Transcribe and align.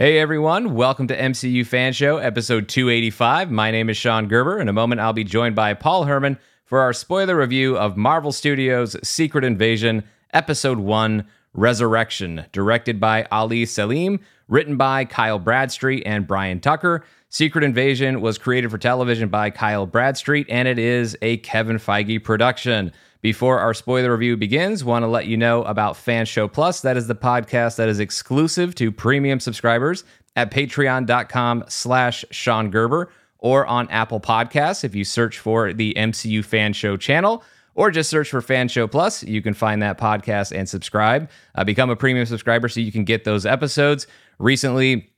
Hey 0.00 0.20
everyone, 0.20 0.76
welcome 0.76 1.08
to 1.08 1.18
MCU 1.18 1.66
Fan 1.66 1.92
Show, 1.92 2.18
episode 2.18 2.68
285. 2.68 3.50
My 3.50 3.72
name 3.72 3.90
is 3.90 3.96
Sean 3.96 4.28
Gerber. 4.28 4.60
In 4.60 4.68
a 4.68 4.72
moment, 4.72 5.00
I'll 5.00 5.12
be 5.12 5.24
joined 5.24 5.56
by 5.56 5.74
Paul 5.74 6.04
Hermann 6.04 6.38
for 6.66 6.78
our 6.78 6.92
spoiler 6.92 7.34
review 7.34 7.76
of 7.76 7.96
Marvel 7.96 8.30
Studios' 8.30 8.94
Secret 9.02 9.42
Invasion, 9.42 10.04
episode 10.32 10.78
1 10.78 11.26
Resurrection, 11.54 12.44
directed 12.52 13.00
by 13.00 13.26
Ali 13.30 13.64
Selim, 13.66 14.20
written 14.48 14.76
by 14.76 15.04
Kyle 15.04 15.38
Bradstreet 15.38 16.02
and 16.06 16.26
Brian 16.26 16.60
Tucker. 16.60 17.04
Secret 17.30 17.64
Invasion 17.64 18.20
was 18.20 18.38
created 18.38 18.70
for 18.70 18.78
television 18.78 19.28
by 19.28 19.50
Kyle 19.50 19.86
Bradstreet, 19.86 20.46
and 20.48 20.66
it 20.66 20.78
is 20.78 21.16
a 21.20 21.38
Kevin 21.38 21.76
Feige 21.76 22.22
production. 22.22 22.92
Before 23.20 23.58
our 23.58 23.74
spoiler 23.74 24.12
review 24.12 24.36
begins, 24.36 24.84
want 24.84 25.02
to 25.02 25.08
let 25.08 25.26
you 25.26 25.36
know 25.36 25.64
about 25.64 25.96
Fan 25.96 26.24
Show 26.24 26.46
Plus. 26.48 26.80
That 26.82 26.96
is 26.96 27.08
the 27.08 27.14
podcast 27.16 27.76
that 27.76 27.88
is 27.88 27.98
exclusive 27.98 28.74
to 28.76 28.92
premium 28.92 29.40
subscribers 29.40 30.04
at 30.36 30.52
patreon.com 30.52 31.64
slash 31.68 32.24
Sean 32.30 32.70
Gerber 32.70 33.10
or 33.38 33.66
on 33.66 33.88
Apple 33.90 34.20
Podcasts 34.20 34.84
if 34.84 34.94
you 34.94 35.04
search 35.04 35.38
for 35.38 35.72
the 35.72 35.94
MCU 35.94 36.44
Fan 36.44 36.72
Show 36.72 36.96
channel 36.96 37.42
or 37.78 37.92
just 37.92 38.10
search 38.10 38.28
for 38.28 38.42
Fan 38.42 38.66
Show 38.66 38.88
Plus. 38.88 39.22
You 39.22 39.40
can 39.40 39.54
find 39.54 39.80
that 39.82 39.98
podcast 39.98 40.50
and 40.50 40.68
subscribe. 40.68 41.30
Uh, 41.54 41.62
become 41.62 41.90
a 41.90 41.96
premium 41.96 42.26
subscriber 42.26 42.68
so 42.68 42.80
you 42.80 42.90
can 42.90 43.04
get 43.04 43.22
those 43.22 43.46
episodes. 43.46 44.08
Recently, 44.40 45.08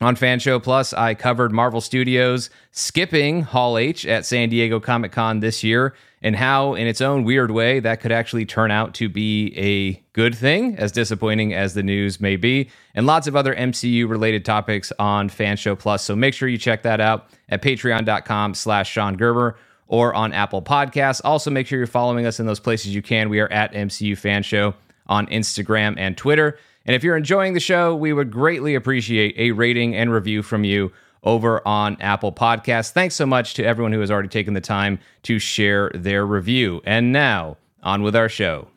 on 0.00 0.16
Fan 0.16 0.38
Show 0.38 0.58
Plus, 0.58 0.94
I 0.94 1.12
covered 1.12 1.52
Marvel 1.52 1.82
Studios 1.82 2.48
skipping 2.70 3.42
Hall 3.42 3.76
H 3.76 4.06
at 4.06 4.24
San 4.24 4.48
Diego 4.48 4.80
Comic 4.80 5.12
Con 5.12 5.40
this 5.40 5.62
year 5.62 5.94
and 6.22 6.34
how, 6.34 6.72
in 6.72 6.86
its 6.86 7.02
own 7.02 7.22
weird 7.22 7.50
way, 7.50 7.80
that 7.80 8.00
could 8.00 8.12
actually 8.12 8.46
turn 8.46 8.70
out 8.70 8.94
to 8.94 9.10
be 9.10 9.52
a 9.54 10.02
good 10.14 10.34
thing, 10.34 10.74
as 10.78 10.92
disappointing 10.92 11.52
as 11.52 11.74
the 11.74 11.82
news 11.82 12.18
may 12.18 12.36
be, 12.36 12.70
and 12.94 13.04
lots 13.04 13.26
of 13.26 13.36
other 13.36 13.54
MCU 13.54 14.08
related 14.08 14.42
topics 14.42 14.90
on 14.98 15.28
Fan 15.28 15.58
Show 15.58 15.76
Plus. 15.76 16.02
So 16.02 16.16
make 16.16 16.32
sure 16.32 16.48
you 16.48 16.56
check 16.56 16.82
that 16.84 16.98
out 16.98 17.28
at 17.50 17.60
patreon.com 17.60 18.54
slash 18.54 18.90
Sean 18.90 19.18
Gerber 19.18 19.58
or 19.88 20.14
on 20.14 20.32
Apple 20.32 20.62
Podcasts. 20.62 21.20
Also, 21.24 21.50
make 21.50 21.66
sure 21.66 21.78
you're 21.78 21.86
following 21.86 22.26
us 22.26 22.40
in 22.40 22.46
those 22.46 22.60
places 22.60 22.94
you 22.94 23.02
can. 23.02 23.28
We 23.28 23.40
are 23.40 23.50
at 23.52 23.72
MCU 23.72 24.16
Fan 24.16 24.42
Show 24.42 24.74
on 25.06 25.26
Instagram 25.28 25.94
and 25.98 26.16
Twitter. 26.16 26.58
And 26.84 26.94
if 26.94 27.02
you're 27.02 27.16
enjoying 27.16 27.54
the 27.54 27.60
show, 27.60 27.94
we 27.94 28.12
would 28.12 28.30
greatly 28.30 28.74
appreciate 28.74 29.34
a 29.36 29.52
rating 29.52 29.94
and 29.94 30.12
review 30.12 30.42
from 30.42 30.64
you 30.64 30.92
over 31.22 31.66
on 31.66 31.96
Apple 32.00 32.32
Podcasts. 32.32 32.92
Thanks 32.92 33.16
so 33.16 33.26
much 33.26 33.54
to 33.54 33.64
everyone 33.64 33.92
who 33.92 34.00
has 34.00 34.10
already 34.10 34.28
taken 34.28 34.54
the 34.54 34.60
time 34.60 34.98
to 35.24 35.38
share 35.38 35.90
their 35.94 36.24
review. 36.24 36.80
And 36.84 37.12
now, 37.12 37.56
on 37.82 38.02
with 38.02 38.14
our 38.14 38.28
show. 38.28 38.68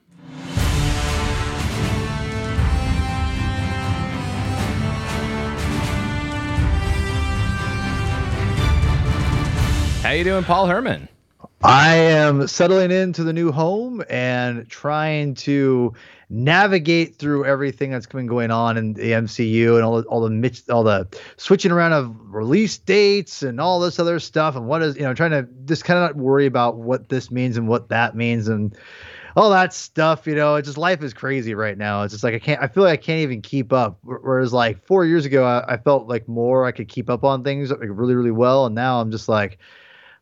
How 10.10 10.16
you 10.16 10.24
doing, 10.24 10.44
Paul 10.44 10.66
Hermann? 10.66 11.08
I 11.62 11.94
am 11.94 12.48
settling 12.48 12.90
into 12.90 13.24
the 13.24 13.32
new 13.32 13.52
home 13.52 14.04
and 14.10 14.68
trying 14.68 15.36
to 15.36 15.94
navigate 16.32 17.18
through 17.18 17.46
everything 17.46 17.92
that's 17.92 18.08
been 18.08 18.26
going 18.26 18.50
on 18.50 18.76
in 18.76 18.94
the 18.94 19.12
MCU 19.12 19.76
and 19.76 19.84
all 19.84 20.02
the 20.02 20.08
all 20.08 20.28
the 20.28 20.64
all 20.72 20.84
the 20.84 21.08
switching 21.38 21.72
around 21.72 21.94
of 21.94 22.16
release 22.34 22.76
dates 22.80 23.44
and 23.44 23.62
all 23.62 23.80
this 23.80 24.00
other 24.00 24.20
stuff. 24.20 24.56
And 24.56 24.66
what 24.66 24.82
is 24.82 24.96
you 24.96 25.04
know 25.04 25.14
trying 25.14 25.30
to 25.30 25.48
just 25.66 25.86
kind 25.86 26.00
of 26.00 26.10
not 26.10 26.16
worry 26.16 26.48
about 26.48 26.78
what 26.78 27.10
this 27.10 27.30
means 27.30 27.56
and 27.56 27.68
what 27.68 27.90
that 27.90 28.16
means 28.16 28.48
and 28.48 28.76
all 29.36 29.52
that 29.52 29.76
stuff 29.76 30.26
you 30.26 30.34
know. 30.34 30.56
It's 30.56 30.68
just 30.68 30.80
life 30.80 31.04
is 31.04 31.14
crazy 31.14 31.54
right 31.54 31.78
now. 31.78 32.02
It's 32.02 32.16
just 32.16 32.24
like 32.24 32.34
i 32.34 32.40
can't 32.40 32.64
i 32.64 32.68
feel 32.68 32.82
like 32.82 33.00
i 33.00 33.04
can't 33.04 33.20
even 33.20 33.44
keep 33.44 33.72
up. 33.72 34.00
Whereas 34.02 34.54
like 34.54 34.84
four 34.88 35.06
years 35.06 35.26
ago 35.26 35.46
i, 35.46 35.74
I 35.74 35.78
felt 35.78 36.08
like 36.08 36.28
more 36.28 36.66
i 36.66 36.72
could 36.72 36.88
keep 36.88 37.12
up 37.12 37.24
on 37.24 37.44
things 37.44 37.70
like 37.70 37.82
really 37.84 38.16
really 38.16 38.32
well. 38.32 38.66
And 38.66 38.74
now 38.74 39.02
i'm 39.02 39.12
just 39.12 39.30
like 39.30 39.60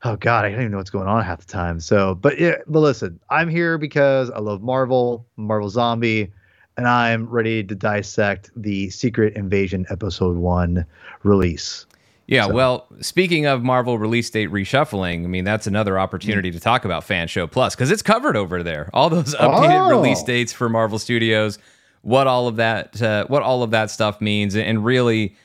oh 0.07 0.15
god, 0.15 0.45
I 0.45 0.49
don't 0.49 0.59
even 0.59 0.71
know 0.71 0.77
what's 0.77 0.89
going 0.89 1.07
on 1.07 1.23
half 1.23 1.39
the 1.39 1.51
time. 1.51 1.79
So, 1.79 2.15
but 2.15 2.39
yeah, 2.39 2.55
but 2.67 2.79
listen, 2.79 3.19
I'm 3.29 3.49
here 3.49 3.77
because 3.77 4.29
I 4.31 4.39
love 4.39 4.61
Marvel, 4.61 5.25
Marvel 5.35 5.69
Zombie, 5.69 6.31
and 6.77 6.87
I'm 6.87 7.27
ready 7.29 7.63
to 7.63 7.75
dissect 7.75 8.49
the 8.55 8.89
Secret 8.89 9.35
Invasion 9.35 9.85
Episode 9.89 10.37
One 10.37 10.85
release. 11.23 11.85
Yeah, 12.27 12.47
so. 12.47 12.53
well, 12.53 12.87
speaking 12.99 13.45
of 13.45 13.63
Marvel 13.63 13.97
release 13.97 14.29
date 14.29 14.49
reshuffling, 14.49 15.23
I 15.23 15.27
mean 15.27 15.43
that's 15.43 15.67
another 15.67 15.99
opportunity 15.99 16.51
to 16.51 16.59
talk 16.59 16.85
about 16.85 17.03
Fan 17.03 17.27
Show 17.27 17.47
Plus 17.47 17.75
because 17.75 17.91
it's 17.91 18.01
covered 18.01 18.37
over 18.37 18.63
there. 18.63 18.89
All 18.93 19.09
those 19.09 19.35
updated 19.35 19.87
oh. 19.87 19.89
release 19.89 20.23
dates 20.23 20.53
for 20.53 20.69
Marvel 20.69 20.99
Studios, 20.99 21.59
what 22.01 22.27
all 22.27 22.47
of 22.47 22.57
that, 22.57 23.01
uh, 23.01 23.25
what 23.27 23.43
all 23.43 23.63
of 23.63 23.71
that 23.71 23.91
stuff 23.91 24.21
means, 24.21 24.55
and 24.55 24.83
really 24.83 25.35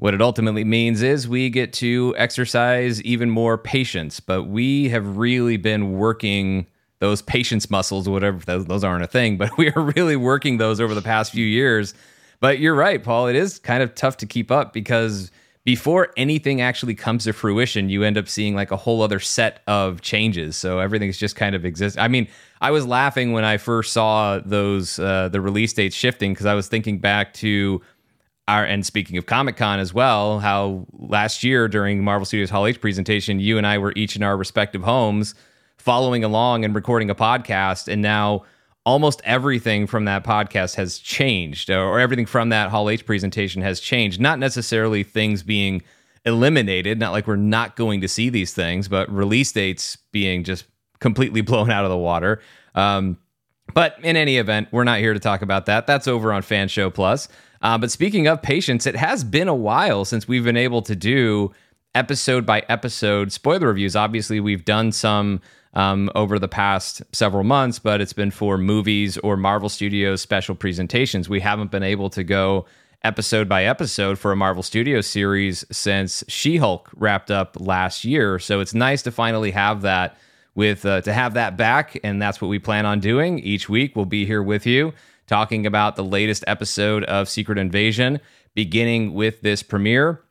what 0.00 0.14
it 0.14 0.22
ultimately 0.22 0.64
means 0.64 1.02
is 1.02 1.28
we 1.28 1.50
get 1.50 1.74
to 1.74 2.14
exercise 2.16 3.02
even 3.02 3.28
more 3.28 3.58
patience, 3.58 4.18
but 4.18 4.44
we 4.44 4.88
have 4.88 5.18
really 5.18 5.58
been 5.58 5.92
working 5.92 6.66
those 7.00 7.20
patience 7.20 7.68
muscles, 7.68 8.08
whatever 8.08 8.38
those, 8.62 8.82
aren't 8.82 9.04
a 9.04 9.06
thing, 9.06 9.36
but 9.36 9.54
we 9.58 9.70
are 9.70 9.82
really 9.82 10.16
working 10.16 10.56
those 10.56 10.80
over 10.80 10.94
the 10.94 11.02
past 11.02 11.32
few 11.32 11.44
years. 11.44 11.92
But 12.40 12.60
you're 12.60 12.74
right, 12.74 13.02
Paul. 13.02 13.26
It 13.26 13.36
is 13.36 13.58
kind 13.58 13.82
of 13.82 13.94
tough 13.94 14.16
to 14.18 14.26
keep 14.26 14.50
up 14.50 14.72
because 14.72 15.30
before 15.64 16.14
anything 16.16 16.62
actually 16.62 16.94
comes 16.94 17.24
to 17.24 17.34
fruition, 17.34 17.90
you 17.90 18.02
end 18.02 18.16
up 18.16 18.26
seeing 18.26 18.54
like 18.54 18.70
a 18.70 18.78
whole 18.78 19.02
other 19.02 19.20
set 19.20 19.60
of 19.66 20.00
changes. 20.00 20.56
So 20.56 20.78
everything's 20.78 21.18
just 21.18 21.36
kind 21.36 21.54
of 21.54 21.66
exist. 21.66 21.98
I 21.98 22.08
mean, 22.08 22.26
I 22.62 22.70
was 22.70 22.86
laughing 22.86 23.32
when 23.32 23.44
I 23.44 23.58
first 23.58 23.92
saw 23.92 24.38
those 24.38 24.98
uh, 24.98 25.28
the 25.28 25.42
release 25.42 25.74
dates 25.74 25.94
shifting 25.94 26.32
because 26.32 26.46
I 26.46 26.54
was 26.54 26.68
thinking 26.68 27.00
back 27.00 27.34
to 27.34 27.82
our, 28.50 28.64
and 28.64 28.84
speaking 28.84 29.16
of 29.16 29.26
Comic 29.26 29.56
Con 29.56 29.78
as 29.78 29.94
well, 29.94 30.40
how 30.40 30.86
last 30.92 31.44
year 31.44 31.68
during 31.68 32.02
Marvel 32.02 32.24
Studios 32.26 32.50
Hall 32.50 32.66
H 32.66 32.80
presentation, 32.80 33.38
you 33.38 33.58
and 33.58 33.66
I 33.66 33.78
were 33.78 33.92
each 33.94 34.16
in 34.16 34.24
our 34.24 34.36
respective 34.36 34.82
homes 34.82 35.34
following 35.78 36.24
along 36.24 36.64
and 36.64 36.74
recording 36.74 37.10
a 37.10 37.14
podcast. 37.14 37.86
And 37.86 38.02
now 38.02 38.44
almost 38.84 39.20
everything 39.24 39.86
from 39.86 40.04
that 40.06 40.24
podcast 40.24 40.74
has 40.74 40.98
changed, 40.98 41.70
or 41.70 42.00
everything 42.00 42.26
from 42.26 42.48
that 42.48 42.70
Hall 42.70 42.90
H 42.90 43.06
presentation 43.06 43.62
has 43.62 43.78
changed. 43.78 44.20
Not 44.20 44.40
necessarily 44.40 45.04
things 45.04 45.44
being 45.44 45.82
eliminated, 46.24 46.98
not 46.98 47.12
like 47.12 47.28
we're 47.28 47.36
not 47.36 47.76
going 47.76 48.00
to 48.00 48.08
see 48.08 48.30
these 48.30 48.52
things, 48.52 48.88
but 48.88 49.08
release 49.12 49.52
dates 49.52 49.96
being 50.10 50.42
just 50.42 50.64
completely 50.98 51.40
blown 51.40 51.70
out 51.70 51.84
of 51.84 51.90
the 51.90 51.96
water. 51.96 52.40
Um, 52.74 53.16
but 53.72 53.96
in 54.02 54.16
any 54.16 54.38
event, 54.38 54.68
we're 54.72 54.82
not 54.82 54.98
here 54.98 55.14
to 55.14 55.20
talk 55.20 55.42
about 55.42 55.66
that. 55.66 55.86
That's 55.86 56.08
over 56.08 56.32
on 56.32 56.42
Fan 56.42 56.66
Show 56.66 56.90
Plus. 56.90 57.28
Uh, 57.62 57.76
but 57.76 57.90
speaking 57.90 58.26
of 58.26 58.42
patience, 58.42 58.86
it 58.86 58.96
has 58.96 59.24
been 59.24 59.48
a 59.48 59.54
while 59.54 60.04
since 60.04 60.26
we've 60.26 60.44
been 60.44 60.56
able 60.56 60.82
to 60.82 60.96
do 60.96 61.52
episode 61.94 62.46
by 62.46 62.64
episode 62.68 63.32
spoiler 63.32 63.68
reviews. 63.68 63.96
Obviously, 63.96 64.40
we've 64.40 64.64
done 64.64 64.92
some 64.92 65.40
um, 65.74 66.10
over 66.14 66.38
the 66.38 66.48
past 66.48 67.02
several 67.12 67.44
months, 67.44 67.78
but 67.78 68.00
it's 68.00 68.12
been 68.12 68.30
for 68.30 68.58
movies 68.58 69.18
or 69.18 69.36
Marvel 69.36 69.68
Studios 69.68 70.20
special 70.20 70.54
presentations. 70.54 71.28
We 71.28 71.40
haven't 71.40 71.70
been 71.70 71.82
able 71.82 72.10
to 72.10 72.24
go 72.24 72.66
episode 73.02 73.48
by 73.48 73.64
episode 73.64 74.18
for 74.18 74.32
a 74.32 74.36
Marvel 74.36 74.62
Studios 74.62 75.06
series 75.06 75.64
since 75.70 76.24
She 76.28 76.56
Hulk 76.56 76.90
wrapped 76.94 77.30
up 77.30 77.56
last 77.58 78.04
year. 78.04 78.38
So 78.38 78.60
it's 78.60 78.74
nice 78.74 79.02
to 79.02 79.10
finally 79.10 79.52
have 79.52 79.82
that 79.82 80.18
with 80.54 80.84
uh, 80.84 81.00
to 81.02 81.12
have 81.12 81.34
that 81.34 81.56
back, 81.56 81.98
and 82.02 82.20
that's 82.20 82.40
what 82.40 82.48
we 82.48 82.58
plan 82.58 82.84
on 82.84 83.00
doing 83.00 83.38
each 83.38 83.68
week. 83.68 83.94
We'll 83.94 84.06
be 84.06 84.26
here 84.26 84.42
with 84.42 84.66
you 84.66 84.92
talking 85.30 85.64
about 85.64 85.94
the 85.94 86.02
latest 86.02 86.42
episode 86.48 87.04
of 87.04 87.28
Secret 87.28 87.56
Invasion, 87.56 88.18
beginning 88.54 89.14
with 89.14 89.42
this 89.42 89.62
premiere 89.62 90.22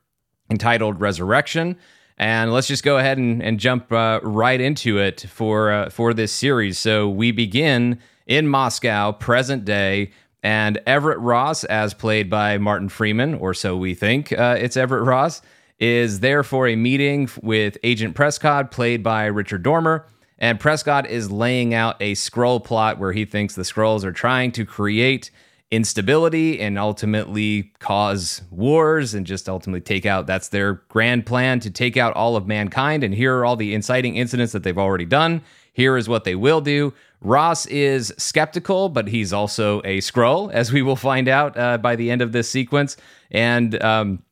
entitled 0.50 1.00
Resurrection. 1.00 1.78
And 2.18 2.52
let's 2.52 2.66
just 2.66 2.84
go 2.84 2.98
ahead 2.98 3.16
and, 3.16 3.42
and 3.42 3.58
jump 3.58 3.90
uh, 3.90 4.20
right 4.22 4.60
into 4.60 4.98
it 4.98 5.22
for 5.22 5.72
uh, 5.72 5.88
for 5.88 6.12
this 6.12 6.32
series. 6.32 6.78
So 6.78 7.08
we 7.08 7.32
begin 7.32 7.98
in 8.26 8.46
Moscow, 8.46 9.12
present 9.12 9.64
day, 9.64 10.12
and 10.42 10.78
Everett 10.86 11.18
Ross, 11.18 11.64
as 11.64 11.94
played 11.94 12.28
by 12.28 12.58
Martin 12.58 12.90
Freeman, 12.90 13.34
or 13.34 13.54
so 13.54 13.78
we 13.78 13.94
think 13.94 14.32
uh, 14.32 14.56
it's 14.58 14.76
Everett 14.76 15.04
Ross, 15.04 15.40
is 15.78 16.20
there 16.20 16.42
for 16.42 16.68
a 16.68 16.76
meeting 16.76 17.26
with 17.42 17.78
Agent 17.82 18.14
Prescott, 18.14 18.70
played 18.70 19.02
by 19.02 19.24
Richard 19.24 19.62
Dormer. 19.62 20.04
And 20.40 20.58
Prescott 20.58 21.06
is 21.06 21.30
laying 21.30 21.74
out 21.74 21.96
a 22.00 22.14
Skrull 22.14 22.64
plot 22.64 22.98
where 22.98 23.12
he 23.12 23.24
thinks 23.24 23.54
the 23.54 23.62
Skrulls 23.62 24.04
are 24.04 24.12
trying 24.12 24.52
to 24.52 24.64
create 24.64 25.30
instability 25.70 26.60
and 26.60 26.78
ultimately 26.78 27.72
cause 27.78 28.42
wars 28.50 29.14
and 29.14 29.24
just 29.24 29.48
ultimately 29.48 29.80
take 29.80 30.04
out 30.04 30.26
that's 30.26 30.48
their 30.48 30.74
grand 30.88 31.24
plan 31.26 31.60
to 31.60 31.70
take 31.70 31.96
out 31.96 32.14
all 32.14 32.36
of 32.36 32.46
mankind. 32.46 33.04
And 33.04 33.14
here 33.14 33.36
are 33.36 33.44
all 33.44 33.54
the 33.54 33.74
inciting 33.74 34.16
incidents 34.16 34.52
that 34.52 34.64
they've 34.64 34.78
already 34.78 35.04
done. 35.04 35.42
Here 35.72 35.96
is 35.96 36.08
what 36.08 36.24
they 36.24 36.34
will 36.34 36.60
do. 36.60 36.92
Ross 37.20 37.66
is 37.66 38.12
skeptical 38.16 38.88
but 38.88 39.08
he's 39.08 39.32
also 39.32 39.80
a 39.80 39.98
Skrull 39.98 40.50
as 40.52 40.72
we 40.72 40.82
will 40.82 40.96
find 40.96 41.28
out 41.28 41.56
uh, 41.56 41.78
by 41.78 41.94
the 41.94 42.10
end 42.10 42.22
of 42.22 42.32
this 42.32 42.48
sequence. 42.48 42.96
And 43.30 43.80
um, 43.82 44.24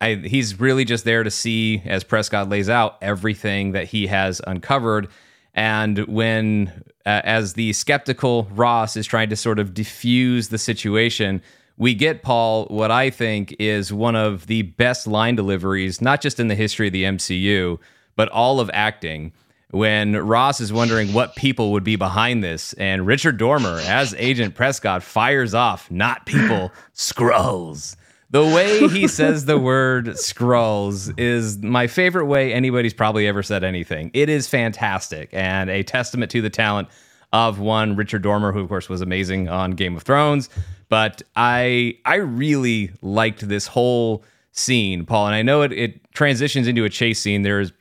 I, 0.00 0.14
he's 0.14 0.60
really 0.60 0.84
just 0.84 1.04
there 1.04 1.24
to 1.24 1.30
see 1.30 1.82
as 1.84 2.04
prescott 2.04 2.48
lays 2.48 2.68
out 2.68 2.98
everything 3.02 3.72
that 3.72 3.88
he 3.88 4.06
has 4.06 4.40
uncovered 4.46 5.08
and 5.56 6.06
when, 6.06 6.84
uh, 7.06 7.22
as 7.24 7.54
the 7.54 7.72
skeptical 7.72 8.46
Ross 8.52 8.96
is 8.96 9.06
trying 9.06 9.30
to 9.30 9.36
sort 9.36 9.58
of 9.58 9.72
diffuse 9.72 10.50
the 10.50 10.58
situation, 10.58 11.42
we 11.78 11.94
get 11.94 12.22
Paul 12.22 12.66
what 12.66 12.90
I 12.90 13.10
think 13.10 13.56
is 13.58 13.92
one 13.92 14.16
of 14.16 14.46
the 14.46 14.62
best 14.62 15.06
line 15.06 15.34
deliveries, 15.34 16.00
not 16.00 16.20
just 16.20 16.38
in 16.38 16.48
the 16.48 16.54
history 16.54 16.88
of 16.88 16.92
the 16.92 17.04
MCU, 17.04 17.78
but 18.16 18.28
all 18.28 18.60
of 18.60 18.70
acting. 18.72 19.32
When 19.70 20.16
Ross 20.16 20.60
is 20.60 20.72
wondering 20.72 21.12
what 21.12 21.34
people 21.34 21.72
would 21.72 21.82
be 21.84 21.96
behind 21.96 22.44
this, 22.44 22.72
and 22.74 23.06
Richard 23.06 23.36
Dormer, 23.36 23.80
as 23.80 24.14
Agent 24.16 24.54
Prescott, 24.54 25.02
fires 25.02 25.54
off, 25.54 25.90
not 25.90 26.24
people, 26.24 26.70
Skrulls. 26.94 27.96
The 28.30 28.44
way 28.44 28.88
he 28.88 29.06
says 29.06 29.44
the 29.44 29.58
word 29.58 30.06
Skrulls 30.06 31.12
is 31.18 31.58
my 31.58 31.86
favorite 31.86 32.26
way 32.26 32.52
anybody's 32.52 32.94
probably 32.94 33.28
ever 33.28 33.42
said 33.42 33.62
anything. 33.62 34.10
It 34.14 34.28
is 34.28 34.48
fantastic 34.48 35.30
and 35.32 35.70
a 35.70 35.82
testament 35.82 36.30
to 36.32 36.42
the 36.42 36.50
talent 36.50 36.88
of 37.32 37.58
one 37.60 37.96
Richard 37.96 38.22
Dormer, 38.22 38.52
who 38.52 38.60
of 38.60 38.68
course 38.68 38.88
was 38.88 39.00
amazing 39.00 39.48
on 39.48 39.72
Game 39.72 39.96
of 39.96 40.02
Thrones. 40.02 40.48
But 40.88 41.22
I 41.36 41.98
I 42.04 42.16
really 42.16 42.90
liked 43.02 43.48
this 43.48 43.66
whole 43.66 44.24
scene, 44.52 45.04
Paul, 45.04 45.26
and 45.26 45.34
I 45.34 45.42
know 45.42 45.62
it, 45.62 45.72
it 45.72 46.12
transitions 46.12 46.66
into 46.66 46.84
a 46.84 46.90
chase 46.90 47.20
scene. 47.20 47.42
There's 47.42 47.72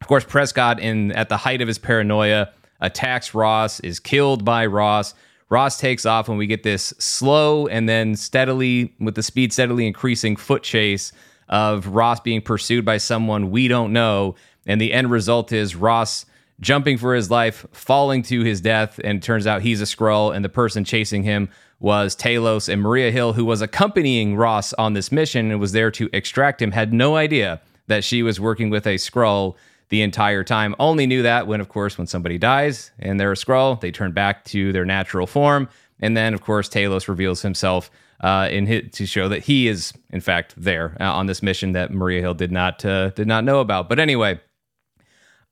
of 0.00 0.08
course 0.08 0.24
Prescott 0.24 0.78
in 0.78 1.12
at 1.12 1.28
the 1.28 1.36
height 1.38 1.62
of 1.62 1.68
his 1.68 1.78
paranoia 1.78 2.50
attacks 2.80 3.34
Ross, 3.34 3.80
is 3.80 3.98
killed 3.98 4.44
by 4.44 4.66
Ross. 4.66 5.14
Ross 5.48 5.78
takes 5.78 6.04
off 6.04 6.28
and 6.28 6.38
we 6.38 6.46
get 6.46 6.62
this 6.62 6.92
slow 6.98 7.66
and 7.66 7.88
then 7.88 8.16
steadily, 8.16 8.94
with 8.98 9.14
the 9.14 9.22
speed 9.22 9.52
steadily 9.52 9.86
increasing 9.86 10.36
foot 10.36 10.62
chase 10.62 11.12
of 11.48 11.86
Ross 11.88 12.20
being 12.20 12.42
pursued 12.42 12.84
by 12.84 12.96
someone 12.96 13.50
we 13.50 13.68
don't 13.68 13.92
know. 13.92 14.34
And 14.66 14.80
the 14.80 14.92
end 14.92 15.10
result 15.10 15.52
is 15.52 15.76
Ross 15.76 16.26
jumping 16.58 16.98
for 16.98 17.14
his 17.14 17.30
life, 17.30 17.66
falling 17.70 18.22
to 18.22 18.42
his 18.42 18.60
death, 18.60 18.98
and 19.04 19.22
turns 19.22 19.46
out 19.46 19.62
he's 19.62 19.80
a 19.80 19.84
Skrull, 19.84 20.34
and 20.34 20.44
the 20.44 20.48
person 20.48 20.84
chasing 20.84 21.22
him 21.22 21.48
was 21.78 22.16
Talos 22.16 22.68
and 22.68 22.80
Maria 22.80 23.10
Hill, 23.10 23.34
who 23.34 23.44
was 23.44 23.60
accompanying 23.60 24.36
Ross 24.36 24.72
on 24.74 24.94
this 24.94 25.12
mission 25.12 25.50
and 25.50 25.60
was 25.60 25.72
there 25.72 25.90
to 25.92 26.08
extract 26.12 26.62
him, 26.62 26.72
had 26.72 26.92
no 26.92 27.16
idea 27.16 27.60
that 27.86 28.02
she 28.02 28.22
was 28.22 28.40
working 28.40 28.70
with 28.70 28.86
a 28.86 28.96
Skrull 28.96 29.54
the 29.88 30.02
entire 30.02 30.44
time. 30.44 30.74
Only 30.78 31.06
knew 31.06 31.22
that 31.22 31.46
when, 31.46 31.60
of 31.60 31.68
course, 31.68 31.96
when 31.98 32.06
somebody 32.06 32.38
dies 32.38 32.90
and 32.98 33.18
they're 33.18 33.32
a 33.32 33.36
Skrull, 33.36 33.80
they 33.80 33.90
turn 33.90 34.12
back 34.12 34.44
to 34.46 34.72
their 34.72 34.84
natural 34.84 35.26
form. 35.26 35.68
And 36.00 36.16
then, 36.16 36.34
of 36.34 36.42
course, 36.42 36.68
Talos 36.68 37.08
reveals 37.08 37.42
himself 37.42 37.90
uh, 38.20 38.48
in 38.50 38.66
his, 38.66 38.90
to 38.92 39.06
show 39.06 39.28
that 39.28 39.44
he 39.44 39.68
is, 39.68 39.92
in 40.10 40.20
fact, 40.20 40.54
there 40.56 40.96
uh, 41.00 41.12
on 41.12 41.26
this 41.26 41.42
mission 41.42 41.72
that 41.72 41.92
Maria 41.92 42.20
Hill 42.20 42.34
did 42.34 42.52
not 42.52 42.84
uh, 42.84 43.10
did 43.10 43.26
not 43.26 43.44
know 43.44 43.60
about. 43.60 43.88
But 43.88 43.98
anyway, 43.98 44.40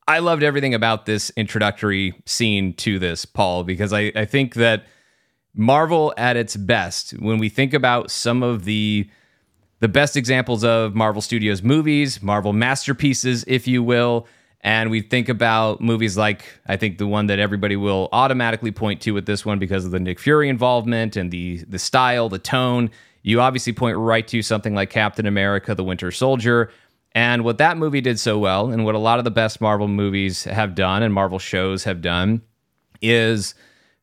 I 0.06 0.18
loved 0.18 0.42
everything 0.42 0.74
about 0.74 1.06
this 1.06 1.30
introductory 1.36 2.14
scene 2.26 2.74
to 2.74 2.98
this, 2.98 3.24
Paul, 3.24 3.64
because 3.64 3.92
I, 3.92 4.12
I 4.14 4.24
think 4.24 4.54
that 4.54 4.84
Marvel 5.54 6.12
at 6.16 6.36
its 6.36 6.56
best, 6.56 7.12
when 7.12 7.38
we 7.38 7.48
think 7.48 7.72
about 7.72 8.10
some 8.10 8.42
of 8.42 8.64
the 8.64 9.08
the 9.84 9.88
best 9.88 10.16
examples 10.16 10.64
of 10.64 10.94
Marvel 10.94 11.20
Studios 11.20 11.62
movies, 11.62 12.22
Marvel 12.22 12.54
masterpieces, 12.54 13.44
if 13.46 13.68
you 13.68 13.82
will. 13.82 14.26
And 14.62 14.88
we 14.88 15.02
think 15.02 15.28
about 15.28 15.82
movies 15.82 16.16
like, 16.16 16.42
I 16.66 16.78
think 16.78 16.96
the 16.96 17.06
one 17.06 17.26
that 17.26 17.38
everybody 17.38 17.76
will 17.76 18.08
automatically 18.10 18.72
point 18.72 19.02
to 19.02 19.10
with 19.10 19.26
this 19.26 19.44
one 19.44 19.58
because 19.58 19.84
of 19.84 19.90
the 19.90 20.00
Nick 20.00 20.18
Fury 20.18 20.48
involvement 20.48 21.16
and 21.16 21.30
the, 21.30 21.58
the 21.68 21.78
style, 21.78 22.30
the 22.30 22.38
tone. 22.38 22.90
You 23.22 23.42
obviously 23.42 23.74
point 23.74 23.98
right 23.98 24.26
to 24.28 24.40
something 24.40 24.74
like 24.74 24.88
Captain 24.88 25.26
America, 25.26 25.74
the 25.74 25.84
Winter 25.84 26.10
Soldier. 26.10 26.70
And 27.12 27.44
what 27.44 27.58
that 27.58 27.76
movie 27.76 28.00
did 28.00 28.18
so 28.18 28.38
well, 28.38 28.70
and 28.70 28.86
what 28.86 28.94
a 28.94 28.98
lot 28.98 29.18
of 29.18 29.26
the 29.26 29.30
best 29.30 29.60
Marvel 29.60 29.86
movies 29.86 30.44
have 30.44 30.74
done 30.74 31.02
and 31.02 31.12
Marvel 31.12 31.38
shows 31.38 31.84
have 31.84 32.00
done, 32.00 32.40
is 33.02 33.54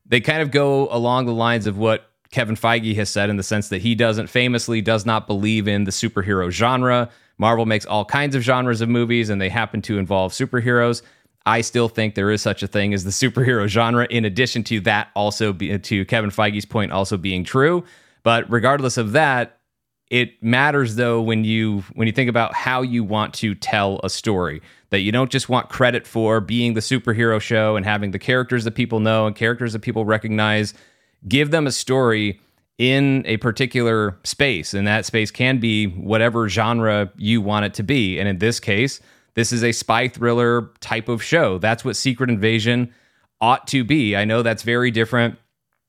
they 0.06 0.22
kind 0.22 0.44
of 0.44 0.52
go 0.52 0.90
along 0.92 1.26
the 1.26 1.34
lines 1.34 1.66
of 1.66 1.76
what 1.76 2.11
Kevin 2.32 2.56
Feige 2.56 2.96
has 2.96 3.10
said 3.10 3.30
in 3.30 3.36
the 3.36 3.44
sense 3.44 3.68
that 3.70 3.82
he 3.82 3.94
doesn't 3.94 4.28
famously 4.28 4.82
does 4.82 5.06
not 5.06 5.28
believe 5.28 5.68
in 5.68 5.84
the 5.84 5.92
superhero 5.92 6.50
genre. 6.50 7.10
Marvel 7.38 7.66
makes 7.66 7.86
all 7.86 8.06
kinds 8.06 8.36
of 8.36 8.42
genres 8.42 8.82
of 8.82 8.90
movies 8.90 9.30
and 9.30 9.42
they 9.42 9.50
happen 9.50 9.82
to 9.84 9.98
involve 9.98 10.32
superheroes. 10.32 11.02
I 11.46 11.62
still 11.62 11.90
think 11.90 12.16
there 12.16 12.32
is 12.32 12.42
such 12.42 12.64
a 12.64 12.68
thing 12.68 12.94
as 12.94 13.04
the 13.04 13.10
superhero 13.10 13.68
genre 13.68 14.08
in 14.10 14.26
addition 14.26 14.64
to 14.66 14.80
that 14.82 15.10
also 15.16 15.52
be, 15.52 15.78
to 15.78 16.06
Kevin 16.06 16.30
Feige's 16.30 16.66
point 16.66 16.92
also 16.92 17.18
being 17.18 17.44
true. 17.44 17.84
But 18.24 18.50
regardless 18.50 18.98
of 18.98 19.14
that, 19.14 19.58
it 20.10 20.42
matters 20.44 20.96
though 20.96 21.22
when 21.22 21.46
you 21.46 21.84
when 21.94 22.06
you 22.06 22.12
think 22.12 22.30
about 22.30 22.54
how 22.54 22.82
you 22.82 23.04
want 23.04 23.34
to 23.36 23.56
tell 23.56 24.00
a 24.04 24.10
story 24.10 24.62
that 24.90 25.00
you 25.00 25.12
don't 25.12 25.32
just 25.32 25.48
want 25.48 25.70
credit 25.70 26.06
for 26.06 26.42
being 26.42 26.74
the 26.74 26.82
superhero 26.82 27.40
show 27.40 27.78
and 27.78 27.86
having 27.86 28.12
the 28.12 28.20
characters 28.20 28.66
that 28.66 28.76
people 28.76 29.00
know 29.00 29.26
and 29.26 29.38
characters 29.38 29.72
that 29.74 29.80
people 29.80 30.04
recognize 30.04 30.74
give 31.28 31.52
them 31.52 31.68
a 31.68 31.72
story 31.72 32.40
in 32.78 33.24
a 33.28 33.38
particular 33.38 34.18
space 34.24 34.74
and 34.74 34.88
that 34.88 35.06
space 35.06 35.30
can 35.30 35.60
be 35.60 35.86
whatever 35.88 36.50
genre 36.50 37.12
you 37.18 37.42
want 37.42 37.66
it 37.66 37.74
to 37.76 37.84
be. 37.84 38.20
And 38.20 38.28
in 38.28 38.40
this 38.40 38.60
case 38.60 39.00
this 39.34 39.54
is 39.54 39.64
a 39.64 39.72
spy 39.72 40.08
thriller 40.08 40.72
type 40.82 41.08
of 41.08 41.24
show. 41.24 41.58
That's 41.58 41.86
what 41.86 41.96
secret 41.96 42.30
invasion 42.30 42.94
ought 43.40 43.68
to 43.68 43.84
be. 43.84 44.16
I 44.16 44.26
know 44.26 44.44
that's 44.44 44.64
very 44.64 44.92
different. 44.92 45.38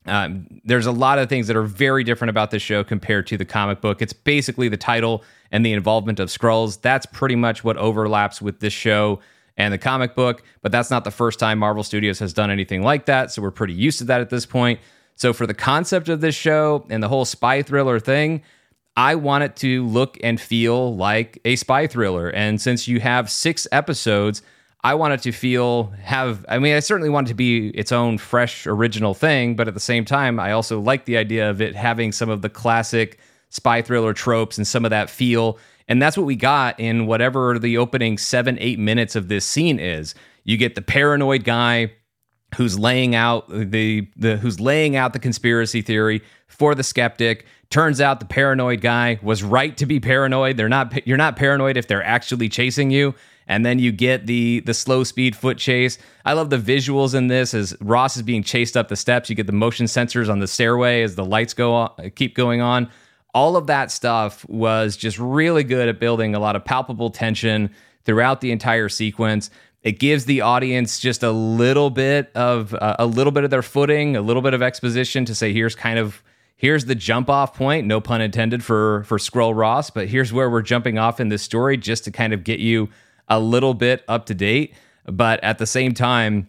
Um, 0.06 0.46
there's 0.64 0.86
a 0.86 0.92
lot 0.92 1.18
of 1.18 1.28
things 1.28 1.46
that 1.46 1.56
are 1.56 1.62
very 1.62 2.04
different 2.04 2.30
about 2.30 2.50
this 2.50 2.62
show 2.62 2.84
compared 2.84 3.26
to 3.28 3.36
the 3.36 3.44
comic 3.44 3.80
book. 3.80 4.02
It's 4.02 4.12
basically 4.12 4.68
the 4.68 4.76
title 4.76 5.24
and 5.50 5.64
the 5.64 5.72
involvement 5.72 6.18
of 6.20 6.28
Skrulls. 6.28 6.80
That's 6.80 7.06
pretty 7.06 7.36
much 7.36 7.62
what 7.62 7.76
overlaps 7.76 8.42
with 8.42 8.60
this 8.60 8.72
show 8.72 9.20
and 9.56 9.72
the 9.72 9.78
comic 9.78 10.14
book 10.14 10.42
but 10.62 10.72
that's 10.72 10.90
not 10.90 11.04
the 11.04 11.10
first 11.10 11.38
time 11.38 11.58
marvel 11.58 11.82
studios 11.82 12.18
has 12.18 12.32
done 12.32 12.50
anything 12.50 12.82
like 12.82 13.06
that 13.06 13.30
so 13.30 13.42
we're 13.42 13.50
pretty 13.50 13.74
used 13.74 13.98
to 13.98 14.04
that 14.04 14.20
at 14.20 14.30
this 14.30 14.46
point 14.46 14.80
so, 15.16 15.32
for 15.32 15.46
the 15.46 15.54
concept 15.54 16.08
of 16.08 16.20
this 16.20 16.34
show 16.34 16.84
and 16.90 17.02
the 17.02 17.08
whole 17.08 17.24
spy 17.24 17.62
thriller 17.62 18.00
thing, 18.00 18.42
I 18.96 19.14
want 19.14 19.44
it 19.44 19.56
to 19.56 19.86
look 19.86 20.18
and 20.22 20.40
feel 20.40 20.94
like 20.94 21.40
a 21.44 21.56
spy 21.56 21.86
thriller. 21.86 22.28
And 22.28 22.60
since 22.60 22.86
you 22.88 23.00
have 23.00 23.30
six 23.30 23.66
episodes, 23.72 24.42
I 24.84 24.94
want 24.94 25.14
it 25.14 25.22
to 25.22 25.32
feel 25.32 25.92
have 26.02 26.44
I 26.48 26.58
mean 26.58 26.74
I 26.74 26.80
certainly 26.80 27.08
want 27.08 27.28
it 27.28 27.30
to 27.30 27.34
be 27.34 27.68
its 27.68 27.92
own 27.92 28.18
fresh 28.18 28.66
original 28.66 29.14
thing, 29.14 29.54
but 29.54 29.68
at 29.68 29.74
the 29.74 29.80
same 29.80 30.04
time 30.04 30.40
I 30.40 30.52
also 30.52 30.80
like 30.80 31.04
the 31.04 31.16
idea 31.16 31.48
of 31.48 31.60
it 31.62 31.76
having 31.76 32.12
some 32.12 32.28
of 32.28 32.42
the 32.42 32.48
classic 32.48 33.18
spy 33.48 33.80
thriller 33.80 34.12
tropes 34.12 34.58
and 34.58 34.66
some 34.66 34.84
of 34.84 34.90
that 34.90 35.08
feel. 35.08 35.58
And 35.88 36.02
that's 36.02 36.16
what 36.16 36.26
we 36.26 36.36
got 36.36 36.78
in 36.80 37.06
whatever 37.06 37.58
the 37.58 37.78
opening 37.78 38.18
7 38.18 38.58
8 38.60 38.78
minutes 38.78 39.14
of 39.14 39.28
this 39.28 39.44
scene 39.44 39.78
is. 39.78 40.14
You 40.44 40.56
get 40.56 40.74
the 40.74 40.82
paranoid 40.82 41.44
guy 41.44 41.92
who's 42.54 42.78
laying 42.78 43.14
out 43.14 43.48
the 43.48 44.08
the 44.16 44.36
who's 44.36 44.60
laying 44.60 44.96
out 44.96 45.12
the 45.12 45.18
conspiracy 45.18 45.82
theory 45.82 46.22
for 46.46 46.74
the 46.74 46.82
skeptic. 46.82 47.46
Turns 47.70 48.00
out 48.00 48.20
the 48.20 48.26
paranoid 48.26 48.80
guy 48.80 49.18
was 49.22 49.42
right 49.42 49.76
to 49.78 49.86
be 49.86 49.98
paranoid. 50.00 50.56
They're 50.56 50.68
not 50.68 51.06
you're 51.06 51.16
not 51.16 51.36
paranoid 51.36 51.76
if 51.76 51.86
they're 51.86 52.04
actually 52.04 52.48
chasing 52.48 52.90
you. 52.90 53.14
And 53.48 53.66
then 53.66 53.78
you 53.78 53.90
get 53.90 54.26
the 54.26 54.60
the 54.60 54.74
slow 54.74 55.04
speed 55.04 55.34
foot 55.34 55.58
chase. 55.58 55.98
I 56.24 56.34
love 56.34 56.50
the 56.50 56.58
visuals 56.58 57.14
in 57.14 57.26
this 57.26 57.54
as 57.54 57.74
Ross 57.80 58.16
is 58.16 58.22
being 58.22 58.42
chased 58.42 58.76
up 58.76 58.88
the 58.88 58.96
steps. 58.96 59.28
You 59.28 59.36
get 59.36 59.46
the 59.46 59.52
motion 59.52 59.86
sensors 59.86 60.30
on 60.30 60.38
the 60.38 60.46
stairway 60.46 61.02
as 61.02 61.16
the 61.16 61.24
lights 61.24 61.54
go 61.54 61.74
on, 61.74 62.10
keep 62.14 62.34
going 62.34 62.60
on. 62.60 62.90
All 63.34 63.56
of 63.56 63.66
that 63.66 63.90
stuff 63.90 64.46
was 64.48 64.96
just 64.96 65.18
really 65.18 65.64
good 65.64 65.88
at 65.88 65.98
building 65.98 66.34
a 66.34 66.38
lot 66.38 66.54
of 66.54 66.64
palpable 66.64 67.10
tension 67.10 67.70
throughout 68.04 68.40
the 68.40 68.52
entire 68.52 68.88
sequence. 68.88 69.50
It 69.82 69.98
gives 69.98 70.26
the 70.26 70.42
audience 70.42 71.00
just 71.00 71.22
a 71.22 71.32
little 71.32 71.90
bit 71.90 72.30
of 72.34 72.72
uh, 72.74 72.96
a 72.98 73.06
little 73.06 73.32
bit 73.32 73.44
of 73.44 73.50
their 73.50 73.62
footing, 73.62 74.16
a 74.16 74.22
little 74.22 74.42
bit 74.42 74.54
of 74.54 74.62
exposition 74.62 75.24
to 75.24 75.34
say 75.34 75.52
here's 75.52 75.74
kind 75.74 75.98
of 75.98 76.22
here's 76.56 76.84
the 76.84 76.94
jump 76.94 77.28
off 77.28 77.54
point, 77.54 77.86
no 77.86 78.00
pun 78.00 78.20
intended 78.20 78.62
for 78.62 79.02
for 79.04 79.18
Skrull 79.18 79.56
Ross, 79.56 79.90
but 79.90 80.08
here's 80.08 80.32
where 80.32 80.48
we're 80.48 80.62
jumping 80.62 80.98
off 80.98 81.18
in 81.18 81.28
this 81.28 81.42
story 81.42 81.76
just 81.76 82.04
to 82.04 82.10
kind 82.10 82.32
of 82.32 82.44
get 82.44 82.60
you 82.60 82.88
a 83.28 83.40
little 83.40 83.74
bit 83.74 84.04
up 84.08 84.26
to 84.26 84.34
date, 84.34 84.74
but 85.06 85.42
at 85.42 85.58
the 85.58 85.66
same 85.66 85.94
time 85.94 86.48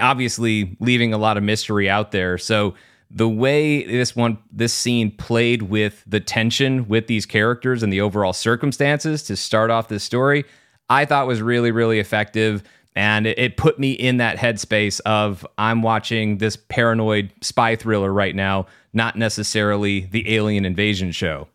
obviously 0.00 0.76
leaving 0.78 1.14
a 1.14 1.18
lot 1.18 1.38
of 1.38 1.42
mystery 1.42 1.88
out 1.88 2.12
there. 2.12 2.36
So 2.36 2.74
the 3.10 3.28
way 3.28 3.84
this 3.84 4.16
one 4.16 4.38
this 4.52 4.74
scene 4.74 5.10
played 5.12 5.62
with 5.62 6.02
the 6.06 6.20
tension 6.20 6.88
with 6.88 7.06
these 7.06 7.24
characters 7.24 7.82
and 7.82 7.92
the 7.92 8.00
overall 8.00 8.32
circumstances 8.32 9.22
to 9.24 9.36
start 9.36 9.70
off 9.70 9.88
this 9.88 10.02
story 10.02 10.44
I 10.88 11.04
thought 11.04 11.26
was 11.26 11.42
really, 11.42 11.70
really 11.70 11.98
effective. 11.98 12.62
And 12.94 13.26
it, 13.26 13.38
it 13.38 13.56
put 13.58 13.78
me 13.78 13.92
in 13.92 14.16
that 14.16 14.38
headspace 14.38 15.00
of 15.00 15.46
I'm 15.58 15.82
watching 15.82 16.38
this 16.38 16.56
paranoid 16.56 17.30
spy 17.42 17.76
thriller 17.76 18.12
right 18.12 18.34
now, 18.34 18.66
not 18.94 19.16
necessarily 19.16 20.06
the 20.06 20.34
alien 20.34 20.64
invasion 20.64 21.12
show. 21.12 21.48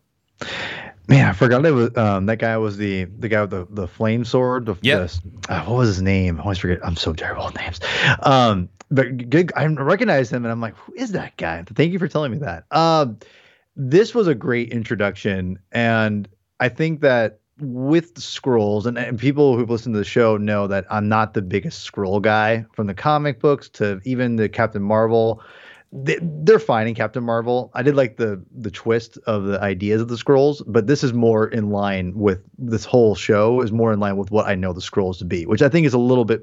Man, 1.08 1.28
I 1.28 1.32
forgot 1.32 1.66
it 1.66 1.72
was 1.72 1.96
um, 1.96 2.26
that 2.26 2.38
guy 2.38 2.56
was 2.56 2.76
the 2.76 3.04
the 3.04 3.28
guy 3.28 3.40
with 3.42 3.50
the, 3.50 3.66
the 3.70 3.88
flame 3.88 4.24
sword. 4.24 4.66
The, 4.66 4.76
yep. 4.82 5.10
The, 5.10 5.52
uh, 5.52 5.64
what 5.64 5.78
was 5.78 5.88
his 5.88 6.02
name? 6.02 6.38
I 6.38 6.44
always 6.44 6.58
forget. 6.58 6.78
I'm 6.86 6.96
so 6.96 7.12
terrible 7.12 7.46
with 7.46 7.56
names. 7.56 7.80
Um, 8.22 8.68
but 8.90 9.28
good. 9.28 9.52
I 9.56 9.66
recognize 9.66 10.32
him, 10.32 10.44
and 10.44 10.52
I'm 10.52 10.60
like, 10.60 10.76
who 10.76 10.94
is 10.94 11.12
that 11.12 11.36
guy? 11.36 11.64
Thank 11.74 11.92
you 11.92 11.98
for 11.98 12.06
telling 12.06 12.30
me 12.30 12.38
that. 12.38 12.64
Um, 12.70 13.18
this 13.74 14.14
was 14.14 14.28
a 14.28 14.34
great 14.34 14.70
introduction, 14.70 15.58
and 15.72 16.28
I 16.60 16.68
think 16.68 17.00
that 17.00 17.40
with 17.60 18.14
the 18.14 18.20
Skrulls 18.20 18.86
and, 18.86 18.98
and 18.98 19.18
people 19.18 19.56
who've 19.56 19.70
listened 19.70 19.94
to 19.94 19.98
the 19.98 20.04
show 20.04 20.36
know 20.36 20.66
that 20.66 20.86
I'm 20.90 21.08
not 21.08 21.34
the 21.34 21.42
biggest 21.42 21.90
Skrull 21.90 22.20
guy 22.20 22.64
from 22.72 22.86
the 22.86 22.94
comic 22.94 23.40
books 23.40 23.68
to 23.70 24.00
even 24.04 24.36
the 24.36 24.48
Captain 24.48 24.82
Marvel 24.82 25.42
they, 25.92 26.18
they're 26.22 26.58
fine 26.58 26.88
in 26.88 26.94
Captain 26.94 27.22
Marvel. 27.22 27.70
I 27.74 27.82
did 27.82 27.94
like 27.94 28.16
the 28.16 28.42
the 28.50 28.70
twist 28.70 29.18
of 29.26 29.44
the 29.44 29.60
ideas 29.60 30.00
of 30.00 30.08
the 30.08 30.16
Skrulls, 30.16 30.62
but 30.66 30.86
this 30.86 31.04
is 31.04 31.12
more 31.12 31.46
in 31.48 31.70
line 31.70 32.14
with 32.14 32.42
this 32.58 32.84
whole 32.84 33.14
show 33.14 33.60
is 33.60 33.72
more 33.72 33.92
in 33.92 34.00
line 34.00 34.16
with 34.16 34.30
what 34.30 34.46
I 34.46 34.54
know 34.54 34.72
the 34.72 34.80
Skrulls 34.80 35.18
to 35.18 35.26
be, 35.26 35.44
which 35.44 35.60
I 35.60 35.68
think 35.68 35.86
is 35.86 35.92
a 35.92 35.98
little 35.98 36.24
bit, 36.24 36.42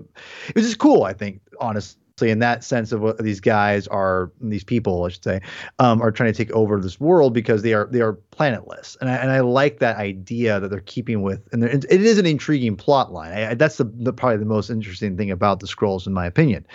which 0.54 0.64
is 0.64 0.76
cool. 0.76 1.04
I 1.04 1.14
think 1.14 1.42
honestly 1.60 2.00
in 2.28 2.40
that 2.40 2.64
sense 2.64 2.92
of 2.92 3.02
what 3.02 3.18
these 3.20 3.40
guys 3.40 3.88
are, 3.88 4.32
these 4.42 4.64
people, 4.64 5.06
I 5.06 5.10
should 5.10 5.24
say, 5.24 5.42
um, 5.80 6.02
are 6.02 6.12
trying 6.12 6.32
to 6.34 6.38
take 6.38 6.52
over 6.52 6.80
this 6.80 7.00
world 7.00 7.34
because 7.34 7.62
they 7.62 7.74
are 7.74 7.88
they 7.92 8.02
are 8.02 8.14
planetless, 8.32 8.98
and 9.00 9.10
I, 9.10 9.16
and 9.16 9.32
I 9.32 9.40
like 9.40 9.80
that 9.80 9.98
idea 9.98 10.60
that 10.60 10.70
they're 10.70 10.82
keeping 10.82 11.22
with, 11.22 11.48
and 11.52 11.64
it 11.64 11.86
is 11.86 12.18
an 12.18 12.26
intriguing 12.26 12.76
plot 12.76 13.14
line. 13.14 13.32
I, 13.32 13.54
that's 13.54 13.78
the, 13.78 13.86
the 13.86 14.14
probably 14.14 14.38
the 14.38 14.46
most 14.46 14.70
interesting 14.70 15.18
thing 15.18 15.32
about 15.32 15.60
the 15.60 15.68
Skrulls, 15.68 16.06
in 16.06 16.14
my 16.14 16.26
opinion. 16.26 16.66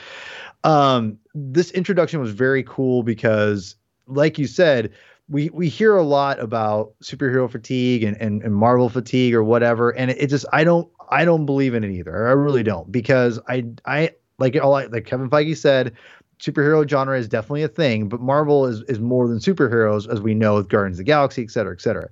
Um, 0.64 1.18
this 1.34 1.70
introduction 1.72 2.20
was 2.20 2.30
very 2.30 2.62
cool 2.62 3.02
because, 3.02 3.76
like 4.06 4.38
you 4.38 4.46
said, 4.46 4.92
we 5.28 5.50
we 5.50 5.68
hear 5.68 5.96
a 5.96 6.02
lot 6.02 6.40
about 6.40 6.94
superhero 7.02 7.50
fatigue 7.50 8.02
and, 8.02 8.16
and, 8.20 8.42
and 8.42 8.54
Marvel 8.54 8.88
fatigue 8.88 9.34
or 9.34 9.44
whatever, 9.44 9.90
and 9.90 10.10
it, 10.10 10.22
it, 10.22 10.26
just 10.28 10.46
I 10.52 10.64
don't 10.64 10.88
I 11.10 11.24
don't 11.24 11.46
believe 11.46 11.74
in 11.74 11.84
it 11.84 11.90
either. 11.90 12.28
I 12.28 12.32
really 12.32 12.62
don't 12.62 12.90
because 12.90 13.40
I 13.48 13.64
I 13.86 14.10
like 14.38 14.56
all 14.60 14.72
like 14.72 15.04
Kevin 15.04 15.30
Feige 15.30 15.56
said, 15.56 15.92
superhero 16.38 16.88
genre 16.88 17.18
is 17.18 17.28
definitely 17.28 17.62
a 17.62 17.68
thing, 17.68 18.08
but 18.08 18.20
Marvel 18.20 18.66
is 18.66 18.82
is 18.82 19.00
more 19.00 19.28
than 19.28 19.38
superheroes 19.38 20.10
as 20.12 20.20
we 20.20 20.34
know 20.34 20.56
with 20.56 20.68
Guardians 20.68 20.96
of 20.96 20.98
the 20.98 21.04
Galaxy, 21.04 21.42
et 21.42 21.50
cetera, 21.50 21.72
et 21.72 21.80
cetera. 21.80 22.08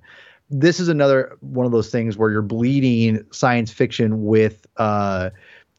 This 0.49 0.79
is 0.79 0.87
another 0.87 1.37
one 1.41 1.65
of 1.65 1.71
those 1.71 1.89
things 1.89 2.17
where 2.17 2.29
you're 2.29 2.41
bleeding 2.41 3.25
science 3.31 3.71
fiction 3.71 4.25
with 4.25 4.65
uh 4.77 5.29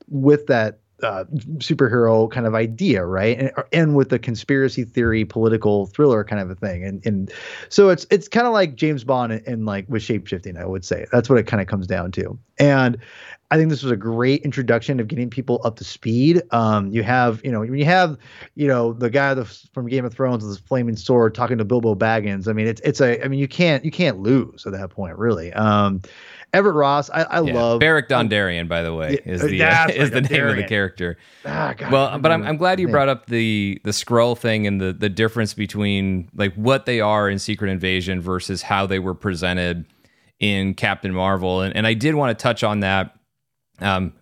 with 0.09 0.47
that 0.47 0.81
uh, 1.05 1.25
superhero 1.59 2.31
kind 2.31 2.47
of 2.47 2.55
idea, 2.55 3.05
right? 3.05 3.39
And, 3.39 3.53
and 3.73 3.97
with 3.97 4.09
the 4.09 4.19
conspiracy 4.19 4.85
theory, 4.85 5.25
political 5.25 5.87
thriller 5.87 6.25
kind 6.25 6.41
of 6.41 6.51
a 6.51 6.55
thing. 6.55 6.85
And 6.85 7.05
and 7.07 7.33
so 7.69 7.91
it's 7.91 8.07
it's 8.11 8.29
kind 8.29 8.47
of 8.47 8.53
like 8.53 8.75
James 8.75 9.05
Bond 9.05 9.33
and, 9.33 9.67
like 9.67 9.87
with 9.89 10.03
shapeshifting, 10.03 10.59
I 10.59 10.67
would 10.67 10.85
say. 10.85 11.07
That's 11.13 11.29
what 11.29 11.39
it 11.39 11.47
kind 11.47 11.61
of 11.61 11.67
comes 11.67 11.87
down 11.87 12.13
to. 12.13 12.39
And 12.59 12.99
I 13.51 13.57
think 13.57 13.71
this 13.71 13.83
was 13.83 13.93
a 13.93 13.97
great 13.97 14.43
introduction 14.43 14.99
of 15.01 15.07
getting 15.07 15.31
people 15.31 15.61
up 15.65 15.77
to 15.77 15.85
speed. 15.85 16.43
Um, 16.51 16.91
you 16.91 17.03
have, 17.03 17.45
you 17.45 17.53
know, 17.53 17.61
when 17.61 17.75
you 17.75 17.85
have, 17.85 18.17
you 18.55 18.67
know, 18.67 18.93
the 18.93 19.11
guy 19.11 19.35
from 19.73 19.87
Game 19.87 20.05
of 20.05 20.13
Thrones 20.13 20.43
with 20.43 20.51
his 20.51 20.59
flaming 20.59 20.97
sword 20.97 21.35
talking 21.35 21.59
to 21.59 21.65
Bilbo 21.65 21.95
Baggins. 21.95 22.49
I 22.49 22.53
mean, 22.53 22.67
it's 22.67 22.81
it's 22.81 23.01
a, 23.01 23.23
I 23.23 23.29
mean, 23.29 23.39
you 23.39 23.49
can't 23.49 23.85
you 23.85 23.91
can't 23.91 24.19
lose 24.19 24.67
at 24.67 24.73
that 24.73 24.91
point, 24.91 25.19
really. 25.19 25.53
Um, 25.53 26.01
Everett 26.55 26.77
Ross, 26.77 27.11
I, 27.11 27.23
I 27.23 27.41
yeah. 27.43 27.53
love 27.53 27.81
Beric 27.81 28.09
Dondarrion, 28.09 28.69
by 28.69 28.83
the 28.83 28.95
way, 28.95 29.19
is 29.25 29.43
the 29.43 29.63
uh, 29.63 29.89
is 29.93 30.11
the 30.13 30.21
name 30.21 30.47
of 30.47 30.57
the 30.57 30.65
character. 30.65 31.19
Ah, 31.45 31.75
God, 31.77 31.93
well, 31.93 32.19
but 32.19 32.31
I'm, 32.31 32.45
I'm 32.45 32.57
glad 32.57 32.79
you 32.79 32.89
brought 32.89 33.09
up 33.09 33.27
the 33.27 33.81
the 33.85 33.91
Skrull 33.91 34.39
thing 34.39 34.67
and 34.67 34.81
the 34.81 34.93
the 34.93 35.09
difference 35.09 35.53
between 35.53 36.29
like 36.35 36.55
what 36.55 36.87
they 36.87 37.01
are 37.01 37.29
in 37.29 37.39
Secret 37.39 37.71
Invasion 37.71 38.21
versus 38.21 38.63
how 38.63 38.87
they 38.87 39.01
were 39.01 39.15
presented 39.15 39.85
in 40.39 40.75
Captain 40.75 41.13
Marvel, 41.13 41.61
and 41.61 41.77
and 41.77 41.87
I 41.87 41.95
did 41.95 42.15
want 42.15 42.37
to 42.39 42.41
touch 42.41 42.63
on 42.63 42.81
that. 42.81 43.17
Um, 43.81 44.13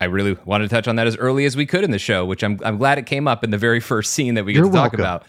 I 0.00 0.06
really 0.06 0.38
wanted 0.44 0.70
to 0.70 0.74
touch 0.74 0.86
on 0.86 0.96
that 0.96 1.06
as 1.06 1.16
early 1.16 1.44
as 1.44 1.56
we 1.56 1.66
could 1.66 1.84
in 1.84 1.90
the 1.90 1.98
show, 1.98 2.24
which 2.24 2.42
I'm 2.42 2.58
I'm 2.64 2.78
glad 2.78 2.98
it 2.98 3.06
came 3.06 3.28
up 3.28 3.44
in 3.44 3.50
the 3.50 3.58
very 3.58 3.80
first 3.92 4.12
scene 4.14 4.34
that 4.34 4.44
we 4.44 4.52
get 4.52 4.60
You're 4.60 4.68
to 4.68 4.72
talk 4.72 4.92
welcome. 4.92 5.00
about. 5.00 5.26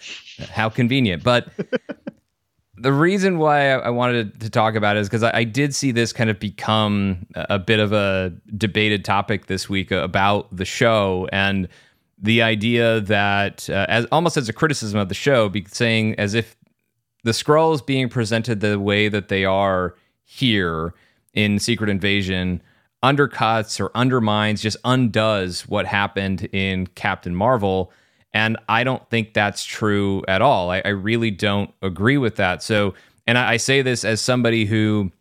How 0.51 0.69
convenient, 0.69 1.21
but 1.23 1.49
the 2.81 2.93
reason 2.93 3.37
why 3.37 3.71
I 3.71 3.89
wanted 3.89 4.39
to 4.41 4.49
talk 4.49 4.75
about 4.75 4.97
it 4.97 5.01
is 5.01 5.09
because 5.09 5.23
I, 5.23 5.43
did 5.43 5.75
see 5.75 5.91
this 5.91 6.13
kind 6.13 6.29
of 6.29 6.39
become 6.39 7.25
a 7.35 7.59
bit 7.59 7.79
of 7.79 7.93
a 7.93 8.33
debated 8.55 9.03
topic 9.03 9.47
this 9.47 9.67
week 9.67 9.91
about 9.91 10.55
the 10.55 10.65
show 10.65 11.27
and 11.31 11.67
the 12.17 12.41
idea 12.41 13.01
that, 13.01 13.69
uh, 13.69 13.85
as 13.89 14.05
almost 14.11 14.37
as 14.37 14.49
a 14.49 14.53
criticism 14.53 14.99
of 14.99 15.09
the 15.09 15.15
show, 15.15 15.51
saying 15.67 16.15
as 16.17 16.33
if 16.33 16.55
the 17.23 17.31
Skrulls 17.31 17.85
being 17.85 18.09
presented 18.09 18.59
the 18.59 18.79
way 18.79 19.09
that 19.09 19.27
they 19.27 19.45
are 19.45 19.95
here 20.23 20.93
in 21.33 21.59
Secret 21.59 21.89
Invasion 21.89 22.61
undercuts 23.03 23.79
or 23.79 23.91
undermines, 23.95 24.61
just 24.61 24.77
undoes 24.83 25.67
what 25.67 25.85
happened 25.85 26.43
in 26.51 26.87
Captain 26.87 27.35
Marvel 27.35 27.91
and 28.33 28.57
I 28.67 28.83
don't 28.83 29.07
think 29.09 29.33
that's 29.33 29.63
true 29.65 30.23
at 30.27 30.41
all. 30.41 30.69
I, 30.69 30.81
I 30.85 30.89
really 30.89 31.31
don't 31.31 31.73
agree 31.81 32.17
with 32.17 32.35
that. 32.35 32.61
So, 32.61 32.93
and 33.25 33.37
I, 33.37 33.53
I 33.53 33.57
say 33.57 33.81
this 33.81 34.05
as 34.05 34.21
somebody 34.21 34.65
who 34.65 35.11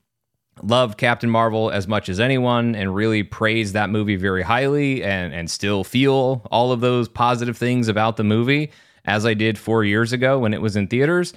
loved 0.63 0.99
Captain 0.99 1.31
Marvel 1.31 1.71
as 1.71 1.87
much 1.87 2.09
as 2.09 2.21
anyone 2.21 2.75
and 2.75 2.95
really 2.95 3.23
praised 3.23 3.75
that 3.75 3.91
movie 3.91 4.17
very 4.17 4.43
highly 4.43 5.03
and, 5.03 5.33
and 5.33 5.51
still 5.51 5.85
feel 5.85 6.47
all 6.51 6.73
of 6.73 6.81
those 6.81 7.09
positive 7.09 7.57
things 7.57 7.89
about 7.89 8.17
the 8.17 8.25
movie 8.25 8.71
as 9.05 9.25
I 9.25 9.35
did 9.35 9.59
four 9.59 9.85
years 9.85 10.13
ago 10.13 10.39
when 10.39 10.53
it 10.53 10.61
was 10.61 10.77
in 10.77 10.89
theaters. 10.89 11.33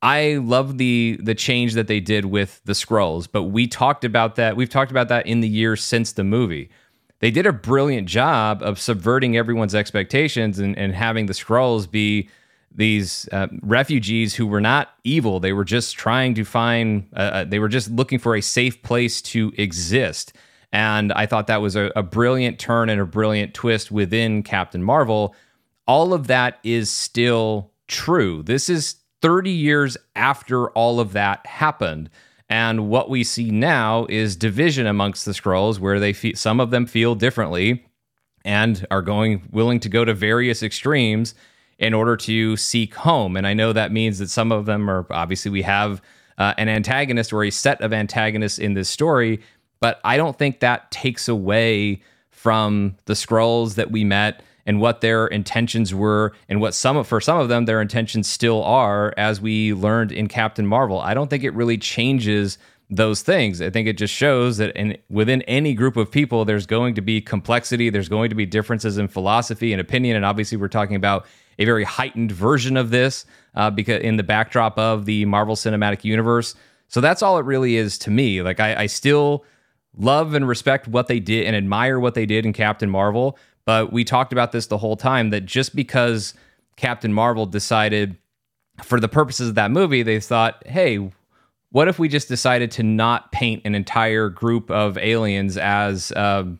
I 0.00 0.40
love 0.42 0.78
the 0.78 1.16
the 1.22 1.34
change 1.34 1.74
that 1.74 1.86
they 1.86 2.00
did 2.00 2.24
with 2.24 2.60
the 2.64 2.72
Skrulls, 2.72 3.28
but 3.30 3.44
we 3.44 3.68
talked 3.68 4.04
about 4.04 4.34
that. 4.34 4.56
We've 4.56 4.68
talked 4.68 4.90
about 4.90 5.08
that 5.08 5.28
in 5.28 5.40
the 5.40 5.48
years 5.48 5.82
since 5.82 6.12
the 6.12 6.24
movie 6.24 6.70
they 7.22 7.30
did 7.30 7.46
a 7.46 7.52
brilliant 7.52 8.08
job 8.08 8.62
of 8.64 8.80
subverting 8.80 9.36
everyone's 9.36 9.76
expectations 9.76 10.58
and, 10.58 10.76
and 10.76 10.92
having 10.92 11.26
the 11.26 11.32
Skrulls 11.32 11.88
be 11.88 12.28
these 12.74 13.28
uh, 13.30 13.46
refugees 13.62 14.34
who 14.34 14.44
were 14.44 14.60
not 14.60 14.90
evil. 15.04 15.38
They 15.38 15.52
were 15.52 15.64
just 15.64 15.94
trying 15.96 16.34
to 16.34 16.44
find, 16.44 17.06
uh, 17.14 17.20
uh, 17.20 17.44
they 17.44 17.60
were 17.60 17.68
just 17.68 17.92
looking 17.92 18.18
for 18.18 18.34
a 18.34 18.40
safe 18.42 18.82
place 18.82 19.22
to 19.22 19.52
exist. 19.56 20.32
And 20.72 21.12
I 21.12 21.26
thought 21.26 21.46
that 21.46 21.62
was 21.62 21.76
a, 21.76 21.92
a 21.94 22.02
brilliant 22.02 22.58
turn 22.58 22.88
and 22.88 23.00
a 23.00 23.06
brilliant 23.06 23.54
twist 23.54 23.92
within 23.92 24.42
Captain 24.42 24.82
Marvel. 24.82 25.36
All 25.86 26.14
of 26.14 26.26
that 26.26 26.58
is 26.64 26.90
still 26.90 27.70
true. 27.86 28.42
This 28.42 28.68
is 28.68 28.96
30 29.20 29.48
years 29.48 29.96
after 30.16 30.70
all 30.70 30.98
of 30.98 31.12
that 31.12 31.46
happened. 31.46 32.10
And 32.52 32.90
what 32.90 33.08
we 33.08 33.24
see 33.24 33.50
now 33.50 34.04
is 34.10 34.36
division 34.36 34.86
amongst 34.86 35.24
the 35.24 35.32
Skrulls, 35.32 35.78
where 35.78 35.98
they 35.98 36.12
feel, 36.12 36.36
some 36.36 36.60
of 36.60 36.70
them 36.70 36.84
feel 36.84 37.14
differently 37.14 37.82
and 38.44 38.86
are 38.90 39.00
going 39.00 39.48
willing 39.50 39.80
to 39.80 39.88
go 39.88 40.04
to 40.04 40.12
various 40.12 40.62
extremes 40.62 41.34
in 41.78 41.94
order 41.94 42.14
to 42.14 42.58
seek 42.58 42.94
home. 42.94 43.38
And 43.38 43.46
I 43.46 43.54
know 43.54 43.72
that 43.72 43.90
means 43.90 44.18
that 44.18 44.28
some 44.28 44.52
of 44.52 44.66
them 44.66 44.90
are 44.90 45.06
obviously 45.08 45.50
we 45.50 45.62
have 45.62 46.02
uh, 46.36 46.52
an 46.58 46.68
antagonist 46.68 47.32
or 47.32 47.42
a 47.42 47.50
set 47.50 47.80
of 47.80 47.94
antagonists 47.94 48.58
in 48.58 48.74
this 48.74 48.90
story, 48.90 49.40
but 49.80 49.98
I 50.04 50.18
don't 50.18 50.36
think 50.36 50.60
that 50.60 50.90
takes 50.90 51.28
away 51.28 52.02
from 52.28 52.98
the 53.06 53.14
Skrulls 53.14 53.76
that 53.76 53.90
we 53.90 54.04
met 54.04 54.42
and 54.66 54.80
what 54.80 55.00
their 55.00 55.26
intentions 55.26 55.94
were 55.94 56.32
and 56.48 56.60
what 56.60 56.74
some 56.74 57.02
for 57.04 57.20
some 57.20 57.38
of 57.38 57.48
them 57.48 57.64
their 57.64 57.80
intentions 57.80 58.28
still 58.28 58.62
are 58.62 59.12
as 59.16 59.40
we 59.40 59.74
learned 59.74 60.12
in 60.12 60.28
Captain 60.28 60.66
Marvel. 60.66 61.00
I 61.00 61.14
don't 61.14 61.28
think 61.28 61.44
it 61.44 61.54
really 61.54 61.78
changes 61.78 62.58
those 62.90 63.22
things. 63.22 63.62
I 63.62 63.70
think 63.70 63.88
it 63.88 63.96
just 63.96 64.12
shows 64.12 64.58
that 64.58 64.76
in 64.76 64.98
within 65.08 65.42
any 65.42 65.74
group 65.74 65.96
of 65.96 66.10
people 66.10 66.44
there's 66.44 66.66
going 66.66 66.94
to 66.94 67.00
be 67.00 67.20
complexity, 67.20 67.90
there's 67.90 68.08
going 68.08 68.28
to 68.30 68.36
be 68.36 68.46
differences 68.46 68.98
in 68.98 69.08
philosophy 69.08 69.72
and 69.72 69.80
opinion 69.80 70.16
and 70.16 70.24
obviously 70.24 70.58
we're 70.58 70.68
talking 70.68 70.96
about 70.96 71.26
a 71.58 71.64
very 71.64 71.84
heightened 71.84 72.32
version 72.32 72.76
of 72.76 72.90
this 72.90 73.26
uh, 73.54 73.70
because 73.70 74.00
in 74.02 74.16
the 74.16 74.22
backdrop 74.22 74.78
of 74.78 75.04
the 75.04 75.24
Marvel 75.24 75.54
Cinematic 75.54 76.04
Universe. 76.04 76.54
So 76.88 77.00
that's 77.00 77.22
all 77.22 77.38
it 77.38 77.44
really 77.44 77.76
is 77.76 77.98
to 77.98 78.10
me. 78.10 78.42
Like 78.42 78.60
I, 78.60 78.82
I 78.82 78.86
still 78.86 79.44
love 79.96 80.34
and 80.34 80.46
respect 80.46 80.88
what 80.88 81.06
they 81.06 81.20
did 81.20 81.46
and 81.46 81.54
admire 81.54 81.98
what 82.00 82.14
they 82.14 82.26
did 82.26 82.46
in 82.46 82.52
Captain 82.52 82.88
Marvel, 82.88 83.38
but 83.64 83.92
we 83.92 84.04
talked 84.04 84.32
about 84.32 84.52
this 84.52 84.66
the 84.66 84.78
whole 84.78 84.96
time 84.96 85.30
that 85.30 85.46
just 85.46 85.74
because 85.74 86.34
Captain 86.76 87.12
Marvel 87.12 87.46
decided, 87.46 88.16
for 88.82 88.98
the 88.98 89.08
purposes 89.08 89.50
of 89.50 89.54
that 89.54 89.70
movie, 89.70 90.02
they 90.02 90.18
thought, 90.18 90.66
hey, 90.66 91.10
what 91.70 91.88
if 91.88 91.98
we 91.98 92.08
just 92.08 92.28
decided 92.28 92.70
to 92.72 92.82
not 92.82 93.32
paint 93.32 93.62
an 93.64 93.74
entire 93.74 94.28
group 94.28 94.70
of 94.70 94.98
aliens 94.98 95.56
as 95.56 96.12
um, 96.16 96.58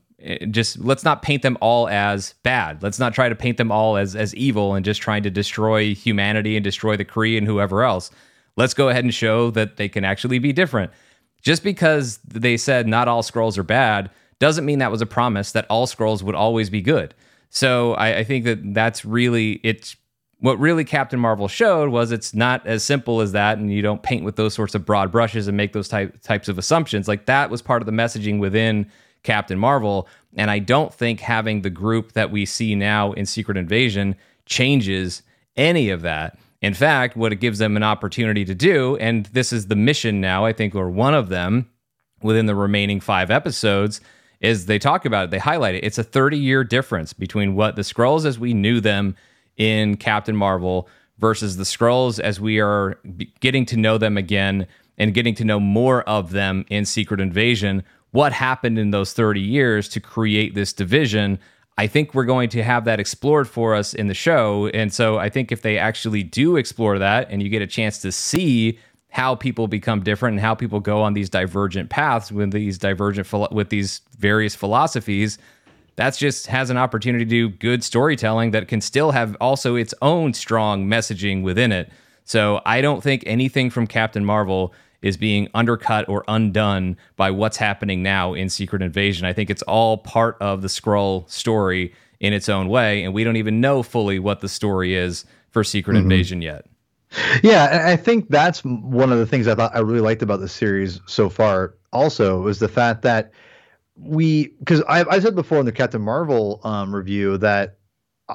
just 0.51 0.79
let's 0.79 1.05
not 1.05 1.23
paint 1.23 1.43
them 1.43 1.59
all 1.61 1.89
as 1.89 2.35
bad. 2.43 2.83
Let's 2.83 2.99
not 2.99 3.15
try 3.15 3.29
to 3.29 3.35
paint 3.35 3.57
them 3.57 3.73
all 3.73 3.97
as 3.97 4.15
as 4.15 4.35
evil 4.35 4.75
and 4.75 4.85
just 4.85 5.03
trying 5.03 5.23
to 5.25 5.31
destroy 5.31 5.95
humanity 5.95 6.57
and 6.57 6.63
destroy 6.65 6.97
the 6.97 7.05
Kree 7.05 7.37
and 7.37 7.47
whoever 7.47 7.83
else. 7.83 8.11
Let's 8.57 8.75
go 8.75 8.89
ahead 8.89 9.05
and 9.05 9.13
show 9.13 9.51
that 9.53 9.77
they 9.77 9.89
can 9.89 10.05
actually 10.05 10.39
be 10.39 10.53
different. 10.53 10.93
Just 11.43 11.65
because 11.65 12.19
they 12.19 12.57
said 12.57 12.87
not 12.87 13.09
all 13.09 13.23
Skrulls 13.23 13.59
are 13.59 13.65
bad 13.65 14.11
doesn't 14.43 14.65
mean 14.65 14.81
that 14.81 14.91
was 14.91 15.01
a 15.01 15.07
promise 15.07 15.53
that 15.53 15.67
all 15.71 15.87
Skrulls 15.87 16.21
would 16.21 16.35
always 16.35 16.69
be 16.69 16.83
good. 16.83 17.15
So 17.49 17.95
I, 17.95 18.19
I 18.19 18.25
think 18.25 18.45
that 18.45 18.75
that's 18.75 19.05
really 19.05 19.61
it's 19.63 19.95
what 20.41 20.59
really 20.59 20.85
Captain 20.85 21.21
Marvel 21.21 21.47
showed 21.47 21.91
was 21.91 22.11
it's 22.11 22.35
not 22.35 22.67
as 22.67 22.83
simple 22.83 23.21
as 23.21 23.31
that, 23.31 23.59
and 23.59 23.73
you 23.73 23.83
don't 23.83 24.03
paint 24.03 24.25
with 24.25 24.35
those 24.35 24.53
sorts 24.53 24.75
of 24.75 24.85
broad 24.85 25.13
brushes 25.13 25.47
and 25.47 25.57
make 25.57 25.73
those 25.73 25.87
type, 25.87 26.21
types 26.23 26.49
of 26.49 26.59
assumptions. 26.59 27.07
Like 27.07 27.27
that 27.27 27.51
was 27.51 27.63
part 27.63 27.83
of 27.83 27.87
the 27.87 27.93
messaging 27.93 28.41
within 28.41 28.91
Captain 29.23 29.61
Marvel, 29.61 30.09
and 30.37 30.51
I 30.51 30.59
don't 30.59 30.93
think 30.93 31.21
having 31.21 31.63
the 31.63 31.71
group 31.71 32.15
that 32.15 32.33
we 32.33 32.45
see 32.45 32.75
now 32.75 33.13
in 33.13 33.27
Secret 33.27 33.57
Invasion 33.57 34.17
changes 34.45 35.23
any 35.57 35.89
of 35.89 36.03
that. 36.03 36.37
In 36.61 36.75
fact, 36.75 37.17
what 37.17 37.33
it 37.33 37.37
gives 37.37 37.61
them 37.61 37.77
an 37.77 37.85
opportunity 37.85 38.45
to 38.45 38.57
do, 38.57 38.97
and 38.97 39.27
this 39.27 39.53
is 39.53 39.69
the 39.69 39.77
mission 39.77 40.21
now, 40.21 40.45
I 40.45 40.53
think, 40.53 40.75
or 40.75 40.91
one 40.91 41.15
of 41.15 41.29
them 41.29 41.71
within 42.23 42.47
the 42.47 42.57
remaining 42.57 42.99
five 42.99 43.31
episodes, 43.31 44.01
is 44.43 44.67
they 44.67 44.79
talk 44.79 45.05
about 45.05 45.25
it, 45.25 45.31
they 45.31 45.39
highlight 45.39 45.77
it. 45.77 45.85
It's 45.85 45.99
a 45.99 46.05
30 46.05 46.37
year 46.37 46.65
difference 46.65 47.13
between 47.13 47.55
what 47.55 47.77
the 47.77 47.83
Skrulls 47.83 48.27
as 48.27 48.39
we 48.39 48.53
knew 48.53 48.81
them 48.81 49.17
in 49.57 49.97
Captain 49.97 50.37
Marvel 50.37 50.89
versus 51.19 51.57
the 51.57 51.65
Skrulls 51.65 52.19
as 52.19 52.41
we 52.41 52.61
are 52.61 52.99
getting 53.41 53.65
to 53.67 53.77
know 53.77 53.97
them 53.97 54.17
again 54.17 54.67
and 54.99 55.15
getting 55.15 55.35
to 55.37 55.45
know 55.45 55.61
more 55.61 56.03
of 56.03 56.33
them 56.33 56.65
in 56.69 56.85
Secret 56.85 57.21
Invasion. 57.21 57.85
What 58.11 58.33
happened 58.33 58.79
in 58.79 58.91
those 58.91 59.13
30 59.13 59.41
years 59.41 59.89
to 59.91 60.01
create 60.01 60.55
this 60.55 60.73
division? 60.73 61.39
I 61.79 61.87
think 61.87 62.13
we're 62.13 62.25
going 62.25 62.51
to 62.51 62.63
have 62.63 62.85
that 62.85 63.01
explored 63.01 63.49
for 63.49 63.75
us 63.75 63.95
in 63.95 64.09
the 64.09 64.15
show. 64.15 64.67
And 64.69 64.93
so 64.93 65.19
I 65.19 65.29
think 65.31 65.53
if 65.53 65.63
they 65.63 65.79
actually 65.79 66.23
do 66.23 66.57
explore 66.57 66.99
that 66.99 67.29
and 67.31 67.43
you 67.43 67.49
get 67.49 67.63
a 67.63 67.67
chance 67.67 67.99
to 68.01 68.13
see 68.13 68.79
how 69.13 69.35
people 69.35 69.69
become 69.69 70.03
different 70.03 70.33
and 70.33 70.41
how 70.41 70.55
people 70.55 70.81
go 70.81 71.03
on 71.03 71.13
these 71.13 71.29
divergent 71.29 71.91
paths 71.91 72.33
with 72.33 72.51
these 72.51 72.79
divergent 72.79 73.31
with 73.53 73.69
these 73.69 74.01
various 74.19 74.55
philosophies 74.55 75.39
that's 75.97 76.17
just 76.17 76.47
has 76.47 76.71
an 76.71 76.79
opportunity 76.79 77.23
to 77.23 77.29
do 77.29 77.51
good 77.51 77.85
storytelling 77.85 78.53
that 78.53 78.67
can 78.67 78.81
still 78.81 79.11
have 79.11 79.37
also 79.39 79.75
its 79.75 79.93
own 80.01 80.33
strong 80.33 80.87
messaging 80.87 81.43
within 81.43 81.71
it. 81.71 81.91
So 82.25 82.63
i 82.65 82.81
don't 82.81 83.03
think 83.03 83.23
anything 83.27 83.69
from 83.69 83.87
captain 83.87 84.25
marvel 84.25 84.73
is 85.03 85.19
being 85.19 85.47
undercut 85.53 86.09
or 86.09 86.25
undone 86.27 86.97
by 87.17 87.31
what's 87.31 87.59
happening 87.59 88.03
now 88.03 88.33
in 88.33 88.49
secret 88.49 88.81
invasion. 88.81 89.27
I 89.27 89.35
think 89.35 89.51
it's 89.51 89.63
all 89.63 89.99
part 89.99 90.37
of 90.41 90.63
the 90.63 90.69
Skrull 90.69 91.29
story 91.29 91.93
in 92.21 92.33
its 92.33 92.49
own 92.49 92.69
way 92.69 93.05
and 93.05 93.13
we 93.13 93.25
don't 93.25 93.37
even 93.37 93.61
know 93.61 93.83
fully 93.83 94.19
what 94.19 94.41
the 94.41 94.49
story 94.49 94.95
is 94.95 95.27
for 95.51 95.63
secret 95.63 95.95
mm-hmm. 95.95 96.05
invasion 96.05 96.41
yet 96.41 96.65
yeah, 97.43 97.83
I 97.85 97.97
think 97.97 98.29
that's 98.29 98.65
one 98.65 99.13
of 99.13 99.19
the 99.19 99.27
things 99.27 99.47
I 99.47 99.55
thought 99.55 99.75
I 99.75 99.81
really 99.81 100.01
liked 100.01 100.23
about 100.23 100.41
the 100.41 100.49
series 100.49 101.01
so 101.07 101.29
far. 101.29 101.75
Also, 101.93 102.41
was 102.41 102.59
the 102.59 102.69
fact 102.69 103.03
that 103.03 103.33
we 103.97 104.49
because 104.59 104.83
I, 104.89 105.05
I 105.09 105.21
said 105.21 105.35
before 105.35 105.61
in 105.61 105.67
the 105.67 105.73
Captain 105.73 106.01
Marvel 106.01 106.61
um, 106.65 106.95
review 106.95 107.37
that 107.39 107.79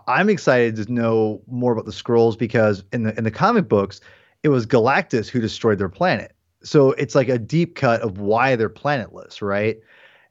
I'm 0.07 0.29
excited 0.29 0.75
to 0.75 0.91
know 0.91 1.41
more 1.47 1.73
about 1.73 1.85
the 1.85 1.91
Skrulls 1.91 2.37
because 2.37 2.83
in 2.93 3.03
the 3.03 3.17
in 3.17 3.23
the 3.23 3.31
comic 3.31 3.67
books 3.67 3.99
it 4.43 4.49
was 4.49 4.65
Galactus 4.65 5.27
who 5.27 5.41
destroyed 5.41 5.79
their 5.79 5.89
planet. 5.89 6.33
So 6.63 6.91
it's 6.93 7.15
like 7.15 7.29
a 7.29 7.39
deep 7.39 7.75
cut 7.75 8.01
of 8.01 8.19
why 8.19 8.55
they're 8.55 8.69
planetless, 8.69 9.41
right? 9.41 9.77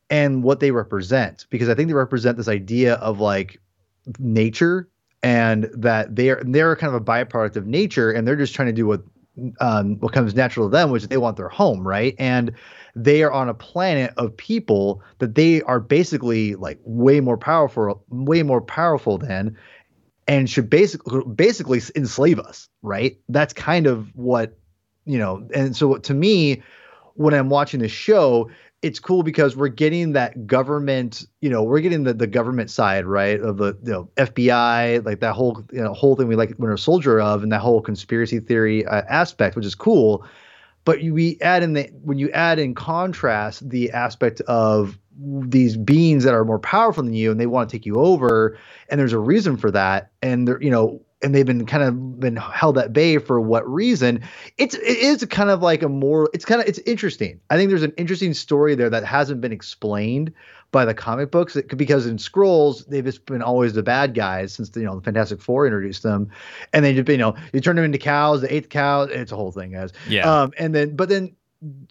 And 0.08 0.44
what 0.44 0.60
they 0.60 0.70
represent 0.70 1.46
because 1.50 1.68
I 1.68 1.74
think 1.74 1.88
they 1.88 1.94
represent 1.94 2.36
this 2.36 2.48
idea 2.48 2.94
of 2.94 3.18
like 3.18 3.60
nature 4.18 4.88
and 5.22 5.68
that 5.72 6.14
they're 6.14 6.42
they're 6.44 6.76
kind 6.76 6.94
of 6.94 7.00
a 7.00 7.04
byproduct 7.04 7.56
of 7.56 7.66
nature, 7.66 8.10
and 8.10 8.26
they're 8.26 8.36
just 8.36 8.54
trying 8.54 8.66
to 8.66 8.72
do 8.72 8.86
what 8.86 9.02
um, 9.60 9.98
what 10.00 10.12
comes 10.12 10.34
natural 10.34 10.68
to 10.68 10.72
them, 10.72 10.90
which 10.90 11.02
is 11.02 11.08
they 11.08 11.16
want 11.16 11.36
their 11.36 11.48
home, 11.48 11.86
right? 11.86 12.14
And 12.18 12.52
they 12.94 13.22
are 13.22 13.32
on 13.32 13.48
a 13.48 13.54
planet 13.54 14.14
of 14.16 14.36
people 14.36 15.02
that 15.18 15.34
they 15.34 15.62
are 15.62 15.80
basically 15.80 16.54
like 16.54 16.78
way 16.84 17.20
more 17.20 17.36
powerful, 17.36 18.02
way 18.08 18.42
more 18.42 18.60
powerful 18.60 19.18
than, 19.18 19.56
and 20.26 20.48
should 20.48 20.70
basically 20.70 21.22
basically 21.34 21.82
enslave 21.94 22.38
us, 22.38 22.68
right? 22.82 23.18
That's 23.28 23.52
kind 23.52 23.86
of 23.86 24.14
what 24.14 24.56
you 25.04 25.18
know. 25.18 25.46
And 25.54 25.76
so 25.76 25.96
to 25.96 26.14
me, 26.14 26.62
when 27.14 27.34
I'm 27.34 27.48
watching 27.48 27.80
the 27.80 27.88
show, 27.88 28.50
it's 28.86 29.00
cool 29.00 29.24
because 29.24 29.56
we're 29.56 29.66
getting 29.66 30.12
that 30.12 30.46
government, 30.46 31.26
you 31.40 31.50
know, 31.50 31.64
we're 31.64 31.80
getting 31.80 32.04
the, 32.04 32.14
the 32.14 32.28
government 32.28 32.70
side, 32.70 33.04
right, 33.04 33.40
of 33.40 33.56
the 33.56 33.76
you 33.82 33.90
know, 33.90 34.08
FBI, 34.16 35.04
like 35.04 35.18
that 35.20 35.34
whole 35.34 35.64
you 35.72 35.82
know 35.82 35.92
whole 35.92 36.14
thing 36.14 36.28
we 36.28 36.36
like 36.36 36.54
when 36.56 36.70
a 36.70 36.78
soldier 36.78 37.20
of, 37.20 37.42
and 37.42 37.50
that 37.50 37.60
whole 37.60 37.82
conspiracy 37.82 38.38
theory 38.38 38.86
uh, 38.86 39.02
aspect, 39.08 39.56
which 39.56 39.66
is 39.66 39.74
cool. 39.74 40.24
But 40.84 41.00
we 41.02 41.36
add 41.40 41.64
in 41.64 41.72
the 41.72 41.90
when 42.02 42.18
you 42.18 42.30
add 42.30 42.60
in 42.60 42.74
contrast 42.74 43.68
the 43.68 43.90
aspect 43.90 44.40
of 44.42 44.98
these 45.18 45.76
beings 45.76 46.22
that 46.22 46.34
are 46.34 46.44
more 46.44 46.60
powerful 46.60 47.02
than 47.02 47.14
you 47.14 47.30
and 47.30 47.40
they 47.40 47.46
want 47.46 47.68
to 47.68 47.76
take 47.76 47.86
you 47.86 47.96
over, 47.96 48.56
and 48.88 49.00
there's 49.00 49.12
a 49.12 49.18
reason 49.18 49.56
for 49.56 49.72
that, 49.72 50.12
and 50.22 50.46
they're 50.46 50.62
you 50.62 50.70
know 50.70 51.00
and 51.26 51.34
they've 51.34 51.44
been 51.44 51.66
kind 51.66 51.82
of 51.82 52.20
been 52.20 52.36
held 52.36 52.78
at 52.78 52.92
bay 52.92 53.18
for 53.18 53.40
what 53.40 53.68
reason 53.68 54.22
it's 54.58 54.76
it 54.76 54.96
is 54.96 55.24
kind 55.24 55.50
of 55.50 55.60
like 55.60 55.82
a 55.82 55.88
more 55.88 56.30
it's 56.32 56.44
kind 56.44 56.60
of 56.60 56.68
it's 56.68 56.78
interesting. 56.86 57.40
I 57.50 57.56
think 57.56 57.68
there's 57.68 57.82
an 57.82 57.92
interesting 57.96 58.32
story 58.32 58.76
there 58.76 58.88
that 58.88 59.04
hasn't 59.04 59.40
been 59.40 59.50
explained 59.50 60.32
by 60.70 60.84
the 60.84 60.94
comic 60.94 61.32
books 61.32 61.56
because 61.76 62.06
in 62.06 62.16
Skrulls 62.18 62.86
they've 62.86 63.04
just 63.04 63.26
been 63.26 63.42
always 63.42 63.72
the 63.72 63.82
bad 63.82 64.14
guys 64.14 64.52
since 64.52 64.70
the, 64.70 64.80
you 64.80 64.86
know 64.86 64.94
the 64.94 65.02
fantastic 65.02 65.40
four 65.40 65.66
introduced 65.66 66.04
them. 66.04 66.30
And 66.72 66.84
they 66.84 66.94
just 66.94 67.08
you 67.08 67.18
know 67.18 67.34
you 67.52 67.60
turn 67.60 67.74
them 67.74 67.84
into 67.84 67.98
cows 67.98 68.42
the 68.42 68.54
eighth 68.54 68.68
cow 68.68 69.02
it's 69.02 69.32
a 69.32 69.36
whole 69.36 69.50
thing 69.50 69.72
guys. 69.72 69.92
Yeah. 70.08 70.42
Um 70.42 70.52
and 70.58 70.72
then 70.72 70.94
but 70.94 71.08
then 71.08 71.34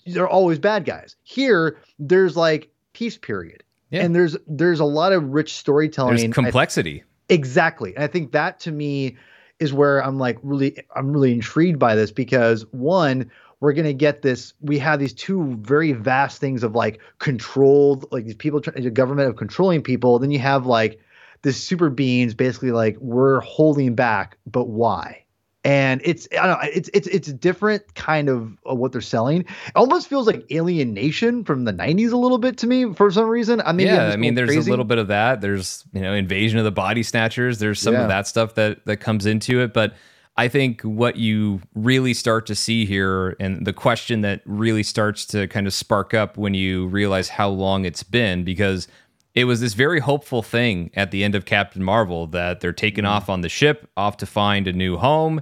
they're 0.06 0.30
always 0.30 0.60
bad 0.60 0.86
guys. 0.86 1.18
Here 1.24 1.78
there's 2.00 2.38
like 2.38 2.70
peace 2.94 3.18
period. 3.18 3.64
Yeah. 3.90 4.04
and 4.04 4.16
there's 4.16 4.38
there's 4.48 4.80
a 4.80 4.86
lot 4.86 5.12
of 5.12 5.30
rich 5.30 5.56
storytelling 5.56 6.16
there's 6.16 6.34
complexity 6.34 7.04
Exactly. 7.30 7.96
And 7.96 8.04
I 8.04 8.08
think 8.08 8.32
that 8.34 8.60
to 8.62 8.72
me 8.72 9.18
is 9.60 9.74
where 9.74 10.04
I'm 10.04 10.20
like 10.20 10.38
really 10.44 10.78
I'm 10.96 11.12
really 11.12 11.34
intrigued 11.34 11.80
by 11.80 11.96
this 11.96 12.12
because 12.12 12.66
one, 12.72 13.32
we're 13.60 13.74
going 13.74 13.86
to 13.86 13.94
get 13.94 14.22
this 14.22 14.54
we 14.62 14.78
have 14.80 15.00
these 15.00 15.14
two 15.14 15.56
very 15.62 15.92
vast 15.94 16.40
things 16.40 16.64
of 16.64 16.76
like 16.76 17.00
controlled 17.20 18.06
like 18.12 18.26
these 18.26 18.36
people 18.36 18.60
the 18.60 18.90
government 18.92 19.30
of 19.30 19.38
controlling 19.38 19.82
people 19.82 20.20
then 20.20 20.32
you 20.32 20.40
have 20.40 20.66
like 20.66 21.00
this 21.42 21.62
super 21.62 21.90
beings 21.90 22.34
basically 22.34 22.72
like 22.72 22.98
we're 23.00 23.40
holding 23.42 23.96
back 23.96 24.38
but 24.46 24.68
why 24.68 25.25
and 25.66 26.00
it's 26.06 26.28
I 26.40 26.46
don't 26.46 26.62
know 26.62 26.70
it's 26.72 26.90
it's 26.94 27.08
it's 27.08 27.28
a 27.28 27.34
different 27.34 27.96
kind 27.96 28.30
of, 28.30 28.56
of 28.66 28.78
what 28.78 28.92
they're 28.92 29.02
selling. 29.02 29.42
It 29.42 29.76
almost 29.76 30.08
feels 30.08 30.28
like 30.28 30.46
Alien 30.52 30.94
Nation 30.94 31.44
from 31.44 31.66
the 31.66 31.74
'90s 31.74 32.14
a 32.14 32.18
little 32.18 32.38
bit 32.38 32.58
to 32.60 32.68
me 32.68 32.94
for 32.94 33.10
some 33.10 33.28
reason. 33.28 33.62
I 33.66 33.72
mean, 33.74 33.88
yeah, 33.88 34.10
I 34.10 34.16
mean, 34.16 34.36
there's 34.36 34.52
crazy. 34.52 34.70
a 34.70 34.72
little 34.72 34.86
bit 34.86 35.00
of 35.00 35.08
that. 35.08 35.42
There's 35.42 35.84
you 35.92 36.02
know 36.02 36.14
Invasion 36.14 36.60
of 36.60 36.66
the 36.66 36.72
Body 36.72 37.02
Snatchers. 37.02 37.58
There's 37.58 37.82
some 37.82 37.96
yeah. 37.96 38.04
of 38.04 38.10
that 38.10 38.28
stuff 38.28 38.54
that 38.56 38.86
that 38.86 38.98
comes 38.98 39.26
into 39.26 39.60
it, 39.62 39.74
but. 39.74 39.94
I 40.38 40.50
think 40.50 40.82
what 40.82 41.16
you 41.16 41.62
really 41.76 42.14
start 42.14 42.46
to 42.48 42.56
see 42.56 42.86
here, 42.86 43.38
and 43.40 43.66
the 43.66 43.72
question 43.72 44.20
that 44.20 44.42
really 44.46 44.84
starts 44.84 45.26
to 45.28 45.48
kind 45.48 45.66
of 45.66 45.74
spark 45.74 46.14
up 46.14 46.38
when 46.38 46.54
you 46.54 46.88
realize 46.88 47.30
how 47.30 47.48
long 47.48 47.86
it's 47.86 48.04
been, 48.04 48.44
because 48.44 48.90
it 49.36 49.44
was 49.44 49.60
this 49.60 49.74
very 49.74 50.00
hopeful 50.00 50.42
thing 50.42 50.90
at 50.96 51.12
the 51.12 51.24
end 51.24 51.36
of 51.36 51.46
Captain 51.46 51.84
Marvel 51.84 52.26
that 52.28 52.62
they're 52.62 52.74
taking 52.74 53.04
mm-hmm. 53.04 53.14
off 53.14 53.30
on 53.30 53.42
the 53.42 53.50
ship, 53.50 53.90
off 53.98 54.18
to 54.18 54.26
find 54.26 54.68
a 54.68 54.74
new 54.74 54.98
home, 54.98 55.42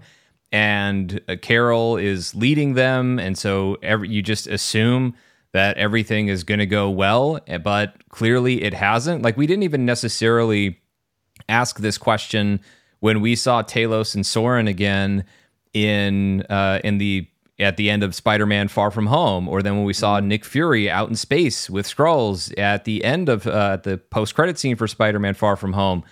and 0.52 1.22
uh, 1.30 1.36
Carol 1.42 1.98
is 1.98 2.36
leading 2.36 2.74
them, 2.74 3.20
and 3.20 3.38
so 3.38 3.78
every, 3.84 4.10
you 4.10 4.22
just 4.22 4.48
assume 4.48 5.16
that 5.54 5.78
everything 5.78 6.28
is 6.28 6.44
going 6.44 6.60
to 6.60 6.66
go 6.66 6.90
well, 6.90 7.40
eh, 7.48 7.60
but 7.60 7.96
clearly 8.10 8.64
it 8.64 8.74
hasn't. 8.74 9.22
Like 9.22 9.38
we 9.38 9.46
didn't 9.48 9.64
even 9.64 9.86
necessarily 9.86 10.80
ask 11.48 11.80
this 11.80 11.98
question 11.98 12.60
when 13.00 13.22
we 13.22 13.36
saw 13.36 13.62
Talos 13.62 14.16
and 14.16 14.26
Soren 14.26 14.68
again 14.68 15.26
in 15.74 16.42
uh, 16.50 16.80
in 16.84 16.98
the 16.98 17.28
at 17.64 17.78
the 17.78 17.90
end 17.90 18.04
of 18.04 18.14
Spider-Man: 18.14 18.68
Far 18.68 18.92
From 18.92 19.08
Home, 19.08 19.48
or 19.48 19.62
then 19.62 19.76
when 19.76 19.86
we 19.86 19.94
saw 19.94 20.18
mm-hmm. 20.18 20.28
Nick 20.28 20.46
Fury 20.46 20.90
out 20.90 21.10
in 21.10 21.16
space 21.16 21.70
with 21.70 21.88
Skrulls 21.88 22.54
at 22.60 22.86
the 22.86 23.04
end 23.04 23.30
of 23.30 23.48
uh, 23.48 23.78
the 23.78 23.98
post-credit 23.98 24.60
scene 24.60 24.76
for 24.76 24.88
Spider-Man: 24.88 25.34
Far 25.34 25.56
From 25.56 25.74
Home. 25.74 26.04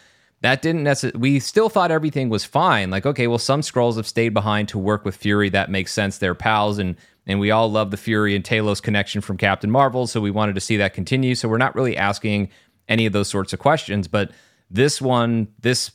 That 0.41 0.63
didn't 0.63 0.83
necessarily. 0.83 1.19
We 1.19 1.39
still 1.39 1.69
thought 1.69 1.91
everything 1.91 2.29
was 2.29 2.43
fine. 2.45 2.89
Like, 2.89 3.05
okay, 3.05 3.27
well, 3.27 3.37
some 3.37 3.61
Skrulls 3.61 3.97
have 3.97 4.07
stayed 4.07 4.33
behind 4.33 4.69
to 4.69 4.79
work 4.79 5.05
with 5.05 5.15
Fury. 5.15 5.49
That 5.49 5.69
makes 5.69 5.93
sense. 5.93 6.17
They're 6.17 6.33
pals, 6.33 6.79
and 6.79 6.95
and 7.27 7.39
we 7.39 7.51
all 7.51 7.71
love 7.71 7.91
the 7.91 7.97
Fury 7.97 8.35
and 8.35 8.43
Talos 8.43 8.81
connection 8.81 9.21
from 9.21 9.37
Captain 9.37 9.69
Marvel, 9.69 10.07
so 10.07 10.19
we 10.19 10.31
wanted 10.31 10.55
to 10.55 10.61
see 10.61 10.77
that 10.77 10.93
continue. 10.93 11.35
So 11.35 11.47
we're 11.47 11.57
not 11.57 11.75
really 11.75 11.95
asking 11.95 12.49
any 12.87 13.05
of 13.05 13.13
those 13.13 13.27
sorts 13.27 13.53
of 13.53 13.59
questions. 13.59 14.07
But 14.07 14.31
this 14.69 14.99
one, 15.01 15.47
this 15.59 15.91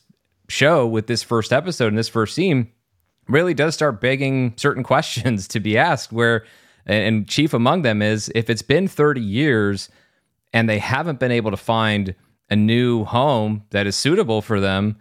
show 0.47 0.87
with 0.87 1.07
this 1.07 1.23
first 1.23 1.51
episode 1.51 1.87
and 1.87 1.97
this 1.97 2.07
first 2.07 2.33
scene 2.33 2.71
really 3.29 3.53
does 3.53 3.73
start 3.73 4.01
begging 4.01 4.53
certain 4.57 4.83
questions 4.91 5.47
to 5.47 5.59
be 5.59 5.77
asked 5.77 6.11
where 6.11 6.45
and 6.85 7.27
chief 7.27 7.53
among 7.53 7.81
them 7.81 8.01
is 8.01 8.31
if 8.33 8.49
it's 8.49 8.61
been 8.61 8.87
30 8.87 9.21
years 9.21 9.89
and 10.53 10.69
they 10.69 10.79
haven't 10.79 11.19
been 11.19 11.31
able 11.31 11.51
to 11.51 11.57
find 11.57 12.15
a 12.49 12.55
new 12.55 13.03
home 13.03 13.63
that 13.71 13.85
is 13.85 13.95
suitable 13.95 14.41
for 14.41 14.59
them 14.59 14.97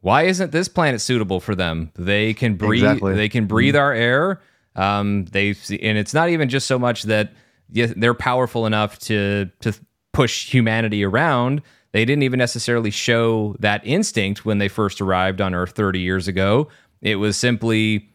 why 0.00 0.22
isn't 0.22 0.52
this 0.52 0.68
planet 0.68 1.00
suitable 1.00 1.40
for 1.40 1.54
them 1.54 1.90
they 1.94 2.34
can 2.34 2.54
breathe 2.54 2.82
exactly. 2.82 3.14
they 3.14 3.28
can 3.28 3.46
breathe 3.46 3.74
mm-hmm. 3.74 3.82
our 3.82 3.92
air 3.92 4.40
um, 4.76 5.24
they 5.26 5.48
and 5.82 5.98
it's 5.98 6.14
not 6.14 6.28
even 6.28 6.48
just 6.48 6.66
so 6.66 6.78
much 6.78 7.04
that 7.04 7.32
they're 7.68 8.14
powerful 8.14 8.66
enough 8.66 8.98
to 8.98 9.50
to 9.60 9.72
push 10.12 10.50
humanity 10.50 11.04
around 11.04 11.62
they 11.92 12.04
didn't 12.04 12.22
even 12.22 12.38
necessarily 12.38 12.90
show 12.90 13.56
that 13.58 13.80
instinct 13.84 14.44
when 14.44 14.58
they 14.58 14.68
first 14.68 15.00
arrived 15.00 15.40
on 15.40 15.54
earth 15.54 15.72
30 15.72 16.00
years 16.00 16.28
ago 16.28 16.68
it 17.02 17.16
was 17.16 17.36
simply, 17.36 18.10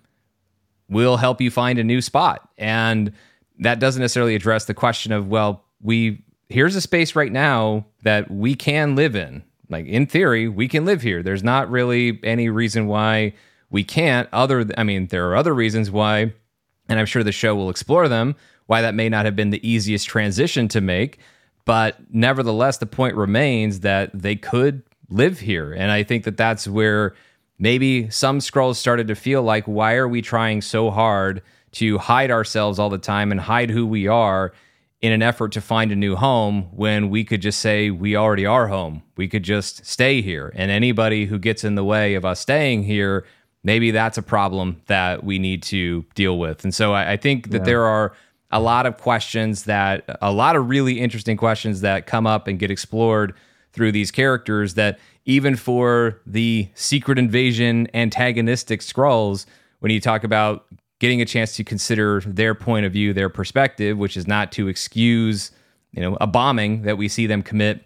we'll 0.89 1.17
help 1.17 1.41
you 1.41 1.51
find 1.51 1.79
a 1.79 1.83
new 1.83 2.01
spot. 2.01 2.49
And 2.57 3.13
that 3.59 3.79
doesn't 3.79 4.01
necessarily 4.01 4.35
address 4.35 4.65
the 4.65 4.73
question 4.73 5.11
of, 5.11 5.27
well, 5.27 5.63
we 5.81 6.23
here's 6.49 6.75
a 6.75 6.81
space 6.81 7.15
right 7.15 7.31
now 7.31 7.85
that 8.03 8.29
we 8.29 8.55
can 8.55 8.95
live 8.95 9.15
in. 9.15 9.43
Like 9.69 9.85
in 9.87 10.05
theory, 10.05 10.47
we 10.47 10.67
can 10.67 10.85
live 10.85 11.01
here. 11.01 11.23
There's 11.23 11.43
not 11.43 11.69
really 11.69 12.19
any 12.23 12.49
reason 12.49 12.87
why 12.87 13.33
we 13.69 13.83
can't. 13.83 14.29
Other, 14.31 14.65
I 14.77 14.83
mean, 14.83 15.07
there 15.07 15.27
are 15.29 15.35
other 15.35 15.53
reasons 15.53 15.89
why, 15.89 16.33
and 16.87 16.99
I'm 16.99 17.07
sure 17.07 17.23
the 17.23 17.31
show 17.31 17.55
will 17.55 17.69
explore 17.69 18.07
them. 18.07 18.35
Why 18.67 18.81
that 18.81 18.95
may 18.95 19.09
not 19.09 19.25
have 19.25 19.35
been 19.35 19.49
the 19.49 19.67
easiest 19.67 20.07
transition 20.07 20.67
to 20.69 20.81
make, 20.81 21.19
but 21.65 21.97
nevertheless, 22.11 22.77
the 22.77 22.85
point 22.85 23.15
remains 23.15 23.81
that 23.81 24.11
they 24.13 24.35
could 24.35 24.81
live 25.09 25.39
here, 25.39 25.71
and 25.71 25.91
I 25.91 26.01
think 26.01 26.23
that 26.23 26.37
that's 26.37 26.67
where 26.67 27.13
maybe 27.57 28.09
some 28.09 28.39
Skrulls 28.39 28.75
started 28.75 29.07
to 29.07 29.15
feel 29.15 29.41
like, 29.41 29.65
why 29.65 29.95
are 29.95 30.07
we 30.07 30.21
trying 30.21 30.61
so 30.61 30.91
hard 30.91 31.41
to 31.73 31.97
hide 31.97 32.31
ourselves 32.31 32.79
all 32.79 32.89
the 32.89 32.97
time 32.97 33.31
and 33.31 33.41
hide 33.41 33.69
who 33.69 33.85
we 33.85 34.07
are 34.07 34.53
in 35.01 35.11
an 35.11 35.21
effort 35.21 35.51
to 35.51 35.61
find 35.61 35.91
a 35.91 35.95
new 35.95 36.15
home 36.15 36.63
when 36.71 37.09
we 37.09 37.23
could 37.23 37.41
just 37.41 37.59
say 37.59 37.89
we 37.91 38.15
already 38.15 38.45
are 38.45 38.67
home? 38.67 39.03
We 39.17 39.27
could 39.27 39.43
just 39.43 39.85
stay 39.85 40.21
here. 40.21 40.51
And 40.55 40.71
anybody 40.71 41.25
who 41.25 41.37
gets 41.37 41.63
in 41.63 41.75
the 41.75 41.83
way 41.83 42.15
of 42.15 42.25
us 42.25 42.39
staying 42.39 42.83
here, 42.83 43.25
maybe 43.63 43.91
that's 43.91 44.17
a 44.17 44.23
problem 44.23 44.81
that 44.87 45.23
we 45.23 45.39
need 45.39 45.63
to 45.63 46.05
deal 46.15 46.39
with. 46.39 46.63
And 46.63 46.73
so 46.73 46.93
I, 46.93 47.13
I 47.13 47.17
think 47.17 47.51
that 47.51 47.59
yeah. 47.59 47.65
there 47.65 47.85
are 47.85 48.13
a 48.51 48.59
lot 48.59 48.85
of 48.85 48.97
questions 48.97 49.63
that, 49.63 50.05
a 50.21 50.31
lot 50.31 50.55
of 50.55 50.69
really 50.69 50.99
interesting 50.99 51.35
questions 51.35 51.81
that 51.81 52.05
come 52.05 52.25
up 52.25 52.47
and 52.47 52.57
get 52.59 52.71
explored 52.71 53.33
through 53.73 53.91
these 53.91 54.11
characters 54.11 54.75
that 54.75 54.97
even 55.25 55.55
for 55.55 56.21
the 56.25 56.69
secret 56.75 57.17
invasion 57.17 57.87
antagonistic 57.93 58.81
Skrulls, 58.81 59.45
when 59.79 59.91
you 59.91 59.99
talk 59.99 60.23
about 60.23 60.65
getting 60.99 61.21
a 61.21 61.25
chance 61.25 61.55
to 61.55 61.63
consider 61.63 62.21
their 62.21 62.55
point 62.55 62.85
of 62.85 62.93
view, 62.93 63.13
their 63.13 63.29
perspective, 63.29 63.97
which 63.97 64.15
is 64.15 64.27
not 64.27 64.51
to 64.53 64.67
excuse, 64.67 65.51
you 65.91 66.01
know, 66.01 66.17
a 66.21 66.27
bombing 66.27 66.83
that 66.83 66.97
we 66.97 67.07
see 67.07 67.27
them 67.27 67.43
commit 67.43 67.85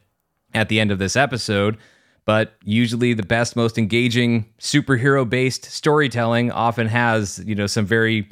at 0.53 0.69
the 0.69 0.79
end 0.79 0.91
of 0.91 0.99
this 0.99 1.15
episode, 1.15 1.77
but 2.25 2.53
usually 2.63 3.13
the 3.13 3.23
best 3.23 3.55
most 3.55 3.77
engaging 3.77 4.45
superhero 4.59 5.27
based 5.27 5.65
storytelling 5.65 6.51
often 6.51 6.87
has, 6.87 7.41
you 7.45 7.55
know, 7.55 7.67
some 7.67 7.85
very 7.85 8.29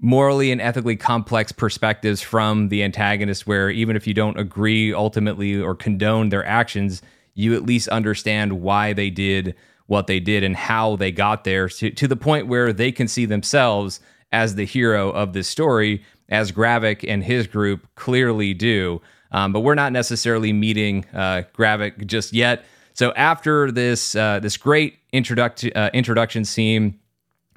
morally 0.00 0.52
and 0.52 0.60
ethically 0.60 0.94
complex 0.94 1.52
perspectives 1.52 2.20
from 2.20 2.68
the 2.68 2.82
antagonist 2.82 3.46
where 3.46 3.70
even 3.70 3.96
if 3.96 4.06
you 4.06 4.12
don't 4.12 4.38
agree 4.38 4.92
ultimately 4.92 5.58
or 5.60 5.74
condone 5.74 6.28
their 6.28 6.44
actions, 6.44 7.00
you 7.36 7.54
at 7.54 7.64
least 7.64 7.86
understand 7.88 8.60
why 8.60 8.92
they 8.92 9.10
did 9.10 9.54
what 9.86 10.08
they 10.08 10.18
did 10.18 10.42
and 10.42 10.56
how 10.56 10.96
they 10.96 11.12
got 11.12 11.44
there 11.44 11.68
to, 11.68 11.90
to 11.90 12.08
the 12.08 12.16
point 12.16 12.48
where 12.48 12.72
they 12.72 12.90
can 12.90 13.06
see 13.06 13.24
themselves 13.24 14.00
as 14.32 14.56
the 14.56 14.64
hero 14.64 15.10
of 15.10 15.32
this 15.32 15.46
story, 15.46 16.02
as 16.28 16.50
Gravik 16.50 17.04
and 17.06 17.22
his 17.22 17.46
group 17.46 17.86
clearly 17.94 18.52
do. 18.52 19.00
Um, 19.30 19.52
but 19.52 19.60
we're 19.60 19.76
not 19.76 19.92
necessarily 19.92 20.52
meeting 20.52 21.04
uh, 21.14 21.42
Gravik 21.56 22.06
just 22.06 22.32
yet. 22.32 22.64
So 22.94 23.12
after 23.12 23.70
this 23.70 24.16
uh, 24.16 24.40
this 24.40 24.56
great 24.56 24.98
introduction 25.12 25.70
uh, 25.76 25.90
introduction 25.92 26.44
scene, 26.44 26.98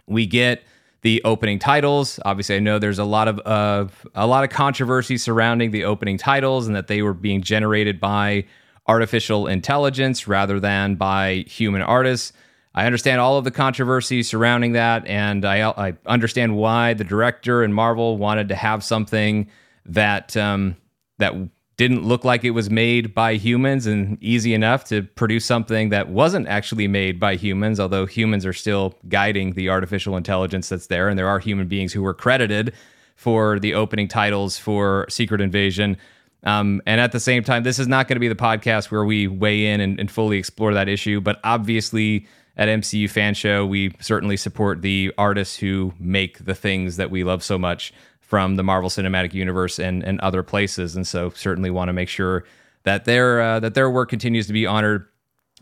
we 0.06 0.26
get 0.26 0.64
the 1.02 1.22
opening 1.24 1.60
titles. 1.60 2.20
Obviously, 2.26 2.58
I 2.58 2.60
know 2.60 2.78
there's 2.78 3.00
a 3.00 3.06
lot 3.06 3.28
of 3.28 3.40
uh, 3.46 3.88
a 4.14 4.28
lot 4.28 4.44
of 4.44 4.50
controversy 4.50 5.18
surrounding 5.18 5.72
the 5.72 5.86
opening 5.86 6.18
titles 6.18 6.68
and 6.68 6.76
that 6.76 6.88
they 6.88 7.02
were 7.02 7.14
being 7.14 7.42
generated 7.42 8.00
by 8.00 8.46
artificial 8.90 9.46
intelligence 9.46 10.28
rather 10.28 10.60
than 10.60 10.96
by 10.96 11.46
human 11.48 11.84
artists. 11.84 12.34
I 12.74 12.88
understand 12.88 13.22
all 13.22 13.38
of 13.38 13.44
the 13.44 13.52
controversy 13.52 14.24
surrounding 14.24 14.72
that, 14.74 15.06
and 15.06 15.46
I, 15.46 15.70
I 15.70 15.94
understand 16.08 16.58
why 16.58 16.96
the 16.96 17.04
director 17.04 17.62
and 17.62 17.74
Marvel 17.74 18.18
wanted 18.18 18.50
to 18.50 18.56
have 18.56 18.84
something 18.84 19.48
that 19.86 20.36
um, 20.36 20.76
that 21.20 21.34
didn't 21.78 22.04
look 22.04 22.26
like 22.26 22.44
it 22.44 22.52
was 22.52 22.70
made 22.70 23.14
by 23.14 23.36
humans 23.36 23.86
and 23.86 24.18
easy 24.22 24.54
enough 24.54 24.84
to 24.86 25.04
produce 25.04 25.46
something 25.46 25.90
that 25.90 26.10
wasn't 26.10 26.48
actually 26.48 26.88
made 26.88 27.20
by 27.20 27.36
humans, 27.36 27.80
although 27.80 28.06
humans 28.06 28.46
are 28.46 28.54
still 28.54 28.96
guiding 29.08 29.54
the 29.54 29.70
artificial 29.70 30.18
intelligence 30.18 30.68
that's 30.68 30.88
there, 30.88 31.08
and 31.10 31.18
there 31.18 31.28
are 31.28 31.40
human 31.40 31.68
beings 31.68 31.94
who 31.94 32.02
were 32.02 32.14
credited 32.14 32.74
for 33.16 33.60
the 33.60 33.74
opening 33.76 34.08
titles 34.08 34.58
for 34.58 35.06
Secret 35.10 35.42
Invasion. 35.42 35.96
Um, 36.44 36.82
and 36.86 37.02
at 37.02 37.12
the 37.12 37.20
same 37.20 37.44
time, 37.44 37.64
this 37.64 37.80
is 37.80 37.88
not 37.88 38.08
going 38.08 38.16
to 38.16 38.22
be 38.22 38.30
the 38.30 38.36
podcast 38.36 38.92
where 38.92 39.04
we 39.04 39.28
weigh 39.28 39.68
in 39.68 39.82
and, 39.82 40.00
and, 40.00 40.10
fully 40.10 40.38
explore 40.38 40.74
that 40.74 40.88
issue. 40.88 41.20
But 41.20 41.40
obviously, 41.44 42.28
at 42.56 42.70
MCU 42.70 43.10
Fan 43.10 43.34
Show, 43.34 43.66
we 43.66 43.94
certainly 44.00 44.38
support 44.38 44.82
the 44.82 45.14
artists 45.18 45.58
who 45.58 45.94
make 46.00 46.46
the 46.46 46.56
things 46.56 46.96
that 46.96 47.12
we 47.12 47.26
love 47.26 47.44
so 47.44 47.58
much 47.58 47.94
from 48.22 48.56
the 48.56 48.64
Marvel 48.64 48.90
Cinematic 48.90 49.34
Universe 49.34 49.80
and, 49.80 50.02
and 50.04 50.20
other 50.22 50.42
places. 50.42 50.96
And 50.96 51.06
so, 51.06 51.30
certainly 51.32 51.72
want 51.72 51.90
to 51.90 51.94
make 51.94 52.10
sure 52.10 52.46
that 52.84 53.04
their 53.04 53.42
uh, 53.42 53.60
that 53.60 53.74
their 53.74 53.90
work 53.90 54.10
continues 54.10 54.48
to 54.48 54.54
be 54.54 54.66
honored, 54.66 55.08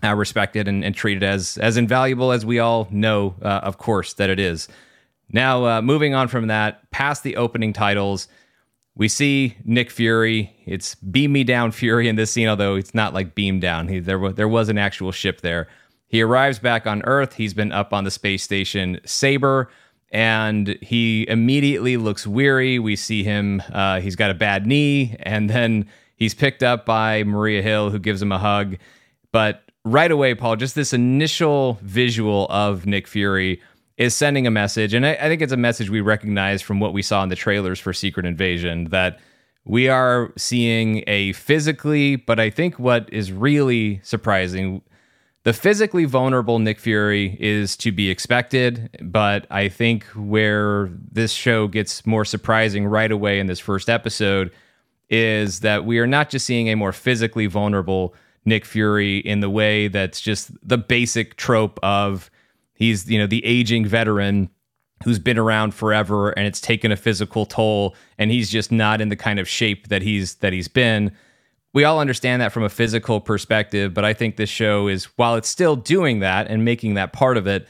uh, 0.04 0.14
respected, 0.14 0.68
and, 0.68 0.84
and, 0.84 0.94
treated 0.94 1.24
as 1.24 1.58
as 1.58 1.78
invaluable 1.78 2.32
as 2.32 2.46
we 2.46 2.60
all 2.60 2.88
know, 2.92 3.36
uh, 3.42 3.62
of 3.64 3.80
course, 3.80 4.14
that 4.14 4.30
it 4.30 4.40
is. 4.40 4.68
Now, 5.32 5.66
uh, 5.66 5.82
moving 5.82 6.14
on 6.14 6.28
from 6.28 6.48
that, 6.48 6.90
past 6.92 7.24
the 7.24 7.36
opening 7.36 7.74
titles 7.74 8.28
we 8.98 9.08
see 9.08 9.56
Nick 9.64 9.92
Fury. 9.92 10.56
It's 10.66 10.96
beam 10.96 11.32
me 11.32 11.44
down 11.44 11.72
Fury 11.72 12.08
in 12.08 12.16
this 12.16 12.32
scene, 12.32 12.48
although 12.48 12.76
it's 12.76 12.96
not 12.96 13.14
like 13.14 13.36
beam 13.36 13.60
down. 13.60 13.88
He, 13.88 14.00
there, 14.00 14.34
there 14.34 14.48
was 14.48 14.70
an 14.70 14.78
actual 14.78 15.12
ship 15.12 15.42
there. 15.42 15.68
He 16.08 16.22
arrives 16.22 16.58
back 16.58 16.88
on 16.88 17.04
Earth. 17.04 17.34
He's 17.34 17.54
been 17.54 17.72
up 17.72 17.94
on 17.94 18.06
the 18.06 18.12
space 18.12 18.44
station 18.44 19.00
Saber, 19.06 19.70
and 20.12 20.80
he 20.82 21.28
immediately 21.30 21.96
looks 21.96 22.26
weary. 22.26 22.80
We 22.80 22.96
see 22.96 23.24
him, 23.24 23.62
uh, 23.72 24.00
he's 24.02 24.16
got 24.16 24.32
a 24.32 24.36
bad 24.36 24.66
knee, 24.66 25.16
and 25.20 25.50
then 25.50 25.90
he's 26.16 26.34
picked 26.34 26.64
up 26.64 26.86
by 26.86 27.24
Maria 27.24 27.62
Hill, 27.62 27.92
who 27.92 28.00
gives 28.00 28.22
him 28.22 28.32
a 28.32 28.40
hug. 28.40 28.78
But 29.32 29.64
right 29.86 30.12
away, 30.12 30.34
Paul, 30.34 30.56
just 30.56 30.74
this 30.74 30.92
initial 30.92 31.78
visual 31.84 32.48
of 32.50 32.88
Nick 32.88 33.08
Fury 33.08 33.62
is 33.98 34.16
sending 34.16 34.46
a 34.46 34.52
message, 34.52 34.94
and 34.94 35.06
I, 35.06 35.14
I, 35.14 35.28
think 35.28 35.42
it's 35.42 35.52
a 35.52 35.58
message 35.58 35.90
we 35.90 36.02
recognize 36.02 36.62
from 36.62 36.80
what 36.80 36.94
we 36.94 37.02
saw 37.02 37.24
in 37.24 37.30
the 37.30 37.36
trailers 37.36 37.80
for 37.80 37.94
Secret 37.94 38.26
Invasion 38.26 38.86
that 38.86 39.20
we 39.66 39.90
are 39.90 40.32
seeing 40.38 41.04
a 41.08 41.34
physically, 41.34 42.16
but 42.16 42.40
I 42.40 42.50
think 42.50 42.80
what 42.80 43.12
is 43.12 43.32
really 43.32 44.00
surprising, 44.04 44.82
the 45.44 45.52
physically 45.52 46.06
vulnerable 46.06 46.60
Nick 46.60 46.80
Fury 46.80 47.38
is 47.40 47.76
to 47.78 47.92
be 47.92 48.10
expected, 48.10 48.90
but 49.02 49.48
I 49.50 49.68
think 49.68 50.06
where 50.16 50.90
this 51.12 51.32
show 51.32 51.68
gets 51.68 52.06
more 52.06 52.24
surprising 52.24 52.86
right 52.86 53.12
away 53.12 53.40
in 53.40 53.48
this 53.48 53.60
first 53.60 53.90
episode 53.90 54.52
is 55.10 55.62
that 55.62 55.86
we 55.86 56.00
are 56.00 56.08
not 56.08 56.30
just 56.30 56.46
seeing 56.46 56.68
a 56.70 56.76
more 56.76 56.92
physically 56.92 57.48
vulnerable 57.48 58.14
Nick 58.46 58.64
Fury 58.64 59.18
in 59.18 59.40
the 59.40 59.50
way 59.50 59.88
that's 59.88 60.22
just 60.22 60.52
the 60.68 60.78
basic 60.78 61.36
trope 61.36 61.80
of 61.84 62.30
He's, 62.78 63.10
you 63.10 63.18
know, 63.18 63.28
the 63.28 63.44
aging 63.46 63.86
veteran 63.86 64.50
who's 65.04 65.20
been 65.20 65.38
around 65.38 65.74
forever 65.74 66.32
and 66.32 66.48
it's 66.48 66.62
taken 66.62 66.92
a 66.92 66.96
physical 66.96 67.46
toll 67.46 67.96
and 68.18 68.32
he's 68.32 68.50
just 68.50 68.72
not 68.72 69.02
in 69.02 69.10
the 69.10 69.16
kind 69.16 69.40
of 69.40 69.48
shape 69.48 69.90
that 69.90 70.02
he's 70.02 70.36
that 70.36 70.54
he's 70.54 70.68
been. 70.68 71.12
We 71.74 71.84
all 71.84 72.00
understand 72.00 72.42
that 72.42 72.52
from 72.52 72.64
a 72.64 72.70
physical 72.70 73.22
perspective, 73.22 73.94
but 73.94 74.06
I 74.06 74.14
think 74.14 74.38
this 74.38 74.50
show 74.50 74.88
is 74.88 75.06
while 75.18 75.36
it's 75.36 75.50
still 75.50 75.76
doing 75.76 76.20
that 76.20 76.48
and 76.48 76.66
making 76.66 76.96
that 76.96 77.14
part 77.14 77.38
of 77.38 77.46
it, 77.46 77.68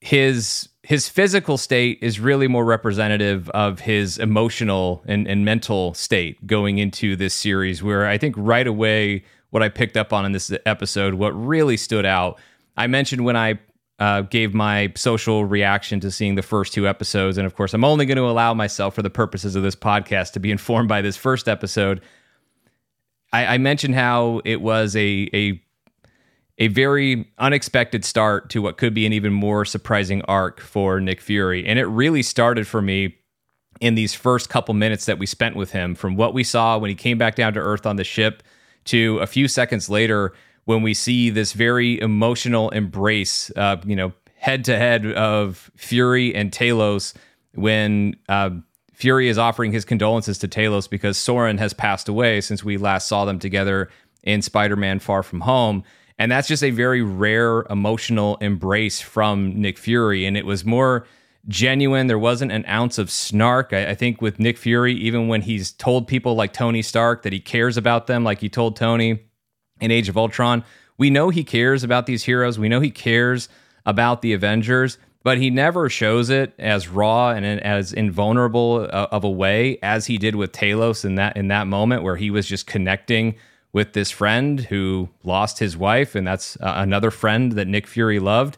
his 0.00 0.68
his 0.82 1.08
physical 1.08 1.58
state 1.58 1.98
is 2.00 2.18
really 2.18 2.48
more 2.48 2.64
representative 2.64 3.50
of 3.50 3.80
his 3.80 4.18
emotional 4.18 5.02
and, 5.06 5.28
and 5.28 5.44
mental 5.44 5.92
state 5.92 6.46
going 6.46 6.78
into 6.78 7.16
this 7.16 7.34
series 7.34 7.82
where 7.82 8.06
I 8.06 8.16
think 8.16 8.34
right 8.38 8.66
away 8.66 9.24
what 9.50 9.62
I 9.62 9.68
picked 9.68 9.96
up 9.96 10.12
on 10.12 10.24
in 10.24 10.32
this 10.32 10.52
episode, 10.64 11.14
what 11.14 11.30
really 11.32 11.76
stood 11.76 12.06
out 12.06 12.38
I 12.80 12.86
mentioned 12.86 13.26
when 13.26 13.36
I 13.36 13.58
uh, 13.98 14.22
gave 14.22 14.54
my 14.54 14.90
social 14.96 15.44
reaction 15.44 16.00
to 16.00 16.10
seeing 16.10 16.34
the 16.34 16.42
first 16.42 16.72
two 16.72 16.88
episodes, 16.88 17.36
and 17.36 17.46
of 17.46 17.54
course, 17.54 17.74
I'm 17.74 17.84
only 17.84 18.06
going 18.06 18.16
to 18.16 18.26
allow 18.26 18.54
myself, 18.54 18.94
for 18.94 19.02
the 19.02 19.10
purposes 19.10 19.54
of 19.54 19.62
this 19.62 19.76
podcast, 19.76 20.32
to 20.32 20.40
be 20.40 20.50
informed 20.56 20.88
by 20.88 21.02
this 21.02 21.14
first 21.14 21.46
episode. 21.46 22.00
I, 23.34 23.54
I 23.54 23.58
mentioned 23.58 23.96
how 23.96 24.40
it 24.46 24.62
was 24.62 24.96
a 24.96 25.28
a 25.34 25.62
a 26.56 26.68
very 26.68 27.30
unexpected 27.38 28.04
start 28.04 28.48
to 28.50 28.62
what 28.62 28.78
could 28.78 28.94
be 28.94 29.04
an 29.04 29.12
even 29.12 29.32
more 29.32 29.66
surprising 29.66 30.22
arc 30.22 30.58
for 30.58 31.00
Nick 31.00 31.20
Fury, 31.20 31.66
and 31.66 31.78
it 31.78 31.86
really 31.86 32.22
started 32.22 32.66
for 32.66 32.80
me 32.80 33.14
in 33.82 33.94
these 33.94 34.14
first 34.14 34.48
couple 34.48 34.72
minutes 34.72 35.04
that 35.04 35.18
we 35.18 35.26
spent 35.26 35.54
with 35.54 35.72
him, 35.72 35.94
from 35.94 36.16
what 36.16 36.32
we 36.32 36.44
saw 36.44 36.78
when 36.78 36.88
he 36.88 36.94
came 36.94 37.18
back 37.18 37.34
down 37.34 37.52
to 37.52 37.60
Earth 37.60 37.84
on 37.84 37.96
the 37.96 38.04
ship 38.04 38.42
to 38.84 39.18
a 39.18 39.26
few 39.26 39.48
seconds 39.48 39.90
later 39.90 40.32
when 40.70 40.82
we 40.82 40.94
see 40.94 41.30
this 41.30 41.52
very 41.52 42.00
emotional 42.00 42.70
embrace, 42.70 43.50
uh, 43.56 43.76
you 43.84 43.96
know, 43.96 44.12
head 44.36 44.64
to 44.64 44.78
head 44.78 45.04
of 45.04 45.68
Fury 45.74 46.32
and 46.32 46.52
Talos 46.52 47.12
when 47.54 48.14
uh, 48.28 48.50
Fury 48.92 49.28
is 49.28 49.36
offering 49.36 49.72
his 49.72 49.84
condolences 49.84 50.38
to 50.38 50.46
Talos 50.46 50.88
because 50.88 51.18
Soren 51.18 51.58
has 51.58 51.74
passed 51.74 52.08
away 52.08 52.40
since 52.40 52.62
we 52.62 52.76
last 52.76 53.08
saw 53.08 53.24
them 53.24 53.40
together 53.40 53.90
in 54.22 54.42
Spider 54.42 54.76
Man 54.76 55.00
Far 55.00 55.24
From 55.24 55.40
Home. 55.40 55.82
And 56.20 56.30
that's 56.30 56.46
just 56.46 56.62
a 56.62 56.70
very 56.70 57.02
rare 57.02 57.62
emotional 57.68 58.36
embrace 58.36 59.00
from 59.00 59.60
Nick 59.60 59.76
Fury. 59.76 60.24
And 60.24 60.36
it 60.36 60.46
was 60.46 60.64
more 60.64 61.04
genuine. 61.48 62.06
There 62.06 62.16
wasn't 62.16 62.52
an 62.52 62.64
ounce 62.66 62.96
of 62.96 63.10
snark. 63.10 63.72
I, 63.72 63.88
I, 63.88 63.94
think 63.96 64.22
with 64.22 64.38
Nick 64.38 64.56
Fury, 64.56 64.94
even 64.94 65.26
when 65.26 65.42
he's 65.42 65.72
told 65.72 66.06
people 66.06 66.36
like 66.36 66.52
Tony 66.52 66.82
Stark 66.82 67.22
that 67.24 67.32
he 67.32 67.40
cares 67.40 67.76
about 67.76 68.06
them, 68.06 68.22
like 68.22 68.40
he 68.40 68.48
told 68.48 68.76
Tony 68.76 69.18
in 69.80 69.90
Age 69.90 70.08
of 70.08 70.16
Ultron. 70.16 70.64
We 70.98 71.10
know 71.10 71.30
he 71.30 71.44
cares 71.44 71.82
about 71.82 72.06
these 72.06 72.24
heroes. 72.24 72.58
We 72.58 72.68
know 72.68 72.80
he 72.80 72.90
cares 72.90 73.48
about 73.86 74.22
the 74.22 74.32
Avengers, 74.32 74.98
but 75.22 75.38
he 75.38 75.50
never 75.50 75.88
shows 75.88 76.30
it 76.30 76.52
as 76.58 76.88
raw 76.88 77.30
and 77.30 77.44
as 77.44 77.92
invulnerable 77.92 78.88
uh, 78.90 79.08
of 79.10 79.24
a 79.24 79.30
way 79.30 79.78
as 79.82 80.06
he 80.06 80.18
did 80.18 80.36
with 80.36 80.52
Talos 80.52 81.04
in 81.04 81.14
that 81.16 81.36
in 81.36 81.48
that 81.48 81.66
moment 81.66 82.02
where 82.02 82.16
he 82.16 82.30
was 82.30 82.46
just 82.46 82.66
connecting 82.66 83.34
with 83.72 83.92
this 83.92 84.10
friend 84.10 84.60
who 84.60 85.08
lost 85.22 85.58
his 85.58 85.76
wife, 85.76 86.14
and 86.14 86.26
that's 86.26 86.56
uh, 86.56 86.74
another 86.76 87.10
friend 87.10 87.52
that 87.52 87.68
Nick 87.68 87.86
Fury 87.86 88.18
loved. 88.18 88.56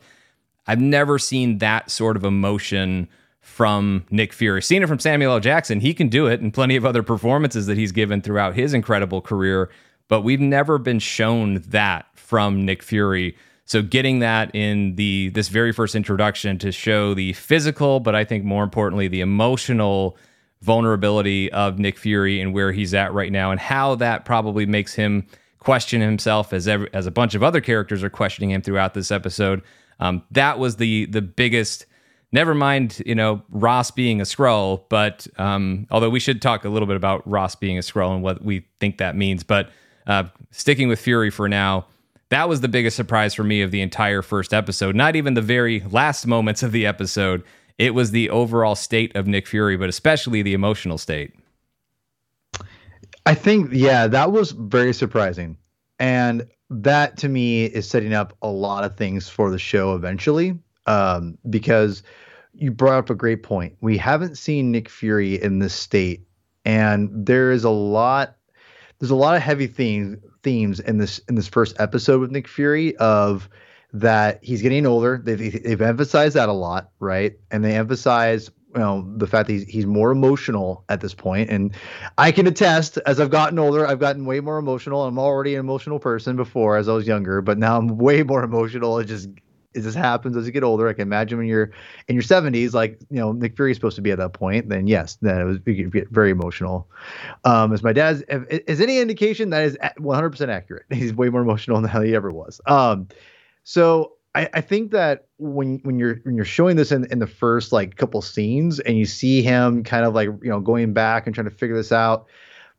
I've 0.66 0.80
never 0.80 1.18
seen 1.18 1.58
that 1.58 1.90
sort 1.90 2.16
of 2.16 2.24
emotion 2.24 3.08
from 3.40 4.06
Nick 4.10 4.32
Fury. 4.32 4.62
Seen 4.62 4.82
it 4.82 4.88
from 4.88 5.00
Samuel 5.00 5.32
L. 5.32 5.40
Jackson. 5.40 5.80
He 5.80 5.92
can 5.92 6.08
do 6.08 6.26
it, 6.26 6.40
and 6.40 6.54
plenty 6.54 6.76
of 6.76 6.86
other 6.86 7.02
performances 7.02 7.66
that 7.66 7.76
he's 7.76 7.92
given 7.92 8.22
throughout 8.22 8.54
his 8.54 8.72
incredible 8.72 9.20
career. 9.20 9.68
But 10.08 10.22
we've 10.22 10.40
never 10.40 10.78
been 10.78 10.98
shown 10.98 11.62
that 11.68 12.06
from 12.14 12.64
Nick 12.64 12.82
Fury. 12.82 13.36
So 13.64 13.82
getting 13.82 14.18
that 14.18 14.54
in 14.54 14.96
the 14.96 15.30
this 15.30 15.48
very 15.48 15.72
first 15.72 15.94
introduction 15.94 16.58
to 16.58 16.72
show 16.72 17.14
the 17.14 17.32
physical, 17.34 18.00
but 18.00 18.14
I 18.14 18.24
think 18.24 18.44
more 18.44 18.64
importantly 18.64 19.08
the 19.08 19.20
emotional 19.20 20.16
vulnerability 20.60 21.50
of 21.52 21.78
Nick 21.78 21.98
Fury 21.98 22.40
and 22.40 22.54
where 22.54 22.72
he's 22.72 22.94
at 22.94 23.12
right 23.12 23.32
now, 23.32 23.50
and 23.50 23.60
how 23.60 23.94
that 23.96 24.24
probably 24.24 24.66
makes 24.66 24.94
him 24.94 25.26
question 25.58 26.00
himself 26.00 26.52
as 26.52 26.66
every, 26.66 26.88
as 26.92 27.06
a 27.06 27.10
bunch 27.10 27.34
of 27.34 27.42
other 27.42 27.60
characters 27.60 28.02
are 28.02 28.10
questioning 28.10 28.50
him 28.50 28.62
throughout 28.62 28.94
this 28.94 29.10
episode. 29.10 29.62
Um, 30.00 30.22
that 30.32 30.58
was 30.58 30.76
the 30.76 31.06
the 31.06 31.22
biggest. 31.22 31.86
Never 32.34 32.54
mind, 32.54 33.02
you 33.04 33.14
know 33.14 33.42
Ross 33.50 33.90
being 33.90 34.20
a 34.20 34.24
Skrull, 34.24 34.84
but 34.88 35.26
um, 35.38 35.86
although 35.90 36.10
we 36.10 36.20
should 36.20 36.40
talk 36.40 36.64
a 36.64 36.68
little 36.68 36.86
bit 36.86 36.96
about 36.96 37.28
Ross 37.28 37.54
being 37.54 37.76
a 37.76 37.82
Skrull 37.82 38.14
and 38.14 38.22
what 38.22 38.42
we 38.42 38.66
think 38.80 38.98
that 38.98 39.16
means, 39.16 39.42
but 39.42 39.70
uh, 40.06 40.24
sticking 40.50 40.88
with 40.88 41.00
Fury 41.00 41.30
for 41.30 41.48
now, 41.48 41.86
that 42.30 42.48
was 42.48 42.60
the 42.60 42.68
biggest 42.68 42.96
surprise 42.96 43.34
for 43.34 43.44
me 43.44 43.62
of 43.62 43.70
the 43.70 43.80
entire 43.80 44.22
first 44.22 44.54
episode. 44.54 44.96
Not 44.96 45.16
even 45.16 45.34
the 45.34 45.42
very 45.42 45.80
last 45.90 46.26
moments 46.26 46.62
of 46.62 46.72
the 46.72 46.86
episode. 46.86 47.42
It 47.78 47.94
was 47.94 48.10
the 48.10 48.30
overall 48.30 48.74
state 48.74 49.14
of 49.16 49.26
Nick 49.26 49.46
Fury, 49.46 49.76
but 49.76 49.88
especially 49.88 50.42
the 50.42 50.54
emotional 50.54 50.98
state. 50.98 51.34
I 53.26 53.34
think, 53.34 53.70
yeah, 53.72 54.06
that 54.06 54.32
was 54.32 54.52
very 54.52 54.92
surprising. 54.92 55.56
And 55.98 56.46
that 56.70 57.16
to 57.18 57.28
me 57.28 57.66
is 57.66 57.88
setting 57.88 58.14
up 58.14 58.36
a 58.42 58.48
lot 58.48 58.84
of 58.84 58.96
things 58.96 59.28
for 59.28 59.50
the 59.50 59.58
show 59.58 59.94
eventually. 59.94 60.58
Um, 60.86 61.38
because 61.48 62.02
you 62.54 62.70
brought 62.70 62.98
up 62.98 63.10
a 63.10 63.14
great 63.14 63.42
point. 63.42 63.76
We 63.80 63.96
haven't 63.96 64.36
seen 64.36 64.72
Nick 64.72 64.88
Fury 64.88 65.40
in 65.40 65.60
this 65.60 65.74
state, 65.74 66.26
and 66.64 67.08
there 67.12 67.52
is 67.52 67.64
a 67.64 67.70
lot 67.70 68.36
there's 69.02 69.10
a 69.10 69.16
lot 69.16 69.34
of 69.34 69.42
heavy 69.42 69.66
themes 69.66 70.18
themes 70.44 70.78
in 70.78 70.98
this 70.98 71.18
in 71.28 71.34
this 71.34 71.48
first 71.48 71.74
episode 71.80 72.20
with 72.20 72.30
Nick 72.30 72.46
Fury 72.46 72.94
of 72.98 73.48
that 73.92 74.38
he's 74.44 74.62
getting 74.62 74.86
older. 74.86 75.20
They've 75.20 75.60
they've 75.60 75.82
emphasized 75.82 76.36
that 76.36 76.48
a 76.48 76.52
lot, 76.52 76.90
right? 77.00 77.36
And 77.50 77.64
they 77.64 77.74
emphasize 77.74 78.48
you 78.76 78.80
know 78.80 79.12
the 79.16 79.26
fact 79.26 79.48
that 79.48 79.54
he's, 79.54 79.64
he's 79.64 79.86
more 79.86 80.12
emotional 80.12 80.82
at 80.88 81.02
this 81.02 81.12
point 81.12 81.50
and 81.50 81.74
i 82.16 82.32
can 82.32 82.46
attest 82.46 82.96
as 83.04 83.20
i've 83.20 83.28
gotten 83.28 83.58
older 83.58 83.86
i've 83.86 83.98
gotten 83.98 84.24
way 84.24 84.40
more 84.40 84.56
emotional 84.56 85.04
i'm 85.04 85.18
already 85.18 85.52
an 85.52 85.60
emotional 85.60 85.98
person 85.98 86.36
before 86.36 86.78
as 86.78 86.88
i 86.88 86.92
was 86.94 87.06
younger 87.06 87.42
but 87.42 87.58
now 87.58 87.76
i'm 87.76 87.86
way 87.98 88.22
more 88.22 88.42
emotional 88.42 88.98
it 88.98 89.04
just 89.04 89.28
it 89.74 89.82
just 89.82 89.96
happens 89.96 90.36
as 90.36 90.46
you 90.46 90.52
get 90.52 90.62
older. 90.62 90.88
I 90.88 90.92
can 90.92 91.02
imagine 91.02 91.38
when 91.38 91.46
you're 91.46 91.70
in 92.08 92.14
your 92.14 92.22
70s, 92.22 92.72
like 92.72 92.98
you 93.10 93.18
know 93.18 93.32
Nick 93.32 93.56
Fury 93.56 93.70
is 93.70 93.76
supposed 93.76 93.96
to 93.96 94.02
be 94.02 94.10
at 94.10 94.18
that 94.18 94.32
point. 94.32 94.68
Then 94.68 94.86
yes, 94.86 95.18
then 95.22 95.40
it 95.40 95.44
was 95.44 95.58
you 95.66 95.90
get 95.90 96.10
very 96.10 96.30
emotional. 96.30 96.88
Um, 97.44 97.72
as 97.72 97.82
my 97.82 97.92
dad's 97.92 98.22
is 98.28 98.80
any 98.80 98.98
indication 98.98 99.50
that 99.50 99.64
is 99.64 99.76
100% 99.98 100.48
accurate. 100.48 100.86
He's 100.90 101.14
way 101.14 101.28
more 101.28 101.42
emotional 101.42 101.80
than 101.80 102.04
he 102.04 102.14
ever 102.14 102.30
was. 102.30 102.60
Um, 102.66 103.08
so 103.64 104.12
I, 104.34 104.48
I 104.54 104.60
think 104.60 104.92
that 104.92 105.26
when 105.38 105.80
when 105.82 105.98
you're 105.98 106.16
when 106.22 106.36
you're 106.36 106.44
showing 106.44 106.76
this 106.76 106.92
in 106.92 107.06
in 107.10 107.18
the 107.18 107.26
first 107.26 107.72
like 107.72 107.96
couple 107.96 108.22
scenes 108.22 108.80
and 108.80 108.96
you 108.96 109.04
see 109.04 109.42
him 109.42 109.84
kind 109.84 110.04
of 110.04 110.14
like 110.14 110.28
you 110.42 110.50
know 110.50 110.60
going 110.60 110.92
back 110.92 111.26
and 111.26 111.34
trying 111.34 111.48
to 111.48 111.54
figure 111.54 111.76
this 111.76 111.92
out, 111.92 112.26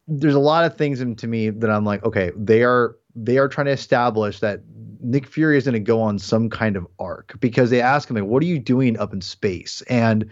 there's 0.07 0.35
a 0.35 0.39
lot 0.39 0.65
of 0.65 0.75
things 0.77 1.01
in 1.01 1.15
to 1.17 1.27
me 1.27 1.49
that 1.49 1.69
I'm 1.69 1.85
like, 1.85 2.03
okay, 2.03 2.31
they 2.35 2.63
are 2.63 2.95
they 3.15 3.37
are 3.37 3.47
trying 3.47 3.65
to 3.65 3.71
establish 3.71 4.39
that 4.39 4.61
Nick 5.01 5.27
Fury 5.27 5.57
is 5.57 5.65
going 5.65 5.73
to 5.73 5.79
go 5.79 6.01
on 6.01 6.17
some 6.17 6.49
kind 6.49 6.75
of 6.75 6.87
arc 6.99 7.39
because 7.39 7.69
they 7.69 7.81
ask 7.81 8.09
him, 8.09 8.15
like, 8.15 8.25
"What 8.25 8.41
are 8.41 8.47
you 8.47 8.59
doing 8.59 8.97
up 8.97 9.13
in 9.13 9.21
space?" 9.21 9.81
And 9.89 10.29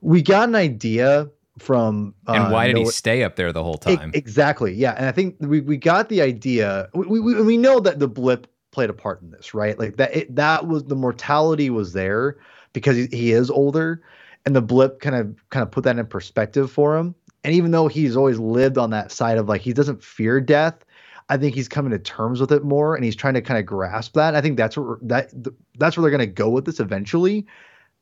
we 0.00 0.22
got 0.22 0.48
an 0.48 0.54
idea 0.54 1.28
from. 1.58 2.14
Uh, 2.26 2.32
and 2.32 2.52
why 2.52 2.66
did 2.66 2.76
Noah, 2.76 2.84
he 2.86 2.90
stay 2.90 3.22
up 3.22 3.36
there 3.36 3.52
the 3.52 3.62
whole 3.62 3.78
time? 3.78 4.10
exactly. 4.14 4.72
Yeah, 4.74 4.94
and 4.96 5.06
I 5.06 5.12
think 5.12 5.36
we 5.40 5.60
we 5.60 5.76
got 5.76 6.08
the 6.08 6.20
idea. 6.20 6.88
We 6.94 7.20
we, 7.20 7.42
we 7.42 7.56
know 7.56 7.80
that 7.80 7.98
the 7.98 8.08
blip 8.08 8.46
played 8.70 8.90
a 8.90 8.94
part 8.94 9.22
in 9.22 9.30
this, 9.30 9.54
right? 9.54 9.78
Like 9.78 9.96
that 9.96 10.14
it, 10.14 10.36
that 10.36 10.66
was 10.66 10.84
the 10.84 10.96
mortality 10.96 11.70
was 11.70 11.92
there 11.92 12.36
because 12.72 12.96
he, 12.96 13.06
he 13.06 13.32
is 13.32 13.50
older, 13.50 14.02
and 14.44 14.54
the 14.54 14.62
blip 14.62 15.00
kind 15.00 15.16
of 15.16 15.48
kind 15.50 15.62
of 15.62 15.70
put 15.70 15.84
that 15.84 15.98
in 15.98 16.06
perspective 16.06 16.70
for 16.70 16.96
him. 16.96 17.14
And 17.42 17.54
even 17.54 17.70
though 17.70 17.88
he's 17.88 18.16
always 18.16 18.38
lived 18.38 18.76
on 18.76 18.90
that 18.90 19.10
side 19.10 19.38
of 19.38 19.48
like 19.48 19.62
he 19.62 19.72
doesn't 19.72 20.02
fear 20.02 20.40
death, 20.40 20.84
I 21.30 21.36
think 21.36 21.54
he's 21.54 21.68
coming 21.68 21.92
to 21.92 21.98
terms 21.98 22.40
with 22.40 22.50
it 22.50 22.64
more, 22.64 22.96
and 22.96 23.04
he's 23.04 23.14
trying 23.14 23.34
to 23.34 23.40
kind 23.40 23.58
of 23.58 23.64
grasp 23.64 24.14
that. 24.14 24.34
I 24.34 24.40
think 24.40 24.56
that's 24.56 24.76
where 24.76 24.98
that 25.02 25.32
that's 25.78 25.96
where 25.96 26.02
they're 26.02 26.10
going 26.10 26.18
to 26.18 26.26
go 26.26 26.50
with 26.50 26.64
this 26.64 26.80
eventually. 26.80 27.46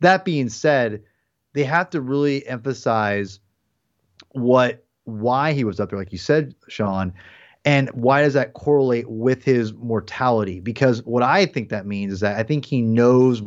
That 0.00 0.24
being 0.24 0.48
said, 0.48 1.02
they 1.52 1.64
have 1.64 1.90
to 1.90 2.00
really 2.00 2.46
emphasize 2.46 3.38
what 4.30 4.84
why 5.04 5.52
he 5.52 5.62
was 5.62 5.78
up 5.78 5.90
there, 5.90 5.98
like 5.98 6.10
you 6.10 6.18
said, 6.18 6.54
Sean, 6.68 7.12
and 7.66 7.90
why 7.90 8.22
does 8.22 8.32
that 8.32 8.54
correlate 8.54 9.10
with 9.10 9.44
his 9.44 9.74
mortality? 9.74 10.60
Because 10.60 11.02
what 11.02 11.22
I 11.22 11.44
think 11.44 11.68
that 11.68 11.86
means 11.86 12.14
is 12.14 12.20
that 12.20 12.38
I 12.38 12.42
think 12.42 12.64
he 12.64 12.80
knows 12.80 13.42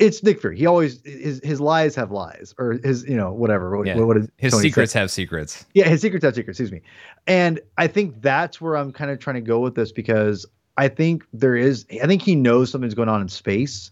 it's 0.00 0.22
Nick 0.22 0.40
Fury. 0.40 0.56
He 0.56 0.66
always 0.66 1.00
his 1.04 1.40
his 1.44 1.60
lies 1.60 1.94
have 1.94 2.10
lies, 2.10 2.54
or 2.58 2.72
his 2.82 3.04
you 3.04 3.16
know 3.16 3.32
whatever. 3.32 3.76
What, 3.76 3.86
yeah. 3.86 3.98
what 3.98 4.16
is, 4.16 4.28
his 4.38 4.52
Tony 4.52 4.62
secrets 4.62 4.92
have 4.94 5.10
secrets. 5.10 5.66
Yeah, 5.74 5.88
his 5.88 6.00
secrets 6.00 6.24
have 6.24 6.34
secrets. 6.34 6.58
Excuse 6.58 6.72
me. 6.72 6.82
And 7.26 7.60
I 7.76 7.86
think 7.86 8.20
that's 8.22 8.60
where 8.60 8.76
I'm 8.76 8.92
kind 8.92 9.10
of 9.10 9.18
trying 9.18 9.34
to 9.34 9.42
go 9.42 9.60
with 9.60 9.74
this 9.74 9.92
because 9.92 10.46
I 10.76 10.88
think 10.88 11.24
there 11.32 11.54
is. 11.54 11.86
I 12.02 12.06
think 12.06 12.22
he 12.22 12.34
knows 12.34 12.70
something's 12.70 12.94
going 12.94 13.10
on 13.10 13.20
in 13.20 13.28
space, 13.28 13.90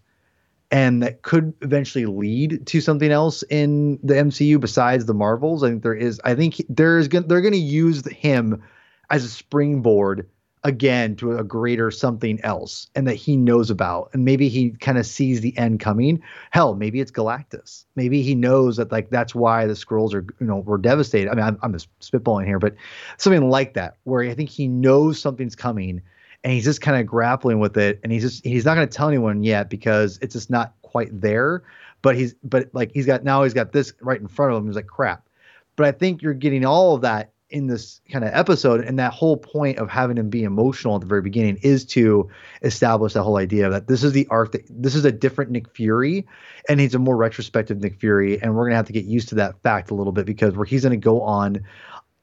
and 0.71 1.03
that 1.03 1.23
could 1.23 1.53
eventually 1.61 2.07
lead 2.07 2.66
to 2.66 2.81
something 2.81 3.12
else 3.12 3.44
in 3.44 3.99
the 4.03 4.14
MCU 4.14 4.59
besides 4.59 5.05
the 5.05 5.14
Marvels. 5.14 5.62
I 5.62 5.68
think 5.68 5.83
there 5.83 5.94
is. 5.94 6.21
I 6.25 6.35
think 6.35 6.62
there 6.71 6.99
is. 6.99 7.09
They're 7.11 7.42
going 7.42 7.53
to 7.53 7.59
use 7.59 8.07
him 8.07 8.62
as 9.11 9.25
a 9.25 9.29
springboard 9.29 10.27
again 10.64 11.16
to 11.16 11.38
a 11.38 11.44
greater 11.44 11.90
something 11.90 12.40
else 12.42 12.88
and 12.94 13.07
that 13.07 13.14
he 13.14 13.37
knows 13.37 13.71
about. 13.71 14.11
And 14.12 14.25
maybe 14.25 14.49
he 14.49 14.71
kind 14.71 14.99
of 14.99 15.07
sees 15.07 15.40
the 15.40 15.57
end 15.57 15.81
coming. 15.81 16.23
Hell 16.51 16.75
maybe 16.75 17.01
it's 17.01 17.11
galactus. 17.11 17.85
Maybe 17.97 18.23
he 18.23 18.35
knows 18.35 18.77
that 18.77 18.92
like 18.92 19.11
that's 19.11 19.35
why 19.35 19.66
the 19.66 19.75
Skrulls 19.75 20.14
are 20.14 20.27
you 20.40 20.47
know 20.47 20.59
were 20.59 20.79
devastated. 20.79 21.31
I 21.31 21.35
mean 21.35 21.44
i'm, 21.44 21.59
I'm 21.62 21.73
just 21.73 21.88
spitballing 22.01 22.47
here 22.47 22.59
but 22.59 22.75
something 23.16 23.49
like 23.49 23.75
that 23.75 23.97
where 24.05 24.23
i 24.23 24.35
think 24.35 24.51
he 24.51 24.68
knows 24.68 25.21
something's 25.21 25.55
coming 25.55 26.03
and 26.44 26.53
he's 26.53 26.64
just 26.64 26.81
kind 26.81 26.99
of 26.99 27.07
grappling 27.07 27.59
with 27.59 27.77
it 27.77 28.01
and 28.03 28.12
he's 28.12 28.23
just 28.23 28.44
he's 28.44 28.64
not 28.64 28.75
going 28.75 28.88
to 28.88 28.97
tell 28.97 29.09
anyone 29.09 29.42
yet 29.42 29.68
because 29.68 30.18
it's 30.23 30.35
just 30.35 30.51
not 30.51 30.75
quite 30.83 31.21
there. 31.21 31.62
But 32.01 32.16
he's 32.16 32.35
but 32.44 32.68
like 32.73 32.92
he's 32.92 33.07
got 33.07 33.25
now 33.25 33.42
he's 33.42 33.55
got 33.55 33.73
this 33.73 33.92
right 34.01 34.21
in 34.21 34.29
front 34.29 34.53
of 34.53 34.59
him. 34.59 34.66
He's 34.66 34.77
like 34.77 34.87
crap. 34.87 35.29
But 35.77 35.87
i 35.87 35.92
think 35.92 36.23
you're 36.23 36.35
getting 36.35 36.64
all 36.64 36.94
of 36.94 37.03
that 37.03 37.33
in 37.50 37.66
this 37.66 38.00
kind 38.11 38.24
of 38.24 38.30
episode 38.34 38.84
and 38.84 38.98
that 38.98 39.12
whole 39.12 39.37
point 39.37 39.78
of 39.78 39.88
having 39.88 40.18
him 40.18 40.28
be 40.28 40.44
emotional 40.44 40.96
at 40.96 41.00
the 41.00 41.06
very 41.06 41.22
beginning 41.22 41.58
is 41.62 41.84
to 41.84 42.28
establish 42.62 43.14
that 43.14 43.22
whole 43.22 43.38
idea 43.38 43.70
that 43.70 43.87
this 43.87 44.04
is 44.04 44.12
the 44.12 44.26
arc 44.28 44.52
that 44.52 44.62
this 44.68 44.94
is 44.94 45.04
a 45.04 45.12
different 45.12 45.50
Nick 45.50 45.74
Fury 45.74 46.26
and 46.68 46.78
he's 46.78 46.94
a 46.94 46.98
more 46.98 47.16
retrospective 47.16 47.80
Nick 47.80 47.98
Fury 48.00 48.40
and 48.42 48.54
we're 48.54 48.64
going 48.64 48.72
to 48.72 48.76
have 48.76 48.87
to 48.87 48.92
get 48.92 49.06
used 49.06 49.30
to 49.30 49.34
that 49.37 49.61
fact 49.62 49.90
a 49.90 49.94
little 49.94 50.12
bit 50.12 50.26
because 50.26 50.54
where 50.54 50.66
he's 50.66 50.82
going 50.82 50.90
to 50.90 50.96
go 51.02 51.22
on 51.22 51.64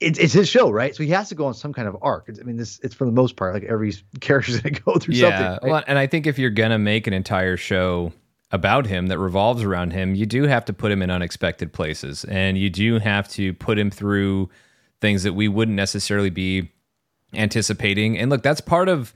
it's, 0.02 0.20
it's 0.20 0.34
his 0.34 0.50
show, 0.50 0.70
right? 0.70 0.94
So 0.94 1.04
he 1.04 1.10
has 1.12 1.30
to 1.30 1.36
go 1.36 1.46
on 1.46 1.54
some 1.54 1.72
kind 1.72 1.88
of 1.88 1.98
arc. 2.02 2.30
I 2.30 2.44
mean, 2.44 2.58
this 2.58 2.80
it's 2.84 2.94
for 2.94 3.06
the 3.06 3.14
most 3.14 3.38
part 3.38 3.54
like 3.54 3.64
every 3.64 3.94
character's 4.20 4.60
going 4.60 4.76
to 4.76 4.82
go 4.82 4.96
through 4.96 5.16
yeah, 5.16 5.30
something. 5.30 5.46
Right? 5.46 5.72
Well, 5.72 5.84
and 5.88 5.98
I 5.98 6.06
think 6.06 6.28
if 6.28 6.38
you're 6.38 6.50
going 6.50 6.72
to 6.72 6.78
make 6.78 7.08
an 7.08 7.14
entire 7.14 7.58
show 7.58 8.12
about 8.52 8.86
him 8.86 9.08
that 9.08 9.18
revolves 9.18 9.64
around 9.64 9.92
him, 9.92 10.14
you 10.14 10.26
do 10.26 10.44
have 10.44 10.66
to 10.66 10.74
put 10.74 10.92
him 10.92 11.02
in 11.02 11.10
unexpected 11.10 11.74
places, 11.74 12.26
and 12.26 12.58
you 12.58 12.70
do 12.70 13.00
have 13.00 13.28
to 13.30 13.54
put 13.54 13.80
him 13.80 13.90
through 13.90 14.50
things 15.02 15.24
that 15.24 15.34
we 15.34 15.48
wouldn't 15.48 15.76
necessarily 15.76 16.30
be 16.30 16.72
anticipating. 17.34 18.18
And 18.18 18.30
look, 18.30 18.44
that's 18.44 18.62
part 18.62 18.90
of 18.90 19.14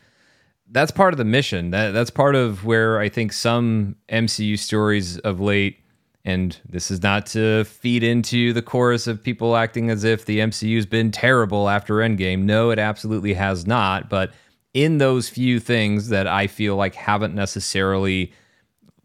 that's 0.71 0.91
part 0.91 1.13
of 1.13 1.17
the 1.17 1.25
mission. 1.25 1.71
That 1.71 1.91
that's 1.91 2.09
part 2.09 2.35
of 2.35 2.65
where 2.65 2.99
I 2.99 3.09
think 3.09 3.33
some 3.33 3.95
MCU 4.09 4.57
stories 4.57 5.17
of 5.19 5.39
late 5.39 5.79
and 6.25 6.57
this 6.67 6.91
is 6.91 7.01
not 7.01 7.25
to 7.27 7.63
feed 7.63 8.03
into 8.03 8.53
the 8.53 8.61
chorus 8.61 9.07
of 9.07 9.23
people 9.23 9.55
acting 9.55 9.89
as 9.89 10.03
if 10.03 10.25
the 10.25 10.39
MCU's 10.39 10.85
been 10.85 11.11
terrible 11.11 11.69
after 11.69 11.95
Endgame. 11.95 12.41
No, 12.41 12.69
it 12.71 12.77
absolutely 12.77 13.33
has 13.33 13.65
not, 13.65 14.09
but 14.09 14.31
in 14.73 14.97
those 14.97 15.29
few 15.29 15.59
things 15.59 16.09
that 16.09 16.27
I 16.27 16.47
feel 16.47 16.75
like 16.75 16.93
haven't 16.95 17.33
necessarily 17.33 18.33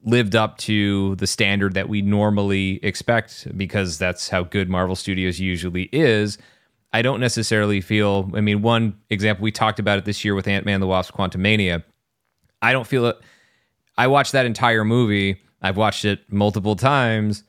lived 0.05 0.37
up 0.37 0.59
to 0.59 1.17
the 1.17 1.27
standard 1.27 1.75
that 1.75 1.89
we 1.89 2.03
normally 2.03 2.79
expect 2.83 3.49
because 3.57 3.97
that's 3.97 4.29
how 4.29 4.43
good 4.43 4.69
Marvel 4.69 4.97
Studios 4.97 5.41
usually 5.41 5.89
is. 5.93 6.37
I 6.95 7.03
don't 7.03 7.19
necessarily 7.19 7.81
feel. 7.81 8.31
I 8.35 8.41
mean, 8.41 8.63
one 8.63 8.97
example 9.11 9.43
we 9.43 9.51
talked 9.51 9.81
about 9.81 9.99
it 9.99 10.05
this 10.05 10.25
year 10.25 10.37
with 10.37 10.47
Ant 10.47 10.65
Man 10.65 10.79
the 10.79 10.87
Wasp: 10.87 11.13
Quantumania. 11.13 11.83
I 12.63 12.73
don't 12.73 12.87
feel 12.87 13.07
it. 13.07 13.17
I 13.99 14.07
watched 14.07 14.31
that 14.33 14.47
entire 14.47 14.85
movie. 14.85 15.43
I've 15.61 15.77
watched 15.77 16.05
it 16.05 16.21
multiple 16.33 16.77
times, 16.77 17.43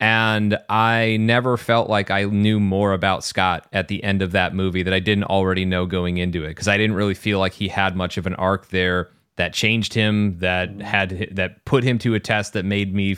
And 0.00 0.58
I 0.68 1.16
never 1.18 1.56
felt 1.56 1.88
like 1.88 2.10
I 2.10 2.24
knew 2.24 2.60
more 2.60 2.92
about 2.92 3.24
Scott 3.24 3.66
at 3.72 3.88
the 3.88 4.02
end 4.04 4.22
of 4.22 4.32
that 4.32 4.54
movie 4.54 4.82
that 4.82 4.92
I 4.92 5.00
didn't 5.00 5.24
already 5.24 5.64
know 5.64 5.86
going 5.86 6.18
into 6.18 6.44
it 6.44 6.48
because 6.48 6.68
I 6.68 6.76
didn't 6.76 6.96
really 6.96 7.14
feel 7.14 7.38
like 7.38 7.52
he 7.52 7.68
had 7.68 7.96
much 7.96 8.18
of 8.18 8.26
an 8.26 8.34
arc 8.34 8.68
there 8.68 9.08
that 9.36 9.52
changed 9.52 9.94
him, 9.94 10.38
that 10.40 10.80
had 10.82 11.28
that 11.32 11.64
put 11.64 11.84
him 11.84 11.98
to 12.00 12.14
a 12.14 12.20
test 12.20 12.52
that 12.52 12.64
made 12.64 12.94
me 12.94 13.16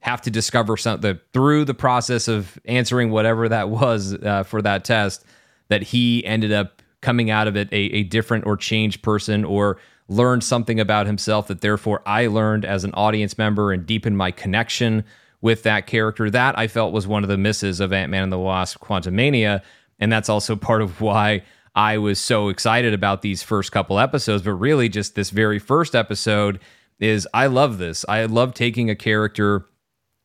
have 0.00 0.22
to 0.22 0.30
discover 0.30 0.76
something 0.76 1.18
through 1.32 1.64
the 1.64 1.74
process 1.74 2.28
of 2.28 2.58
answering 2.64 3.10
whatever 3.10 3.48
that 3.48 3.68
was 3.68 4.14
uh, 4.14 4.42
for 4.44 4.62
that 4.62 4.84
test 4.84 5.24
that 5.68 5.82
he 5.82 6.24
ended 6.24 6.52
up 6.52 6.82
coming 7.00 7.30
out 7.30 7.46
of 7.46 7.56
it 7.56 7.68
a, 7.72 7.76
a 7.76 8.02
different 8.04 8.46
or 8.46 8.56
changed 8.56 9.02
person 9.02 9.44
or 9.44 9.78
learned 10.08 10.42
something 10.42 10.80
about 10.80 11.06
himself 11.06 11.48
that 11.48 11.60
therefore 11.60 12.02
I 12.06 12.26
learned 12.26 12.64
as 12.64 12.84
an 12.84 12.92
audience 12.94 13.36
member 13.36 13.72
and 13.72 13.84
deepened 13.84 14.16
my 14.16 14.30
connection 14.30 15.04
with 15.40 15.62
that 15.64 15.86
character. 15.86 16.30
That 16.30 16.58
I 16.58 16.66
felt 16.66 16.92
was 16.92 17.06
one 17.06 17.22
of 17.22 17.28
the 17.28 17.36
misses 17.36 17.80
of 17.80 17.92
Ant 17.92 18.10
Man 18.10 18.24
and 18.24 18.32
the 18.32 18.38
Wasp 18.38 18.80
Quantumania. 18.80 19.62
And 20.00 20.10
that's 20.10 20.28
also 20.28 20.56
part 20.56 20.82
of 20.82 21.00
why 21.00 21.42
I 21.74 21.98
was 21.98 22.18
so 22.18 22.48
excited 22.48 22.94
about 22.94 23.22
these 23.22 23.42
first 23.42 23.70
couple 23.70 23.98
episodes. 23.98 24.42
But 24.42 24.54
really, 24.54 24.88
just 24.88 25.14
this 25.14 25.30
very 25.30 25.58
first 25.58 25.94
episode 25.94 26.58
is 26.98 27.28
I 27.34 27.46
love 27.46 27.78
this. 27.78 28.04
I 28.08 28.24
love 28.24 28.54
taking 28.54 28.90
a 28.90 28.96
character 28.96 29.66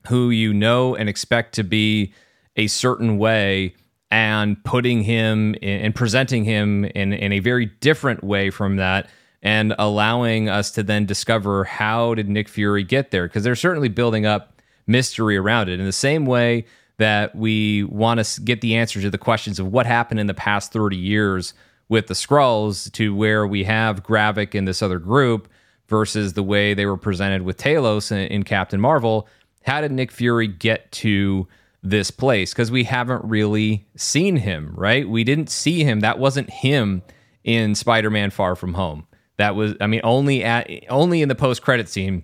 who 0.07 0.29
you 0.29 0.53
know 0.53 0.95
and 0.95 1.09
expect 1.09 1.55
to 1.55 1.63
be 1.63 2.13
a 2.55 2.67
certain 2.67 3.17
way 3.17 3.75
and 4.11 4.63
putting 4.63 5.03
him 5.03 5.55
in, 5.55 5.81
and 5.81 5.95
presenting 5.95 6.43
him 6.43 6.85
in, 6.85 7.13
in 7.13 7.31
a 7.31 7.39
very 7.39 7.65
different 7.65 8.23
way 8.23 8.49
from 8.49 8.75
that 8.75 9.09
and 9.41 9.75
allowing 9.77 10.49
us 10.49 10.71
to 10.71 10.83
then 10.83 11.05
discover 11.05 11.63
how 11.63 12.13
did 12.13 12.29
Nick 12.29 12.47
Fury 12.47 12.83
get 12.83 13.11
there 13.11 13.27
because 13.27 13.43
they're 13.43 13.55
certainly 13.55 13.89
building 13.89 14.25
up 14.25 14.61
mystery 14.87 15.37
around 15.37 15.69
it 15.69 15.79
in 15.79 15.85
the 15.85 15.91
same 15.91 16.25
way 16.25 16.65
that 16.97 17.35
we 17.35 17.83
want 17.83 18.23
to 18.23 18.41
get 18.41 18.61
the 18.61 18.75
answer 18.75 19.01
to 19.01 19.09
the 19.09 19.17
questions 19.17 19.59
of 19.59 19.67
what 19.67 19.85
happened 19.85 20.19
in 20.19 20.27
the 20.27 20.33
past 20.33 20.71
30 20.71 20.95
years 20.95 21.53
with 21.89 22.07
the 22.07 22.13
Skrulls 22.13 22.91
to 22.93 23.15
where 23.15 23.45
we 23.45 23.63
have 23.63 24.03
Gravik 24.03 24.55
in 24.55 24.65
this 24.65 24.81
other 24.81 24.99
group 24.99 25.49
versus 25.87 26.33
the 26.33 26.43
way 26.43 26.73
they 26.73 26.85
were 26.85 26.97
presented 26.97 27.41
with 27.41 27.57
Talos 27.57 28.11
in, 28.11 28.19
in 28.27 28.43
Captain 28.43 28.79
Marvel. 28.79 29.27
How 29.63 29.81
did 29.81 29.91
Nick 29.91 30.11
Fury 30.11 30.47
get 30.47 30.91
to 30.93 31.47
this 31.81 32.11
place? 32.11 32.53
Because 32.53 32.71
we 32.71 32.83
haven't 32.83 33.23
really 33.25 33.85
seen 33.95 34.37
him, 34.37 34.73
right? 34.75 35.07
We 35.07 35.23
didn't 35.23 35.49
see 35.49 35.83
him. 35.83 35.99
That 36.01 36.19
wasn't 36.19 36.49
him 36.49 37.01
in 37.43 37.75
Spider-Man: 37.75 38.29
Far 38.29 38.55
From 38.55 38.73
Home. 38.75 39.07
That 39.37 39.55
was, 39.55 39.73
I 39.81 39.87
mean, 39.87 40.01
only 40.03 40.43
at 40.43 40.69
only 40.89 41.21
in 41.21 41.29
the 41.29 41.35
post-credit 41.35 41.89
scene 41.89 42.23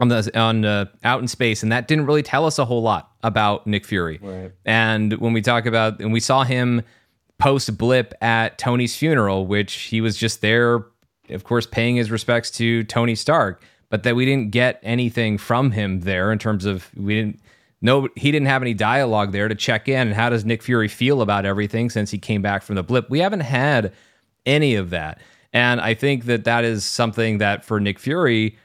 on 0.00 0.08
the 0.08 0.30
on 0.38 0.64
uh, 0.64 0.86
out 1.04 1.20
in 1.20 1.28
space, 1.28 1.62
and 1.62 1.72
that 1.72 1.88
didn't 1.88 2.06
really 2.06 2.22
tell 2.22 2.46
us 2.46 2.58
a 2.58 2.64
whole 2.64 2.82
lot 2.82 3.10
about 3.22 3.66
Nick 3.66 3.84
Fury. 3.84 4.20
Right. 4.22 4.52
And 4.64 5.14
when 5.14 5.32
we 5.32 5.42
talk 5.42 5.66
about, 5.66 6.00
and 6.00 6.12
we 6.12 6.20
saw 6.20 6.44
him 6.44 6.82
post 7.38 7.76
blip 7.76 8.14
at 8.20 8.58
Tony's 8.58 8.96
funeral, 8.96 9.46
which 9.46 9.74
he 9.74 10.00
was 10.00 10.16
just 10.16 10.40
there, 10.40 10.86
of 11.30 11.44
course, 11.44 11.66
paying 11.66 11.96
his 11.96 12.10
respects 12.10 12.50
to 12.52 12.84
Tony 12.84 13.14
Stark, 13.14 13.62
but 13.90 14.02
that 14.02 14.14
we 14.16 14.24
didn't 14.24 14.50
get 14.50 14.80
anything 14.82 15.38
from 15.38 15.70
him 15.72 16.00
there 16.00 16.30
in 16.32 16.38
terms 16.38 16.64
of 16.64 16.90
we 16.96 17.14
didn't. 17.14 17.40
No, 17.80 18.08
he 18.16 18.32
didn't 18.32 18.48
have 18.48 18.60
any 18.60 18.74
dialogue 18.74 19.30
there 19.30 19.46
to 19.46 19.54
check 19.54 19.86
in. 19.88 20.08
And 20.08 20.14
how 20.14 20.30
does 20.30 20.44
Nick 20.44 20.64
Fury 20.64 20.88
feel 20.88 21.22
about 21.22 21.46
everything 21.46 21.90
since 21.90 22.10
he 22.10 22.18
came 22.18 22.42
back 22.42 22.62
from 22.64 22.74
the 22.74 22.82
blip? 22.82 23.08
We 23.08 23.20
haven't 23.20 23.40
had 23.40 23.92
any 24.44 24.74
of 24.74 24.90
that. 24.90 25.20
And 25.52 25.80
I 25.80 25.94
think 25.94 26.24
that 26.24 26.42
that 26.42 26.64
is 26.64 26.84
something 26.84 27.38
that 27.38 27.64
for 27.64 27.78
Nick 27.78 28.00
Fury, 28.00 28.58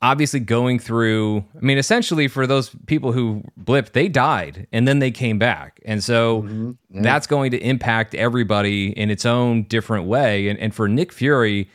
obviously 0.00 0.40
going 0.40 0.78
through, 0.78 1.44
I 1.54 1.60
mean, 1.60 1.76
essentially 1.76 2.28
for 2.28 2.46
those 2.46 2.70
people 2.86 3.12
who 3.12 3.44
blipped, 3.62 3.92
they 3.92 4.08
died 4.08 4.66
and 4.72 4.88
then 4.88 5.00
they 5.00 5.10
came 5.10 5.38
back. 5.38 5.78
And 5.84 6.02
so 6.02 6.42
Mm-hmm. 6.42 6.70
Yeah. 6.90 7.02
that's 7.02 7.26
going 7.26 7.50
to 7.50 7.58
impact 7.58 8.14
everybody 8.14 8.88
in 8.98 9.10
its 9.10 9.26
own 9.26 9.64
different 9.64 10.06
way. 10.06 10.48
And, 10.48 10.58
and 10.58 10.74
for 10.74 10.88
Nick 10.88 11.12
Fury, 11.12 11.68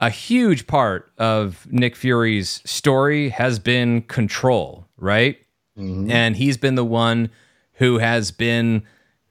a 0.00 0.10
huge 0.10 0.66
part 0.66 1.10
of 1.18 1.66
Nick 1.70 1.96
Fury's 1.96 2.62
story 2.64 3.30
has 3.30 3.58
been 3.58 4.02
control, 4.02 4.86
right? 4.96 5.38
Mhm. 5.78 6.10
And 6.10 6.36
he's 6.36 6.56
been 6.56 6.74
the 6.76 6.84
one 6.84 7.30
who 7.74 7.98
has 7.98 8.30
been, 8.30 8.82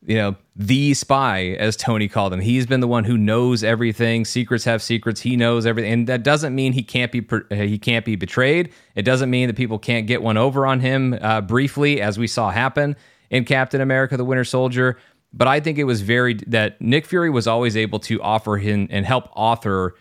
you 0.05 0.15
know, 0.15 0.35
the 0.55 0.93
spy, 0.93 1.55
as 1.59 1.75
Tony 1.75 2.07
called 2.07 2.33
him. 2.33 2.39
He's 2.39 2.65
been 2.65 2.79
the 2.79 2.87
one 2.87 3.03
who 3.03 3.17
knows 3.17 3.63
everything. 3.63 4.25
Secrets 4.25 4.63
have 4.65 4.81
secrets. 4.81 5.21
He 5.21 5.35
knows 5.35 5.65
everything, 5.65 5.91
and 5.91 6.07
that 6.07 6.23
doesn't 6.23 6.55
mean 6.55 6.73
he 6.73 6.83
can't 6.83 7.11
be 7.11 7.25
he 7.53 7.77
can't 7.77 8.05
be 8.05 8.15
betrayed. 8.15 8.69
It 8.95 9.03
doesn't 9.03 9.29
mean 9.29 9.47
that 9.47 9.55
people 9.55 9.77
can't 9.79 10.07
get 10.07 10.21
one 10.21 10.37
over 10.37 10.65
on 10.65 10.79
him 10.79 11.17
uh, 11.21 11.41
briefly, 11.41 12.01
as 12.01 12.17
we 12.17 12.27
saw 12.27 12.49
happen 12.49 12.95
in 13.29 13.45
Captain 13.45 13.81
America: 13.81 14.17
The 14.17 14.25
Winter 14.25 14.45
Soldier. 14.45 14.97
But 15.33 15.47
I 15.47 15.59
think 15.59 15.77
it 15.77 15.83
was 15.83 16.01
very 16.01 16.35
that 16.47 16.81
Nick 16.81 17.05
Fury 17.05 17.29
was 17.29 17.45
always 17.47 17.75
able 17.77 17.99
to 17.99 18.21
offer 18.21 18.57
him 18.57 18.87
and 18.89 19.05
help 19.05 19.29
author 19.35 19.93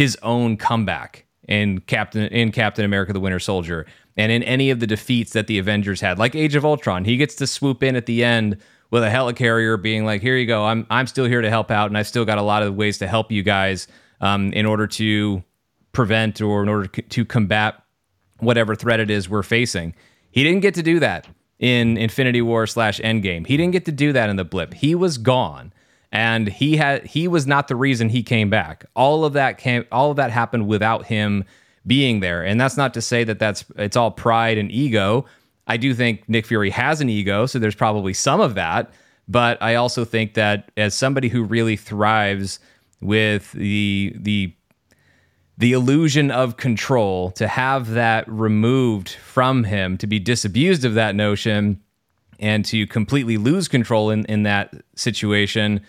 his 0.00 0.16
own 0.22 0.56
comeback 0.56 1.26
in 1.46 1.78
Captain 1.80 2.22
in 2.28 2.50
Captain 2.52 2.86
America: 2.86 3.12
The 3.12 3.20
Winter 3.20 3.38
Soldier, 3.38 3.84
and 4.16 4.32
in 4.32 4.42
any 4.44 4.70
of 4.70 4.80
the 4.80 4.86
defeats 4.86 5.34
that 5.34 5.46
the 5.46 5.58
Avengers 5.58 6.00
had, 6.00 6.18
like 6.18 6.34
Age 6.34 6.54
of 6.54 6.64
Ultron. 6.64 7.04
He 7.04 7.18
gets 7.18 7.34
to 7.34 7.46
swoop 7.46 7.82
in 7.82 7.96
at 7.96 8.06
the 8.06 8.24
end 8.24 8.56
with 8.90 9.02
a 9.02 9.10
helicarrier, 9.10 9.80
being 9.80 10.06
like, 10.06 10.22
"Here 10.22 10.38
you 10.38 10.46
go. 10.46 10.64
I'm 10.64 10.86
I'm 10.88 11.06
still 11.06 11.26
here 11.26 11.42
to 11.42 11.50
help 11.50 11.70
out, 11.70 11.90
and 11.90 11.98
I've 11.98 12.06
still 12.06 12.24
got 12.24 12.38
a 12.38 12.42
lot 12.42 12.62
of 12.62 12.74
ways 12.76 12.96
to 12.98 13.06
help 13.06 13.30
you 13.30 13.42
guys 13.42 13.88
um, 14.22 14.54
in 14.54 14.64
order 14.64 14.86
to 14.86 15.44
prevent 15.92 16.40
or 16.40 16.62
in 16.62 16.70
order 16.70 16.86
to 16.86 17.24
combat 17.26 17.82
whatever 18.38 18.74
threat 18.74 19.00
it 19.00 19.10
is 19.10 19.28
we're 19.28 19.42
facing." 19.42 19.94
He 20.30 20.42
didn't 20.42 20.60
get 20.60 20.72
to 20.76 20.82
do 20.82 20.98
that 21.00 21.28
in 21.58 21.98
Infinity 21.98 22.40
War 22.40 22.66
slash 22.66 23.00
Endgame. 23.00 23.46
He 23.46 23.58
didn't 23.58 23.72
get 23.72 23.84
to 23.84 23.92
do 23.92 24.14
that 24.14 24.30
in 24.30 24.36
the 24.36 24.46
blip. 24.46 24.72
He 24.72 24.94
was 24.94 25.18
gone 25.18 25.74
and 26.12 26.48
he 26.48 26.76
had 26.76 27.06
he 27.06 27.28
was 27.28 27.46
not 27.46 27.68
the 27.68 27.76
reason 27.76 28.08
he 28.08 28.22
came 28.22 28.50
back. 28.50 28.84
All 28.94 29.24
of 29.24 29.32
that 29.34 29.58
came 29.58 29.84
all 29.92 30.10
of 30.10 30.16
that 30.16 30.30
happened 30.30 30.66
without 30.66 31.06
him 31.06 31.44
being 31.86 32.20
there. 32.20 32.44
And 32.44 32.60
that's 32.60 32.76
not 32.76 32.94
to 32.94 33.02
say 33.02 33.24
that 33.24 33.38
that's 33.38 33.64
it's 33.76 33.96
all 33.96 34.10
pride 34.10 34.58
and 34.58 34.70
ego. 34.70 35.26
I 35.66 35.76
do 35.76 35.94
think 35.94 36.28
Nick 36.28 36.46
Fury 36.46 36.70
has 36.70 37.00
an 37.00 37.08
ego, 37.08 37.46
so 37.46 37.58
there's 37.58 37.76
probably 37.76 38.12
some 38.12 38.40
of 38.40 38.56
that, 38.56 38.90
but 39.28 39.60
I 39.62 39.76
also 39.76 40.04
think 40.04 40.34
that 40.34 40.72
as 40.76 40.94
somebody 40.94 41.28
who 41.28 41.44
really 41.44 41.76
thrives 41.76 42.58
with 43.00 43.52
the 43.52 44.14
the 44.18 44.52
the 45.58 45.72
illusion 45.72 46.30
of 46.30 46.56
control 46.56 47.30
to 47.32 47.46
have 47.46 47.90
that 47.90 48.26
removed 48.26 49.10
from 49.10 49.64
him 49.64 49.98
to 49.98 50.06
be 50.06 50.18
disabused 50.18 50.84
of 50.84 50.94
that 50.94 51.14
notion 51.14 51.80
and 52.40 52.64
to 52.64 52.86
completely 52.86 53.36
lose 53.36 53.68
control 53.68 54.08
in, 54.10 54.24
in 54.24 54.42
that 54.44 54.74
situation 54.96 55.82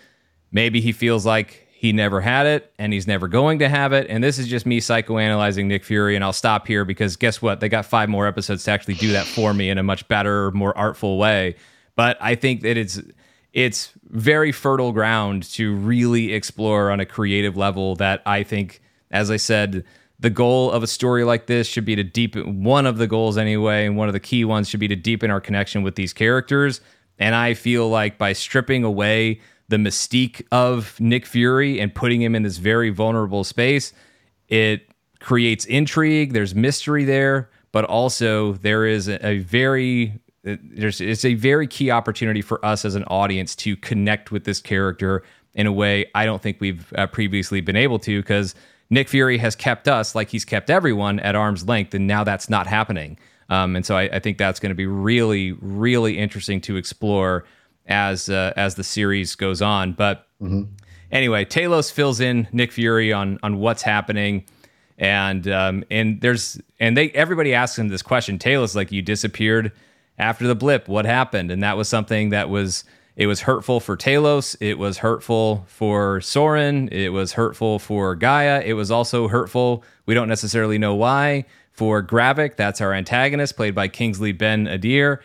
maybe 0.52 0.80
he 0.80 0.92
feels 0.92 1.26
like 1.26 1.66
he 1.72 1.92
never 1.92 2.20
had 2.20 2.46
it 2.46 2.72
and 2.78 2.92
he's 2.92 3.08
never 3.08 3.26
going 3.26 3.58
to 3.58 3.68
have 3.68 3.92
it. 3.92 4.06
And 4.08 4.22
this 4.22 4.38
is 4.38 4.46
just 4.46 4.66
me 4.66 4.78
psychoanalyzing 4.78 5.66
nick 5.66 5.84
fury 5.84 6.14
and 6.14 6.24
i'll 6.24 6.32
stop 6.32 6.68
here 6.68 6.84
because 6.84 7.16
guess 7.16 7.42
what? 7.42 7.58
They 7.58 7.68
got 7.68 7.86
five 7.86 8.08
more 8.08 8.26
episodes 8.26 8.62
to 8.64 8.70
actually 8.70 8.94
do 8.94 9.12
that 9.12 9.26
for 9.26 9.52
me 9.52 9.68
in 9.68 9.78
a 9.78 9.82
much 9.82 10.06
better 10.06 10.52
more 10.52 10.76
artful 10.78 11.18
way. 11.18 11.56
But 11.96 12.16
i 12.20 12.36
think 12.36 12.60
that 12.62 12.76
it's 12.76 13.00
it's 13.52 13.90
very 14.04 14.52
fertile 14.52 14.92
ground 14.92 15.42
to 15.42 15.74
really 15.74 16.32
explore 16.32 16.90
on 16.90 17.00
a 17.00 17.06
creative 17.06 17.56
level 17.56 17.96
that 17.96 18.22
i 18.24 18.42
think 18.42 18.80
as 19.12 19.30
I 19.30 19.36
said, 19.36 19.84
the 20.18 20.30
goal 20.30 20.70
of 20.70 20.82
a 20.82 20.86
story 20.86 21.24
like 21.24 21.46
this 21.46 21.68
should 21.68 21.84
be 21.84 21.94
to 21.94 22.02
deepen 22.02 22.64
one 22.64 22.86
of 22.86 22.96
the 22.96 23.06
goals 23.06 23.36
anyway, 23.36 23.86
and 23.86 23.96
one 23.96 24.08
of 24.08 24.14
the 24.14 24.20
key 24.20 24.44
ones 24.44 24.68
should 24.68 24.80
be 24.80 24.88
to 24.88 24.96
deepen 24.96 25.30
our 25.30 25.40
connection 25.40 25.82
with 25.82 25.94
these 25.94 26.12
characters. 26.12 26.80
And 27.18 27.34
I 27.34 27.54
feel 27.54 27.88
like 27.88 28.18
by 28.18 28.32
stripping 28.32 28.82
away 28.84 29.40
the 29.72 29.78
mystique 29.78 30.42
of 30.52 31.00
Nick 31.00 31.24
Fury 31.24 31.80
and 31.80 31.94
putting 31.94 32.20
him 32.20 32.34
in 32.34 32.42
this 32.42 32.58
very 32.58 32.90
vulnerable 32.90 33.42
space, 33.42 33.94
it 34.48 34.86
creates 35.18 35.64
intrigue. 35.64 36.34
There's 36.34 36.54
mystery 36.54 37.06
there, 37.06 37.48
but 37.72 37.86
also 37.86 38.52
there 38.52 38.84
is 38.84 39.08
a, 39.08 39.26
a 39.26 39.38
very 39.38 40.20
there's 40.44 41.00
it's 41.00 41.24
a 41.24 41.34
very 41.34 41.66
key 41.66 41.90
opportunity 41.90 42.42
for 42.42 42.62
us 42.62 42.84
as 42.84 42.94
an 42.96 43.04
audience 43.04 43.56
to 43.56 43.74
connect 43.76 44.30
with 44.30 44.44
this 44.44 44.60
character 44.60 45.22
in 45.54 45.66
a 45.66 45.72
way 45.72 46.04
I 46.14 46.26
don't 46.26 46.42
think 46.42 46.60
we've 46.60 46.92
uh, 46.98 47.06
previously 47.06 47.62
been 47.62 47.76
able 47.76 47.98
to 48.00 48.20
because 48.20 48.54
Nick 48.90 49.08
Fury 49.08 49.38
has 49.38 49.56
kept 49.56 49.88
us 49.88 50.14
like 50.14 50.28
he's 50.28 50.44
kept 50.44 50.68
everyone 50.68 51.18
at 51.20 51.34
arm's 51.34 51.66
length, 51.66 51.94
and 51.94 52.06
now 52.06 52.24
that's 52.24 52.50
not 52.50 52.66
happening. 52.66 53.16
Um, 53.48 53.74
and 53.74 53.86
so 53.86 53.96
I, 53.96 54.02
I 54.02 54.18
think 54.18 54.36
that's 54.36 54.60
going 54.60 54.70
to 54.70 54.76
be 54.76 54.86
really, 54.86 55.52
really 55.52 56.18
interesting 56.18 56.60
to 56.62 56.76
explore 56.76 57.46
as 57.86 58.28
uh, 58.28 58.52
as 58.56 58.74
the 58.74 58.84
series 58.84 59.34
goes 59.34 59.62
on. 59.62 59.92
But 59.92 60.26
anyway, 61.10 61.44
Talos 61.44 61.92
fills 61.92 62.20
in 62.20 62.48
Nick 62.52 62.72
Fury 62.72 63.12
on 63.12 63.38
on 63.42 63.58
what's 63.58 63.82
happening, 63.82 64.44
and 64.98 65.46
um, 65.48 65.84
and 65.90 66.20
there's 66.20 66.60
and 66.80 66.96
they 66.96 67.10
everybody 67.10 67.54
asks 67.54 67.78
him 67.78 67.88
this 67.88 68.02
question. 68.02 68.38
Talos 68.38 68.74
like 68.74 68.92
you 68.92 69.02
disappeared 69.02 69.72
after 70.18 70.46
the 70.46 70.54
blip. 70.54 70.88
What 70.88 71.04
happened? 71.04 71.50
And 71.50 71.62
that 71.62 71.76
was 71.76 71.88
something 71.88 72.30
that 72.30 72.48
was 72.48 72.84
it 73.16 73.26
was 73.26 73.42
hurtful 73.42 73.80
for 73.80 73.96
Talos. 73.96 74.56
It 74.60 74.78
was 74.78 74.98
hurtful 74.98 75.64
for 75.68 76.20
Soren. 76.20 76.88
It 76.88 77.10
was 77.10 77.32
hurtful 77.32 77.78
for 77.78 78.14
Gaia. 78.14 78.62
It 78.64 78.72
was 78.72 78.90
also 78.90 79.28
hurtful. 79.28 79.84
We 80.06 80.14
don't 80.14 80.28
necessarily 80.28 80.78
know 80.78 80.94
why 80.94 81.44
for 81.72 82.02
Gravik. 82.02 82.56
That's 82.56 82.80
our 82.80 82.94
antagonist, 82.94 83.56
played 83.56 83.74
by 83.74 83.88
Kingsley 83.88 84.32
Ben-Adir. 84.32 85.18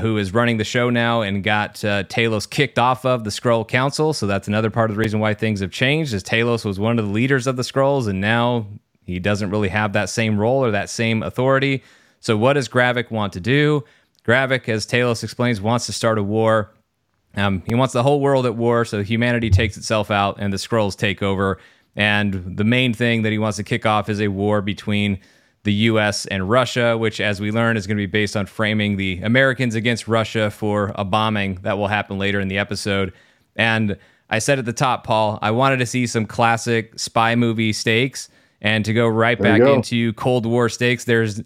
Who 0.00 0.16
is 0.16 0.32
running 0.32 0.56
the 0.56 0.64
show 0.64 0.88
now 0.88 1.20
and 1.20 1.44
got 1.44 1.84
uh, 1.84 2.04
Talos 2.04 2.48
kicked 2.48 2.78
off 2.78 3.04
of 3.04 3.24
the 3.24 3.30
Skrull 3.30 3.68
Council. 3.68 4.14
So 4.14 4.26
that's 4.26 4.48
another 4.48 4.70
part 4.70 4.90
of 4.90 4.96
the 4.96 5.00
reason 5.00 5.20
why 5.20 5.34
things 5.34 5.60
have 5.60 5.70
changed. 5.70 6.14
Is 6.14 6.22
Talos 6.22 6.64
was 6.64 6.80
one 6.80 6.98
of 6.98 7.04
the 7.04 7.10
leaders 7.10 7.46
of 7.46 7.56
the 7.56 7.62
Skrulls, 7.62 8.08
and 8.08 8.20
now 8.20 8.66
he 9.04 9.18
doesn't 9.18 9.50
really 9.50 9.68
have 9.68 9.92
that 9.92 10.08
same 10.08 10.38
role 10.38 10.64
or 10.64 10.70
that 10.70 10.88
same 10.88 11.22
authority. 11.22 11.82
So 12.20 12.36
what 12.36 12.54
does 12.54 12.68
Gravik 12.68 13.10
want 13.10 13.32
to 13.34 13.40
do? 13.40 13.84
Gravik, 14.24 14.68
as 14.68 14.86
Talos 14.86 15.22
explains, 15.22 15.60
wants 15.60 15.86
to 15.86 15.92
start 15.92 16.16
a 16.16 16.22
war. 16.22 16.72
Um, 17.34 17.62
he 17.66 17.74
wants 17.74 17.92
the 17.92 18.02
whole 18.02 18.20
world 18.20 18.46
at 18.46 18.54
war, 18.54 18.84
so 18.84 19.02
humanity 19.02 19.50
takes 19.50 19.76
itself 19.76 20.10
out 20.10 20.36
and 20.38 20.52
the 20.52 20.58
Skrulls 20.58 20.96
take 20.96 21.22
over. 21.22 21.58
And 21.96 22.56
the 22.56 22.64
main 22.64 22.94
thing 22.94 23.22
that 23.22 23.32
he 23.32 23.38
wants 23.38 23.56
to 23.56 23.62
kick 23.64 23.84
off 23.84 24.08
is 24.08 24.20
a 24.20 24.28
war 24.28 24.62
between 24.62 25.18
the 25.64 25.72
US 25.72 26.26
and 26.26 26.48
Russia, 26.48 26.96
which, 26.98 27.20
as 27.20 27.40
we 27.40 27.52
learn, 27.52 27.76
is 27.76 27.86
going 27.86 27.96
to 27.96 28.02
be 28.02 28.06
based 28.06 28.36
on 28.36 28.46
framing 28.46 28.96
the 28.96 29.20
Americans 29.22 29.74
against 29.74 30.08
Russia 30.08 30.50
for 30.50 30.92
a 30.96 31.04
bombing 31.04 31.56
that 31.62 31.78
will 31.78 31.88
happen 31.88 32.18
later 32.18 32.40
in 32.40 32.48
the 32.48 32.58
episode. 32.58 33.12
And 33.56 33.96
I 34.28 34.38
said 34.38 34.58
at 34.58 34.64
the 34.64 34.72
top, 34.72 35.04
Paul, 35.04 35.38
I 35.42 35.50
wanted 35.50 35.78
to 35.78 35.86
see 35.86 36.06
some 36.06 36.26
classic 36.26 36.98
spy 36.98 37.34
movie 37.34 37.72
stakes. 37.72 38.28
And 38.60 38.84
to 38.84 38.92
go 38.92 39.06
right 39.08 39.38
there 39.38 39.58
back 39.58 39.68
into 39.68 40.12
Cold 40.14 40.46
War 40.46 40.68
stakes, 40.68 41.04
there's 41.04 41.42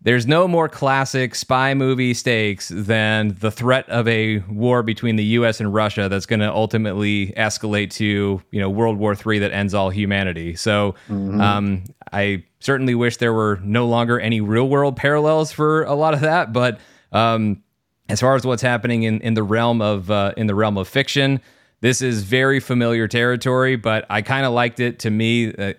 there's 0.00 0.26
no 0.26 0.46
more 0.46 0.68
classic 0.68 1.34
spy 1.34 1.74
movie 1.74 2.14
stakes 2.14 2.70
than 2.72 3.36
the 3.40 3.50
threat 3.50 3.88
of 3.88 4.06
a 4.06 4.38
war 4.48 4.82
between 4.82 5.16
the 5.16 5.24
U.S. 5.24 5.60
and 5.60 5.74
Russia 5.74 6.08
that's 6.08 6.24
going 6.24 6.40
to 6.40 6.50
ultimately 6.52 7.32
escalate 7.36 7.90
to 7.94 8.40
you 8.50 8.60
know 8.60 8.70
World 8.70 8.98
War 8.98 9.14
III 9.14 9.40
that 9.40 9.52
ends 9.52 9.74
all 9.74 9.90
humanity. 9.90 10.54
So 10.54 10.94
mm-hmm. 11.08 11.40
um, 11.40 11.84
I 12.12 12.44
certainly 12.60 12.94
wish 12.94 13.16
there 13.16 13.32
were 13.32 13.60
no 13.62 13.86
longer 13.86 14.18
any 14.18 14.40
real 14.40 14.68
world 14.68 14.96
parallels 14.96 15.52
for 15.52 15.84
a 15.84 15.94
lot 15.94 16.14
of 16.14 16.20
that, 16.20 16.52
but 16.52 16.80
um, 17.12 17.62
as 18.08 18.20
far 18.20 18.34
as 18.34 18.44
what's 18.44 18.62
happening 18.62 19.02
in, 19.02 19.20
in 19.20 19.34
the 19.34 19.42
realm 19.42 19.80
of 19.82 20.10
uh, 20.10 20.32
in 20.36 20.46
the 20.46 20.54
realm 20.54 20.76
of 20.76 20.88
fiction, 20.88 21.40
this 21.80 22.02
is 22.02 22.22
very 22.22 22.60
familiar 22.60 23.06
territory. 23.06 23.76
But 23.76 24.06
I 24.10 24.22
kind 24.22 24.46
of 24.46 24.52
liked 24.52 24.80
it. 24.80 24.98
To 25.00 25.10
me, 25.10 25.54
uh, 25.54 25.74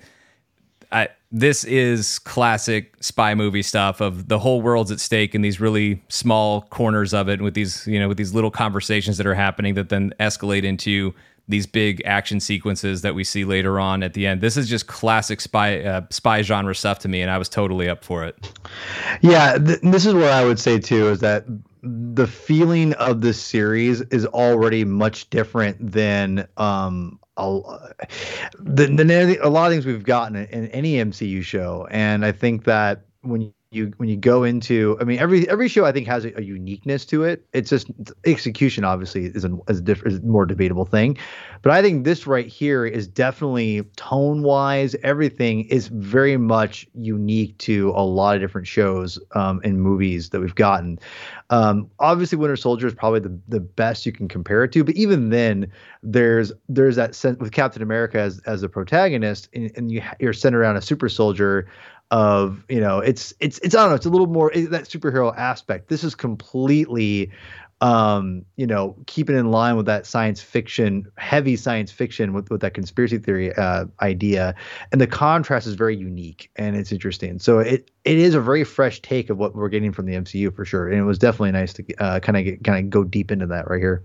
I 0.91 1.09
this 1.31 1.63
is 1.63 2.17
classic 2.19 2.95
spy 3.01 3.35
movie 3.35 3.61
stuff 3.61 4.01
of 4.01 4.27
the 4.27 4.39
whole 4.39 4.61
world's 4.61 4.91
at 4.91 4.99
stake 4.99 5.35
in 5.35 5.41
these 5.41 5.59
really 5.59 6.03
small 6.07 6.63
corners 6.63 7.13
of 7.13 7.29
it 7.29 7.41
with 7.41 7.53
these 7.53 7.85
you 7.85 7.99
know 7.99 8.07
with 8.07 8.17
these 8.17 8.33
little 8.33 8.51
conversations 8.51 9.17
that 9.17 9.27
are 9.27 9.35
happening 9.35 9.75
that 9.75 9.89
then 9.89 10.13
escalate 10.19 10.63
into 10.63 11.13
these 11.49 11.65
big 11.65 12.01
action 12.05 12.39
sequences 12.39 13.01
that 13.01 13.15
we 13.15 13.23
see 13.23 13.43
later 13.43 13.79
on 13.79 14.03
at 14.03 14.13
the 14.13 14.25
end. 14.27 14.39
This 14.39 14.55
is 14.55 14.69
just 14.69 14.87
classic 14.87 15.41
spy 15.41 15.81
uh, 15.81 16.01
spy 16.11 16.41
genre 16.43 16.75
stuff 16.75 16.99
to 16.99 17.07
me 17.07 17.21
and 17.21 17.31
i 17.31 17.37
was 17.37 17.49
totally 17.49 17.89
up 17.89 18.03
for 18.03 18.23
it. 18.23 18.53
Yeah 19.21 19.57
th- 19.57 19.79
this 19.81 20.05
is 20.05 20.13
what 20.13 20.25
i 20.25 20.45
would 20.45 20.59
say 20.59 20.79
too 20.79 21.09
is 21.09 21.19
that 21.19 21.45
the 21.81 22.27
feeling 22.27 22.93
of 22.93 23.21
this 23.21 23.41
series 23.41 24.01
is 24.01 24.25
already 24.27 24.85
much 24.85 25.29
different 25.29 25.91
than 25.91 26.47
um 26.57 27.19
a, 27.39 27.43
a 29.41 29.49
lot 29.49 29.67
of 29.67 29.71
things 29.71 29.85
we've 29.85 30.03
gotten 30.03 30.35
in 30.35 30.67
any 30.67 30.95
MCU 30.95 31.41
show, 31.41 31.87
and 31.89 32.25
I 32.25 32.33
think 32.33 32.65
that 32.65 33.05
when 33.21 33.53
you 33.71 33.93
when 33.97 34.09
you 34.09 34.17
go 34.17 34.43
into 34.43 34.97
i 34.99 35.03
mean 35.03 35.19
every 35.19 35.47
every 35.47 35.67
show 35.67 35.85
i 35.85 35.91
think 35.91 36.07
has 36.07 36.25
a, 36.25 36.35
a 36.39 36.41
uniqueness 36.41 37.05
to 37.05 37.23
it. 37.23 37.45
It's 37.53 37.69
just 37.69 37.91
execution 38.25 38.83
obviously 38.83 39.25
is 39.25 39.43
a, 39.45 39.55
is 39.67 39.77
a 39.77 39.81
different 39.81 40.13
is 40.13 40.19
a 40.19 40.25
more 40.25 40.45
debatable 40.47 40.85
thing. 40.85 41.17
But 41.61 41.73
i 41.73 41.81
think 41.81 42.03
this 42.03 42.25
right 42.25 42.47
here 42.47 42.85
is 42.85 43.07
definitely 43.07 43.83
tone 43.95 44.41
wise 44.41 44.95
everything 45.03 45.65
is 45.65 45.87
very 45.89 46.35
much 46.35 46.87
unique 46.95 47.57
to 47.59 47.91
a 47.95 48.01
lot 48.01 48.35
of 48.35 48.41
different 48.41 48.67
shows 48.67 49.19
um, 49.35 49.61
and 49.63 49.79
movies 49.79 50.29
that 50.29 50.39
we've 50.39 50.55
gotten. 50.55 50.97
Um, 51.51 51.89
obviously 51.99 52.37
winter 52.37 52.55
soldier 52.55 52.87
is 52.87 52.95
probably 52.95 53.19
the, 53.19 53.39
the 53.47 53.59
best 53.59 54.05
you 54.05 54.11
can 54.11 54.27
compare 54.27 54.63
it 54.63 54.71
to 54.71 54.83
but 54.83 54.95
even 54.95 55.29
then 55.29 55.71
there's 56.01 56.51
there's 56.69 56.95
that 56.95 57.13
sense 57.13 57.37
with 57.39 57.51
captain 57.51 57.81
america 57.81 58.19
as 58.19 58.39
as 58.45 58.63
a 58.63 58.69
protagonist 58.69 59.49
and, 59.53 59.71
and 59.75 59.91
you, 59.91 60.01
you're 60.19 60.33
centered 60.33 60.61
around 60.61 60.77
a 60.77 60.81
super 60.81 61.09
soldier 61.09 61.67
of 62.11 62.63
you 62.69 62.79
know 62.79 62.99
it's 62.99 63.33
it's 63.39 63.59
it's 63.59 63.75
I 63.75 63.81
don't 63.81 63.89
know 63.89 63.95
it's 63.95 64.05
a 64.05 64.09
little 64.09 64.27
more 64.27 64.51
that 64.53 64.85
superhero 64.85 65.35
aspect. 65.35 65.89
This 65.89 66.03
is 66.03 66.15
completely 66.15 67.31
um 67.81 68.43
you 68.57 68.67
know 68.67 68.93
keeping 69.05 69.37
in 69.37 69.51
line 69.51 69.77
with 69.77 69.85
that 69.85 70.05
science 70.05 70.41
fiction 70.41 71.07
heavy 71.17 71.55
science 71.55 71.91
fiction 71.91 72.33
with 72.33 72.49
with 72.49 72.59
that 72.61 72.73
conspiracy 72.73 73.19
theory 73.19 73.53
uh 73.55 73.85
idea. 74.01 74.55
And 74.91 74.99
the 74.99 75.07
contrast 75.07 75.67
is 75.67 75.75
very 75.75 75.95
unique 75.95 76.49
and 76.55 76.75
it's 76.75 76.91
interesting. 76.91 77.39
So 77.39 77.59
it 77.59 77.91
it 78.05 78.17
is 78.17 78.33
a 78.33 78.41
very 78.41 78.63
fresh 78.63 79.01
take 79.01 79.29
of 79.29 79.37
what 79.37 79.55
we're 79.55 79.69
getting 79.69 79.91
from 79.91 80.07
the 80.07 80.15
MCU 80.15 80.53
for 80.53 80.65
sure. 80.65 80.89
And 80.89 80.97
it 80.97 81.03
was 81.03 81.19
definitely 81.19 81.51
nice 81.51 81.73
to 81.73 81.83
kind 81.83 82.37
of 82.37 82.63
kind 82.63 82.85
of 82.85 82.89
go 82.89 83.03
deep 83.03 83.31
into 83.31 83.45
that 83.47 83.69
right 83.69 83.79
here. 83.79 84.03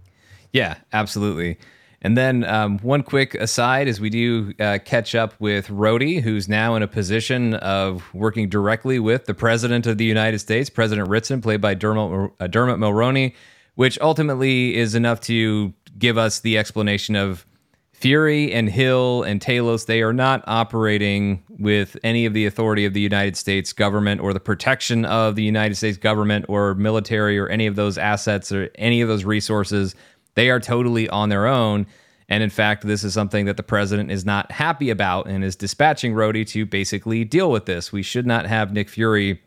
Yeah 0.52 0.76
absolutely 0.92 1.58
and 2.04 2.18
then 2.18 2.44
um, 2.44 2.78
one 2.80 3.02
quick 3.02 3.34
aside 3.34 3.88
is 3.88 3.98
we 3.98 4.10
do 4.10 4.52
uh, 4.60 4.78
catch 4.84 5.14
up 5.14 5.32
with 5.40 5.68
Rhodey, 5.68 6.20
who's 6.20 6.50
now 6.50 6.74
in 6.74 6.82
a 6.82 6.86
position 6.86 7.54
of 7.54 8.04
working 8.12 8.50
directly 8.50 8.98
with 8.98 9.24
the 9.24 9.32
President 9.32 9.86
of 9.86 9.96
the 9.96 10.04
United 10.04 10.38
States, 10.38 10.68
President 10.68 11.08
Ritson, 11.08 11.40
played 11.40 11.62
by 11.62 11.72
Dermot, 11.72 12.30
uh, 12.38 12.46
Dermot 12.46 12.78
Mulroney, 12.78 13.34
which 13.76 13.98
ultimately 14.02 14.76
is 14.76 14.94
enough 14.94 15.18
to 15.22 15.72
give 15.98 16.18
us 16.18 16.40
the 16.40 16.58
explanation 16.58 17.16
of 17.16 17.46
Fury 17.94 18.52
and 18.52 18.68
Hill 18.68 19.22
and 19.22 19.40
Talos. 19.40 19.86
They 19.86 20.02
are 20.02 20.12
not 20.12 20.44
operating 20.46 21.42
with 21.48 21.96
any 22.04 22.26
of 22.26 22.34
the 22.34 22.44
authority 22.44 22.84
of 22.84 22.92
the 22.92 23.00
United 23.00 23.34
States 23.34 23.72
government 23.72 24.20
or 24.20 24.34
the 24.34 24.40
protection 24.40 25.06
of 25.06 25.36
the 25.36 25.42
United 25.42 25.76
States 25.76 25.96
government 25.96 26.44
or 26.50 26.74
military 26.74 27.38
or 27.38 27.48
any 27.48 27.66
of 27.66 27.76
those 27.76 27.96
assets 27.96 28.52
or 28.52 28.68
any 28.74 29.00
of 29.00 29.08
those 29.08 29.24
resources 29.24 29.94
they 30.34 30.50
are 30.50 30.60
totally 30.60 31.08
on 31.08 31.28
their 31.28 31.46
own. 31.46 31.86
And 32.28 32.42
in 32.42 32.50
fact, 32.50 32.86
this 32.86 33.04
is 33.04 33.12
something 33.12 33.44
that 33.46 33.56
the 33.56 33.62
president 33.62 34.10
is 34.10 34.24
not 34.24 34.50
happy 34.50 34.90
about 34.90 35.26
and 35.26 35.44
is 35.44 35.56
dispatching 35.56 36.14
Rhodey 36.14 36.46
to 36.48 36.64
basically 36.64 37.24
deal 37.24 37.50
with 37.50 37.66
this. 37.66 37.92
We 37.92 38.02
should 38.02 38.26
not 38.26 38.46
have 38.46 38.72
Nick 38.72 38.88
Fury 38.88 39.42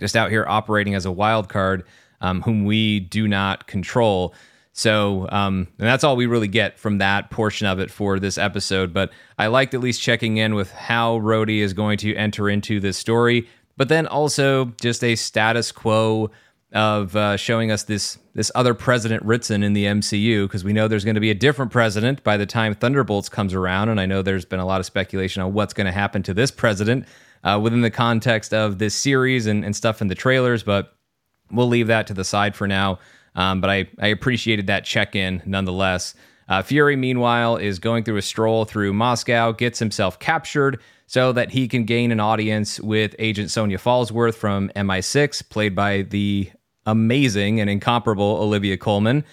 just 0.00 0.16
out 0.16 0.30
here 0.30 0.44
operating 0.48 0.94
as 0.94 1.06
a 1.06 1.12
wild 1.12 1.48
card 1.48 1.84
um, 2.20 2.42
whom 2.42 2.64
we 2.64 3.00
do 3.00 3.28
not 3.28 3.66
control. 3.66 4.34
So, 4.72 5.28
um, 5.30 5.66
and 5.78 5.88
that's 5.88 6.04
all 6.04 6.16
we 6.16 6.26
really 6.26 6.48
get 6.48 6.78
from 6.78 6.98
that 6.98 7.30
portion 7.30 7.66
of 7.66 7.80
it 7.80 7.90
for 7.90 8.20
this 8.20 8.38
episode. 8.38 8.92
But 8.92 9.10
I 9.38 9.48
liked 9.48 9.74
at 9.74 9.80
least 9.80 10.00
checking 10.00 10.36
in 10.36 10.54
with 10.54 10.70
how 10.70 11.18
Rhodey 11.18 11.58
is 11.58 11.72
going 11.72 11.98
to 11.98 12.14
enter 12.14 12.48
into 12.48 12.80
this 12.80 12.96
story, 12.96 13.48
but 13.76 13.88
then 13.88 14.06
also 14.06 14.66
just 14.80 15.02
a 15.02 15.16
status 15.16 15.72
quo 15.72 16.30
of 16.72 17.16
uh, 17.16 17.36
showing 17.36 17.70
us 17.70 17.84
this 17.84 18.18
this 18.34 18.52
other 18.54 18.74
president 18.74 19.22
Ritson 19.24 19.62
in 19.62 19.72
the 19.72 19.86
MCU 19.86 20.44
because 20.44 20.64
we 20.64 20.72
know 20.72 20.86
there's 20.86 21.04
going 21.04 21.14
to 21.14 21.20
be 21.20 21.30
a 21.30 21.34
different 21.34 21.72
president 21.72 22.22
by 22.22 22.36
the 22.36 22.46
time 22.46 22.74
Thunderbolts 22.74 23.28
comes 23.28 23.54
around, 23.54 23.88
and 23.88 24.00
I 24.00 24.06
know 24.06 24.22
there's 24.22 24.44
been 24.44 24.60
a 24.60 24.66
lot 24.66 24.80
of 24.80 24.86
speculation 24.86 25.42
on 25.42 25.54
what's 25.54 25.72
going 25.72 25.86
to 25.86 25.92
happen 25.92 26.22
to 26.24 26.34
this 26.34 26.50
president 26.50 27.06
uh, 27.42 27.58
within 27.62 27.80
the 27.80 27.90
context 27.90 28.52
of 28.52 28.78
this 28.78 28.94
series 28.94 29.46
and, 29.46 29.64
and 29.64 29.74
stuff 29.74 30.00
in 30.00 30.08
the 30.08 30.14
trailers, 30.14 30.62
but 30.62 30.94
we'll 31.50 31.68
leave 31.68 31.86
that 31.86 32.06
to 32.08 32.14
the 32.14 32.24
side 32.24 32.54
for 32.54 32.66
now. 32.66 32.98
Um, 33.34 33.60
but 33.60 33.70
I, 33.70 33.88
I 34.00 34.08
appreciated 34.08 34.66
that 34.66 34.84
check 34.84 35.16
in 35.16 35.42
nonetheless. 35.46 36.14
Uh, 36.48 36.62
Fury, 36.62 36.96
meanwhile, 36.96 37.56
is 37.56 37.78
going 37.78 38.04
through 38.04 38.16
a 38.16 38.22
stroll 38.22 38.64
through 38.64 38.92
Moscow, 38.92 39.52
gets 39.52 39.78
himself 39.78 40.18
captured 40.18 40.80
so 41.06 41.32
that 41.32 41.50
he 41.50 41.68
can 41.68 41.84
gain 41.84 42.10
an 42.10 42.20
audience 42.20 42.80
with 42.80 43.14
Agent 43.18 43.50
Sonia 43.50 43.78
Falsworth 43.78 44.34
from 44.34 44.70
MI6, 44.76 45.48
played 45.48 45.74
by 45.74 46.02
the 46.02 46.50
amazing 46.88 47.60
and 47.60 47.68
incomparable 47.68 48.38
Olivia 48.40 48.76
Colman. 48.76 49.24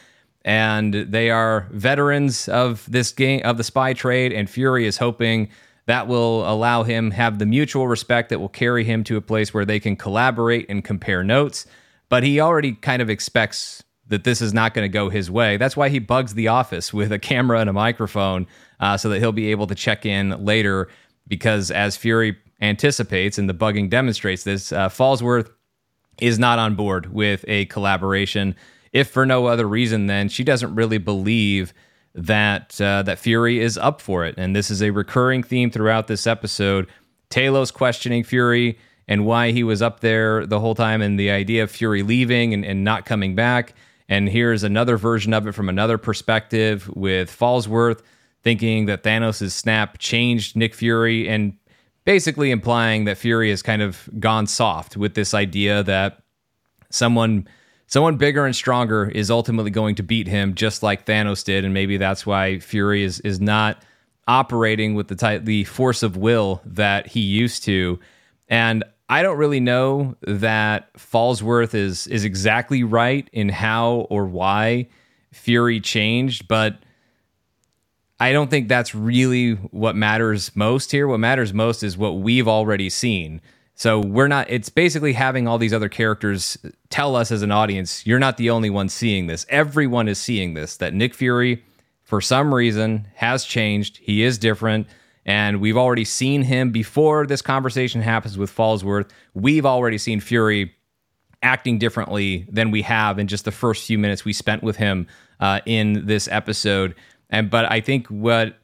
And 0.43 0.93
they 0.93 1.31
are 1.31 1.67
veterans 1.71 2.47
of 2.47 2.85
this 2.89 3.11
game 3.11 3.41
of 3.43 3.57
the 3.57 3.63
spy 3.63 3.93
trade, 3.93 4.31
and 4.31 4.47
Fury 4.47 4.85
is 4.85 4.97
hoping 4.97 5.49
that 5.87 6.07
will 6.07 6.47
allow 6.49 6.83
him 6.83 7.11
have 7.11 7.39
the 7.39 7.45
mutual 7.45 7.87
respect 7.87 8.29
that 8.29 8.39
will 8.39 8.49
carry 8.49 8.83
him 8.83 9.03
to 9.05 9.17
a 9.17 9.21
place 9.21 9.53
where 9.53 9.65
they 9.65 9.79
can 9.79 9.95
collaborate 9.95 10.67
and 10.69 10.83
compare 10.83 11.23
notes. 11.23 11.65
But 12.09 12.23
he 12.23 12.39
already 12.39 12.73
kind 12.73 13.01
of 13.01 13.09
expects 13.09 13.83
that 14.07 14.23
this 14.23 14.41
is 14.41 14.53
not 14.53 14.73
going 14.73 14.85
to 14.85 14.93
go 14.93 15.09
his 15.09 15.31
way. 15.31 15.57
That's 15.57 15.75
why 15.75 15.89
he 15.89 15.99
bugs 15.99 16.35
the 16.35 16.47
office 16.47 16.93
with 16.93 17.11
a 17.11 17.19
camera 17.19 17.59
and 17.59 17.69
a 17.69 17.73
microphone 17.73 18.45
uh, 18.79 18.97
so 18.97 19.09
that 19.09 19.19
he'll 19.19 19.31
be 19.31 19.49
able 19.49 19.67
to 19.67 19.75
check 19.75 20.05
in 20.05 20.45
later. 20.45 20.89
Because 21.27 21.71
as 21.71 21.97
Fury 21.97 22.37
anticipates 22.61 23.39
and 23.39 23.49
the 23.49 23.53
bugging 23.53 23.89
demonstrates 23.89 24.43
this, 24.43 24.71
uh, 24.71 24.89
Falsworth 24.89 25.49
is 26.19 26.39
not 26.39 26.59
on 26.59 26.75
board 26.75 27.13
with 27.13 27.43
a 27.47 27.65
collaboration, 27.65 28.55
if 28.93 29.09
for 29.09 29.25
no 29.25 29.47
other 29.47 29.67
reason 29.67 30.07
than 30.07 30.29
she 30.29 30.43
doesn't 30.43 30.75
really 30.75 30.97
believe 30.97 31.73
that 32.13 32.79
uh, 32.79 33.03
that 33.03 33.19
Fury 33.19 33.59
is 33.59 33.77
up 33.77 34.01
for 34.01 34.25
it. 34.25 34.35
And 34.37 34.55
this 34.55 34.71
is 34.71 34.81
a 34.81 34.91
recurring 34.91 35.43
theme 35.43 35.69
throughout 35.69 36.07
this 36.07 36.25
episode. 36.25 36.87
Talos 37.29 37.73
questioning 37.73 38.23
Fury 38.23 38.77
and 39.07 39.25
why 39.25 39.51
he 39.51 39.63
was 39.63 39.81
up 39.81 39.99
there 39.99 40.45
the 40.45 40.59
whole 40.59 40.75
time, 40.75 41.01
and 41.01 41.19
the 41.19 41.29
idea 41.29 41.61
of 41.63 41.69
Fury 41.69 42.01
leaving 42.01 42.53
and, 42.53 42.65
and 42.65 42.83
not 42.83 43.05
coming 43.05 43.35
back. 43.35 43.75
And 44.07 44.29
here's 44.29 44.63
another 44.63 44.97
version 44.97 45.33
of 45.33 45.47
it 45.47 45.51
from 45.53 45.69
another 45.69 45.97
perspective 45.97 46.89
with 46.95 47.29
Falsworth 47.29 48.01
thinking 48.43 48.85
that 48.85 49.03
Thanos' 49.03 49.51
snap 49.51 49.97
changed 49.97 50.55
Nick 50.55 50.75
Fury 50.75 51.27
and 51.27 51.57
basically 52.05 52.51
implying 52.51 53.05
that 53.05 53.17
Fury 53.17 53.49
has 53.49 53.61
kind 53.61 53.81
of 53.81 54.09
gone 54.19 54.47
soft 54.47 54.95
with 54.95 55.15
this 55.15 55.33
idea 55.33 55.83
that 55.83 56.21
someone 56.89 57.47
someone 57.87 58.17
bigger 58.17 58.45
and 58.45 58.55
stronger 58.55 59.09
is 59.09 59.29
ultimately 59.29 59.71
going 59.71 59.95
to 59.95 60.03
beat 60.03 60.27
him, 60.27 60.55
just 60.55 60.81
like 60.81 61.05
Thanos 61.05 61.43
did, 61.43 61.65
and 61.65 61.73
maybe 61.73 61.97
that's 61.97 62.25
why 62.25 62.59
Fury 62.59 63.03
is 63.03 63.19
is 63.21 63.41
not 63.41 63.83
operating 64.27 64.95
with 64.95 65.07
the 65.07 65.15
type 65.15 65.45
the 65.45 65.63
force 65.65 66.01
of 66.01 66.17
will 66.17 66.61
that 66.65 67.07
he 67.07 67.19
used 67.19 67.63
to. 67.63 67.99
And 68.47 68.83
I 69.07 69.21
don't 69.21 69.37
really 69.37 69.59
know 69.59 70.15
that 70.21 70.93
Falsworth 70.93 71.73
is 71.73 72.07
is 72.07 72.23
exactly 72.23 72.83
right 72.83 73.29
in 73.33 73.49
how 73.49 74.07
or 74.09 74.25
why 74.25 74.87
Fury 75.31 75.79
changed, 75.79 76.47
but 76.47 76.77
I 78.19 78.31
don't 78.31 78.49
think 78.49 78.69
that's 78.69 78.95
really 78.95 79.53
what 79.53 79.95
matters 79.95 80.55
most 80.55 80.91
here. 80.91 81.07
What 81.07 81.19
matters 81.19 81.53
most 81.53 81.83
is 81.83 81.97
what 81.97 82.17
we've 82.17 82.47
already 82.47 82.89
seen. 82.89 83.41
So 83.75 83.99
we're 83.99 84.29
not, 84.29 84.49
it's 84.49 84.69
basically 84.69 85.13
having 85.13 85.49
all 85.49 85.57
these 85.57 85.73
other 85.73 85.89
characters 85.89 86.57
tell 86.89 87.17
us 87.17 87.29
as 87.29 87.41
an 87.41 87.51
audience, 87.51 88.07
you're 88.07 88.19
not 88.19 88.37
the 88.37 88.49
only 88.49 88.69
one 88.69 88.87
seeing 88.87 89.27
this. 89.27 89.45
Everyone 89.49 90.07
is 90.07 90.17
seeing 90.17 90.53
this, 90.53 90.77
that 90.77 90.93
Nick 90.93 91.13
Fury, 91.13 91.61
for 92.03 92.21
some 92.21 92.53
reason, 92.53 93.05
has 93.15 93.43
changed. 93.43 93.97
He 93.97 94.23
is 94.23 94.37
different. 94.37 94.87
And 95.25 95.59
we've 95.59 95.75
already 95.75 96.05
seen 96.05 96.43
him 96.43 96.71
before 96.71 97.25
this 97.25 97.41
conversation 97.41 98.01
happens 98.01 98.37
with 98.37 98.55
Falsworth. 98.55 99.09
We've 99.33 99.65
already 99.65 99.97
seen 99.97 100.21
Fury 100.21 100.73
acting 101.43 101.77
differently 101.77 102.47
than 102.49 102.71
we 102.71 102.81
have 102.83 103.19
in 103.19 103.27
just 103.27 103.43
the 103.43 103.51
first 103.51 103.85
few 103.85 103.99
minutes 103.99 104.23
we 104.23 104.31
spent 104.33 104.63
with 104.63 104.77
him 104.77 105.05
uh, 105.41 105.59
in 105.65 106.05
this 106.05 106.29
episode. 106.29 106.95
And 107.29 107.49
but 107.49 107.71
I 107.71 107.81
think 107.81 108.07
what 108.07 108.57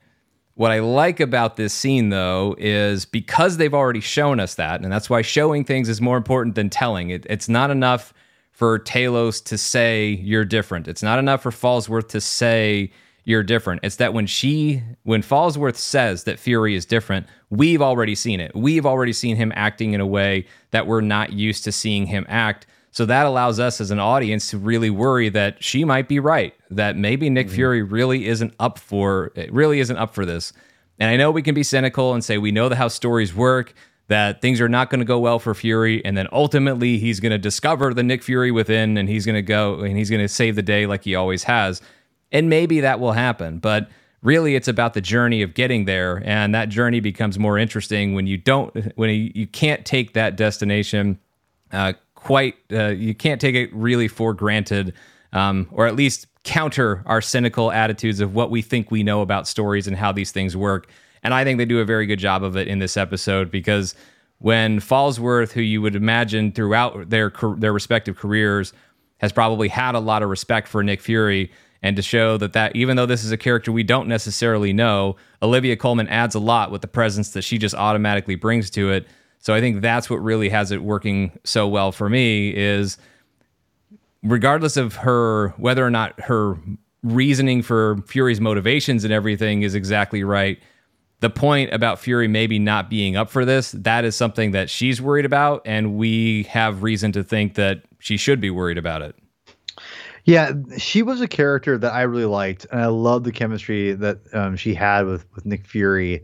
what 0.56 0.72
I 0.72 0.80
like 0.80 1.20
about 1.20 1.56
this 1.56 1.74
scene 1.74 2.10
though 2.10 2.56
is 2.58 3.06
because 3.06 3.58
they've 3.58 3.74
already 3.74 4.02
shown 4.02 4.40
us 4.40 4.56
that, 4.56 4.82
and 4.82 4.92
that's 4.92 5.10
why 5.10 5.22
showing 5.22 5.64
things 5.64 5.90
is 5.90 6.02
more 6.02 6.18
important 6.18 6.56
than 6.56 6.70
telling. 6.70 7.10
It, 7.10 7.26
it's 7.30 7.50
not 7.50 7.72
enough 7.72 8.14
for 8.52 8.78
Talos 8.80 9.44
to 9.46 9.58
say 9.58 10.10
you're 10.10 10.46
different. 10.46 10.88
It's 10.88 11.02
not 11.02 11.20
enough 11.20 11.42
for 11.42 11.52
Falsworth 11.52 12.10
to 12.10 12.22
say 12.22 12.92
you're 13.24 13.44
different. 13.44 13.82
It's 13.84 13.96
that 13.98 14.14
when 14.14 14.28
she 14.28 14.84
when 15.04 15.22
Falsworth 15.22 15.78
says 15.78 16.26
that 16.26 16.40
Fury 16.40 16.76
is 16.76 16.86
different, 16.86 17.28
we've 17.50 17.82
already 17.82 18.16
seen 18.16 18.40
it. 18.40 18.56
We've 18.56 18.86
already 18.86 19.14
seen 19.14 19.36
him 19.36 19.52
acting 19.56 19.94
in 19.94 20.02
a 20.02 20.06
way 20.06 20.46
that 20.72 20.88
we're 20.88 21.02
not 21.02 21.34
used 21.34 21.64
to 21.66 21.72
seeing 21.72 22.08
him 22.08 22.26
act. 22.30 22.68
So 22.92 23.06
that 23.06 23.26
allows 23.26 23.60
us 23.60 23.80
as 23.80 23.90
an 23.90 24.00
audience 24.00 24.50
to 24.50 24.58
really 24.58 24.90
worry 24.90 25.30
that 25.30 25.64
she 25.64 25.86
might 25.86 26.10
be 26.10 26.20
right, 26.20 26.54
that 26.70 26.98
maybe 26.98 27.30
Nick 27.30 27.48
mm-hmm. 27.48 27.56
Fury 27.56 27.82
really 27.82 28.28
isn't 28.28 28.54
up 28.60 28.78
for 28.78 29.32
really 29.50 29.80
isn't 29.80 29.98
up 29.98 30.14
for 30.14 30.26
this. 30.26 30.52
And 31.00 31.10
I 31.10 31.18
know 31.18 31.32
we 31.32 31.42
can 31.42 31.56
be 31.56 31.64
cynical 31.64 32.14
and 32.14 32.24
say 32.24 32.38
we 32.38 32.52
know 32.52 32.70
the 32.70 32.76
how 32.76 32.90
stories 32.90 33.34
work, 33.34 33.74
that 34.08 34.42
things 34.42 34.60
are 34.60 34.68
not 34.68 34.90
going 34.90 35.00
to 35.00 35.06
go 35.06 35.20
well 35.20 35.40
for 35.40 35.54
Fury, 35.54 36.04
and 36.04 36.18
then 36.18 36.28
ultimately 36.34 36.98
he's 36.98 37.22
going 37.22 37.32
to 37.32 37.38
discover 37.38 37.94
the 37.94 38.04
Nick 38.04 38.22
Fury 38.24 38.52
within, 38.52 38.98
and 38.98 39.08
he's 39.08 39.26
going 39.26 39.38
to 39.38 39.42
go 39.42 39.80
and 39.80 39.98
he's 39.98 40.10
going 40.10 40.22
to 40.22 40.28
save 40.28 40.58
the 40.58 40.62
day 40.62 40.86
like 40.86 41.06
he 41.06 41.16
always 41.16 41.44
has. 41.46 41.82
And 42.32 42.50
maybe 42.50 42.82
that 42.82 43.00
will 43.00 43.14
happen, 43.14 43.60
but 43.60 43.90
really 44.22 44.56
it's 44.56 44.68
about 44.68 44.94
the 44.94 45.02
journey 45.02 45.42
of 45.42 45.54
getting 45.54 45.86
there, 45.86 46.22
and 46.26 46.54
that 46.54 46.68
journey 46.68 47.00
becomes 47.00 47.40
more 47.40 47.58
interesting 47.58 48.14
when 48.14 48.28
you 48.28 48.38
don't 48.38 48.76
when 48.98 49.10
you, 49.10 49.32
you 49.34 49.48
can't 49.48 49.86
take 49.86 50.14
that 50.14 50.36
destination 50.36 51.18
uh, 51.72 51.94
quite 52.22 52.56
uh, 52.72 52.90
you 52.90 53.14
can't 53.14 53.42
take 53.42 53.56
it 53.56 53.74
really 53.74 54.08
for 54.08 54.34
granted 54.34 54.94
um, 55.34 55.68
or 55.72 55.88
at 55.88 55.96
least 55.96 56.28
counter 56.44 57.04
our 57.06 57.22
cynical 57.22 57.72
attitudes 57.72 58.20
of 58.20 58.34
what 58.34 58.50
we 58.50 58.62
think 58.62 58.92
we 58.92 59.04
know 59.04 59.22
about 59.22 59.48
stories 59.48 59.88
and 59.88 59.98
how 59.98 60.12
these 60.12 60.32
things 60.32 60.56
work. 60.56 60.90
And 61.24 61.34
i 61.34 61.44
think 61.44 61.58
they 61.58 61.66
do 61.66 61.80
a 61.80 61.86
very 61.86 62.06
good 62.06 62.20
job 62.20 62.44
of 62.44 62.56
it 62.58 62.68
in 62.68 62.80
this 62.80 62.98
episode 62.98 63.52
because 63.52 63.96
when 64.40 64.80
falsworth 64.80 65.52
who 65.52 65.62
you 65.62 65.82
would 65.82 65.96
imagine 65.96 66.52
throughout 66.52 67.10
their 67.10 67.32
their 67.58 67.74
respective 67.74 68.18
careers 68.18 68.74
has 69.20 69.32
probably 69.32 69.68
had 69.68 69.94
a 69.94 70.00
lot 70.00 70.24
of 70.24 70.30
respect 70.30 70.68
for 70.68 70.84
nick 70.84 71.00
fury 71.00 71.52
and 71.84 71.96
to 71.96 72.02
show 72.02 72.38
that 72.38 72.54
that 72.54 72.76
even 72.76 72.98
though 72.98 73.06
this 73.06 73.24
is 73.24 73.32
a 73.32 73.38
character 73.38 73.72
we 73.72 73.84
don't 73.84 74.08
necessarily 74.08 74.74
know 74.74 75.16
olivia 75.44 75.76
colman 75.76 76.08
adds 76.08 76.34
a 76.34 76.40
lot 76.40 76.72
with 76.72 76.82
the 76.82 76.88
presence 76.88 77.32
that 77.32 77.44
she 77.44 77.60
just 77.60 77.76
automatically 77.76 78.36
brings 78.36 78.72
to 78.72 78.90
it 78.90 79.06
so 79.42 79.54
I 79.54 79.60
think 79.60 79.82
that's 79.82 80.10
what 80.10 80.18
really 80.18 80.50
has 80.50 80.72
it 80.72 80.84
working 80.84 81.38
so 81.44 81.68
well 81.68 81.92
for 81.92 82.10
me 82.10 82.56
is 82.56 82.98
regardless 84.24 84.78
of 84.78 84.96
her 84.98 85.50
whether 85.58 85.86
or 85.86 85.90
not 85.90 86.20
her 86.22 86.58
reasoning 87.04 87.62
for 87.62 87.98
Fury's 88.08 88.40
motivations 88.40 89.04
and 89.04 89.12
everything 89.12 89.64
is 89.64 89.76
exactly 89.76 90.24
right. 90.24 90.60
The 91.20 91.30
point 91.30 91.74
about 91.74 92.00
Fury 92.00 92.28
maybe 92.28 92.60
not 92.60 92.90
being 92.90 93.16
up 93.16 93.30
for 93.30 93.46
this, 93.46 93.72
that 93.72 94.06
is 94.06 94.16
something 94.16 94.52
that 94.52 94.70
she's 94.70 95.02
worried 95.02 95.26
about, 95.26 95.62
and 95.66 95.96
we 95.96 96.44
have 96.44 96.82
reason 96.82 97.12
to 97.12 97.24
think 97.24 97.56
that 97.56 97.84
she 98.00 98.18
should 98.18 98.40
be 98.42 98.50
worried 98.50 98.78
about 98.78 99.02
it. 99.02 99.16
Yeah, 100.26 100.54
she 100.78 101.02
was 101.02 101.22
a 101.22 101.28
character 101.28 101.78
that 101.78 101.94
I 101.94 102.04
really 102.04 102.26
liked, 102.26 102.66
and 102.72 102.82
I 102.82 102.88
love 102.88 103.24
the 103.24 103.32
chemistry 103.32 103.94
that 103.94 104.20
um, 104.34 104.56
she 104.56 104.74
had 104.74 105.06
with 105.06 105.26
with 105.34 105.46
Nick 105.46 105.66
Fury. 105.66 106.24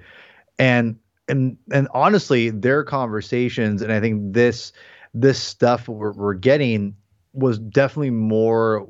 And 0.60 0.98
and 1.28 1.58
and 1.72 1.88
honestly, 1.94 2.50
their 2.50 2.84
conversations, 2.84 3.82
and 3.82 3.92
I 3.92 4.00
think 4.00 4.34
this 4.34 4.74
this 5.14 5.42
stuff 5.42 5.88
we're, 5.88 6.14
we're 6.14 6.34
getting 6.34 6.96
was 7.34 7.60
definitely 7.60 8.12
more 8.12 8.88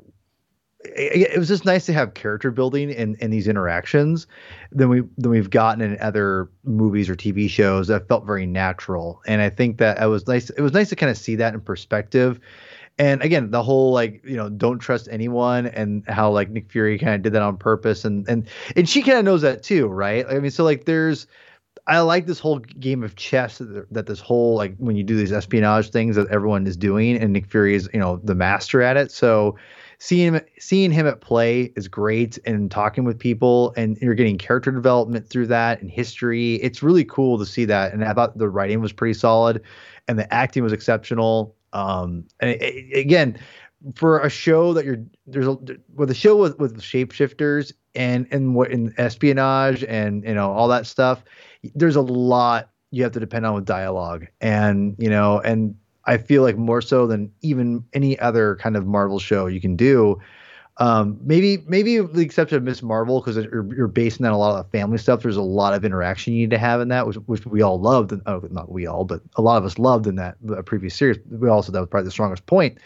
it, 0.80 1.32
it, 1.34 1.38
was 1.38 1.48
just 1.48 1.64
nice 1.64 1.86
to 1.86 1.92
have 1.92 2.14
character 2.14 2.50
building 2.50 2.90
in, 2.90 3.16
in 3.16 3.30
these 3.30 3.48
interactions 3.48 4.26
than 4.70 4.88
we 4.88 5.02
than 5.16 5.30
we've 5.30 5.50
gotten 5.50 5.82
in 5.82 5.98
other 6.00 6.50
movies 6.64 7.08
or 7.10 7.16
TV 7.16 7.48
shows 7.48 7.88
that 7.88 8.08
felt 8.08 8.24
very 8.24 8.46
natural. 8.46 9.20
And 9.26 9.42
I 9.42 9.50
think 9.50 9.78
that 9.78 10.00
it 10.00 10.06
was 10.06 10.26
nice. 10.26 10.50
It 10.50 10.60
was 10.60 10.72
nice 10.72 10.88
to 10.90 10.96
kind 10.96 11.10
of 11.10 11.18
see 11.18 11.36
that 11.36 11.54
in 11.54 11.60
perspective. 11.60 12.40
And 13.00 13.22
again, 13.22 13.50
the 13.50 13.62
whole 13.62 13.92
like 13.92 14.24
you 14.24 14.36
know 14.36 14.48
don't 14.48 14.78
trust 14.78 15.08
anyone 15.10 15.66
and 15.66 16.04
how 16.08 16.30
like 16.30 16.50
Nick 16.50 16.70
Fury 16.70 16.98
kind 16.98 17.14
of 17.14 17.22
did 17.22 17.32
that 17.32 17.42
on 17.42 17.56
purpose 17.56 18.04
and 18.04 18.28
and 18.28 18.48
and 18.76 18.88
she 18.88 19.02
kind 19.02 19.18
of 19.18 19.24
knows 19.24 19.42
that 19.42 19.62
too, 19.62 19.88
right? 19.88 20.26
I 20.28 20.38
mean, 20.38 20.50
so 20.50 20.64
like 20.64 20.84
there's 20.84 21.26
I 21.88 22.00
like 22.00 22.26
this 22.26 22.38
whole 22.38 22.58
game 22.58 23.02
of 23.02 23.16
chess 23.16 23.58
that, 23.58 24.06
this 24.06 24.20
whole 24.20 24.56
like 24.56 24.76
when 24.76 24.94
you 24.94 25.02
do 25.02 25.16
these 25.16 25.32
espionage 25.32 25.88
things 25.90 26.16
that 26.16 26.28
everyone 26.28 26.66
is 26.66 26.76
doing, 26.76 27.16
and 27.16 27.32
Nick 27.32 27.46
Fury 27.46 27.74
is 27.74 27.88
you 27.94 27.98
know 27.98 28.20
the 28.22 28.34
master 28.34 28.82
at 28.82 28.98
it. 28.98 29.10
So 29.10 29.56
seeing 29.98 30.34
him 30.34 30.42
seeing 30.58 30.92
him 30.92 31.06
at 31.06 31.22
play 31.22 31.72
is 31.76 31.88
great, 31.88 32.38
and 32.44 32.70
talking 32.70 33.04
with 33.04 33.18
people, 33.18 33.72
and 33.76 33.96
you're 34.02 34.14
getting 34.14 34.36
character 34.36 34.70
development 34.70 35.30
through 35.30 35.46
that 35.46 35.80
and 35.80 35.90
history. 35.90 36.56
It's 36.56 36.82
really 36.82 37.06
cool 37.06 37.38
to 37.38 37.46
see 37.46 37.64
that, 37.64 37.94
and 37.94 38.04
I 38.04 38.12
thought 38.12 38.36
the 38.36 38.50
writing 38.50 38.82
was 38.82 38.92
pretty 38.92 39.14
solid, 39.14 39.62
and 40.06 40.18
the 40.18 40.32
acting 40.32 40.62
was 40.62 40.74
exceptional. 40.74 41.56
Um, 41.72 42.24
and 42.40 42.50
it, 42.50 42.62
it, 42.62 42.98
again, 42.98 43.38
for 43.94 44.20
a 44.20 44.28
show 44.28 44.74
that 44.74 44.84
you're 44.84 45.02
there's 45.26 45.46
a 45.46 45.56
with 45.94 46.10
a 46.10 46.14
show 46.14 46.36
with 46.36 46.58
with 46.58 46.80
shapeshifters 46.82 47.72
and 47.94 48.26
and 48.30 48.54
what 48.54 48.70
in 48.70 48.92
espionage 48.98 49.84
and 49.84 50.24
you 50.24 50.34
know 50.34 50.52
all 50.52 50.68
that 50.68 50.86
stuff 50.86 51.24
there's 51.74 51.96
a 51.96 52.00
lot 52.00 52.70
you 52.90 53.02
have 53.02 53.12
to 53.12 53.20
depend 53.20 53.46
on 53.46 53.54
with 53.54 53.64
dialogue 53.64 54.26
and 54.40 54.94
you 54.98 55.10
know 55.10 55.40
and 55.40 55.74
i 56.04 56.16
feel 56.16 56.42
like 56.42 56.56
more 56.56 56.80
so 56.80 57.06
than 57.06 57.30
even 57.40 57.84
any 57.92 58.18
other 58.18 58.56
kind 58.56 58.76
of 58.76 58.86
marvel 58.86 59.18
show 59.18 59.46
you 59.46 59.60
can 59.60 59.76
do 59.76 60.20
um, 60.80 61.18
maybe 61.22 61.64
maybe 61.66 61.98
the 61.98 62.20
exception 62.20 62.56
of 62.56 62.62
Miss 62.62 62.82
Marvel 62.82 63.20
because 63.20 63.36
you're, 63.36 63.74
you're 63.74 63.88
basing 63.88 64.24
on 64.24 64.32
a 64.32 64.38
lot 64.38 64.56
of 64.56 64.64
the 64.64 64.78
family 64.78 64.96
stuff. 64.96 65.22
There's 65.22 65.36
a 65.36 65.42
lot 65.42 65.74
of 65.74 65.84
interaction 65.84 66.34
you 66.34 66.40
need 66.40 66.50
to 66.50 66.58
have 66.58 66.80
in 66.80 66.86
that, 66.88 67.04
which, 67.04 67.16
which 67.26 67.44
we 67.46 67.62
all 67.62 67.80
loved. 67.80 68.12
Oh, 68.26 68.46
not 68.52 68.70
we 68.70 68.86
all, 68.86 69.04
but 69.04 69.20
a 69.34 69.42
lot 69.42 69.56
of 69.56 69.64
us 69.64 69.78
loved 69.78 70.06
in 70.06 70.14
that 70.14 70.36
previous 70.66 70.94
series. 70.94 71.18
We 71.30 71.48
also 71.48 71.72
that 71.72 71.80
was 71.80 71.88
probably 71.88 72.04
the 72.04 72.12
strongest 72.12 72.46
point 72.46 72.78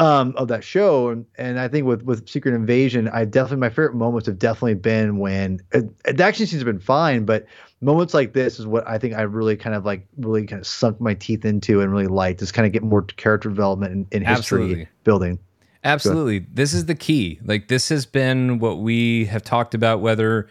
um, 0.00 0.34
of 0.36 0.48
that 0.48 0.64
show. 0.64 1.10
And, 1.10 1.26
and 1.36 1.60
I 1.60 1.68
think 1.68 1.86
with 1.86 2.02
with 2.02 2.28
Secret 2.28 2.54
Invasion, 2.54 3.08
I 3.08 3.26
definitely 3.26 3.58
my 3.58 3.68
favorite 3.68 3.94
moments 3.94 4.26
have 4.26 4.38
definitely 4.38 4.74
been 4.74 5.18
when 5.18 5.60
it, 5.72 6.16
the 6.16 6.24
action 6.24 6.46
scenes 6.46 6.62
have 6.62 6.66
been 6.66 6.80
fine, 6.80 7.26
but 7.26 7.46
moments 7.82 8.14
like 8.14 8.32
this 8.32 8.58
is 8.58 8.66
what 8.66 8.88
I 8.88 8.98
think 8.98 9.14
I 9.14 9.22
really 9.22 9.56
kind 9.56 9.76
of 9.76 9.84
like 9.84 10.06
really 10.16 10.46
kind 10.46 10.58
of 10.58 10.66
sunk 10.66 11.00
my 11.00 11.14
teeth 11.14 11.44
into 11.44 11.82
and 11.82 11.92
really 11.92 12.06
liked. 12.06 12.40
Just 12.40 12.54
kind 12.54 12.66
of 12.66 12.72
get 12.72 12.82
more 12.82 13.02
character 13.02 13.50
development 13.50 13.92
and, 13.92 14.06
and 14.10 14.26
history 14.26 14.62
Absolutely. 14.62 14.88
building. 15.04 15.38
Absolutely. 15.84 16.40
This 16.52 16.72
is 16.72 16.86
the 16.86 16.94
key. 16.94 17.38
Like 17.44 17.68
this 17.68 17.90
has 17.90 18.06
been 18.06 18.58
what 18.58 18.78
we 18.78 19.26
have 19.26 19.42
talked 19.42 19.74
about 19.74 20.00
whether 20.00 20.48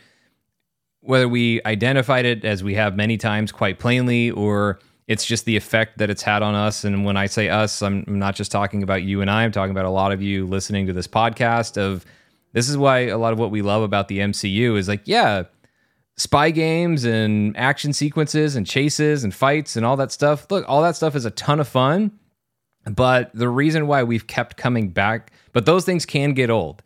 whether 1.02 1.28
we 1.28 1.60
identified 1.66 2.26
it 2.26 2.46
as 2.46 2.64
we 2.64 2.76
have 2.76 2.96
many 2.96 3.18
times 3.18 3.52
quite 3.52 3.80
plainly 3.80 4.30
or 4.30 4.80
it's 5.10 5.26
just 5.26 5.46
the 5.46 5.58
effect 5.58 5.98
that 5.98 6.12
it's 6.12 6.22
had 6.22 6.44
on 6.44 6.54
us. 6.54 6.84
And 6.84 7.04
when 7.04 7.18
I 7.18 7.26
say 7.26 7.50
us, 7.50 7.82
I'm 7.82 8.06
not 8.08 8.36
just 8.36 8.52
talking 8.52 8.84
about 8.84 9.02
you 9.02 9.22
and 9.22 9.30
I, 9.30 9.44
I'm 9.44 9.52
talking 9.52 9.72
about 9.72 9.86
a 9.86 9.90
lot 9.90 10.12
of 10.12 10.22
you 10.22 10.46
listening 10.46 10.86
to 10.86 10.94
this 10.94 11.08
podcast 11.08 11.78
of 11.82 12.06
this 12.54 12.70
is 12.70 12.78
why 12.78 13.08
a 13.08 13.18
lot 13.18 13.34
of 13.34 13.40
what 13.40 13.50
we 13.50 13.64
love 13.64 13.82
about 13.82 14.08
the 14.08 14.20
MCU 14.20 14.78
is 14.78 14.88
like, 14.88 15.02
yeah, 15.06 15.44
spy 16.16 16.52
games 16.52 17.06
and 17.06 17.58
action 17.58 17.92
sequences 17.92 18.56
and 18.56 18.68
chases 18.68 19.24
and 19.24 19.34
fights 19.34 19.76
and 19.76 19.84
all 19.84 19.98
that 19.98 20.12
stuff. 20.12 20.46
Look, 20.52 20.64
all 20.68 20.84
that 20.84 20.96
stuff 20.96 21.16
is 21.16 21.26
a 21.26 21.32
ton 21.32 21.60
of 21.60 21.68
fun. 21.68 22.12
But 22.86 23.32
the 23.34 23.50
reason 23.50 23.88
why 23.88 24.04
we've 24.04 24.28
kept 24.28 24.58
coming 24.58 24.90
back, 24.90 25.32
but 25.54 25.66
those 25.66 25.86
things 25.86 26.06
can 26.06 26.34
get 26.34 26.52
old. 26.52 26.84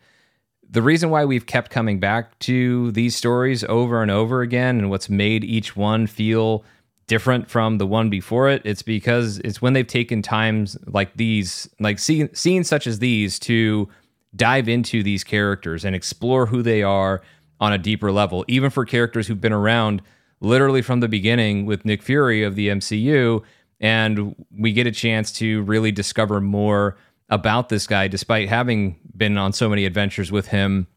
The 0.70 0.82
reason 0.82 1.10
why 1.10 1.26
we've 1.26 1.46
kept 1.46 1.72
coming 1.72 2.00
back 2.00 2.40
to 2.40 2.94
these 2.94 3.18
stories 3.18 3.66
over 3.66 4.02
and 4.02 4.10
over 4.10 4.42
again 4.42 4.80
and 4.80 4.90
what's 4.90 5.10
made 5.10 5.44
each 5.44 5.76
one 5.76 6.08
feel 6.08 6.64
different 7.08 7.50
from 7.50 7.78
the 7.78 7.88
one 7.88 8.10
before 8.10 8.50
it, 8.50 8.62
it's 8.66 8.82
because 8.82 9.40
it's 9.40 9.62
when 9.62 9.74
they've 9.74 9.88
taken 9.88 10.22
times 10.22 10.78
like 10.88 11.16
these, 11.16 11.70
like 11.80 12.00
see, 12.00 12.30
scenes 12.34 12.68
such 12.68 12.88
as 12.88 13.00
these, 13.00 13.40
to 13.40 13.90
dive 14.36 14.68
into 14.68 15.04
these 15.04 15.24
characters 15.24 15.86
and 15.86 15.96
explore 15.96 16.46
who 16.46 16.62
they 16.62 16.82
are 16.82 17.22
on 17.60 17.74
a 17.74 17.78
deeper 17.78 18.12
level, 18.12 18.44
even 18.48 18.70
for 18.70 18.86
characters 18.86 19.28
who've 19.28 19.42
been 19.42 19.54
around 19.54 20.02
literally 20.42 20.82
from 20.82 21.00
the 21.00 21.08
beginning 21.08 21.66
with 21.66 21.86
Nick 21.86 22.02
Fury 22.02 22.44
of 22.44 22.56
the 22.56 22.68
MCU. 22.70 23.42
And 23.80 24.36
we 24.58 24.72
get 24.72 24.88
a 24.88 24.92
chance 24.92 25.32
to 25.34 25.62
really 25.64 25.92
discover 25.92 26.42
more 26.42 26.98
about 27.30 27.70
this 27.70 27.88
guy, 27.88 28.08
despite 28.08 28.50
having 28.50 29.00
been 29.16 29.38
on 29.38 29.54
so 29.54 29.70
many 29.70 29.86
adventures 29.86 30.32
with 30.32 30.48
him 30.48 30.88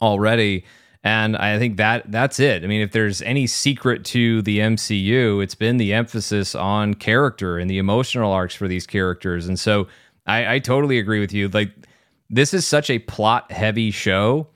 already. 0.00 0.64
And 1.02 1.36
I 1.36 1.58
think 1.58 1.78
that 1.78 2.12
that's 2.12 2.38
it. 2.38 2.62
I 2.62 2.66
mean, 2.66 2.82
if 2.82 2.92
there's 2.92 3.22
any 3.22 3.46
secret 3.46 4.04
to 4.06 4.42
the 4.42 4.58
MCU, 4.58 5.42
it's 5.42 5.54
been 5.54 5.78
the 5.78 5.94
emphasis 5.94 6.54
on 6.54 6.94
character 6.94 7.58
and 7.58 7.70
the 7.70 7.78
emotional 7.78 8.32
arcs 8.32 8.54
for 8.54 8.68
these 8.68 8.86
characters. 8.86 9.48
And 9.48 9.58
so 9.58 9.88
I, 10.26 10.54
I 10.54 10.58
totally 10.58 10.98
agree 10.98 11.20
with 11.20 11.32
you. 11.32 11.48
Like 11.48 11.70
this 12.28 12.52
is 12.52 12.66
such 12.66 12.90
a 12.90 12.98
plot 12.98 13.50
heavy 13.50 13.90
show. 13.90 14.46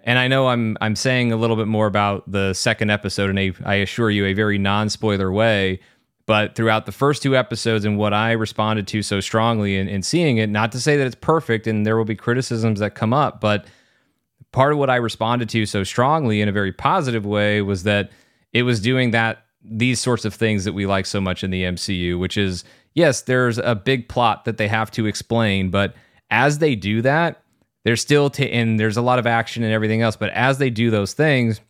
And 0.00 0.18
I 0.18 0.28
know 0.28 0.48
I'm 0.48 0.76
I'm 0.80 0.96
saying 0.96 1.30
a 1.30 1.36
little 1.36 1.56
bit 1.56 1.68
more 1.68 1.86
about 1.86 2.30
the 2.30 2.54
second 2.54 2.90
episode 2.90 3.30
in 3.30 3.38
a 3.38 3.52
I 3.64 3.74
assure 3.76 4.10
you 4.10 4.24
a 4.24 4.32
very 4.32 4.58
non-spoiler 4.58 5.30
way. 5.30 5.80
But 6.24 6.54
throughout 6.54 6.86
the 6.86 6.92
first 6.92 7.22
two 7.22 7.36
episodes 7.36 7.84
and 7.84 7.98
what 7.98 8.14
I 8.14 8.32
responded 8.32 8.86
to 8.88 9.02
so 9.02 9.20
strongly 9.20 9.76
in, 9.76 9.88
in 9.88 10.02
seeing 10.02 10.38
it, 10.38 10.48
not 10.48 10.72
to 10.72 10.80
say 10.80 10.96
that 10.96 11.06
it's 11.06 11.16
perfect 11.16 11.66
and 11.66 11.84
there 11.84 11.96
will 11.96 12.04
be 12.04 12.14
criticisms 12.14 12.78
that 12.78 12.94
come 12.94 13.12
up, 13.12 13.40
but 13.40 13.66
part 14.52 14.72
of 14.72 14.78
what 14.78 14.90
I 14.90 14.96
responded 14.96 15.48
to 15.50 15.66
so 15.66 15.82
strongly 15.82 16.40
in 16.40 16.48
a 16.48 16.52
very 16.52 16.72
positive 16.72 17.26
way 17.26 17.62
was 17.62 17.82
that 17.82 18.10
it 18.52 18.62
was 18.62 18.80
doing 18.80 19.10
that 19.10 19.44
these 19.64 20.00
sorts 20.00 20.24
of 20.24 20.34
things 20.34 20.64
that 20.64 20.72
we 20.72 20.86
like 20.86 21.06
so 21.06 21.20
much 21.20 21.44
in 21.44 21.50
the 21.50 21.62
MCU, 21.62 22.18
which 22.18 22.36
is 22.36 22.64
yes, 22.94 23.22
there's 23.22 23.58
a 23.58 23.74
big 23.74 24.08
plot 24.08 24.44
that 24.44 24.58
they 24.58 24.68
have 24.68 24.90
to 24.92 25.06
explain, 25.06 25.70
but 25.70 25.94
as 26.30 26.58
they 26.58 26.74
do 26.74 27.02
that, 27.02 27.42
they're 27.84 27.96
still 27.96 28.30
t- 28.30 28.50
and 28.50 28.78
there's 28.78 28.96
a 28.96 29.02
lot 29.02 29.18
of 29.18 29.26
action 29.26 29.62
and 29.62 29.72
everything 29.72 30.02
else, 30.02 30.16
but 30.16 30.30
as 30.30 30.58
they 30.58 30.70
do 30.70 30.90
those 30.90 31.12
things, 31.12 31.60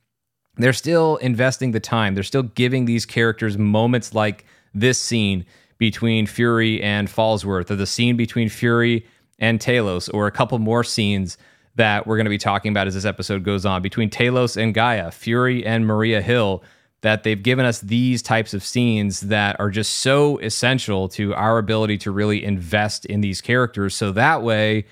they're 0.57 0.73
still 0.73 1.17
investing 1.17 1.71
the 1.71 1.81
time. 1.81 2.15
They're 2.15 2.23
still 2.23 2.43
giving 2.43 2.85
these 2.85 3.07
characters 3.07 3.57
moments 3.57 4.15
like 4.15 4.45
this 4.75 4.99
scene 4.99 5.47
between 5.79 6.27
Fury 6.27 6.83
and 6.83 7.09
Falsworth, 7.09 7.71
or 7.71 7.77
the 7.77 7.87
scene 7.87 8.17
between 8.17 8.49
Fury 8.49 9.07
and 9.39 9.59
Talos, 9.59 10.13
or 10.13 10.27
a 10.27 10.31
couple 10.31 10.59
more 10.59 10.85
scenes 10.85 11.39
that 11.77 12.07
we're 12.07 12.17
going 12.17 12.27
to 12.27 12.31
be 12.31 12.39
talking 12.39 12.71
about 12.71 12.87
as 12.87 12.95
this 12.95 13.05
episode 13.05 13.45
goes 13.45 13.65
on 13.65 13.83
between 13.83 14.11
Talos 14.11 14.57
and 14.57 14.75
Gaia, 14.75 15.11
Fury 15.11 15.65
and 15.65 15.87
Maria 15.87 16.21
Hill, 16.21 16.63
that 17.01 17.23
they've 17.25 17.43
given 17.43 17.65
us 17.65 17.81
these 17.81 18.23
types 18.23 18.55
of 18.55 18.63
scenes 18.63 19.23
that 19.23 19.59
are 19.59 19.71
just 19.71 19.99
so 19.99 20.39
essential 20.39 21.09
to 21.09 21.35
our 21.35 21.59
ability 21.59 21.99
to 21.99 22.11
really 22.11 22.45
invest 22.45 23.05
in 23.07 23.21
these 23.21 23.41
characters. 23.41 23.95
So 23.95 24.13
that 24.13 24.43
way, 24.43 24.85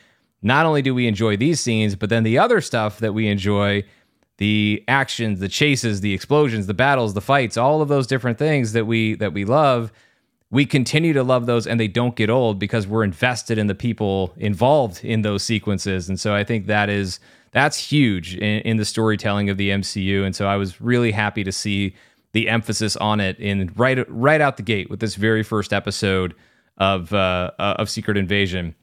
not 0.42 0.66
only 0.66 0.82
do 0.82 0.94
we 0.94 1.06
enjoy 1.06 1.36
these 1.36 1.60
scenes, 1.60 1.94
but 1.94 2.08
then 2.08 2.22
the 2.24 2.38
other 2.38 2.60
stuff 2.60 2.98
that 2.98 3.12
we 3.12 3.28
enjoy 3.28 3.84
the 4.38 4.82
actions, 4.88 5.38
the 5.38 5.48
chases, 5.48 6.00
the 6.00 6.14
explosions, 6.14 6.66
the 6.66 6.74
battles, 6.74 7.12
the 7.14 7.20
fights, 7.20 7.56
all 7.56 7.82
of 7.82 7.88
those 7.88 8.06
different 8.06 8.38
things 8.38 8.72
that 8.72 8.86
we 8.86 9.14
that 9.16 9.34
we 9.34 9.44
love 9.44 9.92
we 10.50 10.66
continue 10.66 11.12
to 11.12 11.22
love 11.22 11.46
those 11.46 11.66
and 11.66 11.78
they 11.78 11.88
don't 11.88 12.16
get 12.16 12.28
old 12.28 12.58
because 12.58 12.86
we're 12.86 13.04
invested 13.04 13.56
in 13.56 13.68
the 13.68 13.74
people 13.74 14.32
involved 14.36 15.04
in 15.04 15.22
those 15.22 15.42
sequences. 15.42 16.08
And 16.08 16.18
so 16.18 16.34
i 16.34 16.44
think 16.44 16.66
that 16.66 16.88
is 16.88 17.20
that's 17.52 17.76
huge 17.76 18.36
in, 18.36 18.60
in, 18.60 18.76
the 18.76 18.84
storytelling 18.84 19.50
of 19.50 19.56
the 19.56 19.70
mcu 19.70 20.24
and 20.24 20.36
so 20.36 20.46
i 20.46 20.56
was 20.56 20.80
really 20.80 21.10
happy 21.10 21.42
to 21.42 21.50
see 21.50 21.94
the 22.32 22.48
emphasis 22.48 22.96
on 22.96 23.18
it 23.18 23.36
in 23.40 23.72
right 23.76 23.98
right 24.08 24.40
out 24.40 24.56
the 24.56 24.62
gate 24.62 24.88
with 24.88 25.00
this 25.00 25.16
very 25.16 25.42
first 25.42 25.72
episode 25.72 26.34
of 26.78 27.12
uh, 27.12 27.50
of 27.58 27.90
secret 27.90 28.16
invasion. 28.16 28.74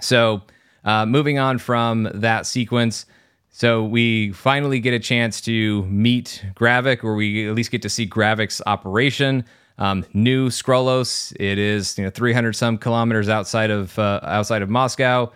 So 0.00 0.42
uh, 0.84 1.06
moving 1.06 1.38
on 1.38 1.58
from 1.58 2.08
that 2.14 2.46
sequence 2.46 3.06
so 3.50 3.82
we 3.82 4.32
finally 4.32 4.78
get 4.78 4.94
a 4.94 4.98
chance 4.98 5.40
to 5.42 5.84
meet 5.86 6.44
Gravik, 6.54 7.02
or 7.02 7.14
we 7.14 7.48
at 7.48 7.54
least 7.54 7.70
get 7.70 7.82
to 7.82 7.88
see 7.88 8.06
Gravik's 8.06 8.62
operation. 8.66 9.44
Um, 9.78 10.04
new 10.12 10.48
Skrullos. 10.48 11.34
It 11.38 11.58
is 11.58 11.96
you 11.96 12.04
know 12.04 12.10
300 12.10 12.54
some 12.54 12.78
kilometers 12.78 13.28
outside 13.28 13.70
of 13.70 13.98
uh, 13.98 14.20
outside 14.22 14.62
of 14.62 14.68
Moscow. 14.68 15.32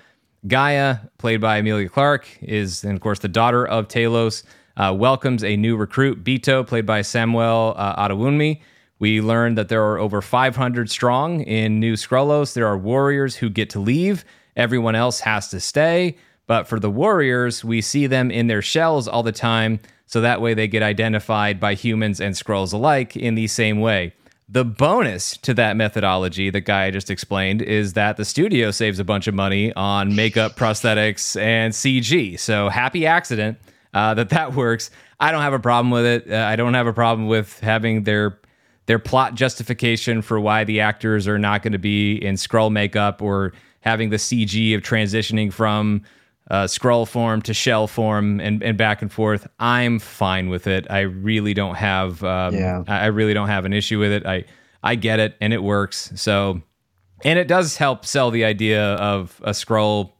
Gaia, 0.46 0.98
played 1.18 1.40
by 1.40 1.58
Emilia 1.58 1.88
Clarke, 1.88 2.26
is 2.42 2.82
and 2.82 2.94
of 2.94 3.00
course 3.00 3.20
the 3.20 3.28
daughter 3.28 3.66
of 3.66 3.88
Talos. 3.88 4.42
Uh, 4.76 4.94
welcomes 4.96 5.44
a 5.44 5.54
new 5.56 5.76
recruit, 5.76 6.24
Beto, 6.24 6.66
played 6.66 6.86
by 6.86 7.02
Samuel 7.02 7.74
uh, 7.76 8.08
Adewunmi. 8.08 8.60
We 8.98 9.20
learned 9.20 9.58
that 9.58 9.68
there 9.68 9.84
are 9.84 9.98
over 9.98 10.22
500 10.22 10.90
strong 10.90 11.42
in 11.42 11.78
New 11.78 11.94
Skrullos. 11.94 12.54
There 12.54 12.66
are 12.66 12.78
warriors 12.78 13.36
who 13.36 13.50
get 13.50 13.68
to 13.70 13.80
leave. 13.80 14.24
Everyone 14.56 14.94
else 14.94 15.20
has 15.20 15.48
to 15.48 15.60
stay. 15.60 16.16
But 16.46 16.66
for 16.66 16.80
the 16.80 16.90
warriors, 16.90 17.64
we 17.64 17.80
see 17.80 18.06
them 18.06 18.30
in 18.30 18.46
their 18.46 18.62
shells 18.62 19.06
all 19.06 19.22
the 19.22 19.32
time. 19.32 19.80
So 20.06 20.20
that 20.20 20.40
way 20.40 20.54
they 20.54 20.68
get 20.68 20.82
identified 20.82 21.60
by 21.60 21.74
humans 21.74 22.20
and 22.20 22.34
Skrulls 22.34 22.72
alike 22.72 23.16
in 23.16 23.34
the 23.34 23.48
same 23.48 23.80
way. 23.80 24.14
The 24.48 24.64
bonus 24.64 25.36
to 25.38 25.54
that 25.54 25.76
methodology 25.76 26.50
that 26.50 26.62
Gaia 26.62 26.92
just 26.92 27.10
explained 27.10 27.62
is 27.62 27.94
that 27.94 28.16
the 28.16 28.24
studio 28.24 28.70
saves 28.70 28.98
a 28.98 29.04
bunch 29.04 29.26
of 29.26 29.34
money 29.34 29.72
on 29.74 30.14
makeup, 30.14 30.56
prosthetics, 30.56 31.40
and 31.40 31.72
CG. 31.72 32.38
So 32.38 32.68
happy 32.68 33.06
accident 33.06 33.58
uh, 33.94 34.14
that 34.14 34.28
that 34.30 34.52
works. 34.56 34.90
I 35.20 35.30
don't 35.32 35.42
have 35.42 35.52
a 35.52 35.58
problem 35.58 35.90
with 35.90 36.04
it. 36.04 36.30
Uh, 36.30 36.36
I 36.36 36.56
don't 36.56 36.74
have 36.74 36.86
a 36.86 36.92
problem 36.92 37.28
with 37.28 37.60
having 37.60 38.02
their 38.02 38.38
their 38.86 38.98
plot 38.98 39.34
justification 39.36 40.22
for 40.22 40.40
why 40.40 40.64
the 40.64 40.80
actors 40.80 41.28
are 41.28 41.38
not 41.38 41.62
going 41.62 41.72
to 41.72 41.78
be 41.78 42.16
in 42.16 42.34
Skrull 42.34 42.70
makeup 42.70 43.22
or 43.22 43.52
having 43.80 44.10
the 44.10 44.16
CG 44.16 44.74
of 44.74 44.82
transitioning 44.82 45.52
from 45.52 46.02
uh, 46.50 46.64
Skrull 46.64 47.06
form 47.06 47.42
to 47.42 47.54
shell 47.54 47.86
form 47.86 48.40
and, 48.40 48.62
and 48.62 48.76
back 48.76 49.02
and 49.02 49.12
forth. 49.12 49.46
I'm 49.58 49.98
fine 49.98 50.48
with 50.48 50.66
it. 50.66 50.86
I 50.90 51.00
really 51.00 51.54
don't 51.54 51.76
have 51.76 52.22
um, 52.24 52.54
yeah. 52.54 52.82
I 52.86 53.06
really 53.06 53.34
don't 53.34 53.48
have 53.48 53.64
an 53.64 53.72
issue 53.72 53.98
with 53.98 54.12
it. 54.12 54.26
I 54.26 54.44
I 54.82 54.96
get 54.96 55.20
it 55.20 55.36
and 55.40 55.52
it 55.52 55.62
works. 55.62 56.12
So 56.16 56.62
and 57.24 57.38
it 57.38 57.48
does 57.48 57.76
help 57.76 58.04
sell 58.04 58.30
the 58.30 58.44
idea 58.44 58.94
of 58.94 59.40
a 59.44 59.50
Skrull. 59.50 60.12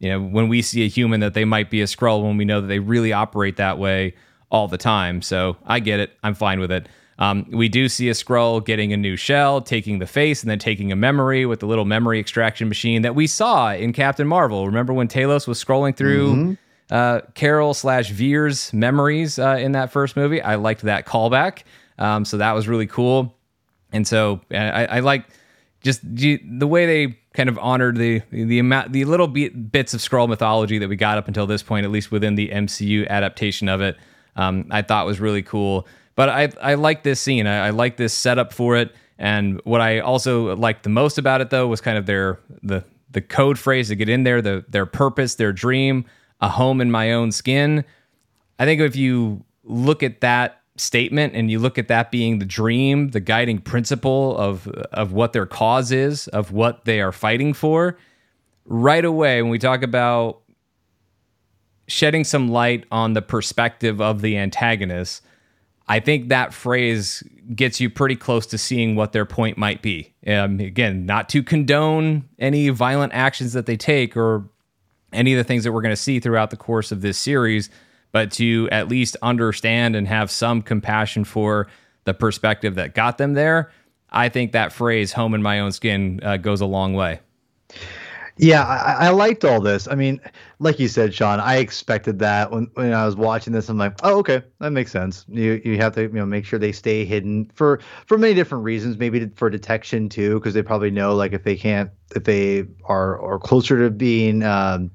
You 0.00 0.08
know, 0.10 0.20
when 0.22 0.48
we 0.48 0.62
see 0.62 0.82
a 0.84 0.88
human 0.88 1.20
that 1.20 1.34
they 1.34 1.44
might 1.44 1.70
be 1.70 1.82
a 1.82 1.86
Skrull 1.86 2.22
when 2.22 2.36
we 2.36 2.44
know 2.44 2.60
that 2.60 2.66
they 2.66 2.78
really 2.78 3.12
operate 3.12 3.56
that 3.56 3.78
way 3.78 4.14
all 4.50 4.66
the 4.66 4.78
time. 4.78 5.22
So 5.22 5.56
I 5.64 5.78
get 5.80 6.00
it. 6.00 6.12
I'm 6.22 6.34
fine 6.34 6.58
with 6.58 6.72
it. 6.72 6.88
Um, 7.20 7.46
we 7.50 7.68
do 7.68 7.88
see 7.88 8.08
a 8.08 8.12
Skrull 8.12 8.64
getting 8.64 8.94
a 8.94 8.96
new 8.96 9.14
shell, 9.14 9.60
taking 9.60 9.98
the 9.98 10.06
face, 10.06 10.42
and 10.42 10.50
then 10.50 10.58
taking 10.58 10.90
a 10.90 10.96
memory 10.96 11.44
with 11.44 11.60
the 11.60 11.66
little 11.66 11.84
memory 11.84 12.18
extraction 12.18 12.66
machine 12.66 13.02
that 13.02 13.14
we 13.14 13.26
saw 13.26 13.72
in 13.72 13.92
Captain 13.92 14.26
Marvel. 14.26 14.66
Remember 14.66 14.94
when 14.94 15.06
Talos 15.06 15.46
was 15.46 15.62
scrolling 15.62 15.94
through 15.94 16.34
mm-hmm. 16.34 16.54
uh, 16.94 17.20
Carol 17.34 17.74
slash 17.74 18.10
Vers's 18.10 18.72
memories 18.72 19.38
uh, 19.38 19.58
in 19.60 19.72
that 19.72 19.92
first 19.92 20.16
movie? 20.16 20.40
I 20.40 20.54
liked 20.54 20.80
that 20.82 21.06
callback. 21.06 21.64
Um, 21.98 22.24
so 22.24 22.38
that 22.38 22.52
was 22.52 22.66
really 22.66 22.86
cool. 22.86 23.36
And 23.92 24.06
so 24.06 24.40
I, 24.50 24.86
I 24.86 25.00
like 25.00 25.26
just 25.82 26.00
the 26.02 26.66
way 26.66 26.86
they 26.86 27.18
kind 27.34 27.48
of 27.48 27.58
honored 27.58 27.96
the 27.96 28.22
the 28.30 28.58
amount 28.58 28.92
the 28.92 29.04
little 29.04 29.28
bit, 29.28 29.70
bits 29.70 29.92
of 29.94 30.00
Skrull 30.00 30.28
mythology 30.28 30.78
that 30.78 30.88
we 30.88 30.96
got 30.96 31.18
up 31.18 31.28
until 31.28 31.46
this 31.46 31.62
point, 31.62 31.84
at 31.84 31.90
least 31.90 32.10
within 32.10 32.34
the 32.34 32.48
MCU 32.48 33.06
adaptation 33.08 33.68
of 33.68 33.82
it. 33.82 33.98
Um, 34.36 34.66
I 34.70 34.80
thought 34.80 35.04
was 35.06 35.20
really 35.20 35.42
cool. 35.42 35.86
But 36.20 36.28
I 36.28 36.50
I 36.60 36.74
like 36.74 37.02
this 37.02 37.18
scene. 37.18 37.46
I, 37.46 37.68
I 37.68 37.70
like 37.70 37.96
this 37.96 38.12
setup 38.12 38.52
for 38.52 38.76
it. 38.76 38.94
And 39.16 39.58
what 39.64 39.80
I 39.80 40.00
also 40.00 40.54
liked 40.54 40.82
the 40.82 40.90
most 40.90 41.16
about 41.16 41.40
it 41.40 41.48
though 41.48 41.66
was 41.66 41.80
kind 41.80 41.96
of 41.96 42.04
their 42.04 42.38
the 42.62 42.84
the 43.10 43.22
code 43.22 43.58
phrase 43.58 43.88
to 43.88 43.96
get 43.96 44.10
in 44.10 44.24
there, 44.24 44.42
the 44.42 44.62
their 44.68 44.84
purpose, 44.84 45.36
their 45.36 45.54
dream, 45.54 46.04
a 46.42 46.50
home 46.50 46.82
in 46.82 46.90
my 46.90 47.12
own 47.12 47.32
skin. 47.32 47.86
I 48.58 48.66
think 48.66 48.82
if 48.82 48.96
you 48.96 49.46
look 49.64 50.02
at 50.02 50.20
that 50.20 50.60
statement 50.76 51.34
and 51.34 51.50
you 51.50 51.58
look 51.58 51.78
at 51.78 51.88
that 51.88 52.10
being 52.10 52.38
the 52.38 52.44
dream, 52.44 53.12
the 53.12 53.20
guiding 53.20 53.58
principle 53.58 54.36
of 54.36 54.68
of 54.92 55.14
what 55.14 55.32
their 55.32 55.46
cause 55.46 55.90
is, 55.90 56.28
of 56.28 56.52
what 56.52 56.84
they 56.84 57.00
are 57.00 57.12
fighting 57.12 57.54
for, 57.54 57.96
right 58.66 59.06
away 59.06 59.40
when 59.40 59.50
we 59.50 59.58
talk 59.58 59.82
about 59.82 60.42
shedding 61.88 62.24
some 62.24 62.50
light 62.50 62.84
on 62.92 63.14
the 63.14 63.22
perspective 63.22 64.02
of 64.02 64.20
the 64.20 64.36
antagonist, 64.36 65.22
I 65.90 65.98
think 65.98 66.28
that 66.28 66.54
phrase 66.54 67.24
gets 67.52 67.80
you 67.80 67.90
pretty 67.90 68.14
close 68.14 68.46
to 68.46 68.58
seeing 68.58 68.94
what 68.94 69.10
their 69.10 69.26
point 69.26 69.58
might 69.58 69.82
be. 69.82 70.14
Um, 70.24 70.60
again, 70.60 71.04
not 71.04 71.28
to 71.30 71.42
condone 71.42 72.28
any 72.38 72.68
violent 72.68 73.12
actions 73.12 73.54
that 73.54 73.66
they 73.66 73.76
take 73.76 74.16
or 74.16 74.48
any 75.12 75.32
of 75.32 75.38
the 75.38 75.42
things 75.42 75.64
that 75.64 75.72
we're 75.72 75.82
going 75.82 75.90
to 75.90 76.00
see 76.00 76.20
throughout 76.20 76.50
the 76.50 76.56
course 76.56 76.92
of 76.92 77.00
this 77.00 77.18
series, 77.18 77.70
but 78.12 78.30
to 78.34 78.68
at 78.70 78.86
least 78.86 79.16
understand 79.20 79.96
and 79.96 80.06
have 80.06 80.30
some 80.30 80.62
compassion 80.62 81.24
for 81.24 81.66
the 82.04 82.14
perspective 82.14 82.76
that 82.76 82.94
got 82.94 83.18
them 83.18 83.32
there. 83.32 83.72
I 84.10 84.28
think 84.28 84.52
that 84.52 84.72
phrase, 84.72 85.12
home 85.12 85.34
in 85.34 85.42
my 85.42 85.58
own 85.58 85.72
skin, 85.72 86.20
uh, 86.22 86.36
goes 86.36 86.60
a 86.60 86.66
long 86.66 86.94
way. 86.94 87.18
Yeah, 88.36 88.62
I, 88.62 89.06
I, 89.06 89.10
liked 89.10 89.44
all 89.44 89.60
this. 89.60 89.88
I 89.88 89.96
mean, 89.96 90.20
like 90.60 90.78
you 90.78 90.88
said, 90.88 91.14
Sean, 91.14 91.40
I 91.40 91.56
expected 91.56 92.18
that 92.18 92.50
when, 92.52 92.70
when 92.74 92.92
I 92.92 93.06
was 93.06 93.16
watching 93.16 93.54
this. 93.54 93.70
I'm 93.70 93.78
like, 93.78 93.94
oh, 94.02 94.18
okay, 94.18 94.42
that 94.58 94.70
makes 94.70 94.92
sense. 94.92 95.24
You 95.26 95.60
you 95.64 95.78
have 95.78 95.94
to 95.94 96.02
you 96.02 96.08
know 96.10 96.26
make 96.26 96.44
sure 96.44 96.58
they 96.58 96.70
stay 96.70 97.06
hidden 97.06 97.50
for 97.54 97.80
for 98.06 98.18
many 98.18 98.34
different 98.34 98.62
reasons. 98.62 98.98
Maybe 98.98 99.26
for 99.34 99.48
detection 99.48 100.10
too, 100.10 100.34
because 100.34 100.52
they 100.52 100.62
probably 100.62 100.90
know 100.90 101.14
like 101.14 101.32
if 101.32 101.44
they 101.44 101.56
can't 101.56 101.90
if 102.14 102.24
they 102.24 102.66
are 102.84 103.20
are 103.20 103.38
closer 103.38 103.78
to 103.78 103.90
being. 103.90 104.44
Um, 104.44 104.90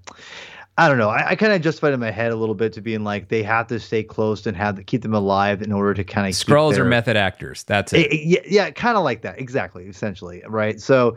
I 0.77 0.89
don't 0.89 0.97
know. 0.97 1.09
I, 1.09 1.29
I 1.29 1.35
kind 1.35 1.53
of 1.53 1.61
justified 1.61 1.93
in 1.93 2.01
my 2.01 2.11
head 2.11 2.33
a 2.33 2.35
little 2.35 2.53
bit 2.53 2.73
to 2.73 2.81
being 2.81 3.05
like 3.05 3.29
they 3.29 3.43
have 3.43 3.67
to 3.67 3.79
stay 3.79 4.03
close 4.03 4.45
and 4.45 4.57
have 4.57 4.75
to 4.75 4.83
keep 4.83 5.03
them 5.03 5.13
alive 5.13 5.61
in 5.61 5.71
order 5.71 5.93
to 5.93 6.03
kind 6.03 6.27
of 6.27 6.33
Skrulls 6.33 6.75
their, 6.75 6.83
are 6.83 6.87
method 6.87 7.15
actors. 7.15 7.63
That's 7.63 7.93
it. 7.93 8.11
it 8.11 8.25
yeah, 8.25 8.39
yeah 8.45 8.71
kind 8.71 8.97
of 8.97 9.05
like 9.05 9.21
that. 9.21 9.39
Exactly. 9.39 9.85
Essentially, 9.85 10.43
right. 10.47 10.79
So 10.81 11.15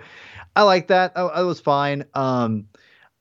I 0.54 0.62
like 0.62 0.86
that. 0.88 1.12
I, 1.16 1.22
I 1.22 1.42
was 1.42 1.60
fine. 1.60 2.04
Um, 2.14 2.66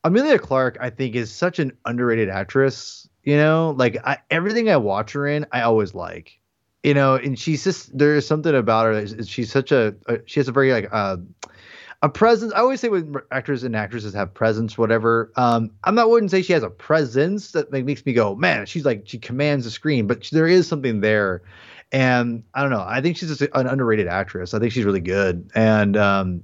Emilia 0.07 0.39
Clarke, 0.39 0.77
I 0.79 0.89
think, 0.89 1.15
is 1.15 1.31
such 1.31 1.59
an 1.59 1.71
underrated 1.85 2.29
actress. 2.29 3.07
You 3.23 3.37
know, 3.37 3.75
like 3.77 3.97
I, 4.05 4.19
everything 4.31 4.69
I 4.69 4.77
watch 4.77 5.11
her 5.11 5.27
in, 5.27 5.45
I 5.51 5.61
always 5.61 5.93
like. 5.93 6.39
You 6.83 6.93
know, 6.93 7.15
and 7.15 7.37
she's 7.37 7.63
just 7.63 7.95
there 7.97 8.15
is 8.15 8.25
something 8.25 8.55
about 8.55 8.85
her. 8.85 9.23
She's 9.25 9.51
such 9.51 9.71
a, 9.71 9.95
a 10.07 10.19
she 10.25 10.39
has 10.39 10.47
a 10.47 10.51
very 10.51 10.71
like 10.71 10.87
uh, 10.91 11.17
a 12.01 12.09
presence. 12.09 12.53
I 12.53 12.59
always 12.59 12.79
say 12.79 12.89
when 12.89 13.15
actors 13.31 13.63
and 13.63 13.75
actresses 13.75 14.13
have 14.13 14.33
presence, 14.33 14.77
whatever. 14.77 15.31
Um, 15.35 15.71
I'm 15.83 15.95
not 15.95 16.09
wouldn't 16.09 16.31
say 16.31 16.41
she 16.41 16.53
has 16.53 16.63
a 16.63 16.69
presence 16.69 17.51
that 17.51 17.73
like, 17.73 17.85
makes 17.85 18.05
me 18.05 18.13
go, 18.13 18.35
man, 18.35 18.65
she's 18.65 18.85
like 18.85 19.03
she 19.05 19.17
commands 19.17 19.65
the 19.65 19.71
screen, 19.71 20.07
but 20.07 20.29
there 20.31 20.47
is 20.47 20.67
something 20.67 21.01
there. 21.01 21.41
And 21.91 22.43
I 22.53 22.61
don't 22.61 22.71
know. 22.71 22.85
I 22.85 23.01
think 23.01 23.17
she's 23.17 23.29
just 23.29 23.41
an 23.41 23.67
underrated 23.67 24.07
actress. 24.07 24.53
I 24.53 24.59
think 24.59 24.73
she's 24.73 24.83
really 24.83 25.01
good. 25.01 25.49
And 25.55 25.95
um, 25.95 26.43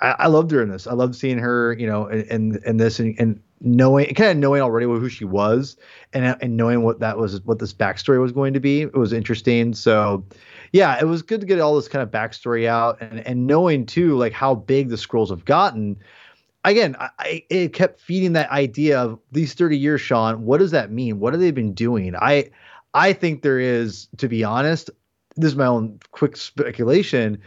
I, 0.00 0.14
I 0.20 0.26
loved 0.26 0.50
her 0.50 0.62
in 0.62 0.68
this. 0.68 0.86
I 0.86 0.92
loved 0.92 1.14
seeing 1.14 1.38
her, 1.38 1.74
you 1.78 1.86
know, 1.86 2.06
in 2.06 2.60
in 2.64 2.76
this 2.76 2.98
and, 2.98 3.14
and 3.18 3.40
knowing 3.60 4.12
kind 4.14 4.30
of 4.30 4.36
knowing 4.36 4.60
already 4.60 4.86
who 4.86 5.08
she 5.08 5.24
was 5.24 5.76
and 6.12 6.36
and 6.40 6.56
knowing 6.56 6.82
what 6.82 7.00
that 7.00 7.18
was 7.18 7.40
what 7.42 7.58
this 7.58 7.72
backstory 7.72 8.20
was 8.20 8.32
going 8.32 8.54
to 8.54 8.60
be. 8.60 8.82
It 8.82 8.96
was 8.96 9.12
interesting. 9.12 9.74
So 9.74 10.24
yeah, 10.72 10.98
it 11.00 11.04
was 11.04 11.22
good 11.22 11.40
to 11.40 11.46
get 11.46 11.60
all 11.60 11.76
this 11.76 11.88
kind 11.88 12.02
of 12.02 12.10
backstory 12.10 12.66
out 12.66 13.00
and 13.00 13.26
and 13.26 13.46
knowing 13.46 13.86
too 13.86 14.16
like 14.16 14.32
how 14.32 14.54
big 14.54 14.88
the 14.88 14.96
Skrulls 14.96 15.30
have 15.30 15.44
gotten. 15.44 15.96
Again, 16.64 16.96
I, 16.98 17.44
it 17.48 17.72
kept 17.72 18.00
feeding 18.00 18.32
that 18.32 18.50
idea 18.50 19.00
of 19.00 19.20
these 19.30 19.54
30 19.54 19.78
years, 19.78 20.00
Sean. 20.00 20.44
What 20.44 20.58
does 20.58 20.72
that 20.72 20.90
mean? 20.90 21.20
What 21.20 21.32
have 21.32 21.40
they 21.40 21.52
been 21.52 21.72
doing? 21.72 22.16
I 22.16 22.50
I 22.92 23.12
think 23.12 23.42
there 23.42 23.60
is, 23.60 24.08
to 24.16 24.28
be 24.28 24.42
honest, 24.42 24.90
this 25.36 25.52
is 25.52 25.56
my 25.56 25.66
own 25.66 26.00
quick 26.10 26.36
speculation 26.36 27.40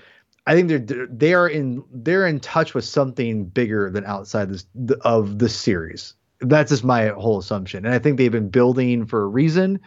I 0.49 0.55
think 0.55 0.67
they're 0.67 1.07
they 1.07 1.35
are 1.35 1.47
in 1.47 1.83
they're 1.91 2.25
in 2.25 2.39
touch 2.39 2.73
with 2.73 2.83
something 2.83 3.45
bigger 3.45 3.91
than 3.91 4.03
outside 4.05 4.49
this 4.49 4.65
of 5.01 5.37
the 5.37 5.47
series. 5.47 6.15
That's 6.41 6.71
just 6.71 6.83
my 6.83 7.09
whole 7.09 7.37
assumption, 7.37 7.85
and 7.85 7.93
I 7.93 7.99
think 7.99 8.17
they've 8.17 8.31
been 8.31 8.49
building 8.49 9.05
for 9.05 9.21
a 9.21 9.27
reason, 9.27 9.79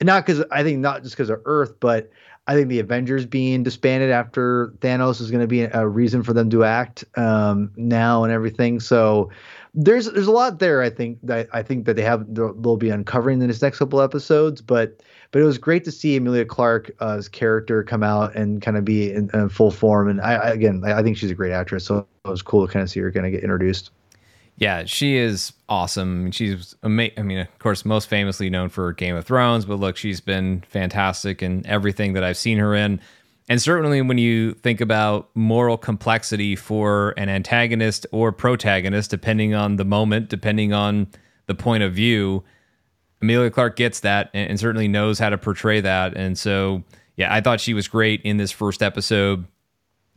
and 0.00 0.06
not 0.08 0.26
because 0.26 0.44
I 0.50 0.64
think 0.64 0.80
not 0.80 1.04
just 1.04 1.14
because 1.14 1.30
of 1.30 1.40
Earth, 1.44 1.78
but 1.78 2.10
I 2.48 2.54
think 2.54 2.70
the 2.70 2.80
Avengers 2.80 3.24
being 3.24 3.62
disbanded 3.62 4.10
after 4.10 4.74
Thanos 4.78 5.20
is 5.20 5.30
going 5.30 5.42
to 5.42 5.46
be 5.46 5.60
a 5.62 5.86
reason 5.86 6.24
for 6.24 6.32
them 6.32 6.50
to 6.50 6.64
act 6.64 7.04
um, 7.16 7.70
now 7.76 8.24
and 8.24 8.32
everything. 8.32 8.80
So 8.80 9.30
there's 9.74 10.10
there's 10.10 10.26
a 10.26 10.32
lot 10.32 10.58
there. 10.58 10.82
I 10.82 10.90
think 10.90 11.18
that 11.22 11.48
I 11.52 11.62
think 11.62 11.84
that 11.84 11.94
they 11.94 12.02
have 12.02 12.26
they'll 12.34 12.76
be 12.76 12.90
uncovering 12.90 13.40
in 13.40 13.46
this 13.46 13.62
next 13.62 13.78
couple 13.78 14.00
episodes, 14.00 14.60
but 14.60 15.00
but 15.32 15.40
it 15.40 15.44
was 15.44 15.58
great 15.58 15.84
to 15.84 15.92
see 15.92 16.16
Emilia 16.16 16.44
Clarke's 16.44 16.90
uh, 17.00 17.22
character 17.30 17.82
come 17.82 18.02
out 18.02 18.34
and 18.34 18.60
kind 18.60 18.76
of 18.76 18.84
be 18.84 19.12
in, 19.12 19.30
in 19.32 19.48
full 19.48 19.70
form. 19.70 20.08
And 20.08 20.20
I, 20.20 20.34
I 20.34 20.50
again, 20.50 20.82
I, 20.84 20.98
I 20.98 21.02
think 21.02 21.16
she's 21.16 21.30
a 21.30 21.34
great 21.34 21.52
actress, 21.52 21.84
so 21.84 22.06
it 22.24 22.28
was 22.28 22.42
cool 22.42 22.66
to 22.66 22.72
kind 22.72 22.82
of 22.82 22.90
see 22.90 23.00
her 23.00 23.12
kind 23.12 23.26
of 23.26 23.32
get 23.32 23.42
introduced. 23.42 23.90
Yeah, 24.56 24.84
she 24.84 25.16
is 25.16 25.54
awesome. 25.70 26.30
She's 26.32 26.74
amazing. 26.82 27.18
I 27.18 27.22
mean, 27.22 27.38
of 27.38 27.58
course, 27.60 27.84
most 27.84 28.08
famously 28.08 28.50
known 28.50 28.68
for 28.68 28.92
Game 28.92 29.16
of 29.16 29.24
Thrones, 29.24 29.64
but 29.64 29.76
look, 29.76 29.96
she's 29.96 30.20
been 30.20 30.62
fantastic 30.68 31.42
in 31.42 31.66
everything 31.66 32.12
that 32.12 32.22
I've 32.22 32.36
seen 32.36 32.58
her 32.58 32.74
in. 32.74 33.00
And 33.48 33.60
certainly 33.60 34.02
when 34.02 34.18
you 34.18 34.52
think 34.52 34.80
about 34.80 35.30
moral 35.34 35.76
complexity 35.76 36.54
for 36.54 37.14
an 37.16 37.28
antagonist 37.28 38.06
or 38.12 38.32
protagonist, 38.32 39.10
depending 39.10 39.54
on 39.54 39.76
the 39.76 39.84
moment, 39.84 40.28
depending 40.28 40.72
on 40.72 41.08
the 41.46 41.54
point 41.54 41.82
of 41.82 41.92
view, 41.92 42.44
Emilia 43.22 43.50
Clarke 43.50 43.76
gets 43.76 44.00
that 44.00 44.30
and, 44.32 44.50
and, 44.50 44.60
certainly 44.60 44.88
knows 44.88 45.18
how 45.18 45.28
to 45.28 45.38
portray 45.38 45.80
that. 45.80 46.16
And 46.16 46.38
so, 46.38 46.82
yeah, 47.16 47.32
I 47.32 47.40
thought 47.40 47.60
she 47.60 47.74
was 47.74 47.86
great 47.86 48.22
in 48.22 48.38
this 48.38 48.50
first 48.50 48.82
episode, 48.82 49.46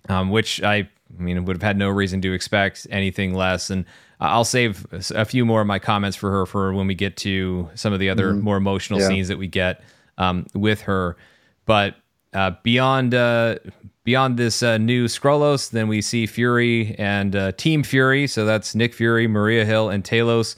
um, 0.07 0.29
which 0.29 0.63
I, 0.63 0.75
I 0.77 0.87
mean, 1.21 1.43
would 1.45 1.57
have 1.57 1.63
had 1.63 1.77
no 1.77 1.89
reason 1.89 2.21
to 2.21 2.33
expect 2.33 2.87
anything 2.89 3.33
less. 3.33 3.69
And 3.69 3.85
I'll 4.19 4.45
save 4.45 4.85
a 5.13 5.25
few 5.25 5.45
more 5.45 5.61
of 5.61 5.67
my 5.67 5.79
comments 5.79 6.15
for 6.15 6.31
her 6.31 6.45
for 6.45 6.73
when 6.73 6.87
we 6.87 6.95
get 6.95 7.17
to 7.17 7.69
some 7.75 7.91
of 7.91 7.99
the 7.99 8.09
other 8.09 8.31
mm-hmm. 8.31 8.41
more 8.41 8.57
emotional 8.57 8.99
yeah. 8.99 9.07
scenes 9.07 9.27
that 9.27 9.37
we 9.37 9.47
get 9.47 9.83
um, 10.17 10.47
with 10.53 10.81
her. 10.81 11.17
But 11.65 11.95
uh, 12.33 12.51
beyond 12.63 13.13
uh, 13.13 13.57
beyond 14.03 14.37
this 14.37 14.63
uh, 14.63 14.77
new 14.77 15.05
Skrullos, 15.05 15.71
then 15.71 15.87
we 15.87 16.01
see 16.01 16.25
Fury 16.25 16.95
and 16.97 17.35
uh, 17.35 17.51
Team 17.53 17.83
Fury. 17.83 18.27
So 18.27 18.45
that's 18.45 18.75
Nick 18.75 18.93
Fury, 18.93 19.27
Maria 19.27 19.65
Hill, 19.65 19.89
and 19.89 20.03
Talos 20.03 20.55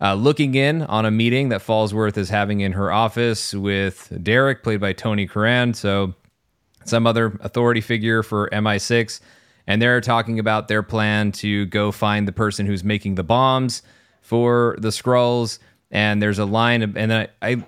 uh, 0.00 0.14
looking 0.14 0.54
in 0.54 0.82
on 0.82 1.06
a 1.06 1.10
meeting 1.10 1.48
that 1.48 1.62
Falsworth 1.62 2.16
is 2.16 2.28
having 2.28 2.60
in 2.60 2.72
her 2.72 2.92
office 2.92 3.54
with 3.54 4.12
Derek, 4.22 4.62
played 4.62 4.80
by 4.80 4.92
Tony 4.92 5.26
Curran. 5.26 5.74
So, 5.74 6.14
some 6.84 7.06
other 7.06 7.36
authority 7.40 7.80
figure 7.80 8.22
for 8.22 8.48
MI6. 8.50 9.20
And 9.66 9.82
they're 9.82 10.00
talking 10.00 10.38
about 10.38 10.68
their 10.68 10.82
plan 10.82 11.32
to 11.32 11.66
go 11.66 11.90
find 11.90 12.28
the 12.28 12.32
person 12.32 12.66
who's 12.66 12.84
making 12.84 13.16
the 13.16 13.24
bombs 13.24 13.82
for 14.20 14.76
the 14.78 14.88
Skrulls. 14.88 15.58
And 15.90 16.22
there's 16.22 16.38
a 16.38 16.44
line, 16.44 16.82
and 16.96 17.12
I, 17.12 17.28
I 17.42 17.64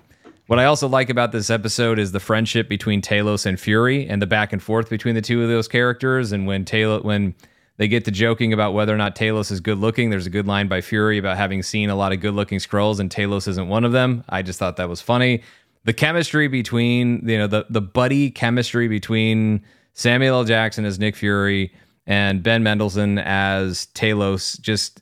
what 0.47 0.57
I 0.57 0.65
also 0.65 0.87
like 0.87 1.11
about 1.11 1.31
this 1.31 1.51
episode 1.51 1.99
is 1.99 2.11
the 2.11 2.19
friendship 2.19 2.67
between 2.67 3.03
Talos 3.03 3.45
and 3.45 3.59
Fury 3.59 4.07
and 4.07 4.19
the 4.19 4.25
back 4.25 4.51
and 4.51 4.63
forth 4.63 4.89
between 4.89 5.13
the 5.13 5.21
two 5.21 5.43
of 5.43 5.47
those 5.47 5.67
characters. 5.67 6.31
And 6.31 6.47
when 6.47 6.65
Talos, 6.65 7.03
when 7.03 7.35
they 7.79 7.87
get 7.87 8.03
to 8.05 8.11
joking 8.11 8.51
about 8.51 8.73
whether 8.73 8.93
or 8.93 8.97
not 8.97 9.15
Talos 9.15 9.53
is 9.53 9.61
good 9.61 9.77
looking. 9.77 10.09
There's 10.09 10.25
a 10.25 10.29
good 10.29 10.45
line 10.45 10.67
by 10.67 10.81
Fury 10.81 11.17
about 11.17 11.37
having 11.37 11.63
seen 11.63 11.89
a 11.89 11.95
lot 11.95 12.11
of 12.11 12.19
good 12.19 12.33
looking 12.33 12.59
Skrulls 12.59 12.99
and 12.99 13.09
Talos 13.09 13.47
isn't 13.47 13.69
one 13.69 13.85
of 13.85 13.93
them. 13.93 14.25
I 14.27 14.41
just 14.41 14.59
thought 14.59 14.75
that 14.75 14.89
was 14.89 14.99
funny. 14.99 15.43
The 15.85 15.93
chemistry 15.93 16.49
between, 16.49 17.25
you 17.25 17.37
know, 17.37 17.47
the, 17.47 17.65
the 17.69 17.79
buddy 17.79 18.31
chemistry 18.31 18.89
between 18.89 19.63
Samuel 19.93 20.39
L. 20.39 20.43
Jackson 20.43 20.83
as 20.83 20.99
Nick 20.99 21.15
Fury 21.15 21.73
and 22.05 22.43
Ben 22.43 22.63
Mendelsohn 22.63 23.17
as 23.17 23.87
Talos 23.95 24.59
just. 24.59 25.01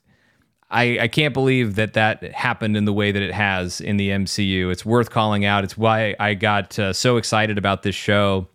I, 0.70 1.00
I 1.00 1.08
can't 1.08 1.34
believe 1.34 1.76
that 1.76 1.94
that 1.94 2.22
happened 2.34 2.78
in 2.78 2.86
the 2.86 2.94
way 2.94 3.12
that 3.12 3.22
it 3.24 3.34
has 3.34 3.82
in 3.82 3.98
the 3.98 4.10
MCU. 4.10 4.70
It's 4.70 4.86
worth 4.86 5.10
calling 5.10 5.46
out. 5.46 5.64
It's 5.64 5.78
why 5.78 6.14
I 6.20 6.36
got 6.36 6.78
uh, 6.78 6.92
so 6.94 7.18
excited 7.18 7.58
about 7.58 7.84
this 7.84 7.96
show 7.96 8.50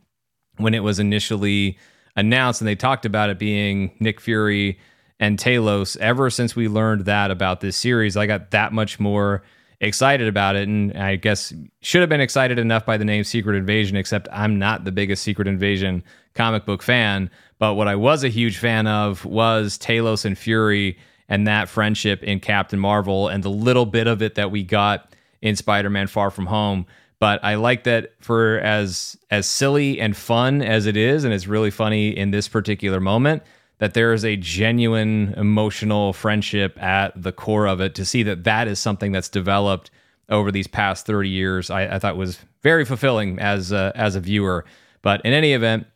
when 0.58 0.74
it 0.74 0.80
was 0.80 1.00
initially 1.00 1.78
announced 2.16 2.60
and 2.60 2.68
they 2.68 2.74
talked 2.74 3.06
about 3.06 3.30
it 3.30 3.38
being 3.38 3.92
Nick 4.00 4.20
Fury 4.20 4.78
and 5.18 5.38
Talos. 5.38 5.96
Ever 5.98 6.30
since 6.30 6.56
we 6.56 6.68
learned 6.68 7.04
that 7.06 7.30
about 7.30 7.60
this 7.60 7.76
series, 7.76 8.16
I 8.16 8.26
got 8.26 8.50
that 8.50 8.72
much 8.72 8.98
more 8.98 9.42
excited 9.80 10.28
about 10.28 10.56
it. 10.56 10.68
And 10.68 10.96
I 10.96 11.16
guess 11.16 11.52
should 11.80 12.00
have 12.00 12.08
been 12.08 12.20
excited 12.20 12.58
enough 12.58 12.86
by 12.86 12.96
the 12.96 13.04
name 13.04 13.24
Secret 13.24 13.56
Invasion, 13.56 13.96
except 13.96 14.28
I'm 14.32 14.58
not 14.58 14.84
the 14.84 14.92
biggest 14.92 15.22
Secret 15.22 15.48
Invasion 15.48 16.02
comic 16.34 16.64
book 16.64 16.82
fan. 16.82 17.30
But 17.58 17.74
what 17.74 17.88
I 17.88 17.96
was 17.96 18.24
a 18.24 18.28
huge 18.28 18.58
fan 18.58 18.86
of 18.86 19.24
was 19.24 19.78
Talos 19.78 20.24
and 20.24 20.36
Fury 20.36 20.98
and 21.28 21.46
that 21.46 21.68
friendship 21.68 22.22
in 22.22 22.40
Captain 22.40 22.78
Marvel 22.78 23.28
and 23.28 23.42
the 23.42 23.50
little 23.50 23.86
bit 23.86 24.06
of 24.06 24.22
it 24.22 24.34
that 24.34 24.50
we 24.50 24.62
got 24.62 25.14
in 25.40 25.56
Spider 25.56 25.90
Man 25.90 26.06
Far 26.06 26.30
From 26.30 26.46
Home 26.46 26.86
but 27.22 27.38
I 27.44 27.54
like 27.54 27.84
that 27.84 28.14
for 28.18 28.58
as 28.58 29.16
as 29.30 29.46
silly 29.46 30.00
and 30.00 30.16
fun 30.16 30.60
as 30.60 30.86
it 30.86 30.96
is, 30.96 31.22
and 31.22 31.32
it's 31.32 31.46
really 31.46 31.70
funny 31.70 32.08
in 32.08 32.32
this 32.32 32.48
particular 32.48 32.98
moment. 32.98 33.44
That 33.78 33.94
there 33.94 34.12
is 34.12 34.24
a 34.24 34.34
genuine 34.34 35.32
emotional 35.36 36.14
friendship 36.14 36.82
at 36.82 37.12
the 37.14 37.30
core 37.30 37.66
of 37.68 37.80
it. 37.80 37.94
To 37.94 38.04
see 38.04 38.24
that 38.24 38.42
that 38.42 38.66
is 38.66 38.80
something 38.80 39.12
that's 39.12 39.28
developed 39.28 39.92
over 40.30 40.50
these 40.50 40.66
past 40.66 41.06
thirty 41.06 41.28
years, 41.28 41.70
I, 41.70 41.94
I 41.94 42.00
thought 42.00 42.16
was 42.16 42.40
very 42.60 42.84
fulfilling 42.84 43.38
as 43.38 43.70
a, 43.70 43.92
as 43.94 44.16
a 44.16 44.20
viewer. 44.20 44.64
But 45.02 45.24
in 45.24 45.32
any 45.32 45.52
event, 45.52 45.86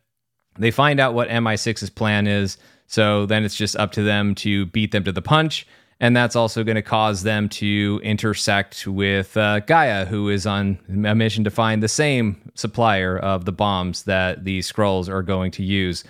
they 0.57 0.71
find 0.71 0.97
out 0.97 1.13
what 1.13 1.27
MI6's 1.27 1.89
plan 1.89 2.27
is. 2.27 2.57
So 2.85 3.25
then 3.25 3.43
it's 3.43 3.57
just 3.57 3.75
up 3.75 3.91
to 3.91 4.01
them 4.01 4.33
to 4.35 4.67
beat 4.67 4.93
them 4.93 5.03
to 5.03 5.11
the 5.11 5.21
punch 5.21 5.67
and 5.99 6.15
that's 6.15 6.35
also 6.35 6.63
going 6.63 6.75
to 6.75 6.81
cause 6.81 7.23
them 7.23 7.49
to 7.49 7.99
intersect 8.03 8.85
with 8.85 9.35
uh, 9.35 9.61
Gaia, 9.61 10.05
who 10.05 10.29
is 10.29 10.45
on 10.45 10.77
a 10.89 11.15
mission 11.15 11.43
to 11.43 11.49
find 11.49 11.81
the 11.81 11.87
same 11.87 12.51
supplier 12.53 13.17
of 13.17 13.45
the 13.45 13.51
bombs 13.51 14.03
that 14.03 14.43
the 14.43 14.59
Skrulls 14.59 15.09
are 15.09 15.23
going 15.23 15.51
to 15.51 15.63
use. 15.63 16.03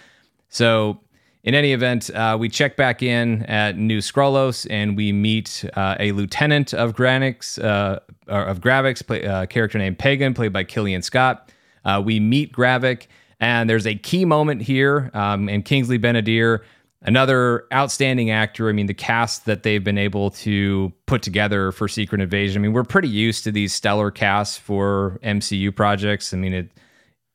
So, 0.50 1.00
in 1.44 1.56
any 1.56 1.72
event, 1.72 2.10
uh, 2.10 2.36
we 2.38 2.50
check 2.50 2.76
back 2.76 3.02
in 3.02 3.44
at 3.44 3.78
New 3.78 4.00
Skrullos 4.00 4.68
and 4.70 4.98
we 4.98 5.14
meet 5.14 5.64
uh, 5.76 5.96
a 5.98 6.12
lieutenant 6.12 6.74
of 6.74 6.94
Granix, 6.94 7.64
uh, 7.64 8.00
of 8.28 8.60
Gravik, 8.60 9.08
play, 9.08 9.26
uh, 9.26 9.46
character 9.46 9.78
named 9.78 9.98
Pagon, 9.98 10.34
played 10.34 10.52
by 10.52 10.66
Killian 10.66 11.02
Scott. 11.02 11.54
Uh, 11.86 12.02
we 12.04 12.20
meet 12.20 12.52
Gravik, 12.52 13.08
and 13.40 13.70
there's 13.70 13.88
a 13.88 13.96
key 13.96 14.26
moment 14.26 14.62
here, 14.62 15.10
um, 15.14 15.48
and 15.48 15.64
Kingsley 15.64 15.98
Ben-Adir 15.98 16.64
another 17.08 17.66
outstanding 17.74 18.30
actor. 18.30 18.70
I 18.70 18.74
mean, 18.74 18.86
the 18.86 18.94
cast 18.94 19.46
that 19.46 19.64
they've 19.64 19.84
been 19.84 19.98
able 19.98 20.30
to 20.32 20.92
put 21.06 21.22
together 21.24 21.72
for 21.72 21.88
Secret 21.88 22.22
Invasion. 22.22 22.62
I 22.62 22.64
mean, 22.64 22.74
we're 22.74 22.84
pretty 22.84 23.08
used 23.08 23.46
to 23.46 23.52
these 23.52 23.74
stellar 23.74 24.12
casts 24.12 24.58
for 24.58 25.18
MCU 25.24 25.74
projects. 25.76 26.34
I 26.34 26.38
mean, 26.38 26.54
it 26.54 26.70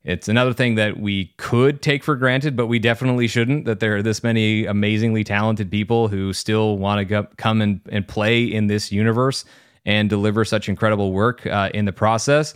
it's 0.05 0.27
another 0.29 0.53
thing 0.53 0.75
that 0.75 0.99
we 0.99 1.33
could 1.39 1.81
take 1.81 2.03
for 2.03 2.17
granted, 2.17 2.57
but 2.57 2.67
we 2.67 2.81
definitely 2.81 3.29
shouldn't. 3.29 3.65
That 3.67 3.81
there 3.81 3.97
are 3.97 4.03
this 4.03 4.23
many 4.23 4.67
amazingly 4.67 5.25
talented 5.25 5.71
people 5.71 6.09
who 6.09 6.33
still 6.33 6.77
want 6.77 7.09
to 7.09 7.29
come 7.37 7.63
and, 7.63 7.81
and 7.89 8.07
play 8.07 8.45
in 8.45 8.67
this 8.67 8.93
universe 8.93 9.45
and 9.87 10.11
deliver 10.11 10.45
such 10.45 10.69
incredible 10.69 11.13
work 11.13 11.47
uh, 11.47 11.71
in 11.73 11.85
the 11.85 11.93
process. 11.93 12.55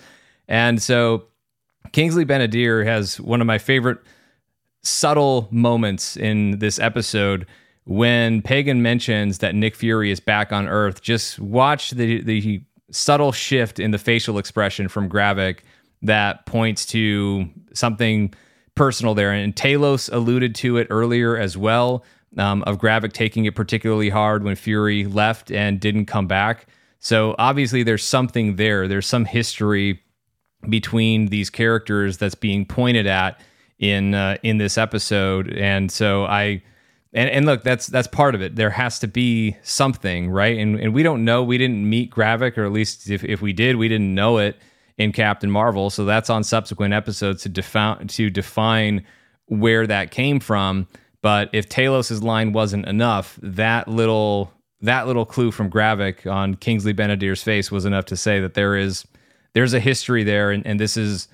And 0.49 0.83
so, 0.83 1.25
Kingsley 1.93 2.25
Ben-Adir 2.25 2.85
has 2.85 3.21
one 3.21 3.41
of 3.41 3.47
my 3.47 3.59
favorite 3.59 3.99
subtle 4.87 5.49
moments 5.51 6.17
in 6.17 6.59
this 6.59 6.79
episode 6.79 7.47
when 7.85 8.43
Pagon 8.43 8.83
mentions 8.83 9.39
that 9.39 9.55
Nick 9.55 9.77
Fury 9.77 10.11
is 10.11 10.21
back 10.21 10.53
on 10.53 10.69
Earth. 10.69 11.03
Just 11.03 11.39
watch 11.39 11.91
the 11.91 12.23
the 12.23 12.63
subtle 12.91 13.33
shift 13.33 13.81
in 13.81 13.91
the 13.91 13.99
facial 13.99 14.39
expression 14.39 14.89
from 14.89 15.09
Gravik 15.09 15.61
that 16.03 16.47
points 16.47 16.87
to 16.87 17.49
something 17.75 18.33
personal 18.75 19.15
there. 19.15 19.33
And 19.33 19.55
Talos 19.55 20.13
alluded 20.13 20.55
to 20.57 20.77
it 20.77 20.87
earlier 20.91 21.37
as 21.37 21.57
well, 21.57 22.05
um, 22.39 22.63
of 22.65 22.79
Gravik 22.79 23.13
taking 23.13 23.45
it 23.45 23.55
particularly 23.55 24.11
hard 24.11 24.45
when 24.45 24.55
Fury 24.55 25.05
left 25.05 25.51
and 25.51 25.81
didn't 25.81 26.07
come 26.07 26.27
back. 26.27 26.67
So 26.99 27.35
obviously, 27.39 27.83
there's 27.83 28.05
something 28.05 28.57
there. 28.57 28.89
There's 28.89 29.07
some 29.07 29.25
history 29.25 30.01
between 30.69 31.27
these 31.27 31.51
characters 31.51 32.19
that's 32.19 32.35
being 32.35 32.67
pointed 32.67 33.07
at 33.07 33.41
in 33.79 34.15
uh, 34.15 34.37
in 34.43 34.59
this 34.59 34.79
episode, 34.79 35.53
and 35.53 35.91
so 35.91 36.25
I. 36.25 36.63
And, 37.13 37.31
and 37.31 37.47
look, 37.47 37.63
that's 37.63 37.87
that's 37.87 38.09
part 38.09 38.35
of 38.35 38.43
it. 38.43 38.57
There 38.57 38.69
has 38.69 38.99
to 38.99 39.09
be 39.09 39.57
something, 39.63 40.29
right? 40.29 40.59
And 40.59 40.79
and 40.79 40.93
we 40.93 41.03
don't 41.03 41.25
know. 41.25 41.43
We 41.43 41.57
didn't 41.57 41.89
meet 41.89 42.11
Gravik, 42.11 42.59
or 42.59 42.67
at 42.67 42.73
least 42.73 43.09
if, 43.09 43.25
if 43.25 43.41
we 43.41 43.55
did, 43.55 43.77
we 43.77 43.89
didn't 43.89 44.15
know 44.15 44.37
it 44.37 44.59
in 44.99 45.13
Captain 45.13 45.51
Marvel. 45.51 45.89
So 45.89 46.05
that's 46.05 46.29
on 46.29 46.45
subsequent 46.45 46.93
episodes 46.93 47.43
to 47.45 47.49
define 47.49 48.09
to 48.09 48.29
define 48.29 49.07
where 49.47 49.87
that 49.87 50.11
came 50.11 50.41
from. 50.41 50.89
But 51.23 51.49
if 51.53 51.69
Talos's 51.69 52.23
line 52.23 52.53
wasn't 52.53 52.87
enough, 52.87 53.39
that 53.43 53.89
little 53.89 54.53
that 54.83 55.07
little 55.07 55.25
clue 55.25 55.51
from 55.51 55.71
Gravik 55.71 56.31
on 56.31 56.55
Kingsley 56.55 56.93
Ben-Adir's 56.93 57.43
face 57.43 57.71
was 57.71 57.87
enough 57.87 58.05
to 58.07 58.17
say 58.17 58.41
that 58.41 58.55
there 58.55 58.77
is 58.77 59.07
there's 59.55 59.73
a 59.73 59.81
history 59.81 60.23
there, 60.23 60.51
and, 60.51 60.67
and 60.67 60.79
this 60.79 60.99
is 60.99 61.29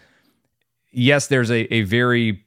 yes, 0.93 1.26
there's 1.26 1.51
a, 1.51 1.72
a 1.74 1.82
very 1.82 2.45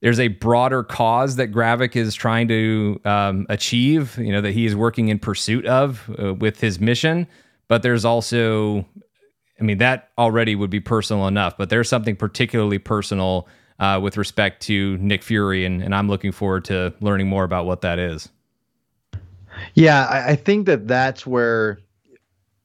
there's 0.00 0.20
a 0.20 0.28
broader 0.28 0.82
cause 0.82 1.36
that 1.36 1.50
Gravik 1.50 1.96
is 1.96 2.14
trying 2.14 2.46
to 2.48 3.00
um, 3.06 3.46
achieve, 3.48 4.18
you 4.18 4.32
know, 4.32 4.42
that 4.42 4.52
he 4.52 4.66
is 4.66 4.76
working 4.76 5.08
in 5.08 5.18
pursuit 5.18 5.64
of 5.64 6.10
uh, 6.22 6.34
with 6.34 6.60
his 6.60 6.78
mission. 6.78 7.26
But 7.68 7.82
there's 7.82 8.04
also 8.04 8.84
I 9.60 9.62
mean, 9.62 9.78
that 9.78 10.10
already 10.18 10.54
would 10.56 10.70
be 10.70 10.80
personal 10.80 11.28
enough, 11.28 11.56
but 11.56 11.70
there's 11.70 11.88
something 11.88 12.16
particularly 12.16 12.78
personal 12.78 13.48
uh, 13.78 14.00
with 14.02 14.16
respect 14.16 14.62
to 14.62 14.96
Nick 14.98 15.22
Fury, 15.22 15.64
and, 15.64 15.82
and 15.82 15.94
I'm 15.94 16.08
looking 16.08 16.32
forward 16.32 16.64
to 16.66 16.92
learning 17.00 17.28
more 17.28 17.44
about 17.44 17.66
what 17.66 17.80
that 17.82 17.98
is. 17.98 18.28
Yeah, 19.74 20.06
I, 20.06 20.30
I 20.30 20.36
think 20.36 20.66
that 20.66 20.88
that's 20.88 21.26
where, 21.26 21.78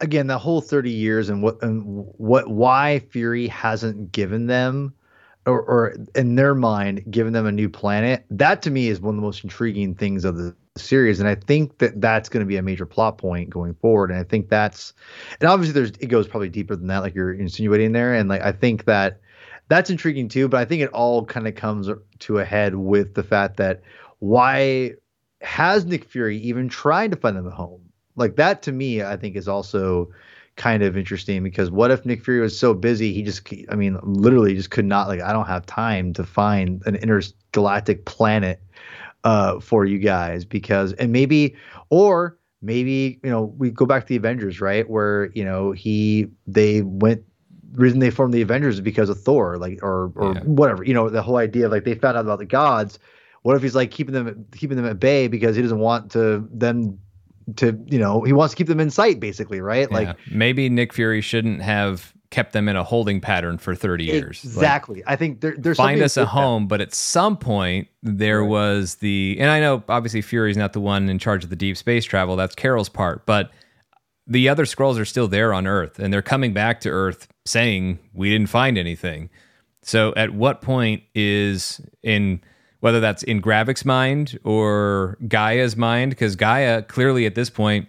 again, 0.02 0.28
the 0.28 0.38
whole 0.38 0.62
30 0.62 0.92
years 0.92 1.30
and 1.30 1.44
what 1.44 1.62
and 1.62 1.84
what 2.18 2.48
why 2.50 3.00
Fury 3.00 3.48
hasn't 3.48 4.12
given 4.12 4.48
them 4.48 4.94
or, 5.46 5.62
or 5.62 5.98
in 6.16 6.36
their 6.36 6.56
mind 6.56 7.04
given 7.10 7.34
them 7.34 7.46
a 7.46 7.52
new 7.52 7.70
planet 7.70 8.26
that 8.30 8.62
to 8.62 8.70
me 8.70 8.90
is 8.90 9.00
one 9.00 9.16
of 9.16 9.16
the 9.16 9.26
most 9.26 9.44
intriguing 9.44 9.96
things 9.96 10.26
of 10.26 10.38
the 10.38 10.56
series. 10.78 11.20
And 11.20 11.28
i 11.28 11.36
think 11.36 11.78
that 11.80 12.00
that's 12.00 12.30
going 12.30 12.46
to 12.46 12.48
be 12.48 12.58
a 12.58 12.62
major 12.62 12.86
plot 12.86 13.18
point 13.18 13.50
going 13.50 13.74
forward. 13.76 14.12
And 14.12 14.20
i 14.20 14.24
think 14.24 14.50
that's 14.50 14.94
and 15.40 15.50
obviously 15.50 15.74
there's 15.74 15.92
it 16.00 16.08
goes 16.08 16.28
probably 16.28 16.50
deeper 16.50 16.76
than 16.76 16.88
that 16.88 17.00
like 17.00 17.16
you're 17.16 17.34
insinuating 17.34 17.92
there. 17.92 18.14
And 18.14 18.30
like 18.30 18.42
i 18.42 18.52
think 18.52 18.86
that 18.86 19.20
that's 19.68 19.90
intriguing 19.90 20.28
too 20.28 20.48
but 20.48 20.60
i 20.60 20.66
think 20.66 20.82
it 20.82 20.92
all 20.92 21.26
kind 21.26 21.48
of 21.48 21.56
comes 21.56 21.90
to 22.20 22.40
a 22.40 22.46
head 22.46 22.76
with 22.76 23.14
the 23.14 23.24
fact 23.24 23.58
that 23.58 23.82
why 24.20 24.94
has 25.42 25.86
nick 25.86 26.04
fury 26.04 26.38
even 26.40 26.68
tried 26.68 27.12
to 27.12 27.18
find 27.18 27.38
them 27.38 27.48
a 27.48 27.52
home 27.52 27.89
like 28.20 28.36
that 28.36 28.62
to 28.62 28.72
me 28.72 29.02
i 29.02 29.18
think 29.18 29.36
is 29.36 29.48
also 29.48 30.10
kind 30.60 30.84
of 30.84 30.98
interesting 30.98 31.42
because 31.42 31.72
what 31.72 31.90
if 31.90 32.06
Nick 32.06 32.22
Fury 32.22 32.42
was 32.42 32.60
so 32.60 32.74
busy 32.74 33.14
he 33.14 33.24
just 33.24 33.48
I 33.70 33.76
mean 33.76 33.98
literally 34.04 34.54
just 34.56 34.72
could 34.72 34.84
not 34.84 35.08
like 35.08 35.22
I 35.22 35.32
don't 35.32 35.48
have 35.48 35.66
time 35.66 36.12
to 36.14 36.26
find 36.26 36.84
an 36.86 36.98
intergalactic 36.98 38.04
planet 38.04 38.62
uh 39.24 39.62
for 39.62 39.86
you 39.86 40.00
guys 40.00 40.44
because 40.44 40.92
and 40.94 41.14
maybe 41.14 41.56
or 41.90 42.38
maybe 42.62 43.22
you 43.24 43.30
know 43.30 43.54
we 43.58 43.72
go 43.72 43.86
back 43.86 44.04
to 44.04 44.10
the 44.10 44.18
Avengers 44.18 44.60
right 44.60 44.88
where 44.90 45.32
you 45.34 45.46
know 45.46 45.72
he 45.72 46.28
they 46.46 46.82
went 46.82 47.24
reason 47.72 48.00
they 48.00 48.12
formed 48.12 48.34
the 48.34 48.42
Avengers 48.42 48.76
is 48.76 48.82
because 48.82 49.08
of 49.08 49.18
Thor 49.18 49.58
like 49.58 49.80
or 49.82 50.12
or 50.16 50.34
yeah. 50.34 50.42
whatever 50.42 50.84
you 50.84 50.94
know 50.94 51.10
the 51.10 51.22
whole 51.22 51.38
idea 51.38 51.68
of 51.68 51.72
like 51.72 51.86
they 51.86 51.96
found 51.96 52.18
out 52.18 52.26
about 52.26 52.40
the 52.40 52.46
gods 52.46 53.00
what 53.44 53.56
if 53.56 53.62
he's 53.62 53.76
like 53.76 53.92
keeping 53.92 54.14
them 54.14 54.46
keeping 54.52 54.76
them 54.76 54.86
at 54.86 55.00
bay 55.00 55.30
because 55.30 55.56
he 55.56 55.62
doesn't 55.62 55.80
want 55.80 56.12
to 56.12 56.46
them 56.52 57.00
to 57.56 57.78
you 57.88 58.00
know 58.00 58.22
he 58.24 58.34
wants 58.34 58.54
to 58.54 58.58
keep 58.58 58.68
them 58.68 58.80
in 58.80 58.90
sight 58.90 59.20
basically 59.20 59.62
right 59.62 59.88
yeah. 59.92 59.98
like 59.98 60.18
maybe 60.32 60.70
nick 60.70 60.94
fury 60.94 61.22
shouldn't 61.22 61.62
have 61.62 62.14
kept 62.32 62.54
them 62.54 62.70
in 62.70 62.76
a 62.76 62.84
holding 62.84 63.20
pattern 63.20 63.58
for 63.58 63.74
30 63.74 64.06
years 64.06 64.44
exactly 64.44 64.98
like, 64.98 65.06
i 65.08 65.16
think 65.16 65.42
there, 65.42 65.56
there's 65.58 65.78
find 65.78 66.02
us 66.02 66.18
a 66.18 66.26
home 66.26 66.64
that. 66.64 66.70
but 66.70 66.82
at 66.82 66.94
some 66.94 67.36
point 67.38 67.88
there 68.04 68.42
right. 68.42 68.50
was 68.50 68.96
the 68.96 69.38
and 69.40 69.50
i 69.50 69.60
know 69.60 69.84
obviously 69.90 70.22
fury's 70.22 70.58
not 70.58 70.74
the 70.74 70.80
one 70.80 71.10
in 71.10 71.18
charge 71.18 71.44
of 71.44 71.50
the 71.50 71.56
deep 71.56 71.78
space 71.78 72.06
travel 72.06 72.36
that's 72.36 72.56
carol's 72.56 72.90
part 72.90 73.26
but 73.26 73.52
the 74.32 74.48
other 74.48 74.66
Skrulls 74.66 75.00
are 75.00 75.06
still 75.06 75.28
there 75.28 75.56
on 75.56 75.66
earth 75.66 75.98
and 75.98 76.14
they're 76.14 76.22
coming 76.22 76.54
back 76.54 76.82
to 76.82 76.90
earth 76.90 77.28
saying 77.46 77.98
we 78.14 78.30
didn't 78.30 78.50
find 78.50 78.78
anything 78.78 79.30
so 79.82 80.14
at 80.16 80.32
what 80.32 80.62
point 80.62 81.02
is 81.16 81.82
in 82.04 82.42
whether 82.80 83.00
that's 83.00 83.24
in 83.24 83.42
Gravik's 83.42 83.86
mind 83.86 84.40
or 84.44 85.18
Gaia's 85.28 85.76
mind, 85.76 86.12
because 86.12 86.36
Gaia 86.36 86.82
clearly 86.82 87.26
at 87.26 87.36
this 87.36 87.50
point 87.50 87.88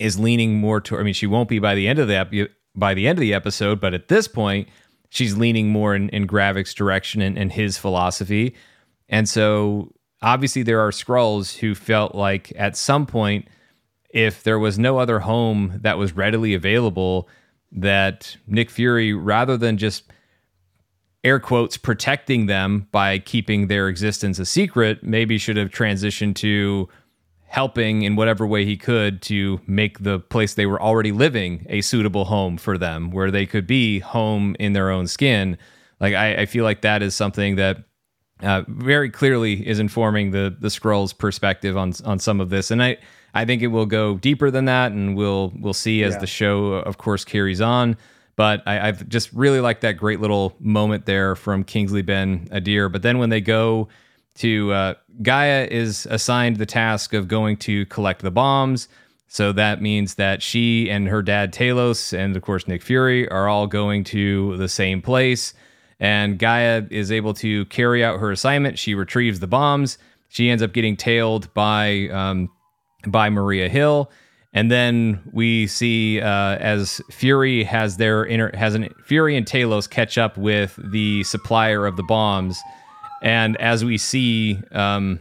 is 0.00 0.18
leaning 0.18 0.58
more 0.58 0.80
to. 0.80 0.98
I 0.98 1.02
mean, 1.02 1.14
she 1.14 1.26
won't 1.26 1.48
be 1.48 1.58
by 1.58 1.74
the 1.74 1.86
end 1.86 1.98
of 1.98 2.08
the 2.08 2.16
ep- 2.16 2.50
by 2.74 2.94
the 2.94 3.06
end 3.06 3.18
of 3.18 3.20
the 3.20 3.34
episode, 3.34 3.80
but 3.80 3.94
at 3.94 4.08
this 4.08 4.26
point, 4.26 4.68
she's 5.10 5.36
leaning 5.36 5.68
more 5.68 5.94
in, 5.94 6.08
in 6.08 6.26
Gravik's 6.26 6.74
direction 6.74 7.20
and, 7.20 7.38
and 7.38 7.52
his 7.52 7.78
philosophy. 7.78 8.54
And 9.08 9.28
so, 9.28 9.92
obviously, 10.22 10.62
there 10.62 10.80
are 10.80 10.90
Skrulls 10.90 11.58
who 11.58 11.74
felt 11.74 12.14
like 12.14 12.52
at 12.56 12.76
some 12.76 13.06
point, 13.06 13.46
if 14.10 14.42
there 14.42 14.58
was 14.58 14.78
no 14.78 14.98
other 14.98 15.20
home 15.20 15.78
that 15.82 15.98
was 15.98 16.14
readily 16.14 16.54
available, 16.54 17.28
that 17.70 18.36
Nick 18.46 18.70
Fury, 18.70 19.12
rather 19.12 19.56
than 19.56 19.76
just 19.76 20.04
air 21.24 21.40
quotes 21.40 21.76
protecting 21.76 22.46
them 22.46 22.86
by 22.92 23.18
keeping 23.18 23.66
their 23.66 23.88
existence 23.88 24.38
a 24.38 24.44
secret 24.44 25.02
maybe 25.02 25.38
should 25.38 25.56
have 25.56 25.70
transitioned 25.70 26.36
to 26.36 26.88
helping 27.54 28.02
in 28.02 28.16
whatever 28.16 28.46
way 28.46 28.64
he 28.64 28.76
could 28.76 29.22
to 29.22 29.60
make 29.66 30.00
the 30.00 30.18
place 30.18 30.54
they 30.54 30.66
were 30.66 30.80
already 30.82 31.12
living 31.12 31.64
a 31.68 31.80
suitable 31.80 32.24
home 32.24 32.56
for 32.56 32.76
them 32.76 33.12
where 33.12 33.30
they 33.30 33.46
could 33.46 33.66
be 33.66 34.00
home 34.00 34.56
in 34.58 34.72
their 34.72 34.90
own 34.90 35.06
skin. 35.06 35.56
Like 36.00 36.14
i, 36.14 36.42
I 36.42 36.46
feel 36.46 36.64
like 36.64 36.82
that 36.82 37.02
is 37.02 37.14
something 37.14 37.56
that 37.56 37.78
uh, 38.42 38.62
very 38.66 39.08
clearly 39.08 39.66
is 39.66 39.78
informing 39.78 40.32
the 40.32 40.54
the 40.58 40.68
Skrulls 40.68 41.16
perspective 41.16 41.76
on 41.76 41.92
on 42.04 42.18
some 42.18 42.40
of 42.40 42.50
this. 42.50 42.70
And 42.70 42.82
i 42.82 42.98
i 43.34 43.44
think 43.44 43.62
it 43.62 43.68
will 43.68 43.86
go 43.86 44.16
deeper 44.18 44.50
than 44.50 44.64
that 44.64 44.90
and 44.90 45.16
we'll 45.16 45.52
we'll 45.56 45.72
see 45.72 46.02
as 46.02 46.14
yeah. 46.14 46.20
the 46.20 46.26
show 46.26 46.72
of 46.72 46.98
course 46.98 47.24
carries 47.24 47.60
on 47.60 47.96
but 48.36 48.62
I, 48.66 48.86
have 48.86 49.08
just 49.08 49.32
really 49.32 49.60
liked 49.60 49.82
that 49.82 49.92
great 49.92 50.20
little 50.20 50.54
moment 50.58 51.06
there 51.06 51.36
from 51.36 51.64
Kingsley 51.64 52.02
Ben-Adir. 52.02 52.90
But 52.90 53.02
then 53.02 53.18
when 53.18 53.30
they 53.30 53.40
go 53.40 53.88
to 54.36 54.72
uh, 54.72 54.94
Gaia 55.22 55.68
is 55.70 56.06
assigned 56.10 56.56
the 56.56 56.66
task 56.66 57.14
of 57.14 57.28
going 57.28 57.56
to 57.58 57.86
collect 57.86 58.22
the 58.22 58.30
bombs. 58.30 58.88
So 59.28 59.52
that 59.52 59.80
means 59.80 60.14
that 60.16 60.42
she 60.42 60.90
and 60.90 61.08
her 61.08 61.22
dad 61.22 61.52
Talos 61.52 62.16
and 62.16 62.36
of 62.36 62.42
course 62.42 62.66
Nick 62.66 62.82
Fury 62.82 63.28
are 63.28 63.48
all 63.48 63.66
going 63.66 64.04
to 64.04 64.56
the 64.56 64.68
same 64.68 65.00
place. 65.00 65.54
And 66.00 66.38
Gaia 66.38 66.82
is 66.90 67.12
able 67.12 67.34
to 67.34 67.64
carry 67.66 68.04
out 68.04 68.18
her 68.18 68.32
assignment. 68.32 68.78
She 68.78 68.94
retrieves 68.94 69.40
the 69.40 69.46
bombs. 69.46 69.98
She 70.28 70.50
ends 70.50 70.62
up 70.62 70.72
getting 70.72 70.96
tailed 70.96 71.52
by 71.54 72.08
um, 72.08 72.50
by 73.06 73.30
Maria 73.30 73.68
Hill 73.68 74.10
and 74.54 74.70
then 74.70 75.20
we 75.32 75.66
see 75.66 76.20
uh, 76.20 76.56
as 76.56 77.02
Fury 77.10 77.64
has 77.64 77.96
their 77.96 78.24
inter- 78.24 78.52
has 78.54 78.74
an 78.74 78.88
Fury 79.04 79.36
and 79.36 79.44
Talos 79.44 79.90
catch 79.90 80.16
up 80.16 80.38
with 80.38 80.78
the 80.82 81.24
supplier 81.24 81.86
of 81.86 81.96
the 81.96 82.04
bombs, 82.04 82.58
and 83.22 83.56
as 83.58 83.84
we 83.84 83.98
see 83.98 84.60
um, 84.72 85.20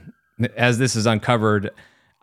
as 0.56 0.78
this 0.78 0.96
is 0.96 1.06
uncovered, 1.06 1.72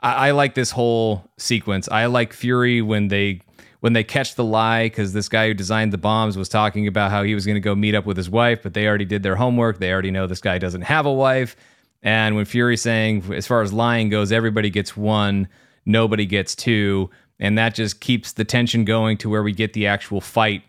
I-, 0.01 0.29
I 0.29 0.31
like 0.31 0.55
this 0.55 0.71
whole 0.71 1.29
sequence. 1.37 1.89
I 1.89 2.07
like 2.07 2.33
Fury 2.33 2.81
when 2.81 3.09
they 3.09 3.41
when 3.81 3.95
they 3.95 4.05
catch 4.05 4.35
the 4.35 4.45
lie 4.45 4.87
because 4.87 5.13
this 5.13 5.29
guy 5.29 5.49
who 5.49 5.55
designed 5.55 5.93
the 5.93 5.99
bombs 5.99 6.37
was 6.37 6.49
talking 6.49 6.87
about 6.87 7.11
how 7.11 7.23
he 7.23 7.35
was 7.35 7.45
going 7.45 7.57
to 7.57 7.61
go 7.61 7.75
meet 7.75 7.95
up 7.95 8.07
with 8.07 8.17
his 8.17 8.31
wife, 8.31 8.63
but 8.63 8.75
they 8.75 8.87
already 8.87 9.07
did 9.07 9.23
their 9.23 9.37
homework. 9.37 9.79
They 9.79 9.91
already 9.93 10.11
know 10.11 10.27
this 10.27 10.41
guy 10.41 10.59
doesn't 10.59 10.83
have 10.83 11.07
a 11.07 11.13
wife. 11.13 11.57
And 12.03 12.37
when 12.37 12.45
Fury's 12.45 12.83
saying, 12.83 13.33
as 13.33 13.47
far 13.47 13.63
as 13.63 13.73
lying 13.73 14.11
goes, 14.11 14.33
everybody 14.33 14.71
gets 14.71 14.97
one, 14.97 15.49
nobody 15.85 16.26
gets 16.26 16.55
two. 16.55 17.11
And 17.39 17.57
that 17.57 17.74
just 17.74 18.01
keeps 18.01 18.33
the 18.33 18.45
tension 18.45 18.85
going 18.85 19.16
to 19.18 19.31
where 19.31 19.43
we 19.43 19.53
get 19.53 19.72
the 19.72 19.87
actual 19.87 20.20
fight 20.20 20.62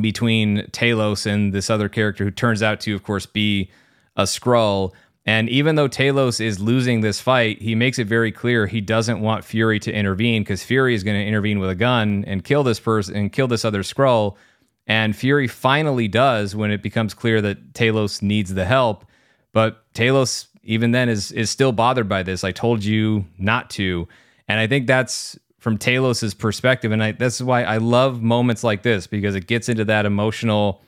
between 0.00 0.58
Talos 0.70 1.26
and 1.26 1.52
this 1.52 1.70
other 1.70 1.88
character 1.88 2.24
who 2.24 2.30
turns 2.30 2.62
out 2.62 2.80
to, 2.80 2.94
of 2.94 3.02
course, 3.02 3.26
be 3.26 3.70
a 4.16 4.24
Skrull. 4.24 4.92
And 5.26 5.48
even 5.48 5.76
though 5.76 5.88
Talos 5.88 6.40
is 6.40 6.60
losing 6.60 7.00
this 7.00 7.20
fight, 7.20 7.62
he 7.62 7.74
makes 7.74 7.98
it 7.98 8.06
very 8.06 8.30
clear 8.30 8.66
he 8.66 8.80
doesn't 8.80 9.20
want 9.20 9.44
Fury 9.44 9.80
to 9.80 9.92
intervene 9.92 10.42
because 10.42 10.62
Fury 10.62 10.94
is 10.94 11.02
going 11.02 11.18
to 11.18 11.26
intervene 11.26 11.58
with 11.58 11.70
a 11.70 11.74
gun 11.74 12.24
and 12.26 12.44
kill 12.44 12.62
this 12.62 12.80
person 12.80 13.16
and 13.16 13.32
kill 13.32 13.48
this 13.48 13.64
other 13.64 13.82
Skrull. 13.82 14.36
And 14.86 15.16
Fury 15.16 15.48
finally 15.48 16.08
does 16.08 16.54
when 16.54 16.70
it 16.70 16.82
becomes 16.82 17.14
clear 17.14 17.40
that 17.40 17.72
Talos 17.72 18.20
needs 18.20 18.52
the 18.52 18.66
help. 18.66 19.06
But 19.54 19.90
Talos, 19.94 20.48
even 20.62 20.90
then, 20.90 21.08
is 21.08 21.32
is 21.32 21.48
still 21.48 21.72
bothered 21.72 22.08
by 22.08 22.22
this. 22.22 22.44
I 22.44 22.52
told 22.52 22.84
you 22.84 23.24
not 23.38 23.70
to. 23.70 24.06
And 24.48 24.60
I 24.60 24.66
think 24.66 24.86
that's 24.86 25.38
from 25.58 25.78
Talos's 25.78 26.34
perspective. 26.34 26.92
And 26.92 27.02
I, 27.02 27.12
that's 27.12 27.40
why 27.40 27.62
I 27.62 27.78
love 27.78 28.22
moments 28.22 28.62
like 28.62 28.82
this 28.82 29.06
because 29.06 29.34
it 29.34 29.46
gets 29.46 29.68
into 29.68 29.84
that 29.86 30.04
emotional 30.04 30.82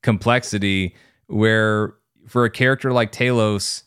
complexity 0.00 0.94
where 1.26 1.94
for 2.26 2.44
a 2.44 2.50
character 2.50 2.92
like 2.92 3.12
Talos, 3.12 3.82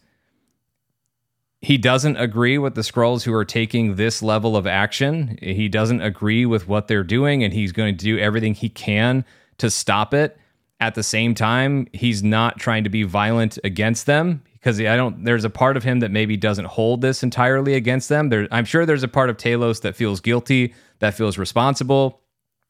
he 1.61 1.79
doesn't 1.79 2.17
agree 2.17 2.59
with 2.59 2.75
the 2.75 2.81
Skrulls 2.81 3.23
who 3.23 3.33
are 3.33 3.45
taking 3.45 3.95
this 3.95 4.21
level 4.21 4.55
of 4.55 4.67
action. 4.67 5.39
He 5.41 5.67
doesn't 5.67 6.01
agree 6.01 6.45
with 6.45 6.67
what 6.67 6.87
they're 6.87 7.03
doing, 7.03 7.43
and 7.43 7.51
he's 7.51 7.71
going 7.71 7.97
to 7.97 8.05
do 8.05 8.19
everything 8.19 8.53
he 8.53 8.69
can 8.69 9.25
to 9.57 9.71
stop 9.71 10.13
it. 10.13 10.37
At 10.79 10.93
the 10.93 11.01
same 11.01 11.33
time, 11.33 11.87
he's 11.91 12.21
not 12.21 12.59
trying 12.59 12.83
to 12.83 12.89
be 12.89 13.01
violent 13.01 13.57
against 13.63 14.05
them 14.05 14.43
because 14.65 14.79
I 14.79 14.95
don't. 14.95 15.23
There's 15.23 15.45
a 15.45 15.49
part 15.51 15.77
of 15.77 15.83
him 15.83 15.99
that 15.99 16.09
maybe 16.09 16.35
doesn't 16.35 16.65
hold 16.65 17.01
this 17.01 17.21
entirely 17.21 17.75
against 17.75 18.09
them. 18.09 18.29
There, 18.29 18.47
I'm 18.49 18.65
sure 18.65 18.83
there's 18.83 19.03
a 19.03 19.07
part 19.07 19.29
of 19.29 19.37
Talos 19.37 19.81
that 19.81 19.95
feels 19.95 20.19
guilty, 20.19 20.73
that 20.97 21.13
feels 21.13 21.37
responsible 21.37 22.19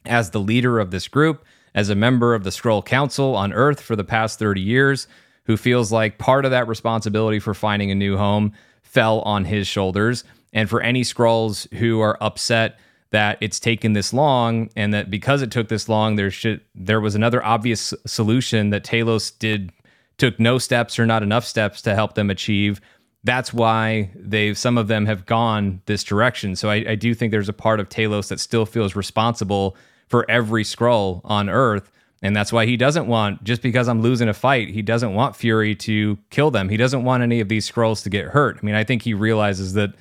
as 0.06 0.32
the 0.32 0.42
leader 0.42 0.78
of 0.78 0.92
this 0.92 1.08
group, 1.08 1.46
as 1.74 1.90
a 1.90 1.96
member 1.96 2.36
of 2.36 2.44
the 2.44 2.50
Skrull 2.50 2.84
Council 2.84 3.34
on 3.34 3.54
Earth 3.54 3.80
for 3.80 3.96
the 3.96 4.04
past 4.04 4.40
30 4.40 4.60
years 4.60 5.08
who 5.46 5.56
feels 5.56 5.90
like 5.90 6.18
part 6.18 6.44
of 6.44 6.52
that 6.52 6.68
responsibility 6.68 7.40
for 7.40 7.54
finding 7.54 7.92
a 7.92 7.96
new 7.96 8.18
home 8.18 8.52
fell 8.82 9.22
on 9.22 9.46
his 9.46 9.66
shoulders. 9.66 10.26
And 10.52 10.70
for 10.70 10.82
any 10.82 11.04
Skrulls 11.04 11.72
who 11.76 12.02
are 12.02 12.18
upset 12.22 12.78
that 13.12 13.38
it's 13.40 13.60
taken 13.60 13.94
this 13.94 14.12
long 14.12 14.70
and 14.76 14.94
that 14.94 15.10
because 15.10 15.42
it 15.42 15.50
took 15.50 15.70
this 15.70 15.88
long, 15.88 16.18
there 16.18 16.30
should 16.30 16.60
there 16.76 17.00
was 17.00 17.16
another 17.16 17.42
obvious 17.42 17.94
solution 18.06 18.72
that 18.72 18.84
Talos 18.84 19.32
did 19.40 19.72
took 20.18 20.40
no 20.40 20.58
steps 20.58 20.98
or 20.98 21.06
not 21.06 21.24
enough 21.24 21.46
steps 21.46 21.82
to 21.84 21.96
help 21.96 22.16
them 22.16 22.30
achieve. 22.30 22.82
That's 23.24 23.54
why 23.54 24.12
they've 24.16 24.58
some 24.58 24.78
of 24.78 24.88
them 24.88 25.06
have 25.08 25.26
gone 25.26 25.82
this 25.86 26.04
direction. 26.04 26.56
So 26.56 26.70
I, 26.70 26.86
I 26.90 26.96
do 26.96 27.14
think 27.14 27.32
there's 27.32 27.50
a 27.50 27.54
part 27.54 27.80
of 27.80 27.90
Talos 27.90 28.30
that 28.30 28.40
still 28.40 28.66
feels 28.66 28.96
responsible 28.96 29.76
for 30.08 30.30
every 30.30 30.64
Skrull 30.64 31.22
on 31.24 31.50
Earth 31.50 31.92
and 32.26 32.36
that's 32.36 32.52
why 32.52 32.66
he 32.66 32.76
doesn't 32.76 33.06
want, 33.06 33.44
just 33.44 33.62
because 33.62 33.88
I'm 33.88 34.02
losing 34.02 34.30
a 34.30 34.34
fight, 34.34 34.70
he 34.70 34.82
doesn't 34.82 35.14
want 35.14 35.36
Fury 35.36 35.76
to 35.76 36.18
kill 36.32 36.50
them. 36.50 36.70
He 36.70 36.76
doesn't 36.76 37.04
want 37.04 37.22
any 37.22 37.40
of 37.40 37.50
these 37.50 37.70
Skrulls 37.70 38.02
to 38.02 38.10
get 38.10 38.26
hurt. 38.26 38.58
I 38.60 38.66
mean, 38.66 38.74
I 38.74 38.84
think 38.84 39.04
he 39.04 39.14
realizes 39.14 39.74
that 39.74 39.92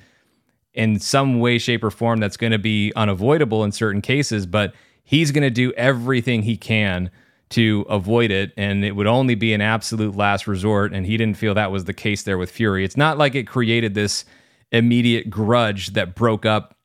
in 0.73 0.99
some 0.99 1.39
way, 1.39 1.59
shape, 1.59 1.83
or 1.83 1.91
form, 1.91 2.19
that's 2.19 2.35
going 2.35 2.51
to 2.51 2.57
be 2.57 2.91
unavoidable 2.95 3.63
in 3.63 3.71
certain 3.71 4.01
cases, 4.01 4.47
but 4.47 4.73
he's 5.03 5.31
going 5.31 5.43
to 5.43 5.51
do 5.51 5.71
everything 5.73 6.41
he 6.41 6.57
can 6.57 7.11
to 7.49 7.85
avoid 7.89 8.31
it. 8.31 8.51
And 8.57 8.83
it 8.83 8.95
would 8.95 9.07
only 9.07 9.35
be 9.35 9.53
an 9.53 9.61
absolute 9.61 10.15
last 10.15 10.47
resort. 10.47 10.93
And 10.93 11.05
he 11.05 11.17
didn't 11.17 11.37
feel 11.37 11.53
that 11.53 11.71
was 11.71 11.85
the 11.85 11.93
case 11.93 12.23
there 12.23 12.37
with 12.37 12.51
Fury. 12.51 12.83
It's 12.83 12.97
not 12.97 13.17
like 13.17 13.35
it 13.35 13.47
created 13.47 13.93
this 13.93 14.25
immediate 14.71 15.29
grudge 15.29 15.93
that 15.93 16.15
broke 16.15 16.45
up 16.45 16.75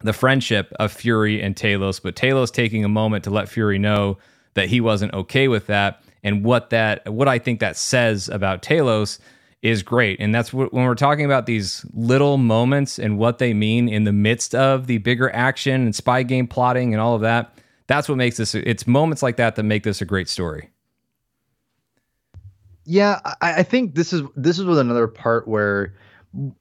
the 0.00 0.12
friendship 0.12 0.72
of 0.78 0.92
Fury 0.92 1.42
and 1.42 1.56
Talos, 1.56 2.00
but 2.02 2.14
Talos 2.14 2.52
taking 2.52 2.84
a 2.84 2.88
moment 2.88 3.24
to 3.24 3.30
let 3.30 3.48
Fury 3.48 3.78
know 3.78 4.18
that 4.52 4.68
he 4.68 4.80
wasn't 4.80 5.14
okay 5.14 5.48
with 5.48 5.66
that. 5.66 6.02
And 6.22 6.44
what 6.44 6.70
that, 6.70 7.10
what 7.12 7.28
I 7.28 7.38
think 7.38 7.60
that 7.60 7.76
says 7.76 8.28
about 8.28 8.62
Talos 8.62 9.18
is 9.62 9.82
great. 9.82 10.20
And 10.20 10.34
that's 10.34 10.52
what, 10.52 10.74
when 10.74 10.84
we're 10.84 10.94
talking 10.94 11.24
about 11.24 11.46
these 11.46 11.86
little 11.94 12.36
moments 12.36 12.98
and 12.98 13.18
what 13.18 13.38
they 13.38 13.54
mean 13.54 13.88
in 13.88 14.04
the 14.04 14.12
midst 14.12 14.54
of 14.54 14.86
the 14.86 14.98
bigger 14.98 15.34
action 15.34 15.82
and 15.82 15.94
spy 15.94 16.22
game 16.22 16.46
plotting 16.46 16.92
and 16.92 17.00
all 17.00 17.14
of 17.14 17.22
that. 17.22 17.53
That's 17.86 18.08
what 18.08 18.16
makes 18.16 18.36
this, 18.36 18.54
it's 18.54 18.86
moments 18.86 19.22
like 19.22 19.36
that 19.36 19.56
that 19.56 19.62
make 19.62 19.82
this 19.82 20.00
a 20.00 20.04
great 20.04 20.28
story. 20.28 20.70
Yeah, 22.86 23.20
I, 23.40 23.60
I 23.60 23.62
think 23.62 23.94
this 23.94 24.12
is 24.12 24.22
this 24.36 24.58
is 24.58 24.66
another 24.66 25.06
part 25.06 25.48
where 25.48 25.94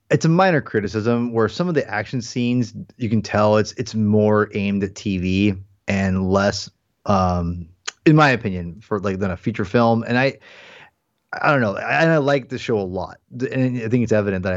it's 0.09 0.23
a 0.23 0.29
minor 0.29 0.61
criticism 0.61 1.33
where 1.33 1.49
some 1.49 1.67
of 1.67 1.75
the 1.75 1.85
action 1.89 2.21
scenes 2.21 2.73
you 2.97 3.09
can 3.09 3.21
tell 3.21 3.57
it's 3.57 3.73
it's 3.73 3.93
more 3.93 4.49
aimed 4.53 4.83
at 4.85 4.93
TV 4.93 5.61
and 5.87 6.29
less 6.29 6.69
um 7.05 7.67
in 8.05 8.15
my 8.15 8.29
opinion, 8.29 8.81
for 8.81 8.99
like 8.99 9.19
than 9.19 9.31
a 9.31 9.37
feature 9.37 9.65
film. 9.65 10.03
And 10.07 10.17
I, 10.17 10.37
I 11.41 11.51
don't 11.51 11.61
know, 11.61 11.75
and 11.75 12.11
I 12.11 12.17
like 12.17 12.49
the 12.49 12.59
show 12.59 12.77
a 12.77 12.81
lot, 12.81 13.17
and 13.31 13.77
I 13.77 13.89
think 13.89 14.03
it's 14.03 14.11
evident 14.11 14.43
that 14.43 14.53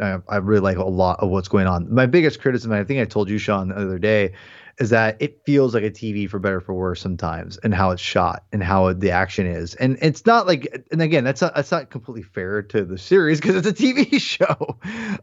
I, 0.00 0.14
I, 0.14 0.18
I 0.28 0.36
really 0.36 0.60
like 0.60 0.76
a 0.76 0.84
lot 0.84 1.20
of 1.20 1.30
what's 1.30 1.48
going 1.48 1.66
on. 1.66 1.92
My 1.92 2.04
biggest 2.06 2.40
criticism, 2.40 2.72
I 2.72 2.84
think 2.84 3.00
I 3.00 3.06
told 3.06 3.30
you, 3.30 3.38
Sean, 3.38 3.68
the 3.68 3.76
other 3.76 3.98
day, 3.98 4.32
is 4.78 4.90
that 4.90 5.16
it 5.20 5.40
feels 5.44 5.74
like 5.74 5.84
a 5.84 5.90
TV 5.90 6.28
for 6.28 6.38
better 6.38 6.60
for 6.60 6.74
worse 6.74 7.00
sometimes, 7.00 7.56
and 7.58 7.74
how 7.74 7.90
it's 7.90 8.02
shot 8.02 8.44
and 8.52 8.62
how 8.62 8.92
the 8.92 9.10
action 9.10 9.46
is, 9.46 9.74
and 9.74 9.98
it's 10.00 10.24
not 10.26 10.46
like, 10.46 10.84
and 10.90 11.02
again, 11.02 11.24
that's 11.24 11.40
not 11.40 11.54
that's 11.54 11.70
not 11.70 11.90
completely 11.90 12.22
fair 12.22 12.62
to 12.62 12.84
the 12.84 12.98
series 12.98 13.40
because 13.40 13.56
it's 13.56 13.66
a 13.66 13.72
TV 13.72 14.20
show. 14.20 14.78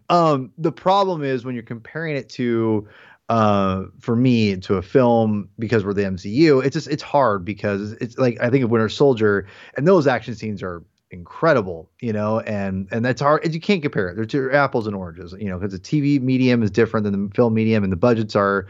Um, 0.09 0.51
the 0.57 0.71
problem 0.71 1.23
is 1.23 1.45
when 1.45 1.55
you're 1.55 1.63
comparing 1.63 2.15
it 2.15 2.29
to 2.29 2.87
uh, 3.29 3.85
for 3.99 4.15
me 4.15 4.57
to 4.57 4.75
a 4.75 4.81
film 4.81 5.49
because 5.57 5.83
we're 5.83 5.93
the 5.93 6.03
MCU. 6.03 6.63
It's 6.63 6.73
just 6.73 6.87
it's 6.87 7.03
hard 7.03 7.43
because 7.43 7.93
it's 7.93 8.17
like 8.17 8.39
I 8.39 8.49
think 8.49 8.63
of 8.63 8.71
Winter 8.71 8.89
Soldier 8.89 9.47
and 9.75 9.87
those 9.87 10.07
action 10.07 10.35
scenes 10.35 10.61
are 10.61 10.83
incredible, 11.11 11.89
you 11.99 12.13
know, 12.13 12.39
and 12.41 12.87
and 12.91 13.03
that's 13.03 13.21
hard. 13.21 13.51
You 13.51 13.59
can't 13.59 13.81
compare 13.81 14.09
it. 14.09 14.15
They're 14.15 14.25
two 14.25 14.51
apples 14.51 14.85
and 14.85 14.95
oranges, 14.95 15.33
you 15.39 15.49
know, 15.49 15.57
because 15.57 15.73
the 15.73 15.79
TV 15.79 16.21
medium 16.21 16.61
is 16.61 16.69
different 16.69 17.05
than 17.05 17.29
the 17.29 17.35
film 17.35 17.53
medium, 17.53 17.83
and 17.83 17.91
the 17.91 17.97
budgets 17.97 18.35
are 18.35 18.67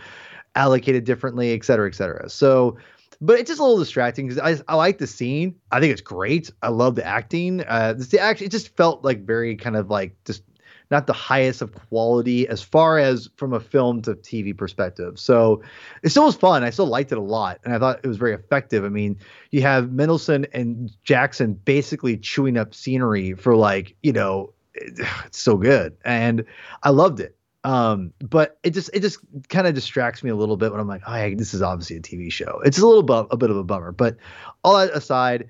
allocated 0.56 1.04
differently, 1.04 1.54
et 1.54 1.64
cetera, 1.64 1.88
et 1.88 1.96
cetera. 1.96 2.30
So. 2.30 2.78
But 3.22 3.40
it's 3.40 3.50
just 3.50 3.62
a 3.62 3.64
little 3.64 3.80
distracting 3.80 4.28
because 4.28 4.60
I, 4.60 4.62
I 4.72 4.76
like 4.76 4.98
the 4.98 5.08
scene. 5.08 5.56
I 5.72 5.80
think 5.80 5.94
it's 5.94 6.02
great. 6.02 6.52
I 6.62 6.68
love 6.68 6.96
the 6.96 7.06
acting. 7.06 7.64
Uh, 7.66 7.94
the 7.94 8.20
action 8.20 8.46
it 8.46 8.52
just 8.52 8.76
felt 8.76 9.06
like 9.06 9.26
very 9.26 9.56
kind 9.56 9.78
of 9.78 9.90
like 9.90 10.18
just 10.26 10.44
not 10.92 11.08
the 11.08 11.14
highest 11.14 11.62
of 11.62 11.74
quality 11.74 12.48
as 12.48 12.62
far 12.62 13.00
as 13.00 13.30
from 13.38 13.54
a 13.54 13.60
film 13.60 14.02
to 14.04 14.16
TV 14.16 14.56
perspective. 14.56 15.20
So 15.20 15.62
it 16.04 16.10
still 16.10 16.26
was 16.26 16.36
fun. 16.36 16.64
I 16.64 16.70
still 16.70 16.88
liked 16.88 17.12
it 17.12 17.18
a 17.18 17.22
lot, 17.22 17.60
and 17.64 17.74
I 17.74 17.80
thought 17.80 18.00
it 18.04 18.08
was 18.08 18.18
very 18.18 18.34
effective. 18.34 18.86
I 18.86 18.90
mean, 18.90 19.18
you 19.52 19.62
have 19.62 19.92
Mendelsohn 19.92 20.46
and 20.54 20.92
Jackson 21.04 21.54
basically 21.54 22.18
chewing 22.18 22.58
up 22.58 22.74
scenery 22.74 23.34
for 23.34 23.56
like 23.56 23.96
you 24.04 24.14
know, 24.14 24.54
it's 24.74 25.40
so 25.40 25.58
good, 25.58 25.96
and 26.06 26.46
I 26.84 26.90
loved 26.90 27.20
it. 27.20 27.35
Um, 27.66 28.14
but 28.20 28.60
it 28.64 28.72
just 28.72 28.92
it 28.94 29.02
just 29.02 29.20
kind 29.50 29.68
of 29.68 29.74
distracts 29.74 30.24
me 30.24 30.30
a 30.30 30.36
little 30.36 30.56
bit 30.56 30.72
when 30.72 30.80
I'm 30.80 30.88
like, 30.88 31.02
oh, 31.08 31.36
this 31.36 31.54
is 31.54 31.62
obviously 31.62 31.98
a 31.98 32.00
TV 32.00 32.32
show. 32.32 32.62
It's 32.64 32.78
a 32.78 32.86
little 32.86 33.04
bu- 33.04 33.28
a 33.32 33.38
bit 33.38 33.50
of 33.50 33.58
a 33.58 33.64
bummer, 33.64 33.92
but 33.92 34.18
all 34.64 34.78
that 34.78 34.94
aside 34.94 35.50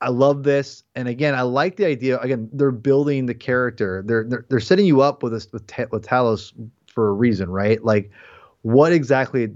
I 0.00 0.10
love 0.10 0.42
this, 0.42 0.82
and 0.94 1.08
again, 1.08 1.34
I 1.34 1.42
like 1.42 1.76
the 1.76 1.86
idea. 1.86 2.18
Again, 2.18 2.50
they're 2.52 2.70
building 2.70 3.26
the 3.26 3.34
character. 3.34 4.02
They're 4.04 4.24
they're, 4.24 4.46
they're 4.48 4.60
setting 4.60 4.84
you 4.84 5.00
up 5.00 5.22
with 5.22 5.32
this 5.32 5.50
with, 5.52 5.70
with 5.90 6.06
Talos 6.06 6.52
for 6.86 7.08
a 7.08 7.12
reason, 7.12 7.48
right? 7.48 7.82
Like, 7.82 8.10
what 8.62 8.92
exactly? 8.92 9.50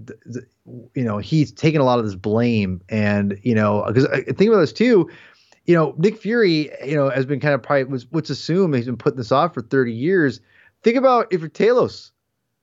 You 0.94 1.04
know, 1.04 1.18
he's 1.18 1.52
taking 1.52 1.80
a 1.80 1.84
lot 1.84 1.98
of 1.98 2.06
this 2.06 2.14
blame, 2.14 2.80
and 2.88 3.38
you 3.42 3.54
know, 3.54 3.84
because 3.86 4.06
I 4.06 4.22
think 4.22 4.48
about 4.48 4.60
this 4.60 4.72
too. 4.72 5.10
You 5.66 5.74
know, 5.74 5.94
Nick 5.98 6.16
Fury, 6.16 6.70
you 6.84 6.96
know, 6.96 7.10
has 7.10 7.26
been 7.26 7.38
kind 7.38 7.54
of 7.54 7.62
probably 7.62 7.84
was 7.84 8.06
what's 8.10 8.30
assumed 8.30 8.74
he's 8.74 8.86
been 8.86 8.96
putting 8.96 9.18
this 9.18 9.30
off 9.30 9.52
for 9.52 9.60
30 9.60 9.92
years. 9.92 10.40
Think 10.82 10.96
about 10.96 11.32
if 11.32 11.40
you're 11.40 11.50
Talos, 11.50 12.10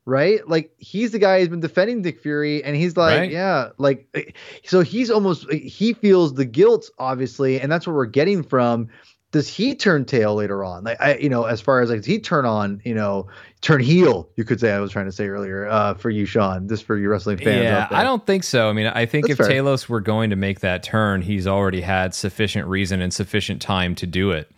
right? 0.06 0.48
Like 0.48 0.72
he's 0.78 1.12
the 1.12 1.20
guy 1.20 1.40
who's 1.40 1.50
been 1.50 1.60
defending 1.60 2.02
Nick 2.02 2.22
Fury, 2.22 2.64
and 2.64 2.76
he's 2.76 2.98
like, 2.98 3.20
right. 3.20 3.32
yeah, 3.32 3.70
like 3.78 4.08
eh, 4.16 4.24
so 4.64 4.82
he's 4.82 5.12
almost 5.12 5.46
eh, 5.52 5.58
he 5.58 5.94
feels 5.94 6.34
the 6.34 6.46
guilt, 6.46 6.90
obviously, 6.98 7.60
and 7.60 7.72
that's 7.72 7.86
what 7.86 7.96
we're 7.96 8.06
getting 8.06 8.42
from. 8.42 8.88
Does 9.32 9.50
he 9.50 9.76
turn 9.76 10.06
tail 10.06 10.36
later 10.36 10.64
on? 10.64 10.86
Like 10.86 11.00
I, 11.02 11.18
you 11.18 11.28
know, 11.28 11.44
as 11.44 11.60
far 11.60 11.82
as 11.82 11.90
like 11.90 12.00
does 12.00 12.06
he 12.06 12.18
turn 12.18 12.46
on, 12.46 12.82
you 12.86 12.96
know, 12.96 13.28
turn 13.60 13.82
heel? 13.82 14.30
You 14.38 14.46
could 14.46 14.60
say 14.60 14.72
I 14.72 14.80
was 14.80 14.92
trying 14.92 15.06
to 15.06 15.12
say 15.12 15.28
earlier 15.28 15.68
uh, 15.68 15.96
for 15.96 16.10
you, 16.10 16.26
Sean, 16.26 16.70
just 16.70 16.86
for 16.86 16.98
you 16.98 17.10
wrestling 17.10 17.38
fans. 17.38 17.64
Yeah, 17.64 17.88
I 17.92 18.04
don't 18.04 18.26
think 18.26 18.46
so. 18.46 18.70
I 18.70 18.74
mean, 18.74 18.88
I 18.88 19.06
think 19.06 19.28
that's 19.28 19.40
if 19.40 19.46
fair. 19.46 19.62
Talos 19.62 19.90
were 19.90 20.00
going 20.00 20.30
to 20.30 20.38
make 20.38 20.62
that 20.62 20.82
turn, 20.82 21.22
he's 21.22 21.46
already 21.46 21.82
had 21.82 22.16
sufficient 22.16 22.68
reason 22.68 23.02
and 23.02 23.14
sufficient 23.14 23.62
time 23.62 23.94
to 23.96 24.08
do 24.08 24.32
it. 24.32 24.50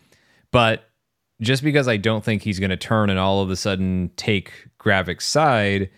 But 0.51 0.88
just 1.41 1.63
because 1.63 1.87
I 1.87 1.97
don't 1.97 2.23
think 2.23 2.41
he's 2.41 2.59
going 2.59 2.69
to 2.69 2.77
turn 2.77 3.09
and 3.09 3.19
all 3.19 3.41
of 3.41 3.49
a 3.49 3.55
sudden 3.55 4.11
take 4.15 4.51
Gravik's 4.79 5.25
side, 5.25 5.89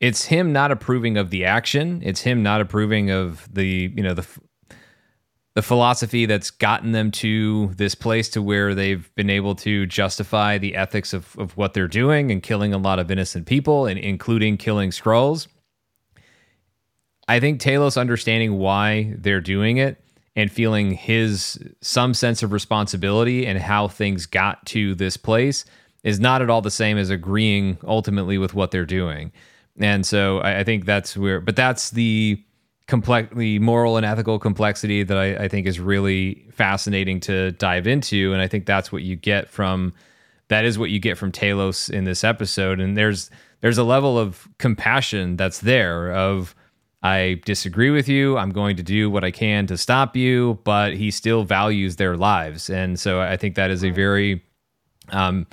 it's 0.00 0.24
him 0.24 0.52
not 0.52 0.72
approving 0.72 1.16
of 1.16 1.30
the 1.30 1.44
action. 1.44 2.02
It's 2.04 2.20
him 2.20 2.42
not 2.42 2.60
approving 2.60 3.10
of 3.10 3.48
the, 3.52 3.92
you 3.94 4.02
know, 4.02 4.14
the 4.14 4.26
the 5.54 5.62
philosophy 5.62 6.24
that's 6.24 6.50
gotten 6.50 6.92
them 6.92 7.10
to 7.10 7.72
this 7.76 7.94
place 7.94 8.30
to 8.30 8.40
where 8.40 8.74
they've 8.74 9.14
been 9.14 9.28
able 9.28 9.54
to 9.54 9.84
justify 9.84 10.56
the 10.56 10.74
ethics 10.74 11.12
of, 11.12 11.36
of 11.38 11.54
what 11.58 11.74
they're 11.74 11.86
doing 11.86 12.30
and 12.30 12.42
killing 12.42 12.72
a 12.72 12.78
lot 12.78 12.98
of 12.98 13.10
innocent 13.10 13.46
people 13.46 13.84
and 13.84 13.98
including 13.98 14.56
killing 14.56 14.90
Skrulls. 14.90 15.48
I 17.28 17.38
think 17.38 17.60
Talos 17.60 18.00
understanding 18.00 18.58
why 18.58 19.14
they're 19.18 19.42
doing 19.42 19.76
it 19.76 20.02
and 20.34 20.50
feeling 20.50 20.92
his 20.92 21.58
some 21.80 22.14
sense 22.14 22.42
of 22.42 22.52
responsibility 22.52 23.46
and 23.46 23.58
how 23.58 23.88
things 23.88 24.26
got 24.26 24.64
to 24.66 24.94
this 24.94 25.16
place 25.16 25.64
is 26.04 26.18
not 26.18 26.42
at 26.42 26.50
all 26.50 26.62
the 26.62 26.70
same 26.70 26.98
as 26.98 27.10
agreeing 27.10 27.78
ultimately 27.84 28.38
with 28.38 28.54
what 28.54 28.70
they're 28.70 28.86
doing. 28.86 29.30
And 29.78 30.04
so 30.04 30.38
I, 30.38 30.60
I 30.60 30.64
think 30.64 30.84
that's 30.84 31.16
where, 31.16 31.40
but 31.40 31.56
that's 31.56 31.90
the 31.90 32.42
complex, 32.88 33.34
the 33.34 33.58
moral 33.60 33.96
and 33.96 34.04
ethical 34.04 34.38
complexity 34.38 35.02
that 35.02 35.16
I, 35.16 35.44
I 35.44 35.48
think 35.48 35.66
is 35.66 35.78
really 35.78 36.46
fascinating 36.50 37.20
to 37.20 37.52
dive 37.52 37.86
into. 37.86 38.32
And 38.32 38.42
I 38.42 38.48
think 38.48 38.66
that's 38.66 38.90
what 38.90 39.02
you 39.02 39.16
get 39.16 39.48
from 39.48 39.92
that 40.48 40.64
is 40.64 40.78
what 40.78 40.90
you 40.90 40.98
get 40.98 41.16
from 41.16 41.32
Talos 41.32 41.88
in 41.88 42.04
this 42.04 42.24
episode. 42.24 42.80
And 42.80 42.96
there's 42.96 43.30
there's 43.60 43.78
a 43.78 43.84
level 43.84 44.18
of 44.18 44.48
compassion 44.58 45.36
that's 45.36 45.60
there 45.60 46.12
of 46.12 46.54
I 47.02 47.40
disagree 47.44 47.90
with 47.90 48.08
you. 48.08 48.38
I'm 48.38 48.50
going 48.50 48.76
to 48.76 48.82
do 48.82 49.10
what 49.10 49.24
I 49.24 49.30
can 49.30 49.66
to 49.66 49.76
stop 49.76 50.16
you, 50.16 50.60
but 50.64 50.94
he 50.94 51.10
still 51.10 51.42
values 51.44 51.96
their 51.96 52.16
lives. 52.16 52.70
And 52.70 52.98
so 52.98 53.20
I 53.20 53.36
think 53.36 53.56
that 53.56 53.70
is 53.70 53.82
a 53.82 53.90
very, 53.90 54.44
um, 55.08 55.46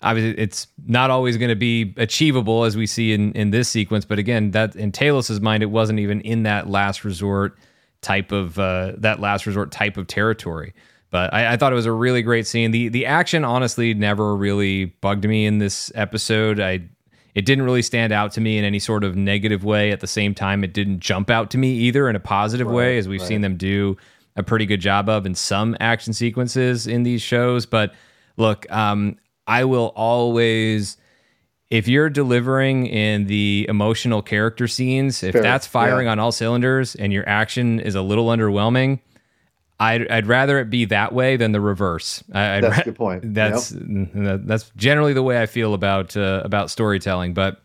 obviously, 0.00 0.42
it's 0.42 0.68
not 0.86 1.10
always 1.10 1.36
going 1.36 1.50
to 1.50 1.56
be 1.56 1.94
achievable 1.98 2.64
as 2.64 2.76
we 2.76 2.86
see 2.86 3.12
in, 3.12 3.32
in 3.32 3.50
this 3.50 3.68
sequence. 3.68 4.06
But 4.06 4.18
again, 4.18 4.52
that 4.52 4.74
in 4.74 4.90
Talos's 4.90 5.40
mind, 5.40 5.62
it 5.62 5.66
wasn't 5.66 5.98
even 5.98 6.22
in 6.22 6.44
that 6.44 6.70
last 6.70 7.04
resort 7.04 7.58
type 8.00 8.32
of, 8.32 8.58
uh, 8.58 8.92
that 8.96 9.20
last 9.20 9.46
resort 9.46 9.72
type 9.72 9.98
of 9.98 10.06
territory. 10.06 10.72
But 11.10 11.32
I, 11.32 11.52
I 11.52 11.56
thought 11.56 11.72
it 11.72 11.76
was 11.76 11.86
a 11.86 11.92
really 11.92 12.22
great 12.22 12.46
scene. 12.46 12.72
The 12.72 12.88
the 12.88 13.06
action 13.06 13.44
honestly 13.44 13.94
never 13.94 14.36
really 14.36 14.86
bugged 14.86 15.24
me 15.24 15.46
in 15.46 15.58
this 15.58 15.92
episode. 15.94 16.58
I 16.58 16.88
it 17.36 17.44
didn't 17.44 17.64
really 17.64 17.82
stand 17.82 18.14
out 18.14 18.32
to 18.32 18.40
me 18.40 18.56
in 18.56 18.64
any 18.64 18.78
sort 18.78 19.04
of 19.04 19.14
negative 19.14 19.62
way. 19.62 19.92
At 19.92 20.00
the 20.00 20.06
same 20.06 20.34
time, 20.34 20.64
it 20.64 20.72
didn't 20.72 21.00
jump 21.00 21.28
out 21.28 21.50
to 21.50 21.58
me 21.58 21.70
either 21.74 22.08
in 22.08 22.16
a 22.16 22.20
positive 22.20 22.66
right, 22.66 22.74
way, 22.74 22.98
as 22.98 23.06
we've 23.06 23.20
right. 23.20 23.28
seen 23.28 23.42
them 23.42 23.58
do 23.58 23.98
a 24.36 24.42
pretty 24.42 24.64
good 24.64 24.80
job 24.80 25.10
of 25.10 25.26
in 25.26 25.34
some 25.34 25.76
action 25.78 26.14
sequences 26.14 26.86
in 26.86 27.02
these 27.02 27.20
shows. 27.20 27.66
But 27.66 27.92
look, 28.38 28.64
um, 28.72 29.18
I 29.46 29.64
will 29.64 29.92
always, 29.94 30.96
if 31.68 31.88
you're 31.88 32.08
delivering 32.08 32.86
in 32.86 33.26
the 33.26 33.66
emotional 33.68 34.22
character 34.22 34.66
scenes, 34.66 35.22
if 35.22 35.34
Fair. 35.34 35.42
that's 35.42 35.66
firing 35.66 36.06
yeah. 36.06 36.12
on 36.12 36.18
all 36.18 36.32
cylinders 36.32 36.94
and 36.94 37.12
your 37.12 37.28
action 37.28 37.80
is 37.80 37.94
a 37.94 38.02
little 38.02 38.28
underwhelming, 38.28 39.00
I'd, 39.78 40.10
I'd 40.10 40.26
rather 40.26 40.58
it 40.58 40.70
be 40.70 40.86
that 40.86 41.12
way 41.12 41.36
than 41.36 41.52
the 41.52 41.60
reverse. 41.60 42.24
I'd 42.32 42.62
that's 42.64 42.76
ra- 42.76 42.80
a 42.80 42.84
good 42.84 42.96
point. 42.96 43.22
That's 43.34 43.72
yep. 43.72 44.40
that's 44.44 44.70
generally 44.76 45.12
the 45.12 45.22
way 45.22 45.40
I 45.40 45.46
feel 45.46 45.74
about 45.74 46.16
uh, 46.16 46.42
about 46.44 46.70
storytelling. 46.70 47.34
But 47.34 47.60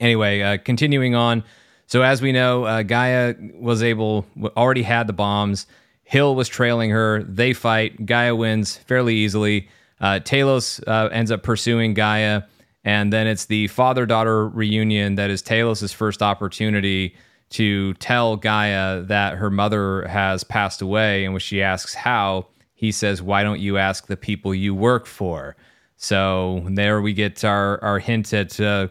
anyway, 0.00 0.40
uh, 0.40 0.58
continuing 0.58 1.14
on. 1.14 1.44
So 1.86 2.02
as 2.02 2.20
we 2.20 2.32
know, 2.32 2.64
uh, 2.64 2.82
Gaia 2.82 3.34
was 3.54 3.82
able 3.82 4.26
already 4.56 4.82
had 4.82 5.06
the 5.06 5.12
bombs. 5.12 5.66
Hill 6.02 6.34
was 6.34 6.48
trailing 6.48 6.90
her. 6.90 7.22
They 7.22 7.52
fight. 7.52 8.04
Gaia 8.04 8.34
wins 8.34 8.76
fairly 8.76 9.14
easily. 9.14 9.68
Uh, 10.00 10.20
Talos 10.20 10.82
uh, 10.86 11.08
ends 11.12 11.30
up 11.30 11.42
pursuing 11.42 11.94
Gaia, 11.94 12.42
and 12.84 13.12
then 13.12 13.26
it's 13.26 13.44
the 13.44 13.68
father 13.68 14.06
daughter 14.06 14.48
reunion 14.48 15.14
that 15.14 15.30
is 15.30 15.40
Talos's 15.40 15.92
first 15.92 16.20
opportunity 16.20 17.14
to 17.54 17.94
tell 17.94 18.36
Gaia 18.36 19.02
that 19.02 19.34
her 19.34 19.48
mother 19.48 20.08
has 20.08 20.42
passed 20.42 20.82
away. 20.82 21.24
And 21.24 21.32
when 21.32 21.40
she 21.40 21.62
asks 21.62 21.94
how, 21.94 22.48
he 22.74 22.90
says, 22.90 23.22
Why 23.22 23.44
don't 23.44 23.60
you 23.60 23.78
ask 23.78 24.08
the 24.08 24.16
people 24.16 24.54
you 24.54 24.74
work 24.74 25.06
for? 25.06 25.56
So 25.96 26.66
there 26.70 27.00
we 27.00 27.12
get 27.12 27.44
our, 27.44 27.82
our 27.82 28.00
hint 28.00 28.32
at 28.32 28.58
uh, 28.60 28.88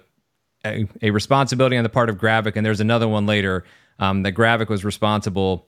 a, 0.65 0.87
a, 1.01 1.11
responsibility 1.11 1.75
on 1.75 1.83
the 1.83 1.89
part 1.89 2.09
of 2.09 2.17
Gravik. 2.17 2.55
And 2.55 2.65
there's 2.65 2.79
another 2.79 3.07
one 3.07 3.25
later 3.25 3.65
um, 3.99 4.23
that 4.23 4.31
Gravik 4.31 4.69
was 4.69 4.85
responsible 4.85 5.67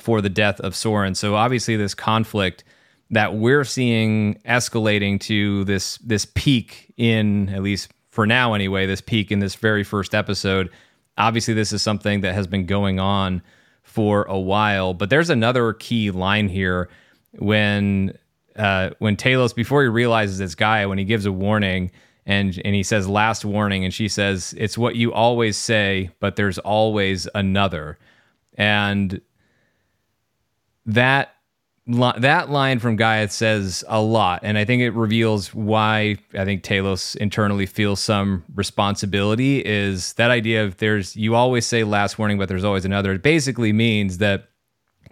for 0.00 0.20
the 0.20 0.28
death 0.28 0.60
of 0.60 0.76
Soren. 0.76 1.16
So 1.16 1.34
obviously, 1.34 1.76
this 1.76 1.94
conflict 1.94 2.62
that 3.10 3.34
we're 3.34 3.64
seeing 3.64 4.36
escalating 4.46 5.18
to 5.22 5.64
this 5.64 5.98
this 5.98 6.26
peak 6.36 6.94
in 6.96 7.48
at 7.48 7.60
least 7.60 7.90
for 8.10 8.24
now 8.24 8.54
anyway 8.54 8.86
this 8.86 9.00
peak 9.00 9.32
in 9.32 9.40
this 9.40 9.56
very 9.56 9.82
first 9.82 10.14
episode 10.14 10.70
obviously 11.20 11.54
this 11.54 11.72
is 11.72 11.82
something 11.82 12.22
that 12.22 12.34
has 12.34 12.46
been 12.46 12.66
going 12.66 12.98
on 12.98 13.42
for 13.82 14.24
a 14.24 14.38
while. 14.38 14.94
But 14.94 15.10
there's 15.10 15.30
another 15.30 15.72
key 15.74 16.10
line 16.10 16.48
here 16.48 16.88
when 17.32 18.16
uh, 18.56 18.90
when 18.98 19.16
Talos 19.16 19.54
before 19.54 19.82
he 19.82 19.88
realizes 19.88 20.40
it's 20.40 20.54
Gaia 20.54 20.88
when 20.88 20.98
he 20.98 21.04
gives 21.04 21.26
a 21.26 21.32
warning 21.32 21.90
and 22.26 22.60
and 22.64 22.74
he 22.74 22.82
says 22.82 23.08
last 23.08 23.44
warning 23.44 23.84
and 23.84 23.94
she 23.94 24.08
says 24.08 24.54
it's 24.58 24.76
what 24.76 24.96
you 24.96 25.12
always 25.12 25.56
say 25.56 26.10
but 26.20 26.36
there's 26.36 26.58
always 26.58 27.28
another 27.34 27.98
and 28.54 29.20
that 30.84 31.34
that 31.90 32.50
line 32.50 32.78
from 32.78 32.96
Gaia 32.96 33.28
says 33.28 33.84
a 33.88 34.00
lot, 34.00 34.40
and 34.42 34.56
I 34.56 34.64
think 34.64 34.82
it 34.82 34.90
reveals 34.90 35.54
why 35.54 36.16
I 36.34 36.44
think 36.44 36.62
Talos 36.62 37.16
internally 37.16 37.66
feels 37.66 38.00
some 38.00 38.44
responsibility. 38.54 39.60
Is 39.60 40.12
that 40.14 40.30
idea 40.30 40.64
of 40.64 40.76
there's 40.78 41.16
you 41.16 41.34
always 41.34 41.66
say 41.66 41.84
last 41.84 42.18
warning, 42.18 42.38
but 42.38 42.48
there's 42.48 42.64
always 42.64 42.84
another. 42.84 43.12
It 43.12 43.22
basically 43.22 43.72
means 43.72 44.18
that 44.18 44.48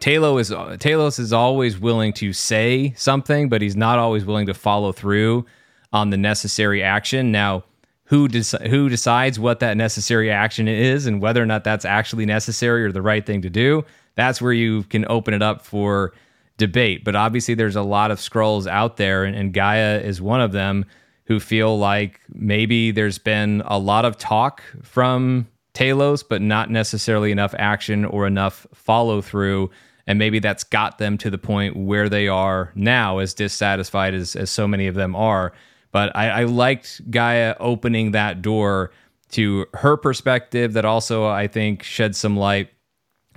Talos 0.00 0.40
is 0.40 0.50
Talos 0.50 1.18
is 1.18 1.32
always 1.32 1.78
willing 1.78 2.12
to 2.14 2.32
say 2.32 2.94
something, 2.96 3.48
but 3.48 3.60
he's 3.60 3.76
not 3.76 3.98
always 3.98 4.24
willing 4.24 4.46
to 4.46 4.54
follow 4.54 4.92
through 4.92 5.46
on 5.92 6.10
the 6.10 6.16
necessary 6.16 6.82
action. 6.82 7.32
Now, 7.32 7.64
who 8.04 8.28
dec- 8.28 8.66
who 8.68 8.88
decides 8.88 9.38
what 9.38 9.60
that 9.60 9.76
necessary 9.76 10.30
action 10.30 10.68
is 10.68 11.06
and 11.06 11.20
whether 11.20 11.42
or 11.42 11.46
not 11.46 11.64
that's 11.64 11.84
actually 11.84 12.26
necessary 12.26 12.84
or 12.84 12.92
the 12.92 13.02
right 13.02 13.24
thing 13.24 13.42
to 13.42 13.50
do? 13.50 13.84
That's 14.14 14.40
where 14.40 14.52
you 14.52 14.84
can 14.84 15.04
open 15.08 15.34
it 15.34 15.42
up 15.42 15.64
for 15.64 16.12
debate. 16.58 17.04
But 17.04 17.16
obviously, 17.16 17.54
there's 17.54 17.76
a 17.76 17.82
lot 17.82 18.10
of 18.10 18.18
Skrulls 18.18 18.66
out 18.66 18.98
there, 18.98 19.24
and, 19.24 19.34
and 19.34 19.54
Gaia 19.54 19.98
is 20.00 20.20
one 20.20 20.42
of 20.42 20.52
them 20.52 20.84
who 21.24 21.40
feel 21.40 21.78
like 21.78 22.20
maybe 22.32 22.90
there's 22.90 23.18
been 23.18 23.62
a 23.66 23.78
lot 23.78 24.04
of 24.04 24.18
talk 24.18 24.62
from 24.82 25.46
Talos, 25.74 26.24
but 26.28 26.42
not 26.42 26.70
necessarily 26.70 27.32
enough 27.32 27.54
action 27.58 28.04
or 28.04 28.26
enough 28.26 28.66
follow 28.74 29.20
through. 29.22 29.70
And 30.06 30.18
maybe 30.18 30.38
that's 30.38 30.64
got 30.64 30.96
them 30.96 31.18
to 31.18 31.30
the 31.30 31.36
point 31.36 31.76
where 31.76 32.08
they 32.08 32.28
are 32.28 32.72
now, 32.74 33.18
as 33.18 33.34
dissatisfied 33.34 34.14
as, 34.14 34.34
as 34.36 34.50
so 34.50 34.66
many 34.66 34.86
of 34.86 34.94
them 34.94 35.14
are. 35.14 35.52
But 35.92 36.16
I, 36.16 36.30
I 36.30 36.44
liked 36.44 37.10
Gaia 37.10 37.54
opening 37.60 38.12
that 38.12 38.40
door 38.40 38.90
to 39.32 39.66
her 39.74 39.98
perspective 39.98 40.72
that 40.72 40.86
also, 40.86 41.26
I 41.26 41.46
think, 41.46 41.82
shed 41.82 42.16
some 42.16 42.38
light 42.38 42.70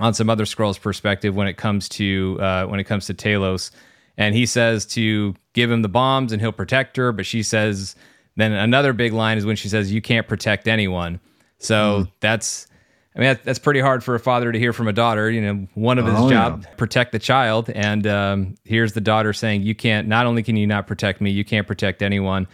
on 0.02 0.14
some 0.14 0.30
other 0.30 0.46
Skrulls 0.46 0.82
perspective 0.82 1.36
when 1.36 1.48
it 1.48 1.58
comes 1.58 1.88
to 1.90 2.38
uh, 2.42 2.66
when 2.66 2.80
it 2.80 2.86
comes 2.86 3.06
to 3.06 3.14
Talos, 3.14 3.72
and 4.18 4.36
he 4.36 4.46
says 4.46 4.86
to 4.88 5.36
give 5.54 5.70
him 5.72 5.82
the 5.82 5.90
bombs 5.90 6.32
and 6.32 6.42
he'll 6.42 6.52
protect 6.52 6.98
her, 6.98 7.12
but 7.12 7.26
she 7.26 7.44
says 7.44 7.96
then 8.36 8.52
another 8.52 8.94
big 8.94 9.14
line 9.14 9.38
is 9.38 9.46
when 9.46 9.56
she 9.56 9.70
says 9.70 9.92
you 9.92 10.02
can't 10.02 10.28
protect 10.28 10.68
anyone. 10.68 11.20
So 11.60 12.02
mm. 12.02 12.12
that's 12.20 12.68
I 13.16 13.20
mean 13.20 13.38
that's 13.44 13.60
pretty 13.60 13.80
hard 13.80 14.04
for 14.04 14.16
a 14.16 14.20
father 14.20 14.52
to 14.52 14.58
hear 14.58 14.74
from 14.74 14.88
a 14.88 14.94
daughter. 14.94 15.30
You 15.30 15.42
know, 15.42 15.68
one 15.76 16.00
of 16.00 16.06
his 16.06 16.16
oh, 16.18 16.30
job 16.30 16.64
yeah. 16.64 16.74
protect 16.76 17.12
the 17.12 17.20
child, 17.20 17.70
and 17.70 18.08
um, 18.08 18.56
here's 18.64 18.94
the 18.94 19.02
daughter 19.02 19.34
saying 19.34 19.62
you 19.62 19.76
can't. 19.76 20.08
Not 20.08 20.26
only 20.26 20.44
can 20.44 20.56
you 20.56 20.66
not 20.66 20.88
protect 20.88 21.22
me, 21.22 21.30
you 21.30 21.46
can't 21.46 21.68
protect 21.68 22.02
anyone. 22.02 22.48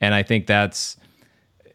And 0.00 0.14
I 0.14 0.22
think 0.22 0.46
that's 0.46 0.96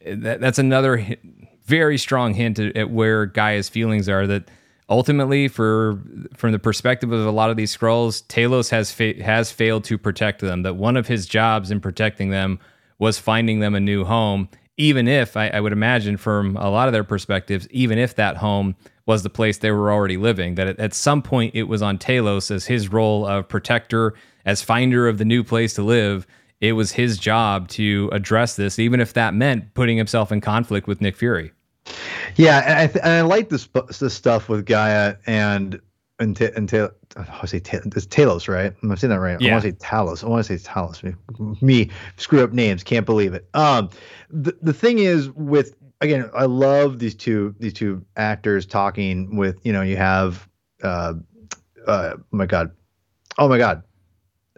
that, 0.05 0.39
that's 0.39 0.59
another 0.59 1.17
very 1.65 1.97
strong 1.97 2.33
hint 2.33 2.59
at, 2.59 2.77
at 2.77 2.89
where 2.89 3.25
Gaia's 3.25 3.69
feelings 3.69 4.07
are 4.07 4.25
that 4.27 4.49
ultimately, 4.89 5.47
for 5.47 5.99
from 6.35 6.51
the 6.51 6.59
perspective 6.59 7.11
of 7.11 7.25
a 7.25 7.31
lot 7.31 7.49
of 7.49 7.57
these 7.57 7.75
Skrulls, 7.75 8.23
Talos 8.27 8.69
has 8.69 8.91
fa- 8.91 9.21
has 9.23 9.51
failed 9.51 9.83
to 9.85 9.97
protect 9.97 10.41
them. 10.41 10.63
That 10.63 10.75
one 10.75 10.97
of 10.97 11.07
his 11.07 11.25
jobs 11.25 11.71
in 11.71 11.81
protecting 11.81 12.29
them 12.29 12.59
was 12.99 13.19
finding 13.19 13.59
them 13.59 13.75
a 13.75 13.79
new 13.79 14.03
home. 14.03 14.49
Even 14.77 15.07
if 15.07 15.35
I, 15.35 15.47
I 15.49 15.59
would 15.59 15.73
imagine, 15.73 16.17
from 16.17 16.55
a 16.57 16.69
lot 16.69 16.87
of 16.87 16.93
their 16.93 17.03
perspectives, 17.03 17.67
even 17.71 17.97
if 17.97 18.15
that 18.15 18.37
home 18.37 18.75
was 19.07 19.23
the 19.23 19.29
place 19.29 19.57
they 19.57 19.71
were 19.71 19.91
already 19.91 20.17
living, 20.17 20.55
that 20.55 20.67
at, 20.67 20.79
at 20.79 20.93
some 20.93 21.21
point 21.21 21.55
it 21.55 21.63
was 21.63 21.81
on 21.81 21.97
Talos 21.97 22.51
as 22.51 22.65
his 22.67 22.91
role 22.91 23.25
of 23.25 23.47
protector, 23.47 24.13
as 24.45 24.61
finder 24.61 25.07
of 25.07 25.17
the 25.17 25.25
new 25.25 25.43
place 25.43 25.73
to 25.75 25.83
live. 25.83 26.27
It 26.59 26.73
was 26.73 26.91
his 26.91 27.17
job 27.17 27.67
to 27.69 28.09
address 28.11 28.55
this, 28.55 28.79
even 28.79 28.99
if 28.99 29.13
that 29.13 29.33
meant 29.33 29.73
putting 29.73 29.97
himself 29.97 30.31
in 30.31 30.41
conflict 30.41 30.87
with 30.87 31.01
Nick 31.01 31.15
Fury. 31.15 31.51
Yeah, 32.35 32.59
and 32.59 32.79
I, 32.79 32.87
th- 32.87 33.03
and 33.03 33.13
I 33.13 33.21
like 33.21 33.49
this 33.49 33.67
this 33.99 34.13
stuff 34.13 34.49
with 34.49 34.65
Gaia 34.65 35.15
and 35.25 35.79
and 36.19 36.35
t- 36.35 36.49
and 36.55 36.67
t- 36.67 36.87
I 37.15 37.45
say 37.45 37.59
t- 37.59 37.77
it's 37.77 38.05
Talos, 38.05 38.47
right? 38.47 38.73
I'm 38.81 38.95
saying 38.97 39.09
that 39.11 39.19
right? 39.19 39.39
Yeah. 39.39 39.49
I 39.49 39.51
want 39.53 39.63
to 39.63 39.71
say 39.71 39.77
Talos. 39.77 40.23
I 40.23 40.27
want 40.27 40.45
to 40.45 40.57
say 40.57 40.69
Talos. 40.69 41.03
Me, 41.03 41.13
me 41.61 41.89
screw 42.17 42.43
up 42.43 42.51
names. 42.53 42.83
Can't 42.83 43.05
believe 43.05 43.33
it. 43.33 43.47
Um, 43.53 43.89
the 44.29 44.57
the 44.61 44.73
thing 44.73 44.99
is 44.99 45.29
with 45.31 45.75
again, 46.01 46.29
I 46.33 46.45
love 46.45 46.99
these 46.99 47.15
two 47.15 47.55
these 47.59 47.73
two 47.73 48.05
actors 48.15 48.65
talking 48.65 49.35
with 49.35 49.57
you 49.63 49.73
know 49.73 49.81
you 49.81 49.97
have 49.97 50.47
uh, 50.83 51.13
uh, 51.87 52.13
oh 52.17 52.23
my 52.31 52.45
god, 52.45 52.71
oh 53.37 53.47
my 53.47 53.57
god, 53.57 53.83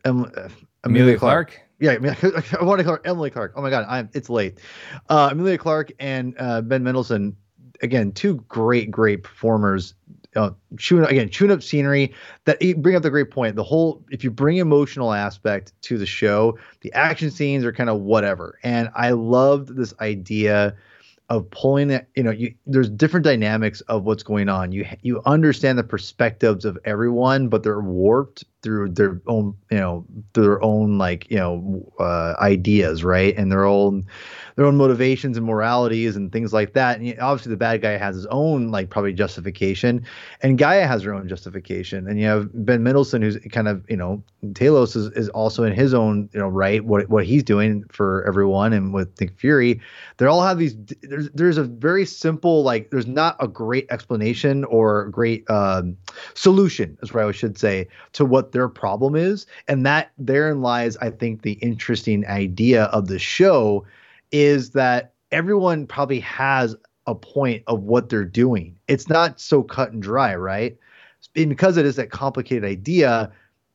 em, 0.06 0.26
uh, 0.36 0.50
Emilia 0.84 1.18
Clarke. 1.18 1.52
Clarke. 1.52 1.69
Yeah, 1.80 1.92
I 1.94 1.98
want 2.64 2.80
to 2.80 2.84
call 2.84 2.96
her 2.96 3.02
Emily 3.06 3.30
Clark. 3.30 3.54
Oh 3.56 3.62
my 3.62 3.70
god, 3.70 3.86
I'm 3.88 4.10
it's 4.14 4.30
late. 4.30 4.60
Uh, 5.08 5.30
Emilia 5.32 5.58
Clarke 5.58 5.92
and 6.00 6.36
uh, 6.38 6.62
Ben 6.62 6.84
Mendelsohn, 6.84 7.36
again, 7.82 8.12
two 8.12 8.44
great, 8.48 8.92
great 8.92 9.24
performers. 9.24 9.94
Uh, 10.36 10.52
chewing 10.78 11.06
again, 11.06 11.30
chewing 11.30 11.52
up 11.52 11.64
scenery. 11.64 12.14
That 12.46 12.60
bring 12.82 12.96
up 12.96 13.04
the 13.04 13.10
great 13.10 13.32
point. 13.32 13.56
The 13.56 13.64
whole, 13.64 14.04
if 14.12 14.24
you 14.24 14.30
bring 14.30 14.58
emotional 14.58 15.14
aspect 15.14 15.74
to 15.84 15.98
the 15.98 16.06
show, 16.06 16.58
the 16.82 16.94
action 16.94 17.32
scenes 17.32 17.64
are 17.66 17.72
kind 17.72 17.90
of 17.90 18.02
whatever. 18.02 18.60
And 18.64 18.90
I 18.94 19.12
loved 19.12 19.76
this 19.76 19.94
idea 20.02 20.76
of 21.30 21.50
pulling 21.52 21.92
it 21.92 22.08
you 22.16 22.24
know 22.24 22.32
you 22.32 22.54
there's 22.66 22.90
different 22.90 23.24
dynamics 23.24 23.82
of 23.82 24.04
what's 24.04 24.24
going 24.24 24.50
on 24.50 24.72
you 24.72 24.86
you 25.04 25.22
understand 25.26 25.78
the 25.78 25.84
perspectives 25.84 26.66
of 26.66 26.78
everyone 26.86 27.48
but 27.48 27.62
they're 27.62 27.82
warped 27.82 28.44
through 28.62 28.90
their 28.90 29.22
own 29.28 29.56
you 29.72 29.78
know 29.78 30.06
their 30.34 30.62
own 30.62 30.98
like 30.98 31.30
you 31.30 31.38
know 31.38 31.92
uh, 32.00 32.36
ideas 32.40 33.04
right? 33.04 33.36
And 33.38 33.52
their 33.52 33.66
own 33.66 34.06
their 34.56 34.66
own 34.66 34.76
motivations 34.76 35.38
and 35.38 35.46
moralities 35.46 36.16
and 36.18 36.32
things 36.32 36.52
like 36.52 36.74
that. 36.74 37.00
And 37.00 37.18
obviously 37.20 37.52
the 37.52 37.58
bad 37.58 37.82
guy 37.82 37.98
has 37.98 38.16
his 38.16 38.26
own 38.28 38.72
like 38.72 38.90
probably 38.90 39.14
justification 39.14 40.06
and 40.42 40.58
gaia 40.58 40.86
has 40.86 41.04
her 41.04 41.14
own 41.14 41.28
justification. 41.30 42.08
And 42.08 42.20
you 42.20 42.28
have 42.28 42.50
ben 42.54 42.84
mendelsohn 42.84 43.22
who's 43.22 43.38
kind 43.52 43.68
of 43.68 43.86
you 43.90 43.98
know 43.98 44.24
talos 44.48 44.96
is, 44.96 45.08
is 45.14 45.30
also 45.30 45.64
in 45.64 45.74
his 45.74 45.94
own 45.94 46.30
you 46.34 46.40
know 46.40 46.50
right 46.50 46.84
what 46.84 47.10
what 47.10 47.26
he's 47.26 47.44
doing 47.44 47.86
for 47.90 48.26
everyone 48.28 48.74
and 48.74 48.94
with 48.94 49.20
nick 49.22 49.38
fury. 49.40 49.80
They 50.18 50.26
all 50.26 50.42
have 50.42 50.58
these 50.58 50.76
there's 51.02 51.30
there's 51.30 51.58
a 51.58 51.64
very 51.64 52.06
simple 52.06 52.64
like 52.64 52.92
there's 52.92 53.08
not 53.08 53.38
a 53.40 53.48
great 53.48 53.88
explanation 53.90 54.66
or 54.66 55.08
great 55.10 55.50
um, 55.50 55.98
solution 56.34 56.98
is 57.02 57.14
what 57.14 57.26
i 57.26 57.32
should 57.32 57.58
say 57.58 57.88
to 58.14 58.26
what 58.26 58.49
their 58.52 58.70
problem 58.70 59.16
is 59.16 59.46
and 59.68 59.86
that 59.86 60.12
therein 60.18 60.62
lies 60.62 60.98
i 60.98 61.10
think 61.10 61.42
the 61.42 61.54
interesting 61.54 62.26
idea 62.28 62.86
of 62.86 63.08
the 63.08 63.20
show 63.20 63.86
is 64.32 64.72
that 64.72 65.14
everyone 65.32 65.86
probably 65.88 66.20
has 66.20 66.76
a 67.08 67.16
point 67.16 67.64
of 67.68 67.84
what 67.84 68.10
they're 68.10 68.24
doing 68.24 68.78
it's 68.88 69.10
not 69.10 69.40
so 69.40 69.64
cut 69.64 69.92
and 69.92 70.02
dry 70.02 70.36
right 70.36 70.78
and 71.36 71.50
because 71.50 71.78
it 71.78 71.86
is 71.86 71.96
that 71.96 72.12
complicated 72.12 72.64
idea 72.64 73.32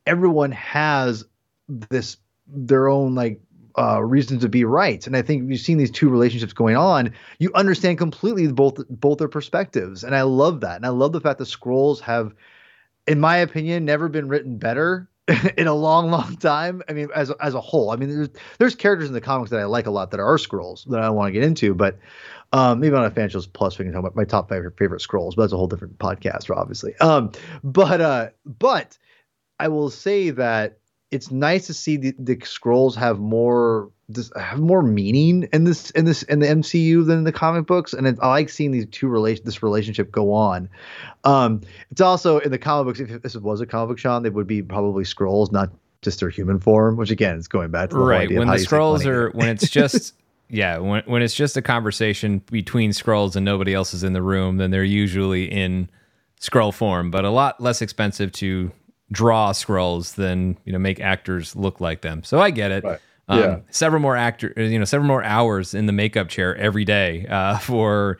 everyone 0.06 0.52
has 0.52 1.24
this 1.68 2.16
their 2.46 2.88
own 2.88 3.14
like 3.14 3.40
uh, 3.76 4.00
reasons 4.02 4.42
to 4.42 4.48
be 4.48 4.64
right. 4.64 5.06
And 5.06 5.16
I 5.16 5.22
think 5.22 5.50
you've 5.50 5.60
seen 5.60 5.78
these 5.78 5.90
two 5.90 6.08
relationships 6.08 6.52
going 6.52 6.76
on. 6.76 7.12
You 7.38 7.50
understand 7.54 7.98
completely 7.98 8.46
both 8.48 8.78
both 8.88 9.18
their 9.18 9.28
perspectives, 9.28 10.04
and 10.04 10.14
I 10.14 10.22
love 10.22 10.60
that. 10.60 10.76
And 10.76 10.86
I 10.86 10.90
love 10.90 11.12
the 11.12 11.20
fact 11.20 11.38
that 11.38 11.48
Skrulls 11.48 12.00
have 12.00 12.34
in 13.06 13.20
my 13.20 13.38
opinion, 13.38 13.84
never 13.84 14.08
been 14.08 14.28
written 14.28 14.58
better 14.58 15.08
in 15.56 15.66
a 15.66 15.74
long, 15.74 16.10
long 16.10 16.36
time. 16.36 16.82
I 16.88 16.92
mean, 16.92 17.08
as 17.14 17.30
as 17.40 17.54
a 17.54 17.60
whole, 17.60 17.90
I 17.90 17.96
mean, 17.96 18.10
there's 18.10 18.28
there's 18.58 18.74
characters 18.74 19.08
in 19.08 19.14
the 19.14 19.20
comics 19.20 19.50
that 19.50 19.60
I 19.60 19.64
like 19.64 19.86
a 19.86 19.90
lot 19.90 20.10
that 20.10 20.20
are 20.20 20.36
Skrulls 20.36 20.88
that 20.90 21.00
I 21.00 21.10
want 21.10 21.28
to 21.28 21.32
get 21.32 21.42
into, 21.42 21.74
but 21.74 21.98
um, 22.52 22.80
maybe 22.80 22.94
on 22.94 23.04
a 23.04 23.10
fan 23.10 23.28
shows 23.28 23.46
plus 23.46 23.78
we 23.78 23.84
can 23.84 23.92
talk 23.92 24.00
about 24.00 24.16
my 24.16 24.24
top 24.24 24.48
five 24.48 24.62
favorite 24.78 25.02
Skrulls, 25.02 25.34
but 25.36 25.42
that's 25.42 25.52
a 25.52 25.56
whole 25.56 25.66
different 25.66 25.98
podcast, 25.98 26.54
obviously. 26.54 26.94
Um, 26.96 27.32
but 27.62 28.00
uh, 28.00 28.28
but 28.44 28.98
I 29.58 29.68
will 29.68 29.90
say 29.90 30.30
that 30.30 30.78
it's 31.14 31.30
nice 31.30 31.66
to 31.68 31.74
see 31.74 31.96
the, 31.96 32.14
the 32.18 32.36
Skrulls 32.38 32.96
have 32.96 33.20
more 33.20 33.88
this 34.08 34.32
have 34.36 34.58
more 34.58 34.82
meaning 34.82 35.48
in 35.52 35.64
this 35.64 35.90
in 35.90 36.04
this 36.04 36.24
in 36.24 36.40
the 36.40 36.46
MCU 36.46 37.06
than 37.06 37.18
in 37.18 37.24
the 37.24 37.32
comic 37.32 37.66
books, 37.66 37.92
and 37.92 38.06
it, 38.06 38.18
I 38.20 38.28
like 38.28 38.50
seeing 38.50 38.72
these 38.72 38.86
two 38.90 39.06
relation 39.06 39.44
this 39.44 39.62
relationship 39.62 40.10
go 40.10 40.32
on. 40.32 40.68
Um, 41.22 41.60
it's 41.90 42.00
also 42.00 42.38
in 42.38 42.50
the 42.50 42.58
comic 42.58 42.86
books. 42.86 43.10
If 43.10 43.22
this 43.22 43.36
was 43.36 43.60
a 43.60 43.66
comic 43.66 43.90
book, 43.90 43.98
Sean, 43.98 44.24
they 44.24 44.30
would 44.30 44.48
be 44.48 44.60
probably 44.60 45.04
Skrulls, 45.04 45.52
not 45.52 45.70
just 46.02 46.18
their 46.18 46.30
human 46.30 46.58
form. 46.58 46.96
Which 46.96 47.12
again, 47.12 47.36
is 47.36 47.46
going 47.46 47.70
back 47.70 47.90
to 47.90 47.96
the 47.96 48.02
right 48.02 48.28
when 48.30 48.48
the 48.48 48.54
Skrulls 48.54 49.06
are 49.06 49.30
when 49.30 49.48
it's 49.48 49.70
just. 49.70 50.14
yeah, 50.50 50.78
when 50.78 51.04
when 51.06 51.22
it's 51.22 51.34
just 51.34 51.56
a 51.56 51.62
conversation 51.62 52.40
between 52.50 52.90
Skrulls 52.90 53.36
and 53.36 53.44
nobody 53.44 53.72
else 53.72 53.94
is 53.94 54.02
in 54.02 54.14
the 54.14 54.22
room, 54.22 54.56
then 54.56 54.72
they're 54.72 54.82
usually 54.82 55.44
in 55.44 55.88
Skrull 56.40 56.74
form, 56.74 57.12
but 57.12 57.24
a 57.24 57.30
lot 57.30 57.60
less 57.60 57.80
expensive 57.80 58.32
to 58.32 58.72
draw 59.14 59.52
Skrulls 59.52 60.14
than 60.16 60.58
you 60.64 60.72
know 60.72 60.78
make 60.78 61.00
actors 61.00 61.56
look 61.56 61.80
like 61.80 62.02
them. 62.02 62.22
So 62.24 62.40
I 62.40 62.50
get 62.50 62.70
it. 62.70 62.84
Right. 62.84 63.00
Um, 63.28 63.40
yeah. 63.40 63.60
Several 63.70 64.02
more 64.02 64.16
actors, 64.16 64.52
you 64.70 64.78
know, 64.78 64.84
several 64.84 65.08
more 65.08 65.24
hours 65.24 65.72
in 65.72 65.86
the 65.86 65.92
makeup 65.92 66.28
chair 66.28 66.54
every 66.56 66.84
day 66.84 67.26
uh, 67.26 67.56
for 67.58 68.18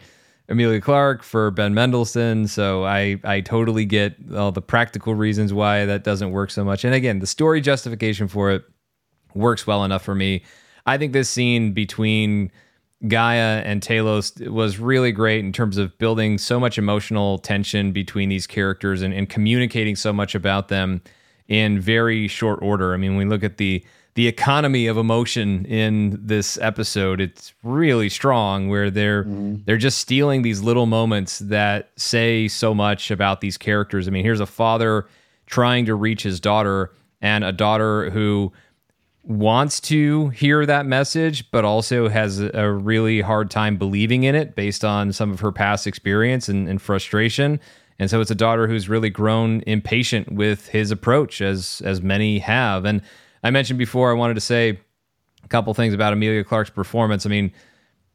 Emilia 0.49 0.81
Clarke, 0.81 1.23
for 1.23 1.51
Ben 1.51 1.75
Mendelsohn. 1.75 2.47
So 2.49 2.85
I 2.85 3.21
I 3.25 3.41
totally 3.41 3.85
get 3.85 4.17
all 4.35 4.53
the 4.53 4.63
practical 4.63 5.15
reasons 5.15 5.53
why 5.53 5.85
that 5.85 6.05
doesn't 6.05 6.31
work 6.31 6.51
so 6.51 6.65
much. 6.65 6.85
And 6.85 6.95
again, 6.95 7.19
the 7.19 7.27
story 7.27 7.61
justification 7.61 8.29
for 8.29 8.51
it 8.51 8.65
works 9.35 9.67
well 9.67 9.85
enough 9.85 10.03
for 10.03 10.15
me. 10.15 10.43
I 10.87 10.99
think 10.99 11.13
this 11.13 11.29
scene 11.31 11.73
between 11.73 12.53
Gaia 13.07 13.63
and 13.65 13.83
Talos 13.83 14.49
was 14.49 14.79
really 14.79 15.13
great 15.13 15.45
in 15.45 15.53
terms 15.53 15.77
of 15.77 15.97
building 15.99 16.39
so 16.39 16.59
much 16.59 16.79
emotional 16.79 17.39
tension 17.39 17.93
between 17.93 18.29
these 18.29 18.47
characters 18.47 19.03
and, 19.03 19.13
and 19.13 19.29
communicating 19.29 19.97
so 19.97 20.13
much 20.13 20.35
about 20.35 20.69
them 20.69 21.03
in 21.49 21.81
very 21.81 22.29
short 22.29 22.61
order. 22.63 22.95
I 22.95 22.97
mean, 22.97 23.17
we 23.17 23.25
look 23.25 23.45
at 23.45 23.59
the 23.59 23.85
the 24.15 24.29
economy 24.29 24.87
of 24.87 24.97
emotion 24.97 25.65
in 25.67 26.19
this 26.25 26.57
episode, 26.59 27.21
it's 27.21 27.53
really 27.65 28.09
strong 28.09 28.69
where 28.69 28.89
they're 28.89 29.25
mm-hmm. 29.25 29.57
they're 29.65 29.77
just 29.77 29.99
stealing 29.99 30.43
these 30.43 30.63
little 30.63 30.87
moments 30.87 31.41
that 31.41 31.91
say 31.97 32.47
so 32.47 32.75
much 32.75 33.11
about 33.11 33.41
these 33.41 33.59
characters. 33.59 34.07
I 34.07 34.13
mean, 34.13 34.25
here's 34.25 34.41
a 34.41 34.47
father 34.47 35.07
trying 35.47 35.85
to 35.87 35.95
reach 35.95 36.23
his 36.23 36.39
daughter 36.39 36.93
and 37.21 37.43
a 37.43 37.53
daughter 37.53 38.11
who 38.11 38.53
wants 39.25 39.81
to 39.81 40.29
hear 40.29 40.67
that 40.67 40.85
message, 40.85 41.51
but 41.51 41.65
also 41.65 42.09
has 42.09 42.41
a 42.41 42.71
really 42.71 43.23
hard 43.23 43.51
time 43.51 43.77
believing 43.77 44.25
in 44.25 44.35
it 44.35 44.55
based 44.55 44.85
on 44.85 45.13
some 45.13 45.33
of 45.33 45.41
her 45.41 45.51
past 45.51 45.87
experience 45.87 46.49
and, 46.49 46.69
and, 46.69 46.81
frustration. 46.83 47.59
And 47.99 48.11
so 48.11 48.21
it's 48.21 48.31
a 48.31 48.35
daughter 48.35 48.69
who's 48.69 48.89
really 48.89 49.09
grown 49.09 49.63
impatient 49.67 50.33
with 50.33 50.69
his 50.69 50.91
approach, 50.91 51.41
as 51.41 51.81
as 51.85 52.03
many 52.03 52.39
have. 52.41 52.85
And 52.85 53.01
I 53.43 53.51
mentioned 53.51 53.79
before, 53.79 54.11
I 54.11 54.15
wanted 54.15 54.35
to 54.35 54.41
say 54.41 54.79
a 55.43 55.49
couple 55.49 55.73
things 55.73 55.95
about 55.95 56.13
Emilia 56.13 56.45
Clarke's 56.45 56.71
performance. 56.71 57.25
I 57.25 57.31
mean, 57.31 57.53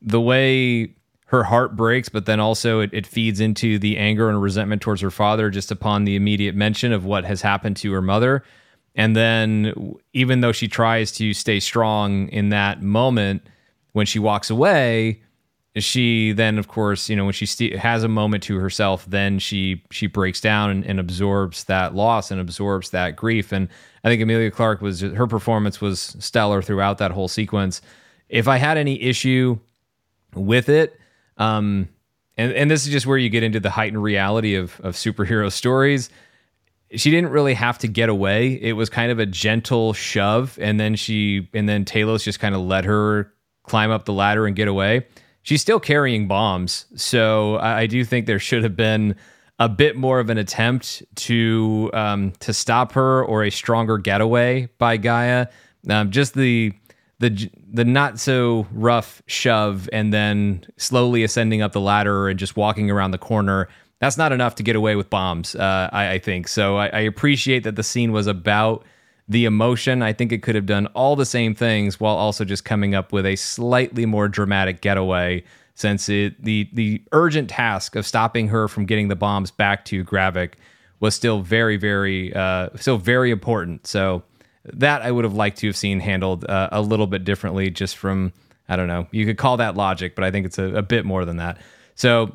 the 0.01 0.21
way 0.21 0.93
her 1.27 1.43
heart 1.43 1.75
breaks, 1.75 2.09
but 2.09 2.25
then 2.25 2.39
also 2.39 2.81
it, 2.81 2.89
it 2.91 3.05
feeds 3.05 3.39
into 3.39 3.79
the 3.79 3.97
anger 3.97 4.29
and 4.29 4.41
resentment 4.41 4.81
towards 4.81 5.01
her 5.01 5.11
father 5.11 5.49
just 5.49 5.71
upon 5.71 6.03
the 6.03 6.15
immediate 6.15 6.55
mention 6.55 6.91
of 6.91 7.05
what 7.05 7.23
has 7.23 7.41
happened 7.41 7.77
to 7.77 7.91
her 7.93 8.01
mother. 8.01 8.43
And 8.95 9.15
then, 9.15 9.95
even 10.13 10.41
though 10.41 10.51
she 10.51 10.67
tries 10.67 11.11
to 11.13 11.33
stay 11.33 11.59
strong 11.59 12.27
in 12.29 12.49
that 12.49 12.81
moment, 12.81 13.43
when 13.93 14.05
she 14.05 14.19
walks 14.19 14.49
away, 14.49 15.21
she 15.75 16.31
then, 16.31 16.57
of 16.57 16.67
course, 16.67 17.09
you 17.09 17.15
know, 17.15 17.25
when 17.25 17.33
she 17.33 17.45
st- 17.45 17.75
has 17.75 18.03
a 18.03 18.07
moment 18.07 18.43
to 18.43 18.57
herself, 18.57 19.05
then 19.05 19.39
she 19.39 19.83
she 19.91 20.07
breaks 20.07 20.41
down 20.41 20.69
and, 20.69 20.85
and, 20.85 20.99
absorbs 20.99 21.65
that 21.65 21.95
loss 21.95 22.31
and 22.31 22.41
absorbs 22.41 22.89
that 22.89 23.15
grief. 23.15 23.51
And 23.51 23.69
I 24.03 24.09
think 24.09 24.21
Emilia 24.21 24.51
Clarke 24.51 24.81
was 24.81 25.01
her 25.01 25.27
performance 25.27 25.79
was 25.79 26.15
stellar 26.19 26.61
throughout 26.61 26.97
that 26.97 27.11
whole 27.11 27.27
sequence. 27.27 27.81
If 28.29 28.47
I 28.47 28.57
had 28.57 28.77
any 28.77 29.01
issue 29.01 29.59
with 30.33 30.69
it, 30.69 30.99
um, 31.37 31.87
and 32.35 32.51
and 32.53 32.71
this 32.71 32.85
is 32.85 32.91
just 32.91 33.05
where 33.05 33.17
you 33.17 33.29
get 33.29 33.43
into 33.43 33.59
the 33.59 33.69
heightened 33.69 34.01
reality 34.01 34.55
of 34.55 34.79
of 34.81 34.95
superhero 34.95 35.51
stories 35.51 36.09
she 36.95 37.11
didn't 37.11 37.29
really 37.29 37.53
have 37.53 37.77
to 37.79 37.87
get 37.87 38.09
away. 38.09 38.53
It 38.61 38.73
was 38.73 38.89
kind 38.89 39.11
of 39.11 39.19
a 39.19 39.25
gentle 39.25 39.93
shove, 39.93 40.57
and 40.61 40.79
then 40.79 40.95
she 40.95 41.49
and 41.53 41.69
then 41.69 41.85
Talos 41.85 42.23
just 42.23 42.39
kind 42.39 42.55
of 42.55 42.61
let 42.61 42.85
her 42.85 43.33
climb 43.63 43.91
up 43.91 44.05
the 44.05 44.13
ladder 44.13 44.47
and 44.47 44.55
get 44.55 44.67
away. 44.67 45.05
She's 45.43 45.61
still 45.61 45.79
carrying 45.79 46.27
bombs, 46.27 46.85
so 46.95 47.55
I, 47.55 47.81
I 47.81 47.85
do 47.87 48.03
think 48.03 48.25
there 48.25 48.39
should 48.39 48.63
have 48.63 48.75
been 48.75 49.15
a 49.59 49.69
bit 49.69 49.95
more 49.97 50.19
of 50.19 50.29
an 50.29 50.37
attempt 50.37 51.03
to 51.15 51.91
um, 51.93 52.33
to 52.39 52.53
stop 52.53 52.93
her 52.93 53.23
or 53.23 53.43
a 53.43 53.49
stronger 53.49 53.97
getaway 53.97 54.69
by 54.77 54.97
Gaia. 54.97 55.47
Um, 55.89 56.11
just 56.11 56.33
the 56.33 56.73
the 57.19 57.49
the 57.71 57.85
not 57.85 58.19
so 58.19 58.67
rough 58.71 59.21
shove 59.27 59.89
and 59.93 60.13
then 60.13 60.65
slowly 60.77 61.23
ascending 61.23 61.61
up 61.61 61.73
the 61.73 61.81
ladder 61.81 62.29
and 62.29 62.39
just 62.39 62.55
walking 62.55 62.89
around 62.89 63.11
the 63.11 63.17
corner 63.17 63.67
that's 63.99 64.17
not 64.17 64.31
enough 64.31 64.55
to 64.55 64.63
get 64.63 64.75
away 64.75 64.95
with 64.95 65.09
bombs. 65.09 65.55
Uh, 65.55 65.89
I, 65.91 66.11
I, 66.11 66.19
think 66.19 66.47
so. 66.47 66.77
I, 66.77 66.87
I, 66.87 66.99
appreciate 67.01 67.63
that 67.63 67.75
the 67.75 67.83
scene 67.83 68.11
was 68.11 68.27
about 68.27 68.85
the 69.27 69.45
emotion. 69.45 70.01
I 70.01 70.13
think 70.13 70.31
it 70.31 70.41
could 70.41 70.55
have 70.55 70.65
done 70.65 70.87
all 70.87 71.15
the 71.15 71.25
same 71.25 71.53
things 71.53 71.99
while 71.99 72.15
also 72.15 72.45
just 72.45 72.65
coming 72.65 72.95
up 72.95 73.11
with 73.11 73.25
a 73.25 73.35
slightly 73.35 74.05
more 74.05 74.27
dramatic 74.27 74.81
getaway. 74.81 75.43
Since 75.75 76.09
it 76.09 76.43
the 76.43 76.69
the 76.73 77.01
urgent 77.13 77.49
task 77.49 77.95
of 77.95 78.05
stopping 78.05 78.49
her 78.49 78.67
from 78.67 78.85
getting 78.85 79.07
the 79.07 79.15
bombs 79.15 79.49
back 79.49 79.85
to 79.85 80.03
Gravik 80.03 80.55
was 80.99 81.15
still 81.15 81.39
very 81.39 81.77
very 81.77 82.33
uh, 82.33 82.69
still 82.75 82.97
very 82.97 83.31
important. 83.31 83.87
So 83.87 84.23
that 84.65 85.03
I 85.03 85.11
would 85.11 85.23
have 85.23 85.35
liked 85.35 85.59
to 85.59 85.67
have 85.67 85.77
seen 85.77 86.01
handled 86.01 86.43
uh, 86.45 86.67
a 86.73 86.81
little 86.81 87.07
bit 87.07 87.23
differently. 87.23 87.69
Just 87.69 87.95
from 87.95 88.33
I 88.67 88.75
don't 88.75 88.87
know, 88.87 89.07
you 89.11 89.25
could 89.25 89.37
call 89.37 89.55
that 89.57 89.77
logic, 89.77 90.15
but 90.15 90.25
I 90.25 90.31
think 90.31 90.45
it's 90.45 90.57
a, 90.57 90.75
a 90.75 90.81
bit 90.81 91.05
more 91.05 91.23
than 91.23 91.37
that. 91.37 91.61
So 91.95 92.33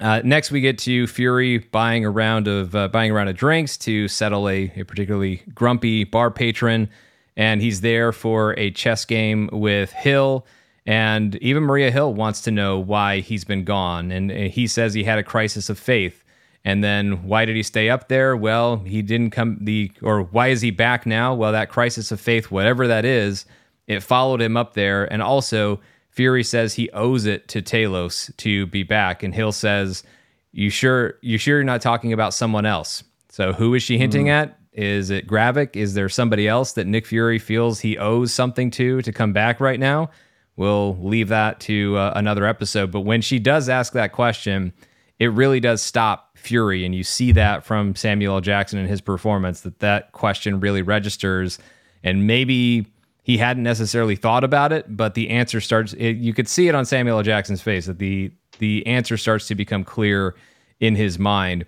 Uh, 0.00 0.22
next, 0.24 0.50
we 0.50 0.60
get 0.60 0.78
to 0.78 1.06
Fury 1.08 1.58
buying 1.58 2.04
a 2.04 2.10
round 2.10 2.46
of 2.46 2.74
uh, 2.74 2.88
buying 2.88 3.10
a 3.10 3.14
round 3.14 3.28
of 3.28 3.36
drinks 3.36 3.76
to 3.78 4.06
settle 4.06 4.48
a, 4.48 4.72
a 4.76 4.84
particularly 4.84 5.42
grumpy 5.54 6.04
bar 6.04 6.30
patron, 6.30 6.88
and 7.36 7.60
he's 7.60 7.80
there 7.80 8.12
for 8.12 8.56
a 8.58 8.70
chess 8.70 9.04
game 9.04 9.48
with 9.52 9.90
Hill. 9.92 10.46
And 10.86 11.34
even 11.36 11.64
Maria 11.64 11.90
Hill 11.90 12.14
wants 12.14 12.40
to 12.42 12.50
know 12.50 12.78
why 12.78 13.20
he's 13.20 13.44
been 13.44 13.64
gone, 13.64 14.10
and 14.12 14.30
he 14.30 14.66
says 14.66 14.94
he 14.94 15.04
had 15.04 15.18
a 15.18 15.24
crisis 15.24 15.68
of 15.68 15.78
faith. 15.78 16.24
And 16.64 16.82
then 16.82 17.24
why 17.24 17.44
did 17.44 17.56
he 17.56 17.62
stay 17.62 17.88
up 17.88 18.08
there? 18.08 18.36
Well, 18.36 18.78
he 18.78 19.02
didn't 19.02 19.30
come 19.30 19.58
the 19.60 19.90
or 20.02 20.22
why 20.22 20.48
is 20.48 20.60
he 20.60 20.70
back 20.70 21.06
now? 21.06 21.34
Well, 21.34 21.52
that 21.52 21.70
crisis 21.70 22.12
of 22.12 22.20
faith, 22.20 22.50
whatever 22.50 22.86
that 22.86 23.04
is, 23.04 23.46
it 23.86 24.02
followed 24.02 24.40
him 24.40 24.56
up 24.56 24.74
there, 24.74 25.10
and 25.12 25.22
also 25.22 25.80
Fury 26.18 26.42
says 26.42 26.74
he 26.74 26.90
owes 26.90 27.26
it 27.26 27.46
to 27.46 27.62
Talos 27.62 28.36
to 28.38 28.66
be 28.66 28.82
back, 28.82 29.22
and 29.22 29.32
Hill 29.32 29.52
says, 29.52 30.02
"You 30.50 30.68
sure? 30.68 31.14
You 31.20 31.38
sure 31.38 31.58
you're 31.58 31.64
not 31.64 31.80
talking 31.80 32.12
about 32.12 32.34
someone 32.34 32.66
else?" 32.66 33.04
So 33.28 33.52
who 33.52 33.72
is 33.74 33.84
she 33.84 33.98
hinting 33.98 34.26
mm. 34.26 34.30
at? 34.30 34.58
Is 34.72 35.10
it 35.10 35.28
Gravik? 35.28 35.76
Is 35.76 35.94
there 35.94 36.08
somebody 36.08 36.48
else 36.48 36.72
that 36.72 36.88
Nick 36.88 37.06
Fury 37.06 37.38
feels 37.38 37.78
he 37.78 37.96
owes 37.98 38.34
something 38.34 38.68
to 38.72 39.00
to 39.00 39.12
come 39.12 39.32
back 39.32 39.60
right 39.60 39.78
now? 39.78 40.10
We'll 40.56 40.96
leave 41.00 41.28
that 41.28 41.60
to 41.60 41.96
uh, 41.96 42.14
another 42.16 42.46
episode. 42.46 42.90
But 42.90 43.02
when 43.02 43.20
she 43.20 43.38
does 43.38 43.68
ask 43.68 43.92
that 43.92 44.10
question, 44.10 44.72
it 45.20 45.30
really 45.30 45.60
does 45.60 45.80
stop 45.82 46.36
Fury, 46.36 46.84
and 46.84 46.96
you 46.96 47.04
see 47.04 47.30
that 47.30 47.64
from 47.64 47.94
Samuel 47.94 48.34
L. 48.34 48.40
Jackson 48.40 48.80
and 48.80 48.88
his 48.88 49.00
performance 49.00 49.60
that 49.60 49.78
that 49.78 50.10
question 50.10 50.58
really 50.58 50.82
registers, 50.82 51.60
and 52.02 52.26
maybe 52.26 52.88
he 53.28 53.36
hadn't 53.36 53.62
necessarily 53.62 54.16
thought 54.16 54.42
about 54.42 54.72
it, 54.72 54.96
but 54.96 55.12
the 55.12 55.28
answer 55.28 55.60
starts. 55.60 55.92
It, 55.92 56.16
you 56.16 56.32
could 56.32 56.48
see 56.48 56.66
it 56.66 56.74
on 56.74 56.86
Samuel 56.86 57.18
L. 57.18 57.22
Jackson's 57.22 57.60
face 57.60 57.84
that 57.84 57.98
the 57.98 58.32
the 58.58 58.84
answer 58.86 59.18
starts 59.18 59.46
to 59.48 59.54
become 59.54 59.84
clear 59.84 60.34
in 60.80 60.96
his 60.96 61.18
mind. 61.18 61.66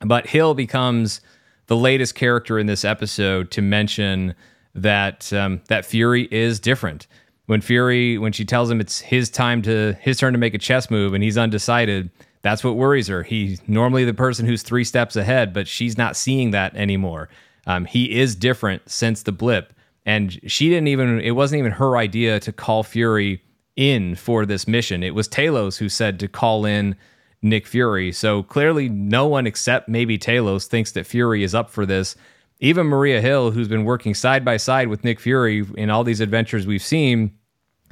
But 0.00 0.26
Hill 0.26 0.54
becomes 0.54 1.20
the 1.68 1.76
latest 1.76 2.16
character 2.16 2.58
in 2.58 2.66
this 2.66 2.84
episode 2.84 3.52
to 3.52 3.62
mention 3.62 4.34
that 4.74 5.32
um, 5.32 5.60
that 5.68 5.86
Fury 5.86 6.26
is 6.32 6.58
different. 6.58 7.06
When 7.46 7.60
Fury, 7.60 8.18
when 8.18 8.32
she 8.32 8.44
tells 8.44 8.68
him 8.68 8.80
it's 8.80 8.98
his 8.98 9.30
time 9.30 9.62
to 9.62 9.96
his 10.00 10.18
turn 10.18 10.32
to 10.32 10.38
make 10.38 10.54
a 10.54 10.58
chess 10.58 10.90
move 10.90 11.14
and 11.14 11.22
he's 11.22 11.38
undecided, 11.38 12.10
that's 12.42 12.64
what 12.64 12.74
worries 12.74 13.06
her. 13.06 13.22
He's 13.22 13.60
normally 13.68 14.04
the 14.04 14.14
person 14.14 14.46
who's 14.46 14.64
three 14.64 14.84
steps 14.84 15.14
ahead, 15.14 15.52
but 15.52 15.68
she's 15.68 15.96
not 15.96 16.16
seeing 16.16 16.50
that 16.50 16.74
anymore. 16.74 17.28
Um, 17.68 17.84
he 17.84 18.18
is 18.18 18.34
different 18.34 18.90
since 18.90 19.22
the 19.22 19.30
blip 19.32 19.72
and 20.08 20.40
she 20.50 20.70
didn't 20.70 20.88
even 20.88 21.20
it 21.20 21.32
wasn't 21.32 21.58
even 21.58 21.72
her 21.72 21.98
idea 21.98 22.40
to 22.40 22.50
call 22.50 22.82
Fury 22.82 23.42
in 23.76 24.14
for 24.14 24.46
this 24.46 24.66
mission. 24.66 25.02
It 25.02 25.14
was 25.14 25.28
Talos 25.28 25.76
who 25.76 25.90
said 25.90 26.18
to 26.20 26.28
call 26.28 26.64
in 26.64 26.96
Nick 27.42 27.66
Fury. 27.66 28.10
So 28.12 28.42
clearly 28.42 28.88
no 28.88 29.26
one 29.26 29.46
except 29.46 29.86
maybe 29.86 30.16
Talos 30.16 30.66
thinks 30.66 30.92
that 30.92 31.06
Fury 31.06 31.42
is 31.42 31.54
up 31.54 31.68
for 31.68 31.84
this. 31.84 32.16
Even 32.58 32.86
Maria 32.86 33.20
Hill, 33.20 33.50
who's 33.50 33.68
been 33.68 33.84
working 33.84 34.14
side 34.14 34.46
by 34.46 34.56
side 34.56 34.88
with 34.88 35.04
Nick 35.04 35.20
Fury 35.20 35.66
in 35.76 35.90
all 35.90 36.04
these 36.04 36.20
adventures 36.20 36.66
we've 36.66 36.82
seen 36.82 37.30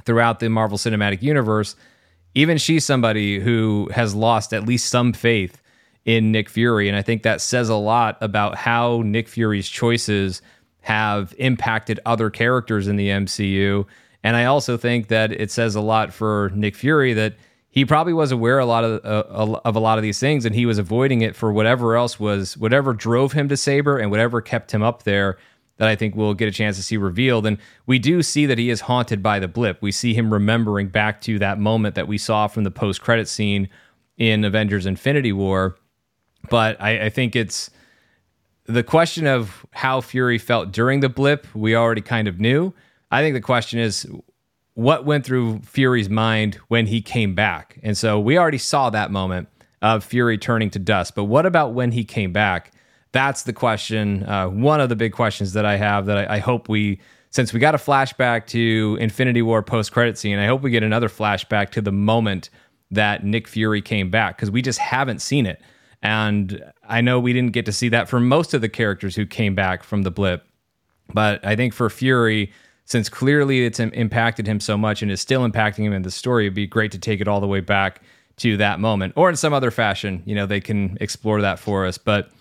throughout 0.03 0.39
the 0.39 0.49
Marvel 0.49 0.79
Cinematic 0.79 1.21
Universe, 1.21 1.75
even 2.33 2.57
she's 2.57 2.83
somebody 2.83 3.39
who 3.39 3.91
has 3.93 4.15
lost 4.15 4.53
at 4.53 4.65
least 4.65 4.89
some 4.89 5.13
faith 5.13 5.61
in 6.03 6.31
Nick 6.31 6.49
Fury. 6.49 6.87
And 6.87 6.97
I 6.97 7.03
think 7.03 7.21
that 7.21 7.41
says 7.41 7.69
a 7.69 7.75
lot 7.75 8.17
about 8.21 8.55
how 8.55 9.03
Nick 9.05 9.27
Fury's 9.27 9.69
choices 9.69 10.41
have 10.87 11.35
impacted 11.37 11.99
other 12.05 12.29
characters 12.29 12.87
in 12.87 12.95
the 12.95 13.09
MCU. 13.09 13.85
And 14.23 14.37
I 14.37 14.45
also 14.45 14.77
think 14.77 15.09
that 15.09 15.33
it 15.33 15.51
says 15.51 15.75
a 15.75 15.81
lot 15.81 16.13
for 16.13 16.49
Nick 16.55 16.77
Fury 16.77 17.11
that 17.11 17.33
he 17.67 17.83
probably 17.83 18.13
was 18.13 18.31
aware 18.31 18.57
a 18.57 18.65
lot 18.65 18.85
of 18.85 19.03
uh, 19.03 19.59
of 19.65 19.75
a 19.75 19.81
lot 19.81 19.97
of 19.97 20.01
these 20.01 20.17
things, 20.17 20.45
and 20.45 20.55
he 20.55 20.65
was 20.65 20.77
avoiding 20.77 21.23
it 21.23 21.35
for 21.35 21.51
whatever 21.51 21.97
else 21.97 22.21
was 22.21 22.55
whatever 22.55 22.93
drove 22.93 23.33
him 23.33 23.49
to 23.49 23.57
Saber 23.57 23.97
and 23.97 24.09
whatever 24.09 24.39
kept 24.39 24.73
him 24.73 24.81
up 24.81 25.03
there. 25.03 25.37
That 25.75 25.89
I 25.89 25.95
think 25.97 26.15
we'll 26.15 26.33
get 26.33 26.47
a 26.47 26.51
chance 26.51 26.77
to 26.77 26.83
see 26.83 26.95
revealed, 26.95 27.45
and 27.45 27.57
we 27.85 27.99
do 27.99 28.23
see 28.23 28.45
that 28.45 28.57
he 28.57 28.69
is 28.69 28.79
haunted 28.79 29.21
by 29.21 29.39
the 29.39 29.49
blip. 29.49 29.81
We 29.81 29.91
see 29.91 30.13
him 30.13 30.31
remembering 30.31 30.87
back 30.87 31.19
to 31.21 31.37
that 31.39 31.59
moment 31.59 31.95
that 31.95 32.07
we 32.07 32.17
saw 32.17 32.47
from 32.47 32.63
the 32.63 32.71
post 32.71 33.01
credit 33.01 33.27
scene 33.27 33.67
in 34.17 34.45
Avengers: 34.45 34.85
Infinity 34.85 35.33
War. 35.33 35.75
But 36.49 36.81
I, 36.81 37.07
I 37.07 37.09
think 37.09 37.35
it's 37.35 37.69
the 38.67 38.83
question 38.83 39.25
of 39.25 39.65
how 39.71 40.01
Fury 40.01 40.37
felt 40.37 40.71
during 40.71 40.99
the 40.99 41.09
blip, 41.09 41.47
we 41.55 41.75
already 41.75 42.01
kind 42.01 42.27
of 42.27 42.39
knew. 42.39 42.73
I 43.09 43.21
think 43.21 43.33
the 43.33 43.41
question 43.41 43.79
is 43.79 44.05
what 44.73 45.05
went 45.05 45.25
through 45.25 45.59
Fury's 45.59 46.09
mind 46.09 46.55
when 46.67 46.85
he 46.85 47.01
came 47.01 47.33
back. 47.33 47.79
And 47.81 47.97
so 47.97 48.19
we 48.19 48.37
already 48.37 48.57
saw 48.57 48.89
that 48.89 49.09
moment 49.09 49.47
of 49.81 50.03
Fury 50.03 50.37
turning 50.37 50.69
to 50.71 50.79
dust. 50.79 51.15
But 51.15 51.23
what 51.25 51.45
about 51.45 51.73
when 51.73 51.91
he 51.91 52.03
came 52.03 52.33
back? 52.33 52.73
That's 53.13 53.43
the 53.43 53.53
question. 53.53 54.23
Uh, 54.23 54.49
one 54.49 54.81
of 54.81 54.89
the 54.89 54.95
big 54.95 55.13
questions 55.13 55.53
that 55.53 55.65
I 55.65 55.77
have 55.77 56.05
that 56.07 56.29
I, 56.29 56.35
I 56.35 56.39
hope 56.39 56.67
we, 56.67 56.99
since 57.29 57.53
we 57.53 57.59
got 57.59 57.73
a 57.73 57.79
flashback 57.79 58.47
to 58.47 58.97
Infinity 58.99 59.41
War 59.41 59.63
post 59.63 59.91
credit 59.91 60.17
scene, 60.17 60.37
I 60.37 60.45
hope 60.45 60.61
we 60.61 60.71
get 60.71 60.83
another 60.83 61.09
flashback 61.09 61.69
to 61.71 61.81
the 61.81 61.91
moment 61.91 62.49
that 62.91 63.23
Nick 63.23 63.47
Fury 63.47 63.81
came 63.81 64.09
back 64.09 64.35
because 64.35 64.51
we 64.51 64.61
just 64.61 64.79
haven't 64.79 65.21
seen 65.21 65.45
it. 65.45 65.61
And 66.07 66.63
I 66.87 67.01
know 67.01 67.19
we 67.19 67.33
didn't 67.33 67.51
get 67.51 67.65
to 67.65 67.73
see 67.73 67.89
that 67.89 68.07
for 68.07 68.21
most 68.21 68.53
of 68.53 68.61
the 68.61 68.69
characters 68.69 69.13
who 69.13 69.25
came 69.25 69.55
back 69.55 69.83
from 69.83 70.03
the 70.03 70.09
blip. 70.09 70.47
But 71.13 71.45
I 71.45 71.57
think 71.57 71.73
for 71.73 71.89
Fury, 71.89 72.53
since 72.85 73.09
clearly 73.09 73.65
it's 73.65 73.81
impacted 73.81 74.47
him 74.47 74.61
so 74.61 74.77
much 74.77 75.01
and 75.01 75.11
is 75.11 75.19
still 75.19 75.45
impacting 75.45 75.79
him 75.79 75.91
in 75.91 76.03
the 76.03 76.11
story, 76.11 76.45
it'd 76.45 76.53
be 76.53 76.65
great 76.65 76.93
to 76.93 76.97
take 76.97 77.19
it 77.19 77.27
all 77.27 77.41
the 77.41 77.47
way 77.47 77.59
back 77.59 78.01
to 78.37 78.55
that 78.55 78.79
moment 78.79 79.15
or 79.17 79.29
in 79.29 79.35
some 79.35 79.51
other 79.51 79.69
fashion. 79.69 80.23
You 80.25 80.33
know, 80.33 80.45
they 80.45 80.61
can 80.61 80.97
explore 81.01 81.41
that 81.41 81.59
for 81.59 81.85
us. 81.85 81.97
But 81.97 82.31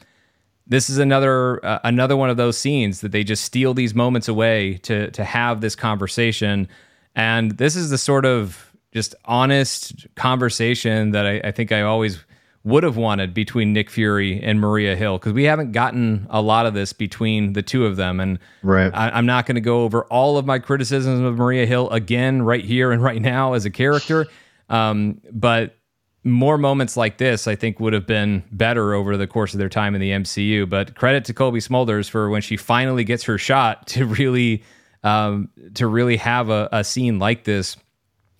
this 0.68 0.88
is 0.88 0.98
another 0.98 1.64
uh, 1.66 1.80
another 1.82 2.16
one 2.16 2.30
of 2.30 2.36
those 2.36 2.56
scenes 2.56 3.01
that 3.01 3.10
they 3.10 3.24
just 3.24 3.43
steal 3.43 3.74
these 3.74 3.97
moments 3.97 4.28
away 4.28 4.74
to 4.84 5.10
to 5.10 5.24
have 5.24 5.60
this 5.60 5.74
conversation. 5.74 6.68
And 7.16 7.59
this 7.59 7.74
is 7.74 7.90
the 7.90 7.98
sort 7.98 8.26
of 8.26 8.72
just 8.93 9.16
honest 9.24 10.06
conversation 10.14 11.10
that 11.10 11.26
I, 11.26 11.40
I 11.43 11.51
think 11.51 11.72
I 11.72 11.82
always 11.82 12.24
would 12.66 12.82
have 12.82 12.97
wanted 12.97 13.32
between 13.32 13.72
Nick 13.72 13.88
Fury 13.88 14.40
and 14.43 14.60
Maria 14.60 14.97
Hill 14.97 15.18
because 15.18 15.32
we 15.32 15.44
haven't 15.44 15.70
gotten 15.70 16.26
a 16.30 16.43
lot 16.43 16.66
of 16.66 16.74
this 16.74 16.93
between 16.93 17.52
the 17.52 17.62
two 17.62 17.86
of 17.86 17.94
them. 17.94 18.18
And 18.18 18.40
right. 18.64 18.90
I, 18.93 19.16
am 19.16 19.24
not 19.24 19.47
going 19.47 19.55
to 19.55 19.60
go 19.60 19.84
over 19.84 20.02
all 20.06 20.36
of 20.36 20.47
my 20.47 20.59
criticisms 20.59 21.20
of 21.20 21.36
Maria 21.36 21.64
Hill 21.64 21.88
again 21.90 22.43
right 22.43 22.64
here 22.64 22.90
and 22.90 23.01
right 23.01 23.22
now 23.22 23.52
as 23.52 23.66
a 23.66 23.70
character. 23.70 24.26
Um, 24.68 25.20
but 25.30 25.76
more 26.24 26.59
moments 26.59 26.97
like 26.97 27.18
this, 27.18 27.47
I 27.47 27.55
think, 27.55 27.78
would 27.78 27.93
have 27.93 28.05
been 28.05 28.43
better 28.51 28.94
over 28.94 29.16
the 29.16 29.28
course 29.28 29.55
of 29.55 29.59
their 29.59 29.68
time 29.68 29.94
in 29.94 30.01
the 30.01 30.10
MCU. 30.10 30.68
But 30.68 30.97
credit 30.97 31.24
to 31.26 31.34
Cobie 31.34 31.60
Smulders 31.60 32.10
for 32.10 32.28
when 32.30 32.43
she 32.43 32.56
finally 32.56 33.05
gets 33.05 33.22
her 33.22 33.38
shot 33.38 33.86
to 33.88 34.06
really, 34.06 34.64
um, 35.05 35.51
to 35.74 35.86
really 35.86 36.16
have 36.16 36.51
a, 36.51 36.68
a 36.72 36.82
scene 36.82 37.20
like 37.20 37.44
this 37.44 37.76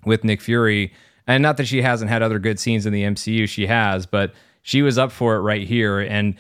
with 0.05 0.25
Nick 0.25 0.41
Fury 0.41 0.93
and 1.27 1.43
not 1.43 1.57
that 1.57 1.67
she 1.67 1.83
hasn't 1.83 2.11
had 2.11 2.23
other 2.23 2.39
good 2.39 2.59
scenes 2.59 2.87
in 2.87 2.93
the 2.93 3.03
MCU, 3.03 3.49
she 3.49 3.67
has, 3.67 4.07
but 4.07 4.33
she 4.63 4.83
was 4.83 4.99
up 4.99 5.13
for 5.13 5.37
it 5.37 5.41
right 5.41 5.67
here. 5.67 6.01
And 6.01 6.35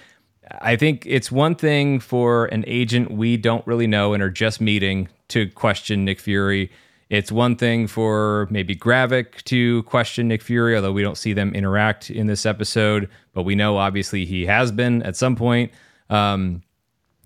I 0.60 0.76
think 0.76 1.04
it's 1.06 1.30
one 1.32 1.54
thing 1.54 2.00
for 2.00 2.46
an 2.46 2.64
agent 2.66 3.10
we 3.10 3.36
don't 3.36 3.66
really 3.66 3.86
know 3.86 4.14
and 4.14 4.22
are 4.22 4.30
just 4.30 4.60
meeting 4.60 5.08
to 5.28 5.48
question 5.50 6.04
Nick 6.04 6.20
Fury. 6.20 6.70
It's 7.08 7.30
one 7.30 7.56
thing 7.56 7.86
for 7.86 8.48
maybe 8.50 8.74
Gravik 8.74 9.42
to 9.44 9.82
question 9.84 10.28
Nick 10.28 10.42
Fury, 10.42 10.76
although 10.76 10.92
we 10.92 11.02
don't 11.02 11.18
see 11.18 11.32
them 11.32 11.54
interact 11.54 12.10
in 12.10 12.26
this 12.26 12.46
episode, 12.46 13.08
but 13.32 13.42
we 13.42 13.54
know 13.54 13.76
obviously 13.76 14.24
he 14.24 14.46
has 14.46 14.72
been 14.72 15.02
at 15.02 15.16
some 15.16 15.36
point. 15.36 15.72
Um, 16.10 16.62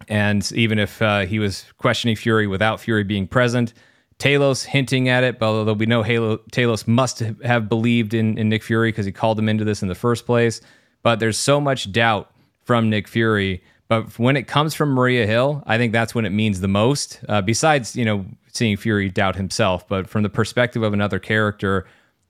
and 0.08 0.50
even 0.52 0.78
if 0.78 1.00
uh, 1.02 1.20
he 1.20 1.38
was 1.38 1.64
questioning 1.78 2.16
Fury 2.16 2.46
without 2.46 2.80
Fury 2.80 3.04
being 3.04 3.26
present, 3.26 3.74
Talos 4.20 4.64
hinting 4.64 5.08
at 5.08 5.24
it, 5.24 5.38
but 5.38 5.46
although 5.46 5.72
we 5.72 5.86
know 5.86 6.02
Halo, 6.02 6.36
Talos 6.52 6.86
must 6.86 7.20
have 7.42 7.68
believed 7.68 8.14
in, 8.14 8.38
in 8.38 8.48
Nick 8.50 8.62
Fury 8.62 8.90
because 8.90 9.06
he 9.06 9.12
called 9.12 9.38
him 9.38 9.48
into 9.48 9.64
this 9.64 9.82
in 9.82 9.88
the 9.88 9.94
first 9.94 10.26
place. 10.26 10.60
But 11.02 11.18
there's 11.18 11.38
so 11.38 11.60
much 11.60 11.90
doubt 11.90 12.30
from 12.64 12.90
Nick 12.90 13.08
Fury. 13.08 13.62
But 13.88 14.18
when 14.18 14.36
it 14.36 14.46
comes 14.46 14.74
from 14.74 14.90
Maria 14.90 15.26
Hill, 15.26 15.64
I 15.66 15.78
think 15.78 15.92
that's 15.92 16.14
when 16.14 16.26
it 16.26 16.30
means 16.30 16.60
the 16.60 16.68
most. 16.68 17.18
Uh, 17.28 17.40
besides, 17.40 17.96
you 17.96 18.04
know, 18.04 18.26
seeing 18.52 18.76
Fury 18.76 19.08
doubt 19.08 19.36
himself, 19.36 19.88
but 19.88 20.08
from 20.08 20.22
the 20.22 20.28
perspective 20.28 20.82
of 20.82 20.92
another 20.92 21.18
character, 21.18 21.86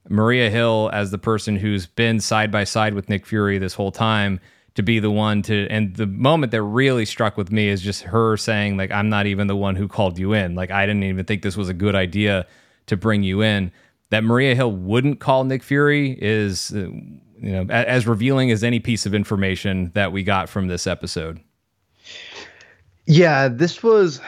Maria 0.08 0.48
Hill 0.48 0.90
as 0.92 1.10
the 1.10 1.18
person 1.18 1.56
who's 1.56 1.86
been 1.86 2.20
side 2.20 2.50
by 2.50 2.64
side 2.64 2.94
with 2.94 3.08
Nick 3.08 3.26
Fury 3.26 3.58
this 3.58 3.74
whole 3.74 3.92
time 3.92 4.40
to 4.80 4.82
be 4.82 4.98
the 4.98 5.10
one 5.10 5.42
to 5.42 5.66
and 5.68 5.94
the 5.96 6.06
moment 6.06 6.52
that 6.52 6.62
really 6.62 7.04
struck 7.04 7.36
with 7.36 7.52
me 7.52 7.68
is 7.68 7.82
just 7.82 8.02
her 8.02 8.38
saying 8.38 8.78
like 8.78 8.90
i'm 8.90 9.10
not 9.10 9.26
even 9.26 9.46
the 9.46 9.56
one 9.56 9.76
who 9.76 9.86
called 9.86 10.18
you 10.18 10.32
in. 10.32 10.54
Like 10.54 10.70
i 10.70 10.86
didn't 10.86 11.04
even 11.04 11.26
think 11.26 11.42
this 11.42 11.56
was 11.56 11.68
a 11.68 11.74
good 11.74 11.94
idea 11.94 12.46
to 12.86 12.96
bring 12.96 13.22
you 13.22 13.42
in. 13.42 13.70
That 14.08 14.24
maria 14.24 14.54
hill 14.54 14.72
wouldn't 14.72 15.20
call 15.20 15.44
nick 15.44 15.62
fury 15.62 16.16
is 16.18 16.72
uh, 16.74 16.78
you 16.78 17.52
know 17.52 17.66
as 17.70 18.06
revealing 18.06 18.50
as 18.50 18.64
any 18.64 18.80
piece 18.80 19.04
of 19.04 19.14
information 19.14 19.92
that 19.94 20.12
we 20.12 20.22
got 20.22 20.48
from 20.48 20.68
this 20.68 20.86
episode. 20.86 21.40
Yeah 23.04 23.48
this 23.48 23.82
was 23.82 24.20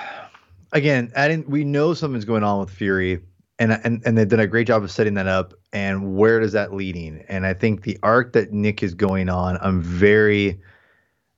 again 0.72 1.10
i 1.16 1.28
didn't 1.28 1.48
we 1.48 1.64
know 1.64 1.94
something's 1.94 2.26
going 2.26 2.44
on 2.44 2.60
with 2.60 2.68
fury 2.68 3.20
and 3.62 3.80
and 3.84 4.02
and 4.04 4.18
they've 4.18 4.28
done 4.28 4.40
a 4.40 4.46
great 4.46 4.66
job 4.66 4.82
of 4.82 4.90
setting 4.90 5.14
that 5.14 5.28
up. 5.28 5.54
And 5.72 6.16
where 6.16 6.40
does 6.40 6.52
that 6.52 6.74
leading? 6.74 7.24
And 7.28 7.46
I 7.46 7.54
think 7.54 7.82
the 7.82 7.96
arc 8.02 8.32
that 8.32 8.52
Nick 8.52 8.82
is 8.82 8.92
going 8.94 9.28
on, 9.28 9.56
I'm 9.62 9.80
very, 9.80 10.60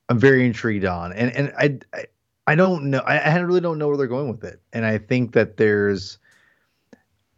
I'm 0.08 0.18
very 0.18 0.46
intrigued 0.46 0.86
on. 0.86 1.12
And 1.12 1.30
and 1.36 1.52
I 1.58 2.06
I, 2.46 2.54
don't 2.54 2.90
know, 2.90 3.00
I, 3.00 3.18
I 3.18 3.38
really 3.38 3.60
don't 3.60 3.78
know 3.78 3.88
where 3.88 3.96
they're 3.96 4.06
going 4.06 4.28
with 4.28 4.42
it. 4.44 4.60
And 4.72 4.84
I 4.86 4.98
think 4.98 5.32
that 5.32 5.56
there's, 5.56 6.18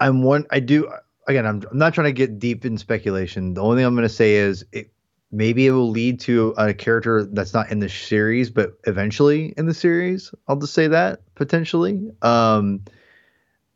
I'm 0.01 0.23
one, 0.23 0.47
I 0.51 0.61
do 0.61 0.93
again. 1.27 1.47
I'm 1.47 1.63
I'm 1.71 1.79
not 1.79 1.93
trying 1.93 2.07
to 2.07 2.13
get 2.13 2.39
deep 2.39 2.65
in 2.65 2.79
speculation. 2.79 3.55
The 3.55 3.63
only 3.63 3.79
thing 3.79 3.87
I'm 3.87 3.95
going 3.95 4.09
to 4.09 4.15
say 4.15 4.35
is 4.35 4.65
it 4.71 4.93
maybe 5.33 5.67
it 5.67 5.73
will 5.73 5.91
lead 5.91 6.21
to 6.21 6.55
a 6.57 6.73
character 6.73 7.25
that's 7.25 7.53
not 7.53 7.69
in 7.69 7.81
the 7.81 7.89
series 7.89 8.49
but 8.49 8.79
eventually 8.87 9.53
in 9.57 9.67
the 9.67 9.75
series 9.75 10.33
i'll 10.47 10.55
just 10.55 10.73
say 10.73 10.87
that 10.87 11.21
potentially 11.35 12.09
um 12.23 12.81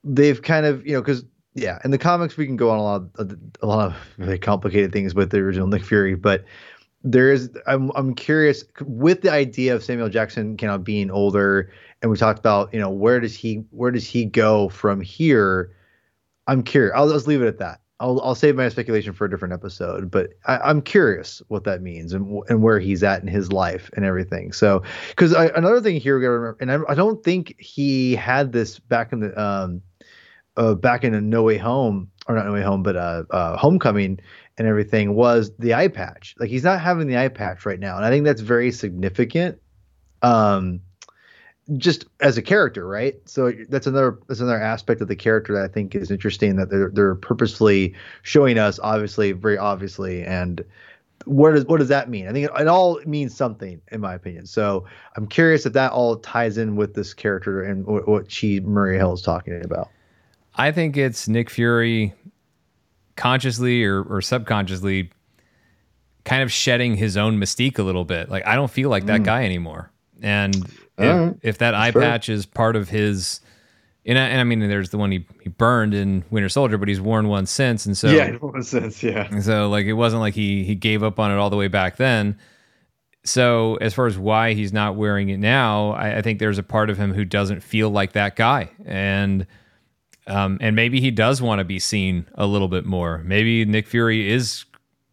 they've 0.04 0.42
kind 0.42 0.66
of 0.66 0.86
you 0.86 0.92
know 0.92 1.00
because 1.00 1.24
yeah 1.54 1.78
in 1.84 1.90
the 1.90 1.98
comics 1.98 2.36
we 2.36 2.46
can 2.46 2.56
go 2.56 2.70
on 2.70 2.78
a 2.78 2.82
lot 2.82 3.02
of, 3.16 3.38
a 3.62 3.66
lot 3.66 3.86
of 3.86 3.96
really 4.18 4.38
complicated 4.38 4.92
things 4.92 5.14
with 5.14 5.30
the 5.30 5.38
original 5.38 5.66
nick 5.66 5.84
fury 5.84 6.14
but 6.14 6.44
there 7.02 7.32
is 7.32 7.50
i'm 7.66 7.90
i'm 7.94 8.14
curious 8.14 8.64
with 8.82 9.22
the 9.22 9.30
idea 9.30 9.74
of 9.74 9.82
samuel 9.82 10.08
jackson 10.08 10.56
kind 10.56 10.72
of 10.72 10.84
being 10.84 11.10
older 11.10 11.70
and 12.02 12.10
we 12.10 12.16
talked 12.16 12.38
about 12.38 12.72
you 12.72 12.80
know 12.80 12.90
where 12.90 13.20
does 13.20 13.34
he 13.34 13.64
where 13.70 13.90
does 13.90 14.06
he 14.06 14.24
go 14.24 14.68
from 14.68 15.00
here 15.00 15.74
i'm 16.46 16.62
curious 16.62 16.92
i'll 16.94 17.10
just 17.10 17.26
leave 17.26 17.42
it 17.42 17.46
at 17.46 17.58
that 17.58 17.80
I'll 18.00 18.18
I'll 18.22 18.34
save 18.34 18.56
my 18.56 18.68
speculation 18.70 19.12
for 19.12 19.26
a 19.26 19.30
different 19.30 19.52
episode, 19.52 20.10
but 20.10 20.30
I, 20.46 20.70
am 20.70 20.80
curious 20.80 21.42
what 21.48 21.64
that 21.64 21.82
means 21.82 22.14
and 22.14 22.42
and 22.48 22.62
where 22.62 22.80
he's 22.80 23.02
at 23.02 23.20
in 23.20 23.28
his 23.28 23.52
life 23.52 23.90
and 23.94 24.06
everything. 24.06 24.52
So, 24.52 24.82
because 25.10 25.32
another 25.32 25.82
thing 25.82 26.00
here, 26.00 26.16
we 26.16 26.22
gotta 26.22 26.32
remember, 26.32 26.56
and 26.60 26.72
I, 26.72 26.92
I, 26.92 26.94
don't 26.94 27.22
think 27.22 27.54
he 27.60 28.16
had 28.16 28.52
this 28.52 28.78
back 28.78 29.12
in 29.12 29.20
the 29.20 29.38
um, 29.38 29.82
uh, 30.60 30.74
back 30.74 31.04
in 31.04 31.14
a 31.14 31.20
No 31.20 31.42
Way 31.42 31.56
Home 31.56 32.10
or 32.28 32.34
not 32.34 32.44
No 32.44 32.52
Way 32.52 32.62
Home, 32.62 32.82
but 32.82 32.94
uh, 32.94 33.24
uh, 33.30 33.56
Homecoming 33.56 34.20
and 34.58 34.68
everything 34.68 35.14
was 35.14 35.52
the 35.58 35.72
eye 35.72 35.88
patch. 35.88 36.34
Like 36.38 36.50
he's 36.50 36.64
not 36.64 36.80
having 36.80 37.06
the 37.06 37.16
eye 37.16 37.28
patch 37.28 37.64
right 37.64 37.80
now, 37.80 37.96
and 37.96 38.04
I 38.04 38.10
think 38.10 38.24
that's 38.26 38.42
very 38.42 38.70
significant. 38.70 39.58
Um, 40.22 40.80
just 41.76 42.04
as 42.20 42.36
a 42.36 42.42
character, 42.42 42.86
right? 42.86 43.16
So 43.24 43.52
that's 43.70 43.86
another 43.86 44.18
that's 44.28 44.40
another 44.40 44.60
aspect 44.60 45.00
of 45.00 45.08
the 45.08 45.16
character 45.16 45.54
that 45.54 45.64
I 45.64 45.68
think 45.68 45.94
is 45.94 46.10
interesting 46.10 46.56
that 46.56 46.68
they're 46.68 46.90
they're 46.92 47.14
purposefully 47.14 47.94
showing 48.22 48.58
us, 48.58 48.78
obviously, 48.82 49.32
very 49.32 49.56
obviously, 49.56 50.24
and 50.24 50.62
what 51.24 51.54
does 51.54 51.64
what 51.64 51.78
does 51.78 51.88
that 51.88 52.10
mean? 52.10 52.28
I 52.28 52.32
think 52.32 52.50
it, 52.50 52.60
it 52.60 52.68
all 52.68 53.00
means 53.06 53.34
something, 53.34 53.80
in 53.90 54.00
my 54.02 54.14
opinion. 54.14 54.44
So 54.44 54.84
I'm 55.16 55.26
curious 55.26 55.64
if 55.64 55.72
that 55.72 55.92
all 55.92 56.16
ties 56.16 56.58
in 56.58 56.76
with 56.76 56.92
this 56.92 57.14
character 57.14 57.62
and 57.62 57.86
what, 57.86 58.06
what 58.06 58.26
Chi 58.28 58.60
Maria 58.62 58.98
Hill 58.98 59.14
is 59.14 59.22
talking 59.22 59.64
about. 59.64 59.88
I 60.54 60.72
think 60.72 60.96
it's 60.96 61.28
Nick 61.28 61.50
Fury 61.50 62.14
consciously 63.16 63.84
or, 63.84 64.02
or 64.02 64.22
subconsciously 64.22 65.10
kind 66.24 66.42
of 66.42 66.52
shedding 66.52 66.96
his 66.96 67.16
own 67.16 67.38
mystique 67.38 67.78
a 67.78 67.82
little 67.82 68.04
bit. 68.04 68.30
Like 68.30 68.46
I 68.46 68.54
don't 68.54 68.70
feel 68.70 68.90
like 68.90 69.06
that 69.06 69.20
mm. 69.20 69.24
guy 69.24 69.44
anymore. 69.44 69.90
And 70.22 70.54
if, 70.98 71.16
right. 71.16 71.36
if 71.42 71.58
that 71.58 71.74
eye 71.74 71.92
fair. 71.92 72.02
patch 72.02 72.28
is 72.28 72.46
part 72.46 72.76
of 72.76 72.88
his, 72.88 73.40
and 74.04 74.18
I, 74.18 74.22
and 74.22 74.40
I, 74.40 74.44
mean, 74.44 74.60
there's 74.60 74.90
the 74.90 74.98
one 74.98 75.10
he, 75.10 75.26
he 75.42 75.48
burned 75.48 75.94
in 75.94 76.24
Winter 76.30 76.48
Soldier, 76.48 76.78
but 76.78 76.88
he's 76.88 77.00
worn 77.00 77.28
one 77.28 77.46
since, 77.46 77.86
and 77.86 77.96
so 77.96 78.10
yeah, 78.10 78.32
one 78.32 78.62
since, 78.62 79.02
yeah. 79.02 79.40
So 79.40 79.68
like, 79.68 79.86
it 79.86 79.94
wasn't 79.94 80.20
like 80.20 80.34
he 80.34 80.64
he 80.64 80.74
gave 80.74 81.02
up 81.02 81.18
on 81.18 81.30
it 81.30 81.36
all 81.36 81.50
the 81.50 81.56
way 81.56 81.68
back 81.68 81.96
then. 81.96 82.38
So 83.24 83.76
as 83.76 83.92
far 83.92 84.06
as 84.06 84.18
why 84.18 84.54
he's 84.54 84.72
not 84.72 84.96
wearing 84.96 85.28
it 85.28 85.38
now, 85.38 85.90
I, 85.90 86.18
I 86.18 86.22
think 86.22 86.38
there's 86.38 86.58
a 86.58 86.62
part 86.62 86.88
of 86.88 86.96
him 86.96 87.12
who 87.12 87.24
doesn't 87.24 87.60
feel 87.60 87.90
like 87.90 88.12
that 88.12 88.36
guy, 88.36 88.70
and 88.84 89.46
um, 90.30 90.58
and 90.60 90.76
maybe 90.76 91.00
he 91.00 91.10
does 91.10 91.42
want 91.42 91.58
to 91.58 91.64
be 91.64 91.78
seen 91.78 92.26
a 92.34 92.46
little 92.46 92.68
bit 92.68 92.86
more. 92.86 93.18
Maybe 93.24 93.64
Nick 93.64 93.86
Fury 93.86 94.30
is 94.30 94.64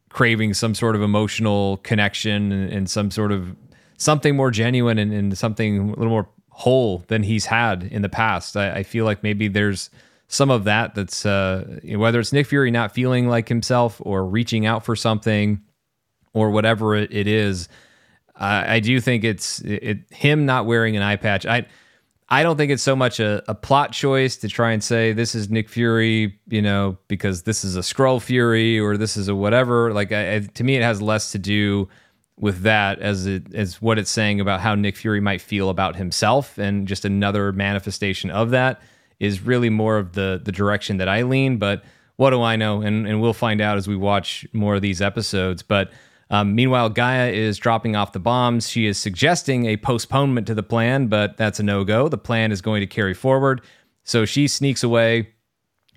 craving 0.10 0.54
some 0.54 0.76
sort 0.76 0.96
of 0.96 1.02
emotional 1.02 1.78
connection 1.78 2.52
and, 2.52 2.72
and 2.72 2.90
some 2.90 3.12
sort 3.12 3.32
of 3.32 3.56
something 3.98 4.36
more 4.36 4.52
genuine 4.52 5.00
and, 5.00 5.12
and, 5.12 5.38
something 5.38 5.90
a 5.90 5.96
little 5.96 6.10
more 6.10 6.30
whole 6.50 7.04
than 7.08 7.24
he's 7.24 7.46
had 7.46 7.84
in 7.84 8.04
the 8.04 8.10
past. 8.10 8.56
I, 8.56 8.78
I 8.78 8.84
feel 8.84 9.06
like 9.06 9.24
maybe 9.24 9.48
there's 9.48 9.90
some 10.28 10.52
of 10.52 10.66
that 10.66 10.94
that's 10.94 11.26
uh, 11.26 11.80
whether 11.84 12.20
it's 12.20 12.32
Nick 12.32 12.48
Fury 12.48 12.70
not 12.70 12.94
feeling 12.94 13.28
like 13.28 13.50
himself 13.50 14.00
or 14.04 14.26
reaching 14.26 14.66
out 14.66 14.86
for 14.86 14.96
something 14.96 15.62
or 16.34 16.52
whatever 16.52 16.96
it, 16.96 17.12
it 17.12 17.28
is. 17.28 17.70
I 18.40 18.82
do 18.82 19.02
think 19.02 19.24
it's 19.24 19.62
it, 19.62 19.98
him 20.12 20.46
not 20.46 20.68
wearing 20.68 20.96
an 20.96 21.02
eye 21.02 21.16
patch. 21.16 21.48
I 21.48 21.66
I 22.30 22.44
don't 22.44 22.58
think 22.58 22.72
it's 22.72 22.84
so 22.84 22.96
much 22.96 23.20
a, 23.20 23.42
a 23.48 23.56
plot 23.56 23.94
choice 23.94 24.36
to 24.38 24.50
try 24.50 24.72
and 24.72 24.84
say 24.84 25.14
this 25.14 25.34
is 25.34 25.50
Nick 25.50 25.70
Fury, 25.70 26.38
you 26.48 26.62
know, 26.62 26.98
because 27.08 27.44
this 27.44 27.64
is 27.64 27.78
a 27.78 27.82
Skrull 27.82 28.22
Fury 28.22 28.80
or 28.80 28.98
this 28.98 29.16
is 29.16 29.30
a 29.30 29.36
whatever. 29.36 29.94
Like 29.94 30.12
I, 30.12 30.36
I, 30.36 30.40
to 30.40 30.64
me, 30.64 30.76
it 30.76 30.84
has 30.84 31.02
less 31.02 31.32
to 31.32 31.38
do 31.38 31.88
with 32.40 32.62
that 32.62 33.00
as 33.00 33.26
it 33.26 33.54
as 33.56 33.82
what 33.82 33.98
it's 33.98 34.12
saying 34.12 34.40
about 34.42 34.60
how 34.60 34.76
Nick 34.76 34.98
Fury 34.98 35.22
might 35.22 35.42
feel 35.42 35.70
about 35.70 35.96
himself, 35.96 36.58
and 36.58 36.88
just 36.88 37.06
another 37.06 37.54
manifestation 37.54 38.30
of 38.30 38.52
that 38.52 38.82
is 39.20 39.42
really 39.42 39.70
more 39.70 39.98
of 39.98 40.14
the 40.14 40.42
the 40.44 40.52
direction 40.52 40.98
that 40.98 41.08
I 41.08 41.24
lean. 41.24 41.58
But 41.58 41.84
what 42.18 42.32
do 42.32 42.42
I 42.42 42.58
know? 42.58 42.82
And 42.82 43.08
and 43.08 43.22
we'll 43.22 43.34
find 43.34 43.62
out 43.62 43.78
as 43.78 43.88
we 43.88 43.96
watch 43.96 44.46
more 44.52 44.76
of 44.76 44.82
these 44.82 45.02
episodes. 45.02 45.64
But 45.64 45.92
um, 46.30 46.56
meanwhile, 46.56 46.90
Gaia 46.90 47.32
is 47.32 47.58
dropping 47.58 47.96
off 47.96 48.12
the 48.12 48.20
bombs. 48.20 48.70
She 48.70 48.86
is 48.86 48.98
suggesting 48.98 49.66
a 49.66 49.78
postponement 49.78 50.48
to 50.48 50.56
the 50.56 50.64
plan, 50.64 51.08
but 51.08 51.38
that's 51.38 51.60
a 51.60 51.64
no 51.64 51.84
go. 51.84 52.10
The 52.10 52.18
plan 52.18 52.52
is 52.52 52.62
going 52.62 52.82
to 52.82 52.88
carry 52.88 53.14
forward. 53.14 53.62
So 54.04 54.26
she 54.26 54.48
sneaks 54.48 54.84
away 54.84 55.30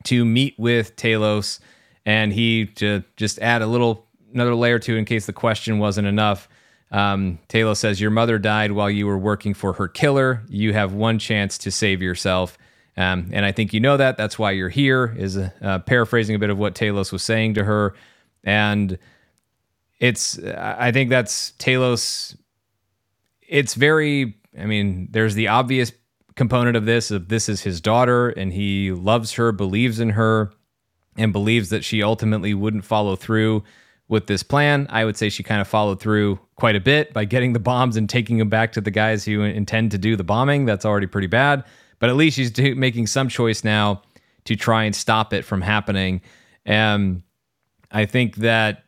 to 0.05 0.25
meet 0.25 0.55
with 0.59 0.97
Talos, 0.97 1.61
and 2.07 2.33
he 2.33 2.67
to 2.77 3.03
just 3.17 3.39
add 3.41 3.63
a 3.63 3.67
little 3.67 4.07
another 4.33 4.55
layer 4.55 4.79
to 4.79 4.97
in 4.97 5.05
case 5.05 5.27
the 5.27 5.33
question 5.33 5.79
wasn't 5.79 6.07
enough. 6.07 6.49
Um, 6.93 7.39
Talos 7.49 7.77
says, 7.77 8.01
Your 8.01 8.11
mother 8.11 8.39
died 8.39 8.73
while 8.73 8.91
you 8.91 9.07
were 9.07 9.19
working 9.19 9.55
for 9.55 9.75
her 9.75 9.89
killer. 9.89 10.43
You 10.49 10.73
have 10.73 10.93
one 10.93 11.19
chance 11.19 11.59
to 11.59 11.71
save 11.71 12.03
yourself. 12.03 12.57
Um, 12.97 13.31
and 13.33 13.47
I 13.47 13.53
think 13.53 13.73
you 13.73 13.81
know 13.81 13.97
that. 13.97 14.17
That's 14.17 14.39
why 14.39 14.51
you're 14.53 14.69
here, 14.69 15.15
is 15.17 15.37
uh, 15.39 15.79
paraphrasing 15.87 16.35
a 16.35 16.39
bit 16.39 16.51
of 16.51 16.59
what 16.59 16.75
Talos 16.75 17.13
was 17.13 17.23
saying 17.23 17.55
to 17.55 17.65
her. 17.65 17.95
And 18.45 18.99
it's, 20.01 20.39
I 20.39 20.91
think 20.93 21.11
that's 21.11 21.53
Talos. 21.53 22.37
It's 23.47 23.75
very, 23.75 24.35
I 24.59 24.65
mean, 24.65 25.09
there's 25.11 25.35
the 25.35 25.49
obvious 25.49 25.93
component 26.37 26.77
of 26.77 26.87
this 26.87 27.11
of 27.11 27.29
this 27.29 27.49
is 27.51 27.61
his 27.61 27.81
daughter 27.81 28.31
and 28.31 28.53
he 28.53 28.93
loves 28.93 29.33
her, 29.33 29.53
believes 29.53 30.01
in 30.01 30.11
her, 30.11 30.51
and 31.17 31.33
believes 31.33 31.69
that 31.69 31.85
she 31.85 32.03
ultimately 32.03 32.55
wouldn't 32.55 32.85
follow 32.85 33.15
through 33.15 33.63
with 34.09 34.27
this 34.27 34.43
plan. 34.43 34.87
I 34.91 35.05
would 35.05 35.17
say 35.17 35.29
she 35.29 35.43
kind 35.43 35.61
of 35.61 35.69
followed 35.69 36.01
through 36.01 36.41
quite 36.57 36.77
a 36.77 36.81
bit 36.81 37.13
by 37.13 37.27
getting 37.27 37.53
the 37.53 37.61
bombs 37.61 37.97
and 37.97 38.09
taking 38.09 38.39
them 38.39 38.49
back 38.49 38.73
to 38.73 38.81
the 38.81 38.91
guys 38.91 39.25
who 39.25 39.43
intend 39.43 39.91
to 39.91 39.99
do 39.99 40.17
the 40.17 40.25
bombing. 40.25 40.65
That's 40.65 40.85
already 40.85 41.07
pretty 41.07 41.27
bad. 41.27 41.65
But 41.99 42.09
at 42.09 42.17
least 42.17 42.37
she's 42.37 42.51
do- 42.51 42.75
making 42.75 43.07
some 43.07 43.29
choice 43.29 43.63
now 43.63 44.03
to 44.45 44.57
try 44.57 44.85
and 44.85 44.97
stop 44.97 45.33
it 45.33 45.45
from 45.45 45.61
happening. 45.61 46.23
And 46.65 47.23
I 47.93 48.07
think 48.07 48.37
that 48.37 48.85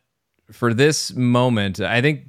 for 0.53 0.75
this 0.75 1.15
moment, 1.15 1.81
I 1.81 2.01
think 2.01 2.29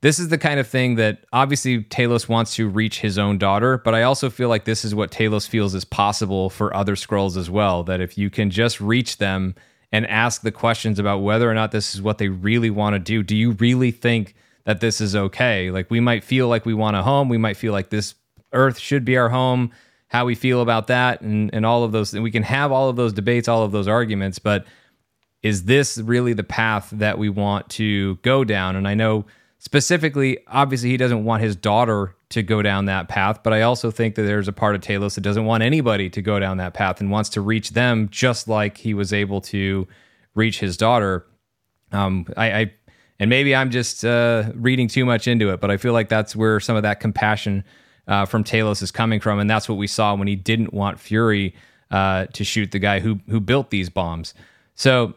this 0.00 0.18
is 0.18 0.28
the 0.28 0.38
kind 0.38 0.60
of 0.60 0.66
thing 0.66 0.96
that 0.96 1.24
obviously 1.32 1.82
Talos 1.84 2.28
wants 2.28 2.54
to 2.56 2.68
reach 2.68 3.00
his 3.00 3.18
own 3.18 3.38
daughter, 3.38 3.78
but 3.78 3.94
I 3.94 4.02
also 4.02 4.28
feel 4.28 4.48
like 4.48 4.64
this 4.64 4.84
is 4.84 4.94
what 4.94 5.10
Talos 5.10 5.48
feels 5.48 5.74
is 5.74 5.84
possible 5.84 6.50
for 6.50 6.74
other 6.76 6.94
Skrulls 6.94 7.36
as 7.36 7.48
well. 7.48 7.82
That 7.82 8.00
if 8.00 8.18
you 8.18 8.28
can 8.28 8.50
just 8.50 8.80
reach 8.80 9.18
them 9.18 9.54
and 9.94 10.06
ask 10.08 10.42
the 10.42 10.50
questions 10.52 10.98
about 10.98 11.22
whether 11.22 11.48
or 11.48 11.54
not 11.54 11.70
this 11.70 11.94
is 11.94 12.02
what 12.02 12.18
they 12.18 12.28
really 12.28 12.68
want 12.68 12.94
to 12.94 12.98
do. 12.98 13.22
Do 13.22 13.36
you 13.36 13.52
really 13.52 13.92
think 13.92 14.34
that 14.64 14.80
this 14.80 15.00
is 15.00 15.14
okay? 15.14 15.70
Like 15.70 15.88
we 15.88 16.00
might 16.00 16.24
feel 16.24 16.48
like 16.48 16.66
we 16.66 16.74
want 16.74 16.96
a 16.96 17.02
home, 17.02 17.28
we 17.28 17.38
might 17.38 17.56
feel 17.56 17.72
like 17.72 17.90
this 17.90 18.16
earth 18.52 18.78
should 18.78 19.04
be 19.04 19.16
our 19.16 19.28
home, 19.28 19.70
how 20.08 20.24
we 20.24 20.34
feel 20.34 20.62
about 20.62 20.88
that 20.88 21.20
and 21.20 21.48
and 21.54 21.64
all 21.64 21.84
of 21.84 21.92
those 21.92 22.12
and 22.12 22.22
we 22.22 22.30
can 22.30 22.42
have 22.42 22.72
all 22.72 22.88
of 22.88 22.96
those 22.96 23.12
debates, 23.12 23.46
all 23.46 23.62
of 23.62 23.72
those 23.72 23.88
arguments, 23.88 24.38
but 24.38 24.66
is 25.44 25.64
this 25.64 25.98
really 25.98 26.32
the 26.32 26.42
path 26.42 26.88
that 26.90 27.18
we 27.18 27.28
want 27.28 27.68
to 27.68 28.16
go 28.16 28.44
down? 28.44 28.76
And 28.76 28.88
I 28.88 28.94
know 28.94 29.26
specifically 29.58 30.38
obviously 30.48 30.88
he 30.88 30.96
doesn't 30.96 31.22
want 31.22 31.42
his 31.42 31.54
daughter 31.54 32.16
to 32.30 32.42
go 32.42 32.62
down 32.62 32.86
that 32.86 33.08
path. 33.08 33.42
But 33.42 33.52
I 33.52 33.60
also 33.60 33.90
think 33.90 34.14
that 34.14 34.22
there's 34.22 34.48
a 34.48 34.54
part 34.54 34.74
of 34.74 34.80
Talos 34.80 35.16
that 35.16 35.20
doesn't 35.20 35.44
want 35.44 35.62
anybody 35.62 36.08
to 36.08 36.22
go 36.22 36.40
down 36.40 36.56
that 36.56 36.72
path 36.72 36.98
and 36.98 37.10
wants 37.10 37.28
to 37.30 37.42
reach 37.42 37.70
them 37.70 38.08
just 38.10 38.48
like 38.48 38.78
he 38.78 38.94
was 38.94 39.12
able 39.12 39.42
to 39.42 39.86
reach 40.34 40.60
his 40.60 40.78
daughter. 40.78 41.26
Um, 41.92 42.26
I, 42.38 42.52
I 42.52 42.72
and 43.20 43.28
maybe 43.28 43.54
I'm 43.54 43.70
just 43.70 44.02
uh, 44.02 44.50
reading 44.54 44.88
too 44.88 45.04
much 45.04 45.28
into 45.28 45.50
it, 45.50 45.60
but 45.60 45.70
I 45.70 45.76
feel 45.76 45.92
like 45.92 46.08
that's 46.08 46.34
where 46.34 46.58
some 46.58 46.74
of 46.74 46.82
that 46.84 47.00
compassion 47.00 47.64
uh, 48.08 48.24
from 48.24 48.44
Talos 48.44 48.82
is 48.82 48.90
coming 48.90 49.20
from, 49.20 49.38
and 49.38 49.48
that's 49.48 49.68
what 49.68 49.76
we 49.76 49.86
saw 49.86 50.14
when 50.14 50.26
he 50.26 50.36
didn't 50.36 50.72
want 50.72 50.98
Fury 50.98 51.54
uh, 51.90 52.26
to 52.32 52.44
shoot 52.44 52.72
the 52.72 52.78
guy 52.78 53.00
who 53.00 53.20
who 53.28 53.40
built 53.40 53.70
these 53.70 53.90
bombs. 53.90 54.34
So 54.74 55.14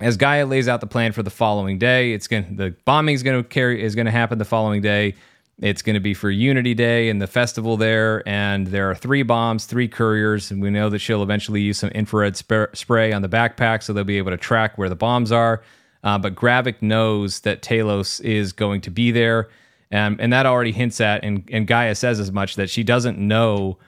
as 0.00 0.16
Gaia 0.16 0.46
lays 0.46 0.68
out 0.68 0.80
the 0.80 0.86
plan 0.86 1.12
for 1.12 1.22
the 1.22 1.30
following 1.30 1.78
day, 1.78 2.12
it's 2.12 2.26
going 2.26 2.56
the 2.56 2.74
bombing 2.84 3.14
is 3.14 3.22
going 3.22 3.42
to 3.42 3.48
carry 3.48 3.82
is 3.82 3.94
going 3.94 4.06
to 4.06 4.12
happen 4.12 4.38
the 4.38 4.44
following 4.44 4.82
day. 4.82 5.14
It's 5.60 5.82
going 5.82 5.94
to 5.94 6.00
be 6.00 6.12
for 6.12 6.28
Unity 6.28 6.74
Day 6.74 7.08
and 7.08 7.22
the 7.22 7.28
festival 7.28 7.76
there. 7.76 8.26
And 8.26 8.66
there 8.66 8.90
are 8.90 8.96
three 8.96 9.22
bombs, 9.22 9.64
three 9.64 9.86
couriers. 9.86 10.50
And 10.50 10.60
we 10.60 10.70
know 10.70 10.88
that 10.88 10.98
she'll 10.98 11.22
eventually 11.22 11.60
use 11.60 11.78
some 11.78 11.90
infrared 11.90 12.36
sp- 12.36 12.74
spray 12.74 13.12
on 13.12 13.22
the 13.22 13.28
backpack 13.28 13.82
so 13.82 13.92
they'll 13.92 14.02
be 14.02 14.18
able 14.18 14.32
to 14.32 14.36
track 14.36 14.76
where 14.76 14.88
the 14.88 14.96
bombs 14.96 15.30
are. 15.30 15.62
Uh, 16.02 16.18
but 16.18 16.34
Gravik 16.34 16.82
knows 16.82 17.40
that 17.40 17.62
Talos 17.62 18.20
is 18.22 18.52
going 18.52 18.80
to 18.80 18.90
be 18.90 19.12
there. 19.12 19.50
Um, 19.92 20.16
and 20.18 20.32
that 20.32 20.46
already 20.46 20.72
hints 20.72 21.00
at, 21.00 21.22
and, 21.22 21.48
and 21.52 21.66
Gaia 21.66 21.94
says 21.94 22.18
as 22.18 22.32
much, 22.32 22.56
that 22.56 22.70
she 22.70 22.82
doesn't 22.82 23.18
know 23.18 23.78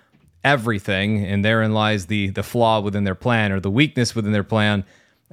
everything. 0.45 1.25
And 1.25 1.45
therein 1.45 1.73
lies 1.73 2.07
the, 2.07 2.29
the 2.29 2.43
flaw 2.45 2.81
within 2.81 3.03
their 3.03 3.17
plan 3.17 3.51
or 3.51 3.59
the 3.59 3.71
weakness 3.71 4.15
within 4.15 4.33
their 4.33 4.45
plan. 4.45 4.85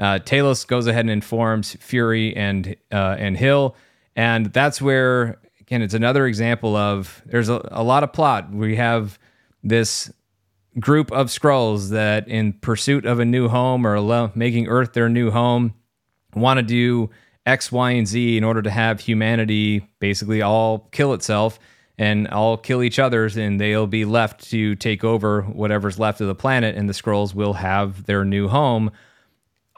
Uh, 0.02 0.18
Talos 0.18 0.66
goes 0.66 0.88
ahead 0.88 1.02
and 1.02 1.12
informs 1.12 1.76
Fury 1.80 2.36
and 2.36 2.76
uh, 2.92 3.16
and 3.20 3.38
Hill, 3.38 3.76
and 4.16 4.48
that's 4.48 4.82
where 4.82 5.40
again 5.60 5.84
it's 5.84 5.94
another 5.94 6.26
example 6.26 6.76
of 6.76 7.22
there's 7.28 7.50
a, 7.50 7.62
a 7.72 7.84
lot 7.84 8.04
of 8.04 8.12
plot. 8.12 8.52
We 8.52 8.78
have 8.78 9.20
this 9.64 10.12
group 10.80 11.12
of 11.12 11.28
Skrulls 11.28 11.90
that, 11.90 12.28
in 12.28 12.54
pursuit 12.54 13.06
of 13.06 13.20
a 13.20 13.26
new 13.26 13.48
home 13.48 13.86
or 13.86 14.00
lo- 14.00 14.32
making 14.34 14.68
Earth 14.68 14.94
their 14.94 15.08
new 15.08 15.30
home, 15.30 15.76
want 16.34 16.58
to 16.58 16.64
do 16.64 17.12
X, 17.46 17.72
Y, 17.72 17.92
and 17.92 18.08
Z 18.08 18.38
in 18.38 18.44
order 18.44 18.64
to 18.64 18.72
have 18.72 19.02
humanity 19.02 19.88
basically 20.00 20.42
all 20.42 20.88
kill 20.92 21.14
itself 21.14 21.60
and 21.98 22.28
all 22.30 22.58
kill 22.58 22.82
each 22.82 22.98
other's, 22.98 23.38
and 23.38 23.62
they'll 23.62 23.86
be 23.86 24.06
left 24.06 24.50
to 24.50 24.76
take 24.76 25.04
over 25.04 25.44
whatever's 25.44 26.00
left 26.00 26.22
of 26.22 26.28
the 26.28 26.34
planet, 26.34 26.76
and 26.76 26.90
the 26.90 26.94
Skrulls 26.94 27.36
will 27.36 27.54
have 27.54 28.06
their 28.06 28.26
new 28.26 28.48
home 28.48 28.90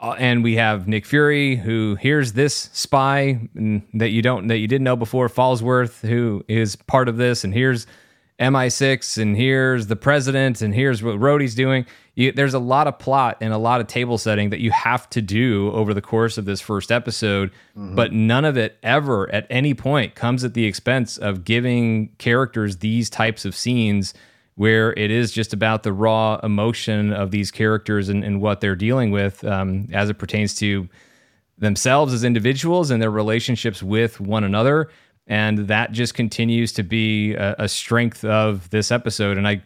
uh, 0.04 0.14
and 0.18 0.44
we 0.44 0.56
have 0.56 0.86
Nick 0.86 1.06
Fury, 1.06 1.56
who 1.56 1.94
hears 1.94 2.34
this 2.34 2.68
spy 2.74 3.48
that 3.94 4.10
you 4.10 4.20
don't 4.20 4.48
that 4.48 4.58
you 4.58 4.68
didn't 4.68 4.84
know 4.84 4.96
before, 4.96 5.30
Falsworth, 5.30 6.06
who 6.06 6.44
is 6.46 6.76
part 6.76 7.08
of 7.08 7.16
this, 7.16 7.42
and 7.42 7.54
here's 7.54 7.86
MI6, 8.38 9.16
and 9.16 9.34
here's 9.34 9.86
the 9.86 9.96
president, 9.96 10.60
and 10.60 10.74
here's 10.74 11.02
what 11.02 11.16
Rhodey's 11.18 11.54
doing. 11.54 11.86
You, 12.16 12.32
there's 12.32 12.52
a 12.52 12.58
lot 12.58 12.86
of 12.86 12.98
plot 12.98 13.38
and 13.40 13.54
a 13.54 13.58
lot 13.58 13.80
of 13.80 13.86
table 13.86 14.18
setting 14.18 14.50
that 14.50 14.60
you 14.60 14.72
have 14.72 15.08
to 15.10 15.22
do 15.22 15.72
over 15.72 15.94
the 15.94 16.02
course 16.02 16.36
of 16.36 16.44
this 16.44 16.60
first 16.60 16.92
episode, 16.92 17.50
mm-hmm. 17.74 17.94
but 17.94 18.12
none 18.12 18.44
of 18.44 18.58
it 18.58 18.76
ever 18.82 19.32
at 19.32 19.46
any 19.48 19.72
point 19.72 20.14
comes 20.14 20.44
at 20.44 20.52
the 20.52 20.66
expense 20.66 21.16
of 21.16 21.44
giving 21.44 22.08
characters 22.18 22.76
these 22.78 23.08
types 23.08 23.46
of 23.46 23.56
scenes 23.56 24.12
where 24.56 24.92
it 24.92 25.10
is 25.10 25.32
just 25.32 25.52
about 25.52 25.82
the 25.82 25.92
raw 25.92 26.38
emotion 26.42 27.12
of 27.12 27.30
these 27.30 27.50
characters 27.50 28.08
and, 28.08 28.24
and 28.24 28.40
what 28.40 28.60
they're 28.60 28.76
dealing 28.76 29.10
with 29.10 29.44
um, 29.44 29.88
as 29.92 30.08
it 30.08 30.14
pertains 30.14 30.54
to 30.54 30.88
themselves 31.58 32.12
as 32.12 32.24
individuals 32.24 32.90
and 32.90 33.02
their 33.02 33.10
relationships 33.10 33.82
with 33.82 34.20
one 34.20 34.44
another. 34.44 34.90
And 35.26 35.58
that 35.68 35.92
just 35.92 36.14
continues 36.14 36.72
to 36.74 36.82
be 36.82 37.34
a, 37.34 37.56
a 37.60 37.68
strength 37.68 38.24
of 38.24 38.70
this 38.70 38.92
episode. 38.92 39.38
And 39.38 39.48
I, 39.48 39.62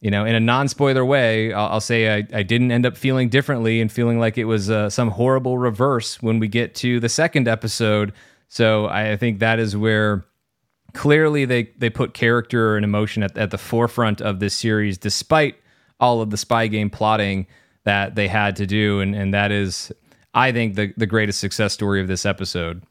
you 0.00 0.10
know, 0.10 0.24
in 0.24 0.34
a 0.34 0.40
non 0.40 0.68
spoiler 0.68 1.04
way, 1.04 1.52
I'll, 1.52 1.68
I'll 1.72 1.80
say 1.80 2.14
I, 2.14 2.26
I, 2.32 2.42
didn't 2.42 2.70
end 2.70 2.84
up 2.84 2.96
feeling 2.96 3.28
differently 3.30 3.80
and 3.80 3.90
feeling 3.90 4.20
like 4.20 4.38
it 4.38 4.44
was 4.44 4.70
uh, 4.70 4.90
some 4.90 5.10
horrible 5.10 5.58
reverse 5.58 6.22
when 6.22 6.38
we 6.38 6.46
get 6.46 6.74
to 6.76 7.00
the 7.00 7.08
second 7.08 7.48
episode. 7.48 8.12
So 8.48 8.86
I, 8.86 9.12
I 9.12 9.16
think 9.16 9.38
that 9.40 9.58
is 9.58 9.76
where 9.76 10.24
clearly 10.98 11.44
they 11.44 11.62
they 11.78 11.88
put 11.88 12.12
character 12.12 12.74
and 12.74 12.84
emotion 12.84 13.22
at, 13.22 13.38
at 13.38 13.52
the 13.52 13.56
forefront 13.56 14.20
of 14.20 14.40
this 14.40 14.52
series 14.52 14.98
despite 14.98 15.54
all 16.00 16.20
of 16.20 16.30
the 16.30 16.36
spy 16.36 16.66
game 16.66 16.90
plotting 16.90 17.46
that 17.84 18.16
they 18.16 18.26
had 18.26 18.56
to 18.56 18.66
do. 18.66 19.00
And 19.00 19.14
and 19.14 19.32
that 19.32 19.52
is 19.52 19.92
i 20.34 20.50
think 20.50 20.74
the 20.74 20.92
the 20.96 21.06
greatest 21.06 21.38
success 21.38 21.72
story 21.72 22.00
of 22.00 22.08
this 22.08 22.26
episode. 22.26 22.82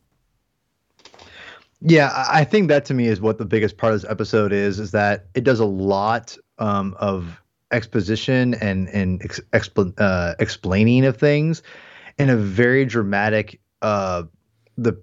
Yeah 1.81 2.25
i 2.29 2.45
think 2.45 2.69
that 2.69 2.85
to 2.85 2.93
me 2.93 3.07
is 3.07 3.19
what 3.19 3.39
the 3.39 3.45
biggest 3.45 3.77
part 3.77 3.93
of 3.93 4.01
this 4.01 4.09
episode 4.09 4.53
is 4.53 4.79
is 4.79 4.91
that 4.91 5.25
it 5.35 5.43
does 5.43 5.59
a 5.59 5.65
lot 5.65 6.37
um, 6.59 6.95
of 6.99 7.41
exposition 7.71 8.53
and 8.55 8.87
and 8.89 9.21
ex- 9.21 9.41
expl- 9.51 9.93
uh, 9.97 10.33
explaining 10.39 11.03
of 11.03 11.17
things 11.17 11.61
in 12.17 12.29
a 12.29 12.37
very 12.37 12.85
dramatic 12.85 13.59
uh, 13.81 14.23
the 14.77 14.93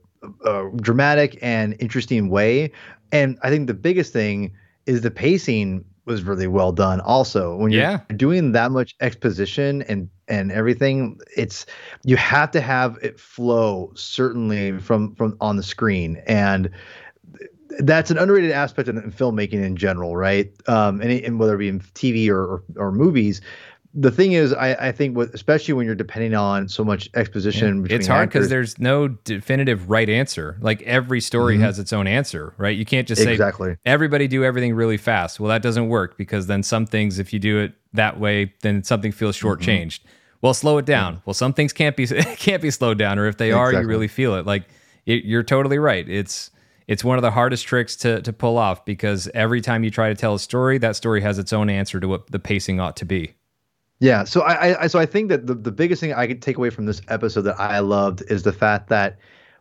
uh, 0.45 0.65
dramatic 0.77 1.39
and 1.43 1.77
interesting 1.79 2.29
way. 2.29 2.73
And 3.13 3.39
I 3.43 3.51
think 3.51 3.67
the 3.67 3.75
biggest 3.75 4.13
thing 4.13 4.53
is 4.87 5.01
the 5.01 5.11
pacing 5.11 5.85
was 6.05 6.23
really 6.23 6.47
well 6.47 6.73
done. 6.73 7.01
Also, 7.01 7.57
when 7.57 7.71
you're 7.73 7.83
yeah. 7.83 8.01
doing 8.17 8.53
that 8.53 8.71
much 8.71 8.95
exposition 9.01 9.83
and 9.83 10.11
and 10.29 10.53
everything, 10.53 11.19
it's 11.37 11.67
you 12.05 12.17
have 12.17 12.51
to 12.53 12.61
have 12.61 12.99
it 13.03 13.19
flow 13.19 13.93
certainly 13.95 14.79
from 14.79 15.15
from 15.15 15.37
on 15.41 15.57
the 15.57 15.63
screen 15.63 16.23
and 16.27 16.71
that's 17.81 18.11
an 18.11 18.19
underrated 18.19 18.53
aspect 18.53 18.89
in, 18.89 19.01
filmmaking 19.13 19.65
in 19.65 19.77
general, 19.77 20.17
right? 20.17 20.53
Um, 20.69 21.01
and, 21.01 21.11
and 21.11 21.39
whether 21.39 21.55
it 21.55 21.59
be 21.59 21.69
in 21.69 21.81
TV 21.81 22.29
or, 22.29 22.45
or, 22.45 22.65
or 22.77 22.93
movies, 22.93 23.41
the 23.97 24.11
thing 24.11 24.33
is, 24.33 24.53
I, 24.53 24.75
I 24.89 24.93
think 24.93 25.17
with 25.17 25.33
especially 25.35 25.75
when 25.75 25.87
you're 25.87 25.95
depending 25.95 26.35
on 26.35 26.69
so 26.69 26.85
much 26.85 27.09
exposition, 27.15 27.87
yeah. 27.87 27.97
it's 27.97 28.07
hard 28.09 28.29
because 28.29 28.49
there's 28.49 28.79
no 28.79 29.09
definitive 29.09 29.89
right 29.89 30.09
answer. 30.09 30.57
Like 30.61 30.83
every 30.83 31.21
story 31.21 31.55
mm-hmm. 31.55 31.63
has 31.63 31.79
its 31.79 31.93
own 31.93 32.09
answer, 32.09 32.55
right? 32.59 32.77
You 32.77 32.85
can't 32.85 33.07
just 33.07 33.23
say 33.23 33.33
exactly 33.33 33.77
everybody 33.85 34.27
do 34.27 34.43
everything 34.43 34.75
really 34.75 34.97
fast. 34.97 35.39
Well, 35.39 35.49
that 35.51 35.63
doesn't 35.63 35.89
work 35.89 36.17
because 36.17 36.49
then 36.49 36.65
some 36.65 36.87
things, 36.87 37.21
if 37.21 37.33
you 37.33 37.39
do 37.39 37.59
it 37.61 37.73
that 37.93 38.19
way, 38.19 38.53
then 38.63 38.83
something 38.83 39.13
feels 39.13 39.37
mm-hmm. 39.37 39.49
shortchanged. 39.49 40.01
Mm-hmm. 40.01 40.09
Well, 40.43 40.55
slow 40.55 40.79
it 40.79 40.87
down. 40.87 41.15
Mm-hmm. 41.15 41.23
Well, 41.27 41.35
some 41.35 41.53
things 41.53 41.73
can't 41.73 41.97
be 41.97 42.07
can't 42.37 42.63
be 42.63 42.73
slowed 42.73 42.99
down, 42.99 43.19
or 43.21 43.27
if 43.27 43.39
they 43.39 43.51
exactly. 43.51 43.77
are, 43.77 43.83
you 43.83 43.89
really 43.89 44.09
feel 44.09 44.35
it. 44.35 44.45
Like 44.45 44.65
it, 45.07 45.25
you're 45.25 45.45
totally 45.45 45.79
right. 45.79 46.09
It's 46.09 46.51
it's 46.89 47.05
one 47.05 47.17
of 47.17 47.23
the 47.23 47.31
hardest 47.31 47.65
tricks 47.65 47.95
to 47.97 48.21
to 48.23 48.33
pull 48.33 48.59
off 48.59 48.85
because 48.85 49.29
every 49.35 49.61
time 49.61 49.85
you 49.85 49.91
try 49.91 50.09
to 50.09 50.17
tell 50.17 50.35
a 50.35 50.41
story, 50.41 50.79
that 50.79 50.97
story 50.97 51.21
has 51.21 51.39
its 51.39 51.53
own 51.53 51.71
answer 51.71 52.01
to 52.01 52.09
what 52.09 52.31
the 52.33 52.41
pacing 52.41 52.81
ought 52.81 52.97
to 52.97 53.05
be. 53.05 53.35
Yeah, 54.05 54.25
so 54.25 54.43
I, 54.43 54.83
I 54.83 54.87
so 54.87 54.99
I 54.99 55.07
think 55.07 55.31
that 55.31 55.47
the, 55.47 55.55
the 55.55 55.73
biggest 55.73 55.99
thing 55.99 56.13
I 56.13 56.27
could 56.27 56.43
take 56.43 56.59
away 56.59 56.69
from 56.69 56.85
this 56.85 57.01
episode 57.09 57.41
that 57.43 57.59
I 57.59 57.79
loved 57.79 58.23
is 58.29 58.43
the 58.43 58.53
fact 58.53 58.91
that 58.91 59.19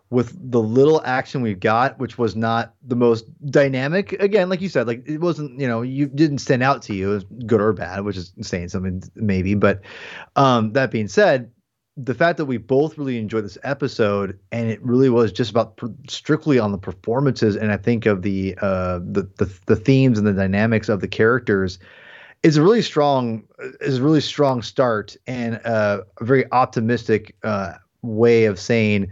with 0.09 0.37
the 0.51 0.59
little 0.59 1.01
action 1.05 1.41
we 1.41 1.53
got, 1.53 1.97
which 1.97 2.17
was 2.17 2.35
not 2.35 2.73
the 2.85 2.97
most 2.97 3.23
dynamic, 3.49 4.11
again, 4.21 4.49
like 4.49 4.59
you 4.59 4.67
said, 4.67 4.85
like 4.85 5.07
it 5.07 5.21
wasn't, 5.21 5.57
you 5.61 5.65
know, 5.65 5.81
you 5.81 6.07
didn't 6.07 6.39
stand 6.39 6.61
out 6.61 6.81
to 6.83 6.93
you 6.93 7.21
good 7.45 7.61
or 7.61 7.71
bad, 7.71 8.03
which 8.03 8.17
is 8.17 8.33
saying 8.41 8.67
something 8.67 9.01
maybe. 9.15 9.55
But 9.55 9.79
um, 10.35 10.73
that 10.73 10.91
being 10.91 11.07
said, 11.07 11.49
the 11.95 12.13
fact 12.13 12.37
that 12.37 12.45
we 12.45 12.57
both 12.57 12.97
really 12.97 13.17
enjoyed 13.19 13.45
this 13.45 13.57
episode 13.63 14.37
and 14.51 14.69
it 14.69 14.83
really 14.83 15.09
was 15.09 15.31
just 15.31 15.51
about 15.51 15.77
pr- 15.77 15.87
strictly 16.09 16.59
on 16.59 16.73
the 16.73 16.77
performances 16.77 17.55
and 17.55 17.71
I 17.71 17.77
think 17.77 18.05
of 18.07 18.23
the 18.23 18.57
uh 18.61 18.99
the, 18.99 19.29
the 19.37 19.57
the 19.67 19.75
themes 19.77 20.17
and 20.17 20.27
the 20.27 20.33
dynamics 20.33 20.89
of 20.89 20.99
the 21.01 21.07
characters 21.07 21.79
is 22.43 22.57
a 22.57 22.61
really 22.61 22.81
strong 22.81 23.43
is 23.81 23.97
a 23.97 24.03
really 24.03 24.21
strong 24.21 24.61
start 24.61 25.15
and 25.27 25.59
uh, 25.65 26.01
a 26.19 26.25
very 26.25 26.45
optimistic 26.51 27.35
uh, 27.43 27.73
way 28.01 28.45
of 28.45 28.59
saying 28.59 29.09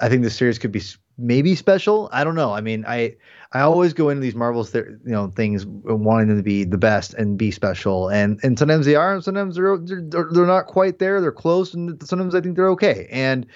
I 0.00 0.08
think 0.08 0.22
the 0.22 0.30
series 0.30 0.58
could 0.58 0.72
be 0.72 0.82
maybe 1.18 1.54
special. 1.54 2.08
I 2.12 2.24
don't 2.24 2.34
know. 2.34 2.52
I 2.52 2.60
mean, 2.60 2.84
I 2.86 3.16
I 3.52 3.60
always 3.60 3.92
go 3.92 4.08
into 4.08 4.22
these 4.22 4.34
Marvels 4.34 4.72
th- 4.72 4.86
you 4.86 5.12
know 5.12 5.28
things 5.28 5.66
wanting 5.66 6.28
them 6.28 6.38
to 6.38 6.42
be 6.42 6.64
the 6.64 6.78
best 6.78 7.14
and 7.14 7.36
be 7.36 7.50
special, 7.50 8.08
and 8.08 8.40
and 8.42 8.58
sometimes 8.58 8.86
they 8.86 8.96
are, 8.96 9.14
and 9.14 9.22
sometimes 9.22 9.56
they're 9.56 9.78
they're, 9.78 10.28
they're 10.32 10.46
not 10.46 10.66
quite 10.66 10.98
there. 10.98 11.20
They're 11.20 11.32
close, 11.32 11.74
and 11.74 12.02
sometimes 12.06 12.34
I 12.34 12.40
think 12.40 12.56
they're 12.56 12.70
okay. 12.70 13.06
And 13.10 13.46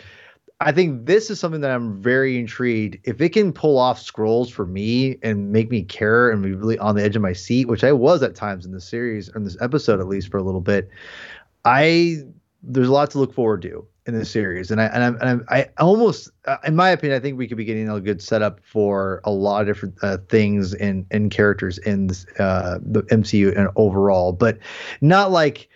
I 0.65 0.73
think 0.73 1.05
this 1.05 1.29
is 1.29 1.39
something 1.39 1.61
that 1.61 1.71
I'm 1.71 2.01
very 2.01 2.39
intrigued. 2.39 2.99
If 3.05 3.21
it 3.21 3.35
can 3.35 3.53
pull 3.53 3.79
off 3.79 4.01
Skrulls 4.01 4.51
for 4.51 4.65
me 4.65 5.19
and 5.23 5.53
make 5.53 5.71
me 5.71 5.83
care 5.83 6.31
and 6.31 6.43
be 6.43 6.53
really 6.53 6.79
on 6.79 6.97
the 6.97 7.03
edge 7.03 7.15
of 7.17 7.21
my 7.23 7.35
seat, 7.35 7.69
which 7.69 7.85
I 7.85 7.93
was 7.93 8.23
at 8.23 8.35
times 8.35 8.65
in 8.65 8.73
this 8.73 8.87
series, 8.87 9.29
in 9.29 9.45
this 9.45 9.59
episode 9.61 10.01
at 10.01 10.09
least 10.09 10.31
for 10.31 10.39
a 10.39 10.43
little 10.43 10.63
bit, 10.63 10.89
I 11.67 12.23
there's 12.63 12.89
a 12.89 12.93
lot 12.93 13.11
to 13.11 13.19
look 13.19 13.35
forward 13.35 13.61
to 13.63 13.87
in 14.07 14.19
this 14.19 14.31
series, 14.31 14.71
and 14.71 14.81
I 14.81 14.87
and 14.87 15.05
I, 15.05 15.29
and 15.29 15.45
I, 15.51 15.59
I 15.59 15.69
almost, 15.79 16.31
uh, 16.47 16.57
in 16.65 16.75
my 16.75 16.89
opinion, 16.89 17.19
I 17.19 17.21
think 17.21 17.37
we 17.37 17.47
could 17.47 17.59
be 17.59 17.67
getting 17.67 17.91
a 17.91 18.01
good 18.01 18.23
setup 18.23 18.61
for 18.65 19.21
a 19.25 19.31
lot 19.31 19.61
of 19.61 19.67
different 19.67 19.97
uh, 20.03 20.17
things 20.31 20.73
and 20.73 21.05
and 21.11 21.31
characters 21.31 21.77
in 21.77 22.07
this, 22.07 22.25
uh, 22.39 22.79
the 22.81 23.03
MCU 23.03 23.55
and 23.55 23.69
overall, 23.77 24.33
but 24.33 24.59
not 25.03 25.31
like 25.31 25.69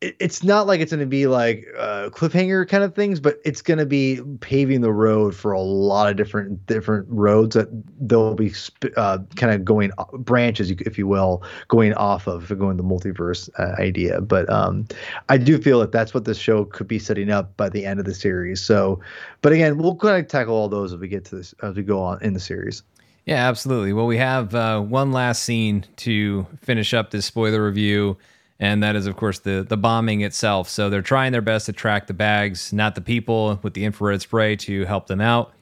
it's 0.00 0.44
not 0.44 0.68
like 0.68 0.80
it's 0.80 0.92
going 0.92 1.00
to 1.00 1.06
be 1.06 1.26
like 1.26 1.66
uh, 1.76 2.08
cliffhanger 2.10 2.68
kind 2.68 2.84
of 2.84 2.94
things, 2.94 3.18
but 3.18 3.40
it's 3.44 3.60
going 3.60 3.78
to 3.78 3.86
be 3.86 4.20
paving 4.40 4.80
the 4.80 4.92
road 4.92 5.34
for 5.34 5.50
a 5.50 5.60
lot 5.60 6.08
of 6.08 6.16
different 6.16 6.64
different 6.66 7.04
roads 7.10 7.56
that 7.56 7.68
they'll 8.00 8.34
be 8.34 8.50
sp- 8.54 8.94
uh, 8.96 9.18
kind 9.34 9.52
of 9.52 9.64
going 9.64 9.90
uh, 9.98 10.04
branches, 10.18 10.70
if 10.70 10.98
you 10.98 11.08
will, 11.08 11.42
going 11.66 11.94
off 11.94 12.28
of 12.28 12.56
going 12.58 12.76
the 12.76 12.84
multiverse 12.84 13.50
uh, 13.58 13.80
idea. 13.80 14.20
But 14.20 14.48
um, 14.48 14.86
I 15.28 15.36
do 15.36 15.60
feel 15.60 15.80
that 15.80 15.90
that's 15.90 16.14
what 16.14 16.26
this 16.26 16.38
show 16.38 16.64
could 16.64 16.86
be 16.86 17.00
setting 17.00 17.30
up 17.30 17.56
by 17.56 17.68
the 17.68 17.84
end 17.84 17.98
of 17.98 18.06
the 18.06 18.14
series. 18.14 18.60
So, 18.60 19.00
but 19.42 19.52
again, 19.52 19.78
we'll 19.78 19.96
kind 19.96 20.24
of 20.24 20.30
tackle 20.30 20.54
all 20.54 20.68
those 20.68 20.92
as 20.92 21.00
we 21.00 21.08
get 21.08 21.24
to 21.26 21.36
this 21.36 21.54
as 21.64 21.74
we 21.74 21.82
go 21.82 22.00
on 22.00 22.22
in 22.22 22.34
the 22.34 22.40
series. 22.40 22.84
Yeah, 23.26 23.48
absolutely. 23.48 23.92
Well, 23.92 24.06
we 24.06 24.16
have 24.18 24.54
uh, 24.54 24.80
one 24.80 25.10
last 25.10 25.42
scene 25.42 25.84
to 25.96 26.46
finish 26.62 26.94
up 26.94 27.10
this 27.10 27.26
spoiler 27.26 27.64
review 27.64 28.16
and 28.60 28.82
that 28.82 28.96
is 28.96 29.06
of 29.06 29.16
course 29.16 29.38
the 29.40 29.64
the 29.68 29.76
bombing 29.76 30.20
itself. 30.22 30.68
So 30.68 30.90
they're 30.90 31.02
trying 31.02 31.32
their 31.32 31.42
best 31.42 31.66
to 31.66 31.72
track 31.72 32.06
the 32.06 32.14
bags, 32.14 32.72
not 32.72 32.94
the 32.94 33.00
people, 33.00 33.58
with 33.62 33.74
the 33.74 33.84
infrared 33.84 34.20
spray 34.20 34.56
to 34.56 34.84
help 34.84 35.06
them 35.06 35.20
out. 35.20 35.52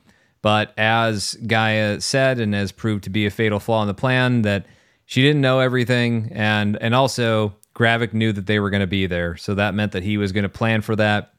But 0.42 0.72
as 0.78 1.34
Gaia 1.46 2.00
said, 2.00 2.38
and 2.38 2.54
has 2.54 2.72
proved 2.72 3.04
to 3.04 3.10
be 3.10 3.26
a 3.26 3.30
fatal 3.30 3.58
flaw 3.58 3.82
in 3.82 3.88
the 3.88 3.94
plan, 3.94 4.42
that 4.42 4.66
she 5.04 5.22
didn't 5.22 5.40
know 5.40 5.60
everything, 5.60 6.30
and 6.32 6.76
and 6.80 6.94
also 6.94 7.54
Gravik 7.74 8.12
knew 8.12 8.32
that 8.32 8.46
they 8.46 8.60
were 8.60 8.70
going 8.70 8.80
to 8.80 8.86
be 8.86 9.06
there, 9.06 9.36
so 9.36 9.54
that 9.54 9.74
meant 9.74 9.92
that 9.92 10.02
he 10.02 10.16
was 10.16 10.32
going 10.32 10.44
to 10.44 10.48
plan 10.48 10.82
for 10.82 10.96
that 10.96 11.34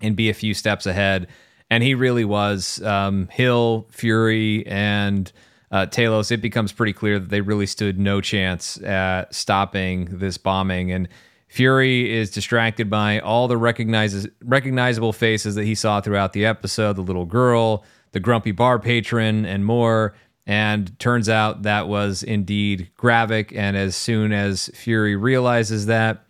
and 0.00 0.16
be 0.16 0.30
a 0.30 0.34
few 0.34 0.54
steps 0.54 0.86
ahead. 0.86 1.28
And 1.70 1.82
he 1.82 1.94
really 1.94 2.24
was. 2.24 2.82
Um, 2.82 3.28
Hill, 3.28 3.86
Fury, 3.90 4.66
and 4.66 5.32
uh, 5.74 5.86
Talos. 5.86 6.30
It 6.30 6.40
becomes 6.40 6.72
pretty 6.72 6.92
clear 6.92 7.18
that 7.18 7.30
they 7.30 7.40
really 7.40 7.66
stood 7.66 7.98
no 7.98 8.20
chance 8.20 8.80
at 8.82 9.34
stopping 9.34 10.04
this 10.18 10.38
bombing, 10.38 10.92
and 10.92 11.08
Fury 11.48 12.12
is 12.12 12.30
distracted 12.30 12.88
by 12.88 13.18
all 13.18 13.48
the 13.48 13.56
recognizes 13.56 14.28
recognizable 14.42 15.12
faces 15.12 15.56
that 15.56 15.64
he 15.64 15.74
saw 15.74 16.00
throughout 16.00 16.32
the 16.32 16.46
episode, 16.46 16.94
the 16.94 17.02
little 17.02 17.26
girl, 17.26 17.84
the 18.12 18.20
grumpy 18.20 18.52
bar 18.52 18.78
patron, 18.78 19.44
and 19.44 19.64
more. 19.64 20.14
And 20.46 20.96
turns 20.98 21.28
out 21.28 21.62
that 21.62 21.88
was 21.88 22.22
indeed 22.22 22.90
Gravik. 22.98 23.56
And 23.56 23.76
as 23.76 23.96
soon 23.96 24.32
as 24.32 24.68
Fury 24.74 25.16
realizes 25.16 25.86
that, 25.86 26.26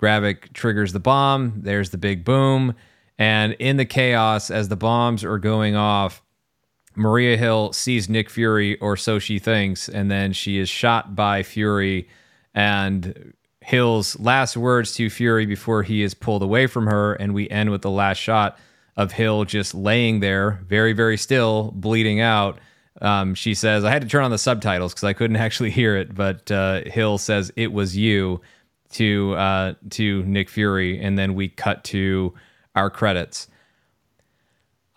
Gravik 0.00 0.52
triggers 0.52 0.92
the 0.92 1.00
bomb. 1.00 1.54
There's 1.56 1.90
the 1.90 1.98
big 1.98 2.24
boom. 2.24 2.74
And 3.18 3.52
in 3.54 3.76
the 3.76 3.84
chaos, 3.84 4.50
as 4.50 4.68
the 4.68 4.76
bombs 4.76 5.24
are 5.24 5.38
going 5.38 5.76
off, 5.76 6.22
Maria 7.00 7.38
Hill 7.38 7.72
sees 7.72 8.10
Nick 8.10 8.28
Fury, 8.28 8.78
or 8.78 8.94
so 8.94 9.18
she 9.18 9.38
thinks, 9.38 9.88
and 9.88 10.10
then 10.10 10.34
she 10.34 10.58
is 10.58 10.68
shot 10.68 11.16
by 11.16 11.42
Fury. 11.42 12.08
And 12.54 13.32
Hill's 13.62 14.20
last 14.20 14.54
words 14.56 14.94
to 14.96 15.08
Fury 15.08 15.46
before 15.46 15.82
he 15.82 16.02
is 16.02 16.12
pulled 16.12 16.42
away 16.42 16.66
from 16.66 16.86
her, 16.86 17.14
and 17.14 17.32
we 17.32 17.48
end 17.48 17.70
with 17.70 17.80
the 17.80 17.90
last 17.90 18.18
shot 18.18 18.58
of 18.98 19.12
Hill 19.12 19.46
just 19.46 19.74
laying 19.74 20.20
there, 20.20 20.60
very, 20.66 20.92
very 20.92 21.16
still, 21.16 21.72
bleeding 21.74 22.20
out. 22.20 22.58
Um, 23.00 23.34
she 23.34 23.54
says, 23.54 23.82
I 23.82 23.90
had 23.90 24.02
to 24.02 24.08
turn 24.08 24.24
on 24.24 24.30
the 24.30 24.36
subtitles 24.36 24.92
because 24.92 25.04
I 25.04 25.14
couldn't 25.14 25.36
actually 25.46 25.70
hear 25.70 25.96
it, 25.96 26.14
but 26.14 26.50
uh, 26.50 26.82
Hill 26.84 27.16
says, 27.16 27.50
It 27.56 27.72
was 27.72 27.96
you 27.96 28.42
to 28.92 29.34
uh, 29.36 29.74
to 29.90 30.22
Nick 30.24 30.50
Fury, 30.50 31.00
and 31.00 31.18
then 31.18 31.34
we 31.34 31.48
cut 31.48 31.82
to 31.84 32.34
our 32.74 32.90
credits. 32.90 33.48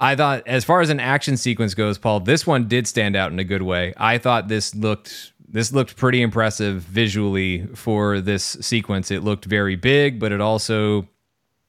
I 0.03 0.17
thought, 0.17 0.45
as 0.45 0.65
far 0.65 0.81
as 0.81 0.89
an 0.89 0.99
action 0.99 1.38
sequence 1.38 1.73
goes, 1.73 1.97
Paul, 1.97 2.19
this 2.19 2.45
one 2.45 2.67
did 2.67 2.88
stand 2.88 3.15
out 3.15 3.31
in 3.31 3.39
a 3.39 3.43
good 3.45 3.61
way. 3.61 3.93
I 3.95 4.17
thought 4.17 4.49
this 4.49 4.75
looked 4.75 5.31
this 5.47 5.71
looked 5.71 5.95
pretty 5.95 6.21
impressive 6.21 6.81
visually 6.81 7.67
for 7.67 8.19
this 8.19 8.43
sequence. 8.59 9.11
It 9.11 9.23
looked 9.23 9.45
very 9.45 9.77
big, 9.77 10.19
but 10.19 10.34
it 10.34 10.41
also, 10.41 11.07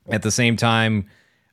at 0.08 0.22
the 0.22 0.32
same 0.32 0.56
time, 0.56 1.06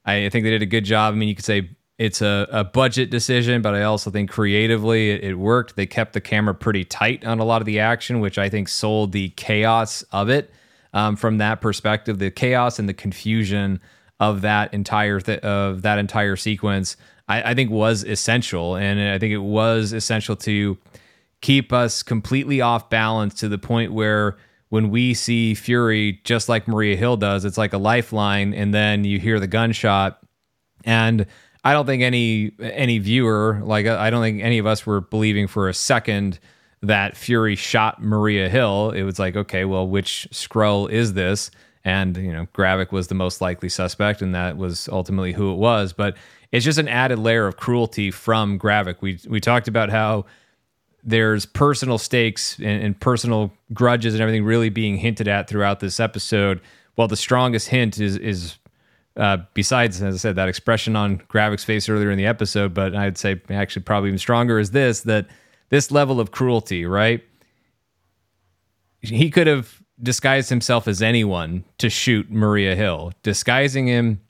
I 0.05 0.29
think 0.29 0.43
they 0.43 0.49
did 0.49 0.63
a 0.63 0.65
good 0.65 0.85
job. 0.85 1.13
I 1.13 1.17
mean, 1.17 1.29
you 1.29 1.35
could 1.35 1.45
say 1.45 1.69
it's 1.99 2.21
a, 2.23 2.47
a 2.51 2.63
budget 2.63 3.11
decision, 3.11 3.61
but 3.61 3.75
I 3.75 3.83
also 3.83 4.09
think 4.09 4.31
creatively 4.31 5.11
it, 5.11 5.23
it, 5.23 5.35
worked. 5.35 5.75
They 5.75 5.85
kept 5.85 6.13
the 6.13 6.21
camera 6.21 6.55
pretty 6.55 6.83
tight 6.83 7.25
on 7.25 7.37
a 7.39 7.43
lot 7.43 7.61
of 7.61 7.67
the 7.67 7.79
action, 7.79 8.21
which 8.21 8.39
I 8.39 8.49
think 8.49 8.69
sold 8.69 9.11
the 9.11 9.29
chaos 9.29 10.03
of 10.11 10.29
it 10.29 10.51
um, 10.93 11.15
from 11.15 11.37
that 11.37 11.61
perspective. 11.61 12.17
The 12.17 12.31
chaos 12.31 12.79
and 12.79 12.89
the 12.89 12.93
confusion 12.95 13.81
of 14.21 14.41
that 14.41 14.71
entire 14.73 15.19
th- 15.19 15.39
of 15.39 15.81
that 15.81 15.97
entire 15.97 16.37
sequence, 16.37 16.95
I, 17.27 17.51
I 17.51 17.53
think 17.55 17.71
was 17.71 18.03
essential, 18.03 18.75
and 18.75 19.01
I 19.01 19.17
think 19.17 19.33
it 19.33 19.39
was 19.39 19.91
essential 19.91 20.35
to 20.37 20.77
keep 21.41 21.73
us 21.73 22.03
completely 22.03 22.61
off 22.61 22.89
balance 22.89 23.33
to 23.39 23.49
the 23.49 23.57
point 23.57 23.91
where 23.91 24.37
when 24.69 24.91
we 24.91 25.15
see 25.15 25.55
Fury, 25.55 26.21
just 26.23 26.47
like 26.47 26.67
Maria 26.67 26.95
Hill 26.95 27.17
does, 27.17 27.43
it's 27.43 27.57
like 27.57 27.73
a 27.73 27.79
lifeline, 27.79 28.53
and 28.53 28.73
then 28.73 29.03
you 29.03 29.19
hear 29.19 29.39
the 29.39 29.47
gunshot. 29.47 30.19
And 30.85 31.25
I 31.63 31.73
don't 31.73 31.87
think 31.87 32.03
any 32.03 32.51
any 32.59 32.99
viewer, 32.99 33.59
like 33.63 33.87
I 33.87 34.11
don't 34.11 34.21
think 34.21 34.43
any 34.43 34.59
of 34.59 34.67
us 34.67 34.85
were 34.85 35.01
believing 35.01 35.47
for 35.47 35.67
a 35.67 35.73
second 35.73 36.39
that 36.83 37.17
Fury 37.17 37.55
shot 37.55 38.03
Maria 38.03 38.49
Hill. 38.49 38.91
It 38.91 39.01
was 39.01 39.17
like, 39.17 39.35
okay, 39.35 39.65
well, 39.65 39.87
which 39.87 40.27
Skrull 40.31 40.89
is 40.91 41.13
this? 41.13 41.49
And 41.83 42.15
you 42.17 42.31
know, 42.31 42.47
Gravik 42.53 42.91
was 42.91 43.07
the 43.07 43.15
most 43.15 43.41
likely 43.41 43.69
suspect, 43.69 44.21
and 44.21 44.35
that 44.35 44.57
was 44.57 44.87
ultimately 44.89 45.33
who 45.33 45.51
it 45.51 45.57
was. 45.57 45.93
But 45.93 46.15
it's 46.51 46.65
just 46.65 46.77
an 46.77 46.87
added 46.87 47.19
layer 47.19 47.47
of 47.47 47.57
cruelty 47.57 48.11
from 48.11 48.59
Gravik. 48.59 48.97
We 49.01 49.19
we 49.27 49.39
talked 49.39 49.67
about 49.67 49.89
how 49.89 50.25
there's 51.03 51.47
personal 51.47 51.97
stakes 51.97 52.57
and, 52.59 52.83
and, 52.83 52.99
personal 52.99 53.51
grudges 53.73 54.13
and 54.13 54.21
everything 54.21 54.43
really 54.43 54.69
being 54.69 54.97
hinted 54.97 55.27
at 55.27 55.47
throughout 55.47 55.79
this 55.79 55.99
episode. 55.99 56.61
Well, 56.95 57.07
the 57.07 57.17
strongest 57.17 57.69
hint 57.69 57.99
is 57.99 58.17
is 58.17 58.57
uh, 59.17 59.37
besides, 59.53 60.01
as 60.01 60.15
I 60.15 60.17
said, 60.17 60.35
that 60.35 60.47
expression 60.47 60.95
on 60.95 61.19
Gravik's 61.19 61.63
face 61.63 61.89
earlier 61.89 62.11
in 62.11 62.17
the 62.17 62.25
episode, 62.25 62.73
but 62.73 62.95
I'd 62.95 63.17
say 63.17 63.41
actually 63.49 63.83
probably 63.83 64.09
even 64.09 64.19
stronger 64.19 64.59
is 64.59 64.71
this 64.71 65.01
that 65.01 65.27
this 65.69 65.91
level 65.91 66.19
of 66.19 66.31
cruelty, 66.31 66.85
right? 66.85 67.23
He 69.01 69.31
could 69.31 69.47
have 69.47 69.80
disguised 70.01 70.49
himself 70.49 70.87
as 70.87 71.01
anyone 71.01 71.63
to 71.77 71.89
shoot 71.89 72.31
Maria 72.31 72.75
Hill, 72.75 73.13
disguising 73.23 73.87
him 73.87 74.21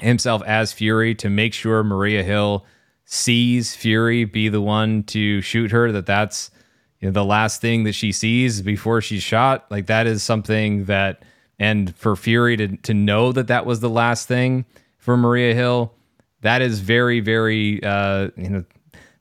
himself 0.00 0.42
as 0.44 0.72
Fury 0.72 1.14
to 1.16 1.30
make 1.30 1.54
sure 1.54 1.82
Maria 1.84 2.22
Hill 2.22 2.64
sees 3.04 3.74
Fury 3.74 4.24
be 4.24 4.48
the 4.48 4.60
one 4.60 5.02
to 5.04 5.40
shoot 5.40 5.70
her, 5.70 5.92
that 5.92 6.06
that's 6.06 6.50
you 7.00 7.08
know, 7.08 7.12
the 7.12 7.24
last 7.24 7.60
thing 7.60 7.84
that 7.84 7.94
she 7.94 8.12
sees 8.12 8.62
before 8.62 9.00
she's 9.00 9.22
shot. 9.22 9.66
Like 9.70 9.86
that 9.86 10.06
is 10.06 10.22
something 10.22 10.86
that, 10.86 11.24
and 11.58 11.94
for 11.96 12.16
Fury 12.16 12.56
to 12.56 12.76
to 12.76 12.94
know 12.94 13.32
that 13.32 13.48
that 13.48 13.66
was 13.66 13.80
the 13.80 13.90
last 13.90 14.28
thing 14.28 14.64
for 14.98 15.16
Maria 15.16 15.54
Hill, 15.54 15.92
that 16.40 16.62
is 16.62 16.80
very 16.80 17.20
very 17.20 17.82
uh, 17.82 18.30
you 18.36 18.48
know 18.48 18.64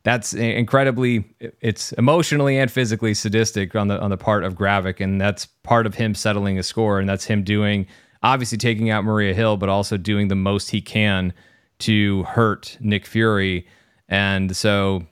that's 0.04 0.34
incredibly 0.34 1.26
it's 1.60 1.92
emotionally 1.94 2.58
and 2.58 2.72
physically 2.72 3.14
sadistic 3.14 3.76
on 3.76 3.88
the 3.88 4.00
on 4.00 4.10
the 4.10 4.18
part 4.18 4.44
of 4.44 4.56
Gravik, 4.56 5.00
and 5.00 5.22
that's 5.22 5.46
part 5.46 5.86
of 5.86 5.96
him 5.96 6.16
settling 6.16 6.58
a 6.58 6.64
score, 6.64 7.00
and 7.00 7.08
that's 7.08 7.26
him 7.26 7.44
doing 7.44 7.88
obviously 8.24 8.58
taking 8.58 8.90
out 8.90 9.04
Maria 9.04 9.34
Hill, 9.34 9.58
but 9.58 9.70
also 9.70 9.98
doing 9.98 10.28
the 10.28 10.36
most 10.36 10.70
he 10.70 10.82
can 10.82 11.34
to 11.80 12.24
hurt 12.24 12.78
Nick 12.80 13.06
Fury. 13.06 13.68
And 14.08 14.56
so 14.56 15.06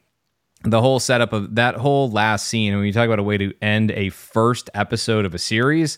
the 0.63 0.81
whole 0.81 0.99
setup 0.99 1.33
of 1.33 1.55
that 1.55 1.75
whole 1.75 2.09
last 2.11 2.47
scene, 2.47 2.75
when 2.75 2.85
you 2.85 2.93
talk 2.93 3.05
about 3.05 3.19
a 3.19 3.23
way 3.23 3.37
to 3.37 3.53
end 3.61 3.91
a 3.91 4.09
first 4.09 4.69
episode 4.73 5.25
of 5.25 5.33
a 5.33 5.39
series, 5.39 5.97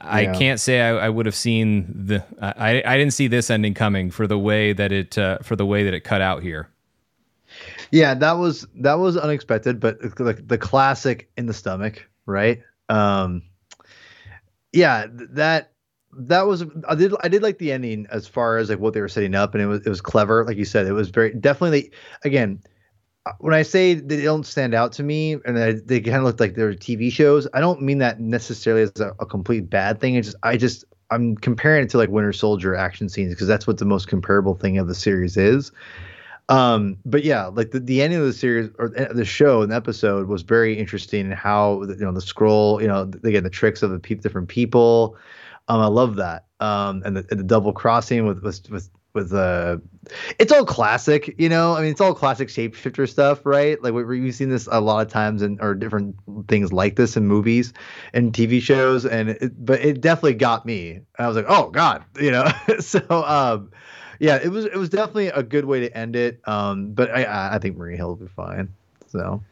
yeah. 0.00 0.10
I 0.10 0.26
can't 0.26 0.60
say 0.60 0.80
I, 0.80 1.06
I, 1.06 1.08
would 1.08 1.26
have 1.26 1.34
seen 1.34 2.06
the. 2.06 2.24
I, 2.40 2.82
I 2.84 2.96
didn't 2.96 3.12
see 3.12 3.28
this 3.28 3.50
ending 3.50 3.74
coming 3.74 4.10
for 4.10 4.26
the 4.26 4.38
way 4.38 4.72
that 4.72 4.90
it 4.90 5.16
uh, 5.18 5.38
for 5.38 5.54
the 5.54 5.66
way 5.66 5.84
that 5.84 5.94
it 5.94 6.00
cut 6.00 6.20
out 6.20 6.42
here. 6.42 6.68
Yeah, 7.92 8.14
that 8.14 8.38
was 8.38 8.66
that 8.76 8.94
was 8.94 9.18
unexpected, 9.18 9.78
but 9.78 10.00
the, 10.00 10.42
the 10.44 10.56
classic 10.56 11.30
in 11.36 11.44
the 11.44 11.52
stomach, 11.52 12.08
right? 12.24 12.62
Um, 12.88 13.42
yeah, 14.72 15.06
that 15.10 15.72
that 16.18 16.46
was 16.46 16.64
I 16.88 16.94
did 16.94 17.12
I 17.22 17.28
did 17.28 17.42
like 17.42 17.58
the 17.58 17.70
ending 17.70 18.06
as 18.10 18.26
far 18.26 18.56
as 18.56 18.70
like 18.70 18.78
what 18.78 18.94
they 18.94 19.02
were 19.02 19.08
setting 19.08 19.34
up, 19.34 19.54
and 19.54 19.62
it 19.62 19.66
was 19.66 19.80
it 19.86 19.90
was 19.90 20.00
clever, 20.00 20.42
like 20.46 20.56
you 20.56 20.64
said. 20.64 20.86
It 20.86 20.92
was 20.92 21.10
very 21.10 21.34
definitely 21.34 21.92
again. 22.24 22.62
When 23.38 23.54
I 23.54 23.62
say 23.62 23.94
they 23.94 24.22
don't 24.22 24.44
stand 24.44 24.74
out 24.74 24.90
to 24.94 25.04
me, 25.04 25.34
and 25.44 25.56
they, 25.56 25.74
they 25.74 26.00
kind 26.00 26.16
of 26.16 26.24
look 26.24 26.40
like 26.40 26.56
they're 26.56 26.72
TV 26.72 27.12
shows, 27.12 27.46
I 27.54 27.60
don't 27.60 27.80
mean 27.80 27.98
that 27.98 28.18
necessarily 28.18 28.82
as 28.82 29.00
a, 29.00 29.14
a 29.20 29.26
complete 29.26 29.70
bad 29.70 30.00
thing. 30.00 30.16
It's 30.16 30.28
just 30.28 30.38
I 30.42 30.56
just 30.56 30.84
I'm 31.10 31.36
comparing 31.36 31.84
it 31.84 31.90
to 31.90 31.98
like 31.98 32.08
Winter 32.08 32.32
Soldier 32.32 32.74
action 32.74 33.10
scenes 33.10 33.34
because 33.34 33.46
that's 33.46 33.66
what 33.66 33.76
the 33.78 33.84
most 33.84 34.08
comparable 34.08 34.54
thing 34.54 34.78
of 34.78 34.88
the 34.88 34.94
series 34.94 35.36
is. 35.36 35.70
Um, 36.48 36.98
but 37.04 37.24
yeah, 37.24 37.46
like 37.46 37.70
the, 37.70 37.80
the 37.80 38.02
ending 38.02 38.18
of 38.18 38.26
the 38.26 38.32
series 38.32 38.70
or 38.78 38.88
the 38.88 39.24
show 39.24 39.62
and 39.62 39.72
the 39.72 39.76
episode 39.76 40.28
was 40.28 40.42
very 40.42 40.78
interesting 40.78 41.22
and 41.26 41.34
how 41.34 41.82
you 41.82 41.96
know 41.96 42.12
the 42.12 42.20
Skrull, 42.20 42.80
you 42.80 42.88
know, 42.88 43.10
again 43.24 43.44
the 43.44 43.50
tricks 43.50 43.82
of 43.82 43.90
the 43.90 43.98
pe- 43.98 44.16
different 44.16 44.48
people. 44.48 45.16
Um, 45.68 45.80
I 45.80 45.86
love 45.86 46.16
that. 46.16 46.46
Um, 46.60 47.02
and 47.04 47.16
the, 47.16 47.26
and 47.30 47.38
the 47.38 47.44
double 47.44 47.72
crossing 47.72 48.26
with 48.26 48.42
with 48.42 48.68
with 48.70 48.90
with 49.14 49.32
uh 49.34 49.76
it's 50.38 50.50
all 50.50 50.64
classic 50.64 51.34
you 51.38 51.48
know 51.48 51.74
i 51.74 51.82
mean 51.82 51.90
it's 51.90 52.00
all 52.00 52.14
classic 52.14 52.48
shapeshifter 52.48 53.08
stuff 53.08 53.44
right 53.44 53.82
like 53.82 53.92
we, 53.92 54.04
we've 54.04 54.34
seen 54.34 54.48
this 54.48 54.66
a 54.70 54.80
lot 54.80 55.04
of 55.04 55.12
times 55.12 55.42
and 55.42 55.60
or 55.60 55.74
different 55.74 56.16
things 56.48 56.72
like 56.72 56.96
this 56.96 57.16
in 57.16 57.26
movies 57.26 57.74
and 58.14 58.32
tv 58.32 58.60
shows 58.60 59.04
and 59.04 59.30
it, 59.30 59.52
but 59.64 59.80
it 59.80 60.00
definitely 60.00 60.34
got 60.34 60.64
me 60.64 61.00
i 61.18 61.26
was 61.26 61.36
like 61.36 61.44
oh 61.48 61.68
god 61.70 62.04
you 62.18 62.30
know 62.30 62.50
so 62.80 63.00
um 63.10 63.70
yeah 64.18 64.38
it 64.42 64.48
was 64.48 64.64
it 64.64 64.76
was 64.76 64.88
definitely 64.88 65.28
a 65.28 65.42
good 65.42 65.64
way 65.64 65.80
to 65.80 65.96
end 65.96 66.16
it 66.16 66.40
um 66.46 66.92
but 66.92 67.10
i 67.10 67.54
i 67.54 67.58
think 67.58 67.76
maria 67.76 67.96
hill 67.96 68.08
will 68.08 68.16
be 68.16 68.28
fine 68.28 68.68
so 69.08 69.42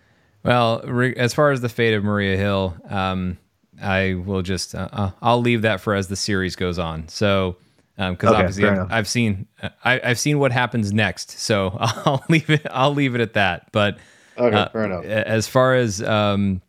well 0.42 0.82
as 1.16 1.34
far 1.34 1.50
as 1.50 1.60
the 1.60 1.68
fate 1.68 1.94
of 1.94 2.04
maria 2.04 2.36
hill 2.36 2.76
um 2.88 3.38
I 3.82 4.14
will 4.14 4.42
just 4.42 4.74
uh, 4.74 4.88
uh, 4.92 5.10
I'll 5.22 5.40
leave 5.40 5.62
that 5.62 5.80
for 5.80 5.94
as 5.94 6.08
the 6.08 6.16
series 6.16 6.56
goes 6.56 6.78
on. 6.78 7.08
So 7.08 7.56
because 7.96 8.08
um, 8.08 8.14
okay, 8.14 8.28
obviously 8.28 8.68
I've, 8.68 8.92
I've, 8.92 9.08
seen 9.08 9.46
I, 9.84 10.00
have 10.02 10.18
seen 10.18 10.38
what 10.38 10.52
happens 10.52 10.92
next, 10.92 11.38
so 11.38 11.76
I'll 11.80 12.24
leave 12.28 12.50
it 12.50 12.66
I'll 12.70 12.94
leave 12.94 13.14
it 13.14 13.20
at 13.20 13.34
that. 13.34 13.70
But 13.72 13.98
okay, 14.38 14.56
uh, 14.56 14.68
fair 14.68 14.84
enough. 14.84 15.04
As 15.04 15.46
far 15.48 15.74
as 15.74 16.02
um, 16.02 16.62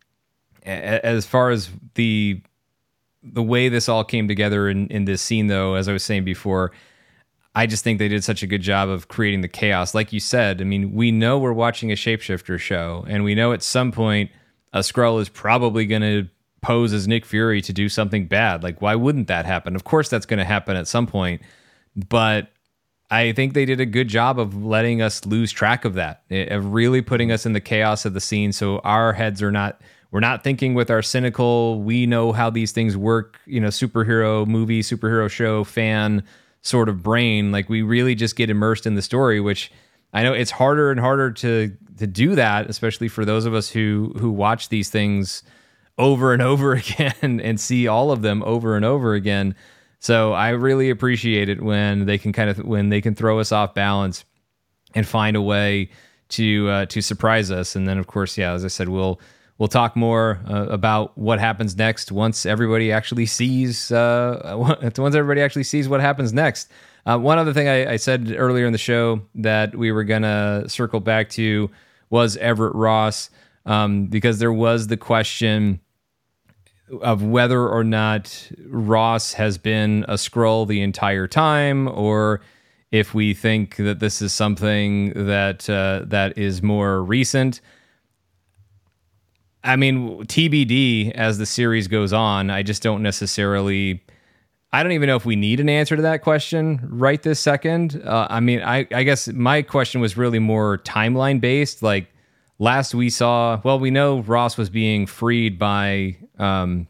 as 0.64 1.26
far 1.26 1.50
as 1.50 1.70
the 1.94 2.40
the 3.24 3.42
way 3.42 3.68
this 3.68 3.88
all 3.88 4.04
came 4.04 4.28
together 4.28 4.68
in 4.68 4.88
in 4.88 5.04
this 5.04 5.22
scene, 5.22 5.46
though, 5.46 5.74
as 5.74 5.88
I 5.88 5.92
was 5.92 6.02
saying 6.02 6.24
before, 6.24 6.72
I 7.54 7.66
just 7.66 7.84
think 7.84 7.98
they 7.98 8.08
did 8.08 8.24
such 8.24 8.42
a 8.42 8.46
good 8.46 8.62
job 8.62 8.88
of 8.88 9.08
creating 9.08 9.42
the 9.42 9.48
chaos. 9.48 9.94
Like 9.94 10.12
you 10.12 10.20
said, 10.20 10.60
I 10.60 10.64
mean, 10.64 10.94
we 10.94 11.10
know 11.10 11.38
we're 11.38 11.52
watching 11.52 11.92
a 11.92 11.96
shapeshifter 11.96 12.58
show, 12.58 13.04
and 13.08 13.24
we 13.24 13.34
know 13.34 13.52
at 13.52 13.62
some 13.62 13.92
point 13.92 14.30
a 14.72 14.78
Skrull 14.78 15.20
is 15.20 15.28
probably 15.28 15.84
going 15.84 16.02
to 16.02 16.28
pose 16.62 16.92
as 16.92 17.06
Nick 17.06 17.26
Fury 17.26 17.60
to 17.62 17.72
do 17.72 17.88
something 17.88 18.26
bad. 18.26 18.62
Like, 18.62 18.80
why 18.80 18.94
wouldn't 18.94 19.28
that 19.28 19.44
happen? 19.44 19.76
Of 19.76 19.84
course, 19.84 20.08
that's 20.08 20.24
going 20.24 20.38
to 20.38 20.44
happen 20.44 20.76
at 20.76 20.88
some 20.88 21.06
point. 21.06 21.42
But 22.08 22.48
I 23.10 23.32
think 23.32 23.52
they 23.52 23.66
did 23.66 23.80
a 23.80 23.86
good 23.86 24.08
job 24.08 24.38
of 24.38 24.64
letting 24.64 25.02
us 25.02 25.26
lose 25.26 25.52
track 25.52 25.84
of 25.84 25.94
that, 25.94 26.22
eh, 26.30 26.54
of 26.54 26.72
really 26.72 27.02
putting 27.02 27.30
us 27.30 27.44
in 27.44 27.52
the 27.52 27.60
chaos 27.60 28.06
of 28.06 28.14
the 28.14 28.20
scene. 28.20 28.52
So 28.52 28.78
our 28.78 29.12
heads 29.12 29.42
are 29.42 29.52
not, 29.52 29.82
we're 30.10 30.20
not 30.20 30.42
thinking 30.42 30.72
with 30.72 30.90
our 30.90 31.02
cynical, 31.02 31.82
we 31.82 32.06
know 32.06 32.32
how 32.32 32.48
these 32.48 32.72
things 32.72 32.96
work, 32.96 33.38
you 33.44 33.60
know, 33.60 33.68
superhero 33.68 34.46
movie, 34.46 34.80
superhero 34.80 35.28
show 35.28 35.64
fan 35.64 36.22
sort 36.62 36.88
of 36.88 37.02
brain. 37.02 37.52
Like 37.52 37.68
we 37.68 37.82
really 37.82 38.14
just 38.14 38.36
get 38.36 38.50
immersed 38.50 38.86
in 38.86 38.94
the 38.94 39.02
story, 39.02 39.40
which 39.40 39.70
I 40.12 40.22
know 40.22 40.32
it's 40.32 40.50
harder 40.50 40.90
and 40.90 40.98
harder 40.98 41.30
to 41.30 41.76
to 41.98 42.06
do 42.06 42.34
that, 42.34 42.70
especially 42.70 43.08
for 43.08 43.24
those 43.24 43.44
of 43.44 43.54
us 43.54 43.68
who 43.68 44.14
who 44.18 44.30
watch 44.30 44.68
these 44.68 44.88
things 44.88 45.42
over 45.98 46.32
and 46.32 46.42
over 46.52 46.72
again 46.72 47.40
and 47.42 47.60
see 47.60 47.86
all 47.86 48.10
of 48.10 48.22
them 48.22 48.42
over 48.44 48.76
and 48.76 48.84
over 48.84 49.14
again. 49.14 49.54
So 49.98 50.32
I 50.32 50.50
really 50.50 50.90
appreciate 50.90 51.48
it 51.48 51.62
when 51.62 52.06
they 52.06 52.18
can 52.18 52.32
kind 52.32 52.50
of 52.50 52.58
when 52.58 52.88
they 52.88 53.00
can 53.00 53.14
throw 53.14 53.38
us 53.38 53.52
off 53.52 53.74
balance 53.74 54.24
and 54.94 55.06
find 55.06 55.36
a 55.36 55.42
way 55.42 55.90
to 56.30 56.68
uh, 56.68 56.86
to 56.86 57.00
surprise 57.00 57.50
us. 57.50 57.76
And 57.76 57.86
then 57.86 57.98
of 57.98 58.06
course, 58.06 58.36
yeah, 58.36 58.52
as 58.52 58.64
I 58.64 58.68
said, 58.68 58.88
we'll 58.88 59.20
we'll 59.58 59.68
talk 59.68 59.96
more 59.96 60.40
uh, 60.48 60.66
about 60.66 61.16
what 61.16 61.38
happens 61.38 61.76
next 61.76 62.10
once 62.12 62.46
everybody 62.46 62.92
actually 62.92 63.26
sees 63.26 63.92
uh, 63.92 64.54
once 64.96 65.14
everybody 65.14 65.40
actually 65.40 65.64
sees 65.64 65.88
what 65.88 66.00
happens 66.00 66.32
next. 66.32 66.70
Uh, 67.04 67.18
one 67.18 67.36
other 67.38 67.52
thing 67.52 67.68
I, 67.68 67.92
I, 67.92 67.96
said 67.96 68.32
earlier 68.38 68.64
in 68.64 68.72
the 68.72 68.78
show 68.78 69.22
that 69.34 69.74
we 69.74 69.90
were 69.90 70.04
gonna 70.04 70.64
circle 70.68 71.00
back 71.00 71.30
to 71.30 71.68
was 72.10 72.36
Everett 72.36 72.76
Ross 72.76 73.28
um, 73.66 74.06
because 74.06 74.38
there 74.38 74.52
was 74.52 74.86
the 74.86 74.96
question 74.96 75.80
of 77.00 77.22
whether 77.22 77.66
or 77.66 77.84
not 77.84 78.50
Ross 78.66 79.32
has 79.32 79.58
been 79.58 80.04
a 80.08 80.14
Skrull 80.14 80.66
the 80.68 80.82
entire 80.82 81.26
time, 81.26 81.88
or 81.88 82.40
if 82.90 83.14
we 83.14 83.32
think 83.32 83.76
that 83.76 84.00
this 84.00 84.20
is 84.20 84.32
something 84.32 85.12
that 85.26 85.68
uh, 85.70 86.02
that 86.04 86.36
is 86.36 86.62
more 86.62 87.02
recent. 87.02 87.60
I 89.64 89.76
mean, 89.76 90.24
TBD 90.24 91.12
as 91.12 91.38
the 91.38 91.46
series 91.46 91.88
goes 91.88 92.12
on. 92.12 92.50
I 92.50 92.62
just 92.62 92.82
don't 92.82 93.02
necessarily. 93.02 94.02
I 94.74 94.82
don't 94.82 94.92
even 94.92 95.06
know 95.06 95.16
if 95.16 95.26
we 95.26 95.36
need 95.36 95.60
an 95.60 95.68
answer 95.68 95.96
to 95.96 96.02
that 96.02 96.22
question 96.22 96.80
right 96.90 97.22
this 97.22 97.38
second. 97.38 98.02
Uh, 98.04 98.26
I 98.30 98.40
mean, 98.40 98.62
I, 98.62 98.86
I 98.90 99.02
guess 99.02 99.28
my 99.28 99.60
question 99.60 100.00
was 100.00 100.16
really 100.16 100.38
more 100.38 100.78
timeline 100.78 101.42
based. 101.42 101.82
Like, 101.82 102.06
last 102.58 102.94
we 102.94 103.10
saw, 103.10 103.60
well, 103.64 103.78
we 103.78 103.90
know 103.90 104.20
Ross 104.20 104.56
was 104.56 104.70
being 104.70 105.06
freed 105.06 105.58
by, 105.58 106.16
um, 106.38 106.88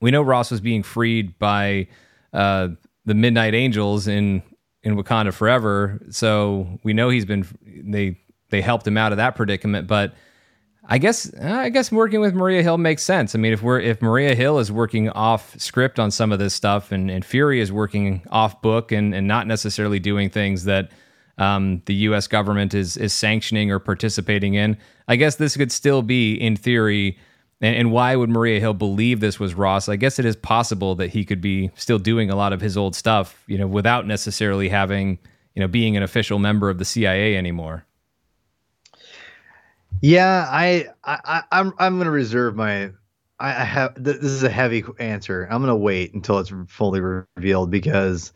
we 0.00 0.10
know 0.10 0.20
Ross 0.20 0.50
was 0.50 0.60
being 0.60 0.82
freed 0.82 1.38
by 1.38 1.86
uh, 2.32 2.70
the 3.04 3.14
Midnight 3.14 3.54
Angels 3.54 4.08
in 4.08 4.42
in 4.82 4.96
Wakanda 4.96 5.32
Forever. 5.32 6.00
So 6.10 6.80
we 6.82 6.92
know 6.92 7.08
he's 7.08 7.24
been 7.24 7.46
they 7.64 8.18
they 8.50 8.60
helped 8.60 8.84
him 8.84 8.98
out 8.98 9.12
of 9.12 9.18
that 9.18 9.36
predicament, 9.36 9.86
but. 9.86 10.12
I 10.84 10.98
guess 10.98 11.32
I 11.34 11.68
guess 11.68 11.92
working 11.92 12.20
with 12.20 12.34
Maria 12.34 12.62
Hill 12.62 12.76
makes 12.76 13.02
sense. 13.02 13.34
I 13.34 13.38
mean, 13.38 13.52
if 13.52 13.62
we're 13.62 13.80
if 13.80 14.02
Maria 14.02 14.34
Hill 14.34 14.58
is 14.58 14.72
working 14.72 15.08
off 15.10 15.58
script 15.58 16.00
on 16.00 16.10
some 16.10 16.32
of 16.32 16.38
this 16.38 16.54
stuff, 16.54 16.90
and, 16.90 17.10
and 17.10 17.24
Fury 17.24 17.60
is 17.60 17.70
working 17.70 18.22
off 18.30 18.60
book 18.62 18.90
and, 18.90 19.14
and 19.14 19.28
not 19.28 19.46
necessarily 19.46 20.00
doing 20.00 20.28
things 20.28 20.64
that 20.64 20.90
um, 21.38 21.82
the 21.86 21.94
U.S. 21.94 22.26
government 22.26 22.74
is 22.74 22.96
is 22.96 23.12
sanctioning 23.12 23.70
or 23.70 23.78
participating 23.78 24.54
in. 24.54 24.76
I 25.06 25.16
guess 25.16 25.36
this 25.36 25.56
could 25.56 25.70
still 25.70 26.02
be, 26.02 26.34
in 26.34 26.56
theory, 26.56 27.18
and, 27.60 27.76
and, 27.76 27.92
why 27.92 28.16
would 28.16 28.28
Maria 28.28 28.58
Hill 28.60 28.74
believe 28.74 29.20
this 29.20 29.38
was 29.38 29.54
Ross? 29.54 29.88
I 29.88 29.96
guess 29.96 30.18
it 30.18 30.24
is 30.24 30.36
possible 30.36 30.94
that 30.96 31.10
he 31.10 31.24
could 31.24 31.40
be 31.40 31.70
still 31.76 31.98
doing 31.98 32.28
a 32.30 32.36
lot 32.36 32.52
of 32.52 32.60
his 32.60 32.76
old 32.76 32.96
stuff, 32.96 33.44
you 33.46 33.56
know, 33.56 33.66
without 33.66 34.06
necessarily 34.06 34.68
having, 34.68 35.18
you 35.54 35.60
know, 35.60 35.68
being 35.68 35.96
an 35.96 36.02
official 36.02 36.38
member 36.38 36.70
of 36.70 36.78
the 36.78 36.84
CIA 36.84 37.36
anymore. 37.36 37.84
Yeah, 40.00 40.46
I, 40.48 40.86
I, 41.04 41.42
I'm, 41.52 41.72
I'm 41.78 41.96
going 41.96 42.06
to 42.06 42.10
reserve 42.10 42.56
my. 42.56 42.90
I 43.38 43.64
have. 43.64 43.94
This 43.96 44.18
is 44.18 44.44
a 44.44 44.50
heavy 44.50 44.84
answer. 45.00 45.48
I'm 45.50 45.60
going 45.60 45.68
to 45.68 45.76
wait 45.76 46.14
until 46.14 46.38
it's 46.38 46.52
fully 46.68 47.00
revealed 47.00 47.70
because 47.72 48.32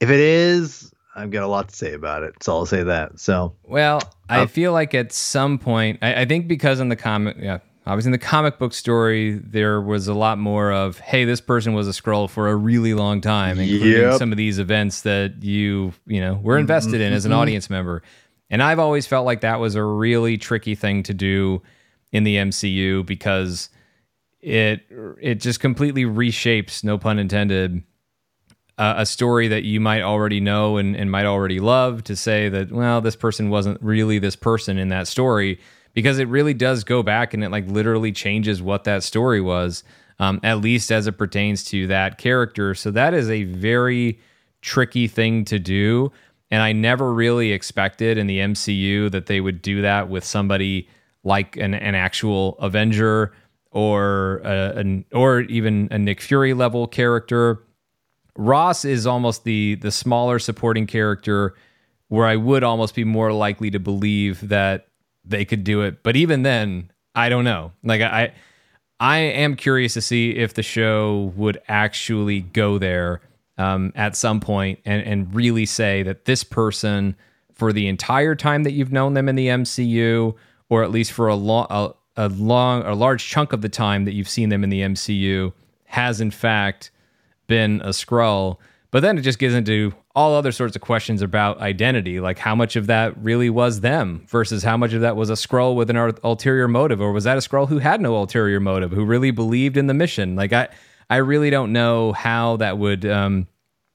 if 0.00 0.08
it 0.08 0.20
is, 0.20 0.92
I've 1.14 1.30
got 1.30 1.42
a 1.42 1.46
lot 1.46 1.68
to 1.68 1.76
say 1.76 1.92
about 1.92 2.22
it. 2.22 2.42
So 2.42 2.52
I'll 2.54 2.66
say 2.66 2.82
that. 2.82 3.20
So 3.20 3.54
well, 3.64 4.00
I 4.28 4.40
uh, 4.40 4.46
feel 4.46 4.72
like 4.72 4.94
at 4.94 5.12
some 5.12 5.58
point, 5.58 5.98
I, 6.02 6.22
I, 6.22 6.24
think 6.24 6.48
because 6.48 6.80
in 6.80 6.88
the 6.88 6.96
comic, 6.96 7.36
yeah, 7.38 7.58
obviously 7.86 8.08
in 8.08 8.12
the 8.12 8.18
comic 8.18 8.58
book 8.58 8.72
story, 8.72 9.32
there 9.32 9.80
was 9.80 10.08
a 10.08 10.14
lot 10.14 10.38
more 10.38 10.72
of, 10.72 10.98
hey, 11.00 11.24
this 11.24 11.40
person 11.40 11.74
was 11.74 11.88
a 11.88 11.90
Skrull 11.90 12.30
for 12.30 12.48
a 12.48 12.56
really 12.56 12.94
long 12.94 13.20
time, 13.20 13.58
including 13.58 14.02
yep. 14.02 14.18
some 14.18 14.32
of 14.32 14.38
these 14.38 14.58
events 14.58 15.02
that 15.02 15.42
you, 15.42 15.92
you 16.06 16.20
know, 16.20 16.34
were 16.42 16.58
invested 16.58 16.94
mm-hmm. 16.94 17.02
in 17.02 17.12
as 17.12 17.24
an 17.24 17.32
mm-hmm. 17.32 17.40
audience 17.40 17.68
member. 17.68 18.02
And 18.50 18.62
I've 18.62 18.78
always 18.78 19.06
felt 19.06 19.26
like 19.26 19.42
that 19.42 19.60
was 19.60 19.74
a 19.74 19.84
really 19.84 20.36
tricky 20.36 20.74
thing 20.74 21.02
to 21.04 21.14
do 21.14 21.62
in 22.12 22.24
the 22.24 22.36
MCU 22.36 23.06
because 23.06 23.70
it 24.40 24.82
it 25.20 25.36
just 25.36 25.60
completely 25.60 26.04
reshapes, 26.04 26.82
no 26.82 26.98
pun 26.98 27.18
intended, 27.18 27.82
a 28.78 29.06
story 29.06 29.48
that 29.48 29.62
you 29.64 29.78
might 29.78 30.02
already 30.02 30.40
know 30.40 30.78
and, 30.78 30.96
and 30.96 31.10
might 31.10 31.26
already 31.26 31.60
love 31.60 32.02
to 32.04 32.16
say 32.16 32.48
that 32.48 32.72
well 32.72 33.00
this 33.00 33.16
person 33.16 33.50
wasn't 33.50 33.80
really 33.82 34.18
this 34.18 34.36
person 34.36 34.78
in 34.78 34.88
that 34.88 35.06
story 35.06 35.60
because 35.92 36.18
it 36.18 36.28
really 36.28 36.54
does 36.54 36.82
go 36.82 37.02
back 37.02 37.34
and 37.34 37.44
it 37.44 37.50
like 37.50 37.66
literally 37.68 38.10
changes 38.10 38.62
what 38.62 38.84
that 38.84 39.02
story 39.02 39.40
was 39.40 39.84
um, 40.20 40.38
at 40.42 40.60
least 40.60 40.92
as 40.92 41.06
it 41.06 41.12
pertains 41.12 41.64
to 41.64 41.86
that 41.88 42.18
character. 42.18 42.74
So 42.74 42.90
that 42.90 43.14
is 43.14 43.28
a 43.30 43.44
very 43.44 44.20
tricky 44.60 45.08
thing 45.08 45.46
to 45.46 45.58
do 45.58 46.12
and 46.50 46.62
i 46.62 46.72
never 46.72 47.12
really 47.12 47.52
expected 47.52 48.18
in 48.18 48.26
the 48.26 48.38
mcu 48.38 49.10
that 49.10 49.26
they 49.26 49.40
would 49.40 49.62
do 49.62 49.82
that 49.82 50.08
with 50.08 50.24
somebody 50.24 50.88
like 51.22 51.56
an, 51.56 51.74
an 51.74 51.94
actual 51.94 52.56
avenger 52.58 53.32
or 53.72 54.40
a, 54.44 54.78
an, 54.78 55.04
or 55.12 55.40
even 55.42 55.88
a 55.90 55.98
nick 55.98 56.20
fury 56.20 56.54
level 56.54 56.86
character 56.86 57.62
Ross 58.36 58.84
is 58.84 59.06
almost 59.06 59.44
the 59.44 59.74
the 59.76 59.90
smaller 59.90 60.38
supporting 60.38 60.86
character 60.86 61.54
where 62.08 62.26
I 62.26 62.36
would 62.36 62.64
almost 62.64 62.94
be 62.94 63.04
more 63.04 63.32
likely 63.32 63.70
to 63.70 63.78
believe 63.78 64.48
that 64.48 64.88
they 65.24 65.44
could 65.44 65.62
do 65.62 65.82
it. 65.82 66.02
But 66.02 66.16
even 66.16 66.42
then, 66.42 66.90
I 67.14 67.28
don't 67.28 67.44
know. 67.44 67.72
Like 67.84 68.00
I 68.00 68.32
I 68.98 69.18
am 69.18 69.56
curious 69.56 69.94
to 69.94 70.00
see 70.00 70.30
if 70.30 70.54
the 70.54 70.62
show 70.62 71.32
would 71.36 71.60
actually 71.68 72.40
go 72.40 72.78
there 72.78 73.20
um, 73.60 73.92
at 73.94 74.16
some 74.16 74.40
point 74.40 74.80
and, 74.86 75.02
and 75.02 75.34
really 75.34 75.66
say 75.66 76.02
that 76.02 76.24
this 76.24 76.42
person, 76.42 77.14
for 77.52 77.72
the 77.72 77.88
entire 77.88 78.34
time 78.34 78.62
that 78.62 78.72
you've 78.72 78.90
known 78.90 79.12
them 79.12 79.28
in 79.28 79.36
the 79.36 79.48
MCU, 79.48 80.34
or 80.70 80.82
at 80.82 80.90
least 80.90 81.12
for 81.12 81.28
a 81.28 81.34
long, 81.34 81.66
a, 81.68 81.90
a 82.16 82.28
long, 82.28 82.82
a 82.84 82.94
large 82.94 83.26
chunk 83.26 83.52
of 83.52 83.60
the 83.60 83.68
time 83.68 84.06
that 84.06 84.14
you've 84.14 84.30
seen 84.30 84.48
them 84.48 84.64
in 84.64 84.70
the 84.70 84.80
MCU, 84.80 85.52
has 85.84 86.22
in 86.22 86.30
fact 86.30 86.90
been 87.48 87.82
a 87.82 87.90
Skrull. 87.90 88.56
But 88.90 89.00
then 89.00 89.18
it 89.18 89.22
just 89.22 89.38
gets 89.38 89.54
into 89.54 89.92
all 90.16 90.34
other 90.34 90.52
sorts 90.52 90.74
of 90.74 90.80
questions 90.82 91.20
about 91.20 91.60
identity, 91.60 92.18
like 92.18 92.38
how 92.38 92.54
much 92.54 92.76
of 92.76 92.86
that 92.86 93.16
really 93.22 93.50
was 93.50 93.80
them 93.82 94.24
versus 94.26 94.62
how 94.62 94.76
much 94.76 94.94
of 94.94 95.02
that 95.02 95.16
was 95.16 95.28
a 95.28 95.34
Skrull 95.34 95.76
with 95.76 95.90
an 95.90 95.96
ulterior 96.24 96.66
motive, 96.66 97.00
or 97.00 97.12
was 97.12 97.24
that 97.24 97.36
a 97.36 97.40
Skrull 97.40 97.68
who 97.68 97.78
had 97.78 98.00
no 98.00 98.16
ulterior 98.16 98.58
motive, 98.58 98.90
who 98.90 99.04
really 99.04 99.30
believed 99.30 99.76
in 99.76 99.86
the 99.86 99.94
mission? 99.94 100.34
Like 100.34 100.52
I, 100.52 100.68
I 101.10 101.16
really 101.16 101.50
don't 101.50 101.72
know 101.72 102.12
how 102.12 102.56
that 102.56 102.78
would, 102.78 103.04
um, 103.04 103.46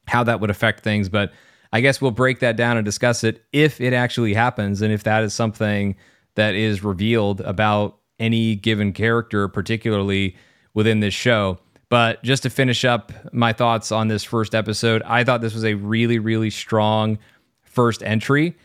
how 0.07 0.23
that 0.25 0.39
would 0.39 0.51
affect 0.51 0.83
things, 0.83 1.09
but 1.09 1.31
I 1.73 1.81
guess 1.81 1.99
we'll 1.99 2.11
break 2.11 2.39
that 2.39 2.55
down 2.55 2.77
and 2.77 2.85
discuss 2.85 3.23
it 3.23 3.43
if 3.51 3.81
it 3.81 3.93
actually 3.93 4.33
happens, 4.33 4.81
and 4.81 4.93
if 4.93 5.03
that 5.03 5.23
is 5.23 5.33
something 5.33 5.95
that 6.35 6.53
is 6.53 6.83
revealed 6.83 7.41
about 7.41 7.97
any 8.19 8.55
given 8.55 8.93
character, 8.93 9.47
particularly 9.47 10.35
within 10.73 10.99
this 10.99 11.13
show. 11.13 11.57
But 11.89 12.23
just 12.23 12.43
to 12.43 12.49
finish 12.49 12.83
up 12.83 13.11
my 13.33 13.53
thoughts 13.53 13.91
on 13.91 14.07
this 14.07 14.23
first 14.23 14.55
episode, 14.55 15.01
I 15.03 15.23
thought 15.23 15.41
this 15.41 15.53
was 15.53 15.65
a 15.65 15.75
really, 15.75 16.19
really 16.19 16.49
strong 16.49 17.17
first 17.63 18.03
entry. 18.03 18.55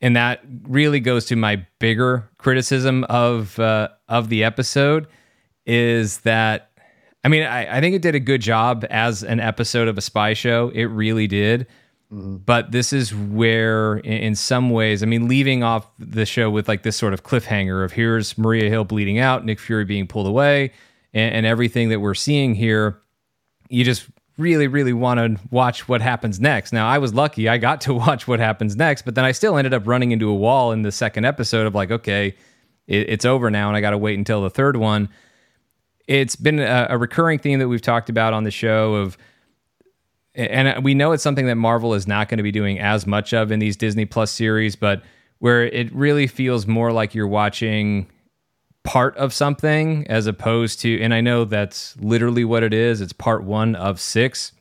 And 0.00 0.16
that 0.16 0.42
really 0.64 1.00
goes 1.00 1.26
to 1.26 1.36
my 1.36 1.66
bigger 1.78 2.28
criticism 2.38 3.04
of 3.04 3.58
uh, 3.58 3.88
of 4.08 4.28
the 4.28 4.44
episode 4.44 5.06
is 5.66 6.18
that 6.18 6.70
I 7.24 7.28
mean 7.28 7.42
I, 7.42 7.78
I 7.78 7.80
think 7.80 7.96
it 7.96 8.02
did 8.02 8.14
a 8.14 8.20
good 8.20 8.42
job 8.42 8.84
as 8.90 9.22
an 9.22 9.40
episode 9.40 9.88
of 9.88 9.98
a 9.98 10.02
spy 10.02 10.34
show. 10.34 10.70
It 10.74 10.84
really 10.84 11.26
did. 11.26 11.66
Mm-hmm. 12.12 12.36
But 12.36 12.70
this 12.70 12.92
is 12.92 13.14
where, 13.14 13.96
in, 13.98 14.12
in 14.12 14.34
some 14.34 14.70
ways, 14.70 15.02
I 15.02 15.06
mean, 15.06 15.26
leaving 15.26 15.62
off 15.62 15.86
the 15.98 16.26
show 16.26 16.50
with 16.50 16.68
like 16.68 16.82
this 16.82 16.96
sort 16.96 17.12
of 17.12 17.22
cliffhanger 17.22 17.84
of 17.84 17.92
here's 17.92 18.36
Maria 18.38 18.68
Hill 18.68 18.84
bleeding 18.84 19.18
out, 19.18 19.44
Nick 19.44 19.58
Fury 19.58 19.84
being 19.84 20.06
pulled 20.06 20.26
away, 20.26 20.72
and, 21.12 21.34
and 21.34 21.46
everything 21.46 21.88
that 21.88 22.00
we're 22.00 22.14
seeing 22.14 22.54
here, 22.54 23.00
you 23.68 23.84
just 23.84 24.06
really, 24.36 24.66
really 24.66 24.92
want 24.92 25.18
to 25.18 25.42
watch 25.50 25.88
what 25.88 26.02
happens 26.02 26.40
next. 26.40 26.72
Now, 26.72 26.88
I 26.88 26.98
was 26.98 27.14
lucky; 27.14 27.48
I 27.48 27.58
got 27.58 27.80
to 27.82 27.94
watch 27.94 28.28
what 28.28 28.38
happens 28.38 28.76
next, 28.76 29.02
but 29.02 29.14
then 29.14 29.24
I 29.24 29.32
still 29.32 29.56
ended 29.56 29.74
up 29.74 29.86
running 29.86 30.12
into 30.12 30.28
a 30.28 30.34
wall 30.34 30.72
in 30.72 30.82
the 30.82 30.92
second 30.92 31.24
episode 31.24 31.66
of 31.66 31.74
like, 31.74 31.90
okay, 31.90 32.34
it, 32.86 33.08
it's 33.08 33.24
over 33.24 33.50
now, 33.50 33.68
and 33.68 33.76
I 33.76 33.80
got 33.80 33.90
to 33.90 33.98
wait 33.98 34.18
until 34.18 34.42
the 34.42 34.50
third 34.50 34.76
one. 34.76 35.08
It's 36.06 36.36
been 36.36 36.60
a, 36.60 36.88
a 36.90 36.98
recurring 36.98 37.38
theme 37.38 37.58
that 37.58 37.68
we've 37.68 37.82
talked 37.82 38.10
about 38.10 38.32
on 38.32 38.44
the 38.44 38.50
show 38.50 38.94
of 38.94 39.16
and 40.34 40.82
we 40.82 40.94
know 40.94 41.12
it's 41.12 41.22
something 41.22 41.46
that 41.46 41.54
Marvel 41.54 41.94
is 41.94 42.08
not 42.08 42.28
going 42.28 42.38
to 42.38 42.42
be 42.42 42.50
doing 42.50 42.80
as 42.80 43.06
much 43.06 43.32
of 43.32 43.52
in 43.52 43.60
these 43.60 43.76
Disney 43.76 44.04
Plus 44.04 44.32
series, 44.32 44.74
but 44.74 45.02
where 45.38 45.64
it 45.64 45.94
really 45.94 46.26
feels 46.26 46.66
more 46.66 46.90
like 46.92 47.14
you're 47.14 47.28
watching 47.28 48.10
part 48.82 49.16
of 49.16 49.32
something 49.32 50.06
as 50.08 50.26
opposed 50.26 50.80
to, 50.80 51.00
and 51.00 51.14
I 51.14 51.20
know 51.20 51.44
that's 51.44 51.96
literally 51.98 52.44
what 52.44 52.62
it 52.64 52.74
is. 52.74 53.00
It's 53.00 53.12
part 53.12 53.44
one 53.44 53.76
of 53.76 54.00
six. 54.00 54.52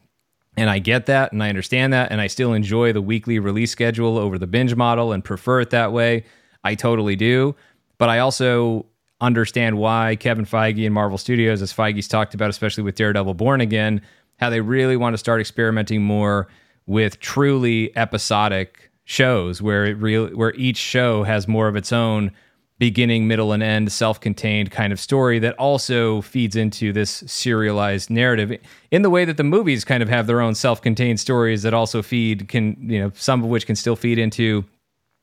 And 0.56 0.70
I 0.70 0.78
get 0.78 1.08
that 1.08 1.32
and 1.32 1.42
I 1.42 1.50
understand 1.50 1.94
that. 1.94 2.12
And 2.12 2.22
I 2.22 2.28
still 2.28 2.54
enjoy 2.54 2.94
the 2.94 3.02
weekly 3.02 3.40
release 3.40 3.72
schedule 3.72 4.20
over 4.20 4.38
the 4.38 4.46
binge 4.46 4.76
model 4.76 5.12
and 5.12 5.24
prefer 5.24 5.62
it 5.62 5.72
that 5.72 5.92
way. 5.92 6.26
I 6.64 6.76
totally 6.76 7.16
do. 7.16 7.56
But 7.98 8.10
I 8.10 8.20
also 8.20 8.86
understand 9.24 9.78
why 9.78 10.18
Kevin 10.18 10.46
Feige 10.46 10.86
and 10.86 10.94
Marvel 10.94 11.18
Studios, 11.18 11.62
as 11.62 11.74
Feige's 11.74 12.08
talked 12.08 12.34
about, 12.34 12.50
especially 12.50 12.84
with 12.84 12.96
Daredevil 12.96 13.34
Born 13.36 13.62
Again, 13.62 14.02
how 14.40 14.50
they 14.50 14.62
really 14.62 14.98
want 14.98 15.14
to 15.14 15.18
start 15.18 15.40
experimenting 15.40 16.04
more 16.04 16.48
with 16.86 17.20
truly 17.20 17.96
episodic 17.96 18.92
shows 19.06 19.62
where 19.62 19.86
it 19.86 19.98
really 19.98 20.34
where 20.34 20.54
each 20.56 20.78
show 20.78 21.24
has 21.24 21.48
more 21.48 21.68
of 21.68 21.76
its 21.76 21.92
own 21.92 22.32
beginning, 22.80 23.28
middle, 23.28 23.54
and 23.54 23.64
end, 23.64 23.92
self-contained 23.92 24.72
kind 24.72 24.92
of 24.92 25.00
story 25.00 25.40
that 25.40 25.58
also 25.58 26.22
feeds 26.22 26.56
into 26.56 26.92
this 26.92 27.24
serialized 27.28 28.10
narrative 28.10 28.60
in 28.92 29.04
the 29.04 29.10
way 29.10 29.24
that 29.24 29.38
the 29.38 29.44
movies 29.44 29.86
kind 29.86 30.04
of 30.04 30.10
have 30.10 30.28
their 30.28 30.42
own 30.42 30.56
self-contained 30.56 31.20
stories 31.20 31.62
that 31.62 31.74
also 31.74 32.02
feed 32.02 32.48
can 32.50 32.76
you 32.80 33.00
know 33.00 33.12
some 33.16 33.42
of 33.44 33.50
which 33.50 33.66
can 33.66 33.76
still 33.76 33.96
feed 33.96 34.20
into 34.20 34.66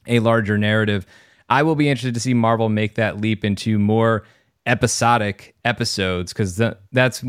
a 0.06 0.20
larger 0.20 0.56
narrative. 0.56 1.06
I 1.50 1.64
will 1.64 1.74
be 1.74 1.88
interested 1.88 2.14
to 2.14 2.20
see 2.20 2.32
Marvel 2.32 2.68
make 2.68 2.94
that 2.94 3.20
leap 3.20 3.44
into 3.44 3.78
more 3.78 4.24
episodic 4.66 5.54
episodes 5.64 6.32
because 6.32 6.60
that's 6.92 7.24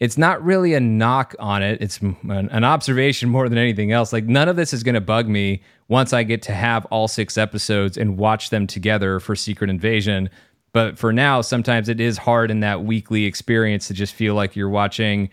it's 0.00 0.16
not 0.16 0.42
really 0.42 0.74
a 0.74 0.80
knock 0.80 1.34
on 1.38 1.62
it. 1.62 1.82
It's 1.82 2.00
an, 2.00 2.64
observation 2.64 3.28
more 3.28 3.48
than 3.48 3.58
anything 3.58 3.90
else. 3.90 4.12
Like 4.12 4.24
none 4.24 4.48
of 4.48 4.56
this 4.56 4.72
is 4.72 4.82
going 4.82 4.94
to 4.94 5.00
bug 5.00 5.28
me 5.28 5.62
once 5.88 6.12
I 6.12 6.22
get 6.22 6.40
to 6.42 6.52
have 6.52 6.86
all 6.86 7.08
six 7.08 7.36
episodes 7.36 7.96
and 7.96 8.16
watch 8.16 8.50
them 8.50 8.66
together 8.66 9.18
for 9.18 9.34
Secret 9.34 9.70
Invasion. 9.70 10.30
But 10.72 10.98
for 10.98 11.12
now, 11.12 11.40
sometimes 11.40 11.88
it 11.88 12.00
is 12.00 12.16
hard 12.16 12.50
in 12.50 12.60
that 12.60 12.84
weekly 12.84 13.24
experience 13.24 13.88
to 13.88 13.94
just 13.94 14.14
feel 14.14 14.34
like 14.34 14.54
you're 14.54 14.68
watching 14.68 15.30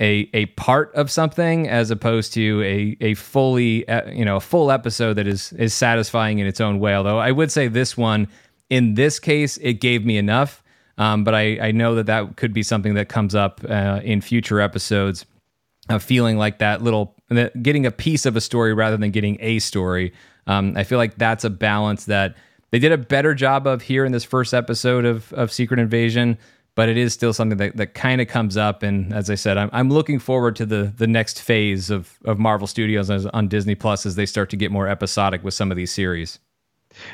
a 0.00 0.30
a 0.32 0.46
part 0.46 0.94
of 0.94 1.10
something 1.10 1.68
as 1.68 1.90
opposed 1.90 2.32
to 2.34 2.62
a 2.62 2.96
a 3.04 3.14
fully 3.14 3.88
uh, 3.88 4.10
you 4.10 4.24
know 4.24 4.36
a 4.36 4.40
full 4.40 4.70
episode 4.70 5.14
that 5.14 5.26
is 5.26 5.52
is 5.54 5.74
satisfying 5.74 6.38
in 6.38 6.46
its 6.46 6.60
own 6.60 6.78
way. 6.78 6.94
Although 6.94 7.18
I 7.18 7.32
would 7.32 7.50
say 7.50 7.68
this 7.68 7.96
one, 7.96 8.28
in 8.70 8.94
this 8.94 9.18
case, 9.18 9.56
it 9.58 9.74
gave 9.74 10.04
me 10.04 10.16
enough 10.18 10.62
um, 10.98 11.22
but 11.22 11.34
I, 11.34 11.58
I 11.60 11.70
know 11.70 11.94
that 11.94 12.06
that 12.06 12.36
could 12.36 12.52
be 12.52 12.64
something 12.64 12.94
that 12.94 13.08
comes 13.08 13.34
up 13.34 13.60
uh, 13.68 14.00
in 14.02 14.20
future 14.20 14.60
episodes 14.60 15.24
of 15.88 16.02
feeling 16.02 16.36
like 16.36 16.58
that 16.58 16.82
little, 16.82 17.14
getting 17.62 17.86
a 17.86 17.92
piece 17.92 18.26
of 18.26 18.36
a 18.36 18.40
story 18.40 18.74
rather 18.74 18.96
than 18.96 19.12
getting 19.12 19.38
a 19.40 19.60
story. 19.60 20.12
Um, 20.48 20.76
I 20.76 20.82
feel 20.82 20.98
like 20.98 21.16
that's 21.16 21.44
a 21.44 21.50
balance 21.50 22.06
that 22.06 22.36
they 22.70 22.80
did 22.80 22.92
a 22.92 22.98
better 22.98 23.32
job 23.32 23.66
of 23.66 23.82
here 23.82 24.04
in 24.04 24.12
this 24.12 24.24
first 24.24 24.52
episode 24.52 25.04
of, 25.04 25.32
of 25.32 25.52
Secret 25.52 25.78
Invasion, 25.78 26.36
but 26.78 26.88
it 26.88 26.96
is 26.96 27.12
still 27.12 27.32
something 27.32 27.58
that, 27.58 27.76
that 27.76 27.94
kind 27.94 28.20
of 28.20 28.28
comes 28.28 28.56
up. 28.56 28.84
And 28.84 29.12
as 29.12 29.30
I 29.30 29.34
said, 29.34 29.58
I'm, 29.58 29.68
I'm 29.72 29.90
looking 29.90 30.20
forward 30.20 30.54
to 30.54 30.64
the 30.64 30.92
the 30.96 31.08
next 31.08 31.42
phase 31.42 31.90
of, 31.90 32.16
of 32.24 32.38
Marvel 32.38 32.68
Studios 32.68 33.10
on 33.10 33.48
Disney 33.48 33.74
Plus 33.74 34.06
as 34.06 34.14
they 34.14 34.26
start 34.26 34.48
to 34.50 34.56
get 34.56 34.70
more 34.70 34.86
episodic 34.86 35.42
with 35.42 35.54
some 35.54 35.72
of 35.72 35.76
these 35.76 35.90
series. 35.90 36.38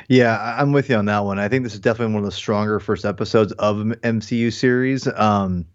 Yeah, 0.07 0.55
I'm 0.59 0.71
with 0.71 0.87
you 0.87 0.97
on 0.97 1.05
that 1.05 1.25
one. 1.25 1.39
I 1.39 1.47
think 1.47 1.63
this 1.63 1.73
is 1.73 1.79
definitely 1.79 2.13
one 2.13 2.23
of 2.23 2.29
the 2.29 2.35
stronger 2.35 2.79
first 2.79 3.05
episodes 3.05 3.53
of 3.53 3.77
MCU 3.77 4.53
series. 4.53 5.07
Um, 5.15 5.65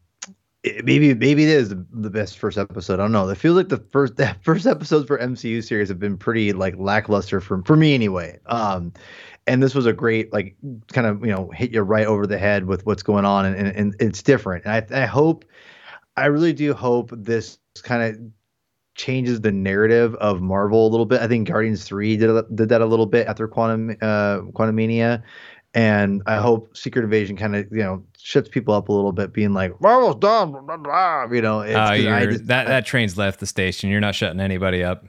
it, 0.63 0.85
maybe 0.85 1.13
maybe 1.15 1.43
it 1.43 1.49
is 1.49 1.71
the, 1.71 2.11
best 2.11 2.39
first 2.39 2.59
episode. 2.59 2.95
I 2.95 2.97
don't 2.99 3.11
know. 3.11 3.29
It 3.29 3.39
feels 3.39 3.57
like 3.57 3.71
the 3.71 3.79
first 3.91 4.17
the 4.19 4.37
first 4.43 4.69
episodes 4.69 5.09
for 5.09 5.19
MCU 5.19 5.65
series 5.65 5.89
have 5.89 5.99
been 5.99 6.17
pretty 6.17 6.53
like 6.53 6.77
lackluster 6.77 7.41
for 7.41 7.61
for 7.65 7.77
me 7.77 7.95
anyway. 7.95 8.39
Um, 8.47 8.93
and 9.47 9.63
this 9.63 9.75
was 9.75 9.87
a 9.87 9.93
great 9.93 10.33
like 10.33 10.57
kind 10.93 11.07
of 11.07 11.25
you 11.25 11.33
know 11.33 11.51
hit 11.55 11.73
you 11.73 11.83
right 11.83 12.07
over 12.07 12.27
the 12.27 12.39
head 12.39 12.67
with 12.67 12.87
what's 12.87 13.03
going 13.03 13.25
on, 13.25 13.45
and, 13.45 13.57
and, 13.57 13.77
and 13.77 13.97
it's 14.01 14.23
different. 14.23 14.65
And 14.65 14.93
I 14.93 15.03
I 15.03 15.07
hope, 15.07 15.45
I 16.17 16.27
really 16.27 16.53
do 16.53 16.75
hope 16.75 17.11
this 17.13 17.59
kind 17.83 18.03
of 18.03 18.21
changes 18.95 19.41
the 19.41 19.53
narrative 19.53 20.15
of 20.17 20.43
Marvel 20.43 20.87
a 20.87 20.91
little 20.91 21.07
bit. 21.07 21.21
I 21.21 21.29
think 21.29 21.49
Guardians 21.49 21.85
Three 21.85 22.17
did 22.17 22.31
did 22.55 22.69
that 22.69 22.81
a 22.81 22.87
little 22.87 23.07
bit 23.07 23.27
after 23.27 23.49
Quantum 23.49 23.91
uh, 24.03 24.41
Quantumania, 24.53 25.23
and 25.75 26.23
I 26.27 26.37
hope 26.37 26.77
Secret 26.77 27.05
Invasion 27.05 27.37
kind 27.37 27.57
of 27.57 27.67
you 27.71 27.83
know 27.83 28.05
shuts 28.19 28.49
people 28.49 28.75
up 28.75 28.89
a 28.89 28.93
little 28.93 29.13
bit, 29.13 29.33
being 29.33 29.53
like 29.55 29.81
Marvel's 29.81 30.17
done, 30.17 30.53
blah, 30.53 30.61
blah, 30.61 30.77
blah. 30.77 31.27
you 31.33 31.43
know. 31.43 31.61
It's, 31.61 31.75
uh, 31.75 32.27
just, 32.31 32.47
that 32.47 32.67
that 32.67 32.87
train's 32.87 33.17
left 33.17 33.41
the 33.41 33.47
station. 33.47 33.91
You're 33.91 34.01
not 34.01 34.15
shutting 34.15 34.41
anybody 34.41 34.85
up. 34.85 35.07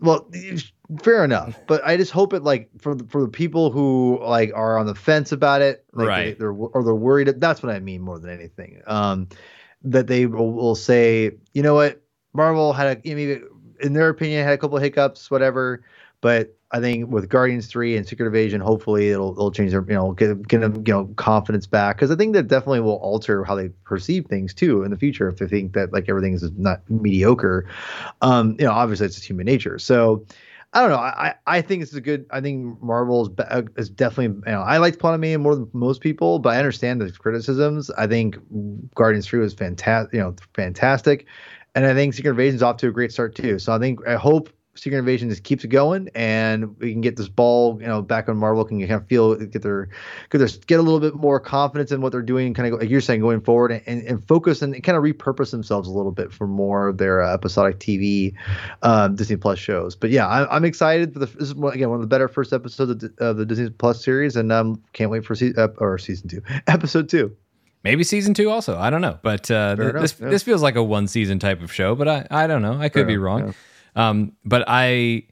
Well, 0.00 0.30
fair 1.02 1.24
enough, 1.24 1.58
but 1.66 1.84
I 1.84 1.96
just 1.96 2.12
hope 2.12 2.32
it 2.34 2.42
like 2.42 2.68
for 2.78 2.94
the, 2.94 3.04
for 3.04 3.22
the 3.22 3.28
people 3.28 3.70
who 3.70 4.20
like 4.22 4.52
are 4.54 4.78
on 4.78 4.86
the 4.86 4.94
fence 4.94 5.32
about 5.32 5.62
it, 5.62 5.84
like 5.92 6.08
right? 6.08 6.38
They, 6.38 6.44
are 6.44 6.52
or 6.52 6.84
they're 6.84 6.94
worried. 6.94 7.28
That's 7.40 7.62
what 7.62 7.74
I 7.74 7.80
mean 7.80 8.02
more 8.02 8.18
than 8.18 8.30
anything. 8.30 8.82
Um, 8.86 9.28
that 9.84 10.06
they 10.06 10.26
will, 10.26 10.52
will 10.52 10.74
say, 10.74 11.32
you 11.54 11.62
know 11.62 11.74
what, 11.74 12.02
Marvel 12.34 12.72
had 12.72 12.98
a, 12.98 13.14
maybe 13.14 13.40
in 13.80 13.92
their 13.92 14.08
opinion 14.08 14.44
had 14.44 14.54
a 14.54 14.58
couple 14.58 14.76
of 14.76 14.82
hiccups, 14.82 15.30
whatever. 15.30 15.82
But 16.20 16.56
I 16.76 16.80
think 16.80 17.10
with 17.10 17.30
Guardians 17.30 17.68
three 17.68 17.96
and 17.96 18.06
Secret 18.06 18.26
Invasion, 18.26 18.60
hopefully 18.60 19.08
it'll 19.08 19.32
it'll 19.32 19.50
change 19.50 19.70
their 19.70 19.82
you 19.88 19.94
know 19.94 20.12
get 20.12 20.46
get 20.46 20.60
them 20.60 20.84
you 20.86 20.92
know 20.92 21.06
confidence 21.16 21.66
back 21.66 21.96
because 21.96 22.10
I 22.10 22.16
think 22.16 22.34
that 22.34 22.48
definitely 22.48 22.80
will 22.80 22.96
alter 22.96 23.44
how 23.44 23.54
they 23.54 23.70
perceive 23.84 24.26
things 24.26 24.52
too 24.52 24.82
in 24.82 24.90
the 24.90 24.98
future 24.98 25.26
if 25.26 25.38
they 25.38 25.46
think 25.46 25.72
that 25.72 25.94
like 25.94 26.10
everything 26.10 26.34
is 26.34 26.50
not 26.52 26.82
mediocre. 26.90 27.66
Um, 28.20 28.56
you 28.58 28.66
know, 28.66 28.72
obviously 28.72 29.06
it's 29.06 29.14
just 29.14 29.26
human 29.26 29.46
nature. 29.46 29.78
So. 29.78 30.26
I 30.72 30.80
don't 30.80 30.90
know. 30.90 30.98
I, 30.98 31.34
I 31.46 31.62
think 31.62 31.82
it's 31.82 31.94
a 31.94 32.02
good. 32.02 32.26
I 32.30 32.42
think 32.42 32.82
Marvel 32.82 33.22
is, 33.22 33.30
uh, 33.38 33.62
is 33.78 33.88
definitely. 33.88 34.42
You 34.46 34.52
know, 34.52 34.60
I 34.60 34.76
liked 34.76 34.98
Quantumania 34.98 35.40
more 35.40 35.54
than 35.54 35.70
most 35.72 36.02
people, 36.02 36.38
but 36.38 36.54
I 36.54 36.58
understand 36.58 37.00
the 37.00 37.10
criticisms. 37.12 37.88
I 37.92 38.06
think 38.06 38.36
Guardians 38.94 39.26
Three 39.26 39.38
was 39.38 39.54
fantastic. 39.54 40.12
You 40.12 40.20
know, 40.20 40.34
fantastic. 40.54 41.26
And 41.74 41.86
I 41.86 41.94
think 41.94 42.12
Secret 42.12 42.32
Invasion's 42.32 42.62
off 42.62 42.76
to 42.78 42.88
a 42.88 42.90
great 42.90 43.10
start 43.10 43.34
too. 43.34 43.58
So 43.58 43.72
I 43.72 43.78
think 43.78 44.06
I 44.06 44.16
hope 44.16 44.50
Secret 44.76 44.98
Invasion 44.98 45.28
just 45.28 45.44
keeps 45.44 45.64
it 45.64 45.68
going, 45.68 46.08
and 46.14 46.78
we 46.78 46.92
can 46.92 47.00
get 47.00 47.16
this 47.16 47.28
ball, 47.28 47.78
you 47.80 47.86
know, 47.86 48.02
back 48.02 48.28
on 48.28 48.36
Marvel. 48.36 48.64
Can 48.64 48.80
kind 48.80 48.92
of 48.92 49.06
feel 49.06 49.34
get 49.34 49.62
their 49.62 49.88
get 50.30 50.38
their 50.38 50.48
get 50.66 50.80
a 50.80 50.82
little 50.82 51.00
bit 51.00 51.14
more 51.14 51.38
confidence 51.38 51.92
in 51.92 52.00
what 52.00 52.12
they're 52.12 52.22
doing, 52.22 52.54
kind 52.54 52.72
of 52.72 52.80
like 52.80 52.88
you're 52.88 53.00
saying, 53.00 53.20
going 53.20 53.40
forward, 53.40 53.82
and, 53.86 54.02
and 54.02 54.26
focus 54.26 54.62
and 54.62 54.82
kind 54.82 54.96
of 54.96 55.04
repurpose 55.04 55.50
themselves 55.50 55.88
a 55.88 55.92
little 55.92 56.12
bit 56.12 56.32
for 56.32 56.46
more 56.46 56.88
of 56.88 56.98
their 56.98 57.22
uh, 57.22 57.34
episodic 57.34 57.78
TV 57.78 58.34
um, 58.82 59.14
Disney 59.16 59.36
Plus 59.36 59.58
shows. 59.58 59.94
But 59.94 60.10
yeah, 60.10 60.26
I, 60.26 60.56
am 60.56 60.64
excited 60.64 61.12
for 61.12 61.18
the 61.18 61.26
this 61.26 61.50
is 61.50 61.52
again 61.52 61.90
one 61.90 61.96
of 61.96 62.00
the 62.00 62.06
better 62.06 62.28
first 62.28 62.52
episodes 62.52 62.90
of 62.90 63.00
the, 63.00 63.24
of 63.24 63.36
the 63.36 63.46
Disney 63.46 63.70
Plus 63.70 64.02
series, 64.02 64.36
and 64.36 64.52
um, 64.52 64.82
can't 64.92 65.10
wait 65.10 65.24
for 65.24 65.34
season 65.34 65.58
uh, 65.58 65.68
or 65.78 65.98
season 65.98 66.28
two, 66.28 66.42
episode 66.66 67.08
two 67.08 67.36
maybe 67.86 68.02
season 68.02 68.34
two 68.34 68.50
also. 68.50 68.76
I 68.76 68.90
don't 68.90 69.00
know, 69.00 69.18
but 69.22 69.48
uh, 69.50 69.76
th- 69.76 69.92
this 69.92 70.20
yeah. 70.20 70.28
this 70.28 70.42
feels 70.42 70.62
like 70.62 70.74
a 70.74 70.82
one 70.82 71.06
season 71.06 71.38
type 71.38 71.62
of 71.62 71.72
show. 71.72 71.94
But 71.94 72.08
I 72.08 72.26
I 72.30 72.46
don't 72.46 72.62
know. 72.62 72.74
I 72.74 72.88
could 72.88 73.00
Fair 73.00 73.06
be 73.06 73.16
wrong. 73.16 73.46
Yeah. 73.46 73.52
Um, 73.96 74.32
but 74.44 74.64
I 74.68 75.24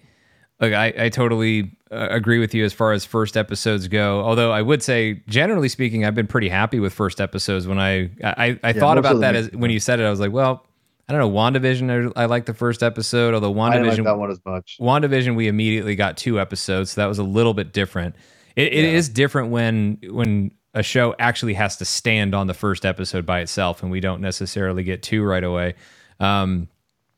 I 0.61 0.93
I 0.99 1.09
totally 1.11 1.77
uh, 1.93 2.09
agree 2.11 2.41
with 2.41 2.53
you 2.53 2.65
as 2.65 2.73
far 2.73 2.93
as 2.93 3.05
first 3.05 3.37
episodes 3.37 3.87
go. 3.87 4.21
Although 4.23 4.51
I 4.51 4.63
would 4.63 4.83
say, 4.83 5.23
generally 5.29 5.69
speaking, 5.69 6.05
I've 6.05 6.17
been 6.17 6.27
pretty 6.27 6.49
happy 6.49 6.81
with 6.81 6.93
first 6.93 7.21
episodes. 7.21 7.69
When 7.69 7.79
I 7.79 8.11
I, 8.25 8.59
I 8.63 8.71
yeah, 8.71 8.73
thought 8.73 8.99
about 8.99 9.21
that 9.21 9.37
as 9.37 9.53
when 9.53 9.71
you 9.71 9.79
said 9.79 10.01
it, 10.01 10.05
I 10.05 10.11
was 10.11 10.19
like, 10.19 10.33
well. 10.33 10.67
I 11.07 11.13
don't 11.13 11.21
know. 11.21 11.31
WandaVision, 11.31 12.15
I, 12.17 12.23
I 12.23 12.25
like 12.25 12.47
the 12.47 12.55
first 12.55 12.83
episode, 12.83 13.35
although 13.35 13.53
WandaVision, 13.53 13.89
like 13.99 14.05
that 14.05 14.17
one 14.17 14.31
as 14.31 14.41
much. 14.47 14.79
WandaVision, 14.81 15.37
we 15.37 15.49
immediately 15.49 15.97
got 15.97 16.17
two 16.17 16.41
episodes, 16.41 16.93
so 16.93 17.03
that 17.03 17.09
was 17.09 17.19
a 17.19 17.23
little 17.23 17.53
bit 17.53 17.75
different. 17.75 18.17
It, 18.57 18.73
it 18.73 18.85
is 18.87 19.11
different 19.11 19.51
when 19.51 19.99
when 20.09 20.51
a 20.73 20.83
show 20.83 21.15
actually 21.19 21.53
has 21.53 21.77
to 21.77 21.85
stand 21.85 22.35
on 22.35 22.47
the 22.47 22.55
first 22.55 22.87
episode 22.87 23.27
by 23.27 23.41
itself, 23.41 23.83
and 23.83 23.93
we 23.93 24.01
don't 24.01 24.23
necessarily 24.23 24.83
get 24.83 25.03
two 25.03 25.23
right 25.23 25.45
away. 25.45 25.75
Um, 26.21 26.69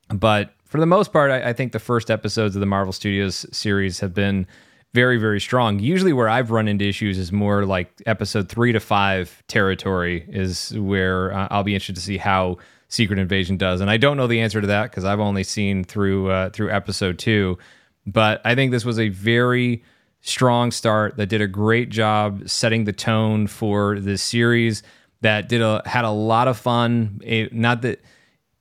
but 0.08 0.52
for 0.66 0.80
the 0.80 0.86
most 0.86 1.12
part, 1.12 1.30
I, 1.30 1.50
I, 1.50 1.52
think 1.52 1.72
the 1.72 1.78
first 1.78 2.10
episodes 2.10 2.56
of 2.56 2.60
the 2.60 2.66
Marvel 2.66 2.92
Studios 2.92 3.46
series 3.52 4.00
have 4.00 4.12
been 4.12 4.46
very, 4.94 5.18
very 5.18 5.40
strong. 5.40 5.78
Usually, 5.78 6.12
where 6.12 6.28
I've 6.28 6.50
run 6.50 6.68
into 6.68 6.86
issues 6.86 7.18
is 7.18 7.32
more 7.32 7.64
like 7.64 7.90
episode 8.06 8.48
three 8.48 8.72
to 8.72 8.80
five 8.80 9.42
territory, 9.48 10.24
is 10.28 10.76
where 10.78 11.32
uh, 11.32 11.48
I'll 11.50 11.62
be 11.62 11.74
interested 11.74 11.96
to 11.96 12.02
see 12.02 12.16
how 12.16 12.58
Secret 12.88 13.18
Invasion 13.18 13.56
does. 13.56 13.80
And 13.80 13.90
I 13.90 13.96
don't 13.96 14.16
know 14.16 14.26
the 14.26 14.40
answer 14.40 14.60
to 14.60 14.66
that 14.68 14.90
because 14.90 15.04
I've 15.04 15.20
only 15.20 15.44
seen 15.44 15.84
through 15.84 16.30
uh, 16.30 16.50
through 16.50 16.70
episode 16.70 17.18
two. 17.18 17.58
But 18.06 18.40
I 18.44 18.54
think 18.54 18.70
this 18.70 18.84
was 18.84 18.98
a 18.98 19.08
very 19.08 19.82
strong 20.20 20.70
start 20.70 21.16
that 21.16 21.26
did 21.26 21.40
a 21.40 21.46
great 21.46 21.88
job 21.90 22.48
setting 22.48 22.84
the 22.84 22.92
tone 22.92 23.46
for 23.46 24.00
this 24.00 24.22
series 24.22 24.82
that 25.20 25.48
did 25.48 25.60
a 25.60 25.82
had 25.84 26.04
a 26.04 26.10
lot 26.10 26.48
of 26.48 26.56
fun 26.56 27.20
it, 27.24 27.52
not 27.52 27.82
that 27.82 28.00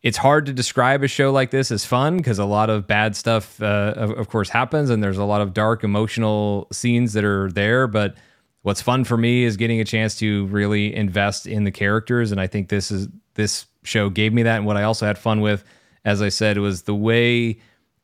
it's 0.06 0.18
hard 0.18 0.46
to 0.46 0.54
describe 0.54 1.02
a 1.02 1.08
show 1.08 1.32
like 1.32 1.50
this 1.50 1.72
as 1.72 1.84
fun 1.84 2.18
because 2.18 2.38
a 2.38 2.46
lot 2.46 2.70
of 2.70 2.86
bad 2.86 3.16
stuff, 3.16 3.60
uh, 3.60 3.94
of, 3.96 4.12
of, 4.12 4.30
course, 4.30 4.50
happens, 4.50 4.92
and 4.92 5.02
there's 5.02 5.18
a 5.18 5.24
lot 5.24 5.42
of 5.42 5.52
dark 5.52 5.84
emotional 5.84 6.68
scenes 6.72 7.14
that 7.14 7.24
are 7.24 7.52
there. 7.52 7.88
But 7.88 8.16
what's 8.62 8.84
fun 8.84 9.04
for 9.04 9.18
me 9.18 9.46
is 9.46 9.58
getting 9.58 9.82
a 9.82 9.84
chance 9.84 10.16
to 10.20 10.46
really 10.46 10.96
invest 10.96 11.48
in 11.48 11.64
the 11.64 11.72
characters, 11.72 12.32
and 12.32 12.40
I 12.40 12.46
think 12.46 12.70
this 12.70 12.92
is 12.92 13.08
this 13.34 13.66
show 13.82 14.12
gave 14.12 14.32
me 14.32 14.44
that. 14.44 14.58
And 14.58 14.66
what 14.68 14.78
I 14.78 14.84
also 14.84 15.08
had 15.08 15.18
fun 15.18 15.42
with, 15.42 15.64
as 16.06 16.22
I 16.22 16.30
said, 16.30 16.60
was 16.60 16.84
the 16.84 16.94
way 16.94 17.58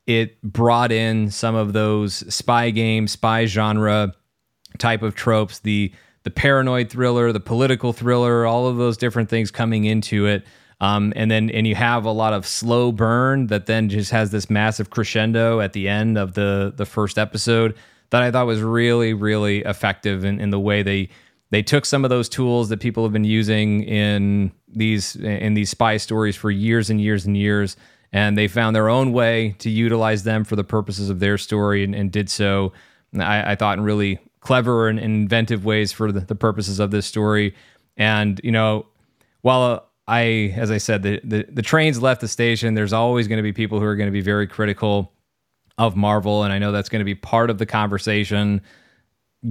it 0.08 0.42
brought 0.42 0.92
in 0.92 1.30
some 1.30 1.54
of 1.54 1.74
those 1.74 2.34
spy 2.34 2.72
game, 2.72 3.08
spy 3.08 3.46
genre 3.46 4.16
type 4.80 5.04
of 5.04 5.14
tropes, 5.14 5.60
the 5.60 5.94
the 6.24 6.32
paranoid 6.32 6.90
thriller, 6.90 7.32
the 7.32 7.40
political 7.40 7.94
thriller, 7.94 8.48
all 8.48 8.66
of 8.66 8.78
those 8.78 8.98
different 8.98 9.30
things 9.30 9.52
coming 9.52 9.86
into 9.86 10.26
it 10.26 10.44
um, 10.82 11.14
and 11.16 11.30
then 11.30 11.50
and 11.52 11.68
you 11.68 11.76
have 11.76 12.06
a 12.06 12.12
lot 12.12 12.34
of 12.34 12.46
slow 12.46 12.92
burn 12.92 13.48
that 13.48 13.68
then 13.68 13.88
just 13.88 14.12
has 14.12 14.32
this 14.32 14.50
massive 14.50 14.90
crescendo 14.90 15.62
at 15.62 15.74
the 15.74 15.88
end 15.88 16.18
of 16.18 16.34
the 16.34 16.74
the 16.76 16.86
first 16.86 17.18
episode 17.18 17.76
that 18.10 18.24
I 18.24 18.32
thought 18.32 18.48
was 18.48 18.62
really 18.62 19.14
really 19.14 19.60
effective 19.60 20.26
in, 20.26 20.42
in 20.42 20.50
the 20.50 20.60
way 20.60 20.84
they 20.84 21.10
they 21.52 21.62
took 21.62 21.86
some 21.86 22.04
of 22.04 22.10
those 22.10 22.28
tools 22.28 22.70
that 22.70 22.80
people 22.80 23.04
have 23.04 23.14
been 23.14 23.24
using 23.24 23.84
in 23.84 24.52
these 24.68 25.16
in 25.16 25.54
these 25.54 25.70
spy 25.70 25.98
stories 25.98 26.36
for 26.36 26.50
years 26.50 26.90
and 26.90 27.00
years 27.00 27.26
and 27.26 27.38
years 27.38 27.78
and 28.12 28.38
they 28.38 28.48
found 28.48 28.76
their 28.76 28.90
own 28.90 29.14
way 29.14 29.56
to 29.60 29.70
utilize 29.70 30.24
them 30.24 30.44
for 30.44 30.56
the 30.56 30.64
purposes 30.64 31.10
of 31.10 31.20
their 31.20 31.38
story 31.38 31.84
and, 31.84 31.94
and 31.94 32.12
did 32.12 32.30
so 32.30 32.74
I, 33.18 33.52
I, 33.52 33.56
thought 33.56 33.78
in 33.78 33.84
really 33.84 34.20
clever 34.40 34.88
and 34.88 34.98
inventive 34.98 35.66
ways 35.66 35.92
for 35.92 36.12
the, 36.12 36.22
the 36.22 36.36
purposes 36.36 36.80
of 36.80 36.92
this 36.92 37.06
story. 37.06 37.54
And 37.98 38.40
you 38.44 38.52
know 38.52 38.88
while 39.42 39.91
I, 40.12 40.54
as 40.58 40.72
I 40.72 40.78
said, 40.78 41.04
the, 41.04 41.22
the, 41.24 41.46
the 41.50 41.62
trains 41.62 42.02
left 42.02 42.20
the 42.20 42.28
station. 42.28 42.74
There's 42.74 42.92
always 42.92 43.30
going 43.30 43.38
to 43.38 43.44
be 43.44 43.54
people 43.54 43.80
who 43.80 43.86
are 43.86 43.96
going 43.96 44.10
to 44.10 44.12
be 44.12 44.20
very 44.20 44.46
critical 44.46 45.14
of 45.78 45.96
Marvel, 45.96 46.44
and 46.44 46.52
I 46.52 46.60
know 46.60 46.74
that's 46.74 46.90
going 46.90 47.00
to 47.00 47.06
be 47.06 47.16
part 47.16 47.50
of 47.50 47.60
the 47.60 47.66
conversation 47.66 48.62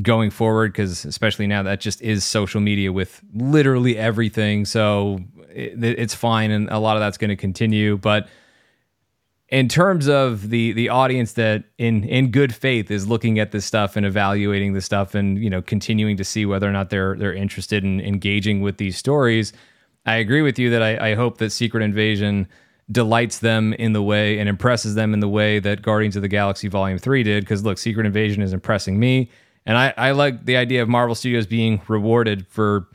going 0.02 0.30
forward 0.30 0.72
because 0.72 1.06
especially 1.06 1.46
now 1.46 1.62
that 1.62 1.80
just 1.80 2.02
is 2.02 2.24
social 2.24 2.60
media 2.60 2.92
with 2.92 3.22
literally 3.32 3.96
everything. 3.96 4.66
So 4.66 5.20
it, 5.48 5.82
it's 5.82 6.14
fine, 6.14 6.50
and 6.50 6.68
a 6.68 6.78
lot 6.78 6.98
of 6.98 7.00
that's 7.00 7.16
going 7.16 7.30
to 7.30 7.36
continue, 7.36 7.96
but 7.96 8.28
in 9.48 9.66
terms 9.66 10.08
of 10.10 10.50
the 10.50 10.72
the 10.72 10.90
audience 10.90 11.32
that 11.32 11.64
in 11.78 12.04
in 12.04 12.30
good 12.30 12.54
faith 12.54 12.90
is 12.90 13.08
looking 13.08 13.38
at 13.38 13.50
this 13.50 13.64
stuff 13.64 13.96
and 13.96 14.04
evaluating 14.04 14.74
this 14.74 14.84
stuff 14.84 15.14
and 15.14 15.42
you 15.42 15.48
know 15.48 15.62
continuing 15.62 16.18
to 16.18 16.22
see 16.22 16.44
whether 16.44 16.68
or 16.68 16.72
not 16.72 16.90
they're 16.90 17.16
they're 17.16 17.32
interested 17.32 17.82
in 17.82 17.98
engaging 18.02 18.60
with 18.60 18.76
these 18.76 18.98
stories 18.98 19.54
I 20.06 20.16
agree 20.16 20.42
with 20.42 20.58
you 20.58 20.70
that 20.70 20.82
I, 20.82 21.10
I 21.10 21.14
hope 21.14 21.38
that 21.38 21.50
Secret 21.50 21.82
Invasion 21.82 22.48
delights 22.90 23.38
them 23.38 23.72
in 23.74 23.92
the 23.92 24.02
way 24.02 24.38
and 24.38 24.48
impresses 24.48 24.94
them 24.94 25.14
in 25.14 25.20
the 25.20 25.28
way 25.28 25.58
that 25.60 25.82
Guardians 25.82 26.16
of 26.16 26.22
the 26.22 26.28
Galaxy 26.28 26.68
Volume 26.68 26.98
3 26.98 27.22
did. 27.22 27.44
Because 27.44 27.62
look, 27.64 27.78
Secret 27.78 28.06
Invasion 28.06 28.42
is 28.42 28.52
impressing 28.52 28.98
me. 28.98 29.30
And 29.66 29.76
I, 29.76 29.94
I 29.96 30.10
like 30.12 30.46
the 30.46 30.56
idea 30.56 30.82
of 30.82 30.88
Marvel 30.88 31.14
Studios 31.14 31.46
being 31.46 31.80
rewarded 31.86 32.46
for 32.48 32.88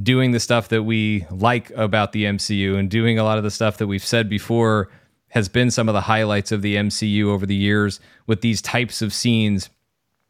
doing 0.00 0.32
the 0.32 0.40
stuff 0.40 0.68
that 0.68 0.84
we 0.84 1.26
like 1.30 1.70
about 1.70 2.12
the 2.12 2.24
MCU 2.24 2.76
and 2.76 2.90
doing 2.90 3.18
a 3.18 3.24
lot 3.24 3.38
of 3.38 3.44
the 3.44 3.50
stuff 3.50 3.78
that 3.78 3.86
we've 3.86 4.04
said 4.04 4.28
before 4.28 4.90
has 5.28 5.48
been 5.48 5.70
some 5.70 5.88
of 5.88 5.94
the 5.94 6.02
highlights 6.02 6.52
of 6.52 6.62
the 6.62 6.76
MCU 6.76 7.26
over 7.26 7.46
the 7.46 7.54
years 7.54 8.00
with 8.26 8.42
these 8.42 8.60
types 8.60 9.00
of 9.02 9.12
scenes 9.12 9.70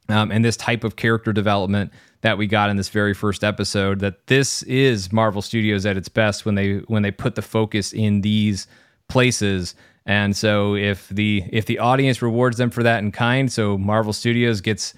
um, 0.08 0.30
and 0.30 0.44
this 0.44 0.56
type 0.56 0.84
of 0.84 0.96
character 0.96 1.32
development 1.32 1.92
that 2.22 2.38
we 2.38 2.46
got 2.46 2.70
in 2.70 2.76
this 2.76 2.88
very 2.88 3.14
first 3.14 3.44
episode 3.44 4.00
that 4.00 4.26
this 4.28 4.62
is 4.64 5.12
Marvel 5.12 5.42
Studios 5.42 5.84
at 5.86 5.96
its 5.96 6.08
best 6.08 6.44
when 6.44 6.54
they 6.54 6.78
when 6.88 7.02
they 7.02 7.10
put 7.10 7.34
the 7.34 7.42
focus 7.42 7.92
in 7.92 8.20
these 8.20 8.66
places. 9.08 9.74
And 10.06 10.36
so 10.36 10.74
if 10.74 11.08
the 11.08 11.44
if 11.52 11.66
the 11.66 11.78
audience 11.78 12.22
rewards 12.22 12.56
them 12.56 12.70
for 12.70 12.82
that 12.82 12.98
in 13.00 13.12
kind 13.12 13.50
so 13.52 13.76
Marvel 13.76 14.12
Studios 14.12 14.60
gets 14.60 14.94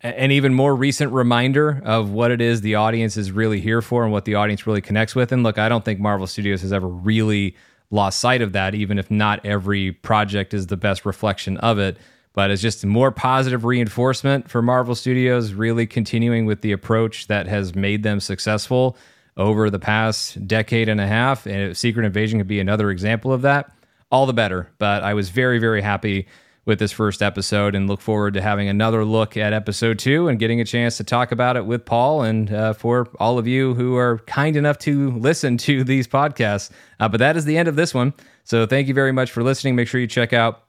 an 0.00 0.30
even 0.30 0.54
more 0.54 0.74
recent 0.74 1.12
reminder 1.12 1.82
of 1.84 2.10
what 2.10 2.30
it 2.30 2.40
is 2.40 2.62
the 2.62 2.76
audience 2.76 3.16
is 3.16 3.30
really 3.30 3.60
here 3.60 3.82
for 3.82 4.04
and 4.04 4.12
what 4.12 4.24
the 4.24 4.34
audience 4.34 4.66
really 4.66 4.80
connects 4.80 5.14
with. 5.14 5.32
And 5.32 5.42
look 5.42 5.58
I 5.58 5.68
don't 5.68 5.84
think 5.84 6.00
Marvel 6.00 6.26
Studios 6.26 6.62
has 6.62 6.72
ever 6.72 6.88
really 6.88 7.56
lost 7.90 8.18
sight 8.18 8.42
of 8.42 8.52
that 8.52 8.74
even 8.74 8.98
if 8.98 9.10
not 9.10 9.44
every 9.46 9.92
project 9.92 10.52
is 10.52 10.66
the 10.66 10.76
best 10.76 11.06
reflection 11.06 11.56
of 11.58 11.78
it 11.78 11.96
but 12.36 12.50
it's 12.50 12.60
just 12.60 12.84
more 12.84 13.10
positive 13.10 13.64
reinforcement 13.64 14.48
for 14.50 14.60
Marvel 14.60 14.94
Studios, 14.94 15.54
really 15.54 15.86
continuing 15.86 16.44
with 16.44 16.60
the 16.60 16.70
approach 16.70 17.28
that 17.28 17.46
has 17.46 17.74
made 17.74 18.02
them 18.02 18.20
successful 18.20 18.94
over 19.38 19.70
the 19.70 19.78
past 19.78 20.46
decade 20.46 20.90
and 20.90 21.00
a 21.00 21.06
half. 21.06 21.46
And 21.46 21.74
Secret 21.74 22.04
Invasion 22.04 22.38
could 22.38 22.46
be 22.46 22.60
another 22.60 22.90
example 22.90 23.32
of 23.32 23.40
that. 23.42 23.72
All 24.10 24.26
the 24.26 24.34
better. 24.34 24.70
But 24.78 25.02
I 25.02 25.14
was 25.14 25.30
very, 25.30 25.58
very 25.58 25.80
happy 25.80 26.28
with 26.66 26.78
this 26.78 26.92
first 26.92 27.22
episode 27.22 27.74
and 27.74 27.88
look 27.88 28.02
forward 28.02 28.34
to 28.34 28.42
having 28.42 28.68
another 28.68 29.02
look 29.02 29.38
at 29.38 29.54
episode 29.54 29.98
two 29.98 30.28
and 30.28 30.38
getting 30.38 30.60
a 30.60 30.64
chance 30.64 30.98
to 30.98 31.04
talk 31.04 31.32
about 31.32 31.56
it 31.56 31.64
with 31.64 31.86
Paul 31.86 32.20
and 32.20 32.52
uh, 32.52 32.74
for 32.74 33.08
all 33.18 33.38
of 33.38 33.46
you 33.46 33.72
who 33.74 33.96
are 33.96 34.18
kind 34.26 34.56
enough 34.56 34.76
to 34.80 35.10
listen 35.12 35.56
to 35.58 35.84
these 35.84 36.06
podcasts. 36.06 36.70
Uh, 37.00 37.08
but 37.08 37.18
that 37.18 37.34
is 37.34 37.46
the 37.46 37.56
end 37.56 37.66
of 37.66 37.76
this 37.76 37.94
one. 37.94 38.12
So 38.44 38.66
thank 38.66 38.88
you 38.88 38.94
very 38.94 39.12
much 39.12 39.30
for 39.30 39.42
listening. 39.42 39.74
Make 39.74 39.88
sure 39.88 40.02
you 40.02 40.06
check 40.06 40.34
out 40.34 40.65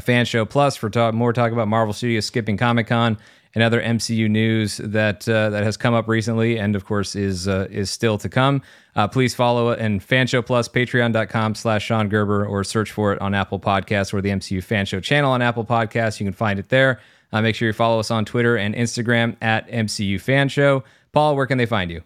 Fan 0.00 0.24
Show 0.26 0.44
Plus 0.44 0.76
for 0.76 0.90
talk, 0.90 1.14
more 1.14 1.32
talk 1.32 1.52
about 1.52 1.68
Marvel 1.68 1.92
Studios 1.92 2.26
skipping 2.26 2.56
Comic 2.56 2.86
Con 2.86 3.18
and 3.54 3.62
other 3.62 3.80
MCU 3.80 4.28
news 4.28 4.76
that 4.76 5.26
uh, 5.26 5.48
that 5.48 5.64
has 5.64 5.78
come 5.78 5.94
up 5.94 6.08
recently, 6.08 6.58
and 6.58 6.76
of 6.76 6.84
course 6.84 7.16
is 7.16 7.48
uh, 7.48 7.66
is 7.70 7.90
still 7.90 8.18
to 8.18 8.28
come. 8.28 8.62
Uh, 8.94 9.08
please 9.08 9.34
follow 9.34 9.70
it 9.70 9.78
and 9.78 10.02
Fan 10.02 10.26
Show 10.26 10.42
Plus, 10.42 10.68
patreon.com 10.68 11.54
slash 11.54 11.84
Sean 11.84 12.08
Gerber, 12.08 12.44
or 12.46 12.62
search 12.64 12.92
for 12.92 13.12
it 13.14 13.20
on 13.20 13.34
Apple 13.34 13.58
Podcasts 13.58 14.12
or 14.12 14.20
the 14.20 14.28
MCU 14.28 14.62
Fan 14.62 14.84
Show 14.84 15.00
channel 15.00 15.32
on 15.32 15.40
Apple 15.40 15.64
Podcasts. 15.64 16.20
You 16.20 16.26
can 16.26 16.34
find 16.34 16.58
it 16.58 16.68
there. 16.68 17.00
Uh, 17.32 17.40
make 17.40 17.54
sure 17.54 17.66
you 17.66 17.72
follow 17.72 17.98
us 17.98 18.10
on 18.10 18.24
Twitter 18.24 18.56
and 18.56 18.74
Instagram 18.74 19.36
at 19.40 19.68
MCU 19.68 20.20
Fan 20.20 20.48
Show. 20.48 20.84
Paul, 21.12 21.34
where 21.34 21.46
can 21.46 21.56
they 21.56 21.66
find 21.66 21.90
you? 21.90 22.02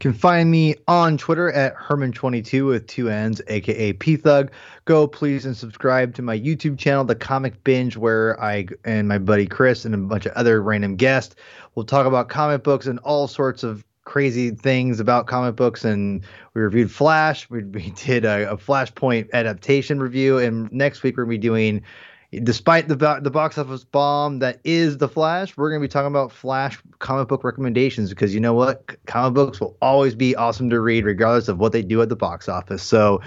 Can 0.00 0.12
find 0.12 0.48
me 0.48 0.76
on 0.86 1.18
Twitter 1.18 1.50
at 1.50 1.74
Hermann22 1.74 2.66
with 2.68 2.86
two 2.86 3.10
N's, 3.10 3.42
aka 3.48 3.92
P 3.94 4.16
Thug. 4.16 4.52
Go 4.84 5.08
please 5.08 5.44
and 5.44 5.56
subscribe 5.56 6.14
to 6.14 6.22
my 6.22 6.38
YouTube 6.38 6.78
channel, 6.78 7.04
The 7.04 7.16
Comic 7.16 7.64
Binge, 7.64 7.96
where 7.96 8.40
I 8.40 8.68
and 8.84 9.08
my 9.08 9.18
buddy 9.18 9.46
Chris 9.46 9.84
and 9.84 9.94
a 9.94 9.98
bunch 9.98 10.26
of 10.26 10.32
other 10.32 10.62
random 10.62 10.94
guests 10.94 11.34
will 11.74 11.82
talk 11.82 12.06
about 12.06 12.28
comic 12.28 12.62
books 12.62 12.86
and 12.86 13.00
all 13.00 13.26
sorts 13.26 13.64
of 13.64 13.84
crazy 14.04 14.50
things 14.50 15.00
about 15.00 15.26
comic 15.26 15.56
books. 15.56 15.84
And 15.84 16.24
we 16.54 16.62
reviewed 16.62 16.92
Flash. 16.92 17.50
We, 17.50 17.64
we 17.64 17.90
did 17.90 18.24
a, 18.24 18.52
a 18.52 18.56
Flashpoint 18.56 19.32
adaptation 19.32 19.98
review, 19.98 20.38
and 20.38 20.70
next 20.72 21.02
week 21.02 21.16
we're 21.16 21.24
gonna 21.24 21.30
be 21.30 21.38
doing 21.38 21.82
despite 22.30 22.88
the 22.88 22.96
the 23.22 23.30
box 23.30 23.56
office 23.56 23.84
bomb 23.84 24.40
that 24.40 24.60
is 24.64 24.98
the 24.98 25.08
Flash, 25.08 25.56
we're 25.56 25.70
going 25.70 25.80
to 25.80 25.88
be 25.88 25.90
talking 25.90 26.08
about 26.08 26.30
Flash 26.30 26.78
comic 26.98 27.28
book 27.28 27.42
recommendations 27.44 28.10
because 28.10 28.34
you 28.34 28.40
know 28.40 28.54
what, 28.54 28.96
comic 29.06 29.34
books 29.34 29.60
will 29.60 29.76
always 29.80 30.14
be 30.14 30.36
awesome 30.36 30.68
to 30.70 30.80
read 30.80 31.04
regardless 31.04 31.48
of 31.48 31.58
what 31.58 31.72
they 31.72 31.82
do 31.82 32.02
at 32.02 32.08
the 32.08 32.16
box 32.16 32.48
office. 32.48 32.82
So 32.82 33.22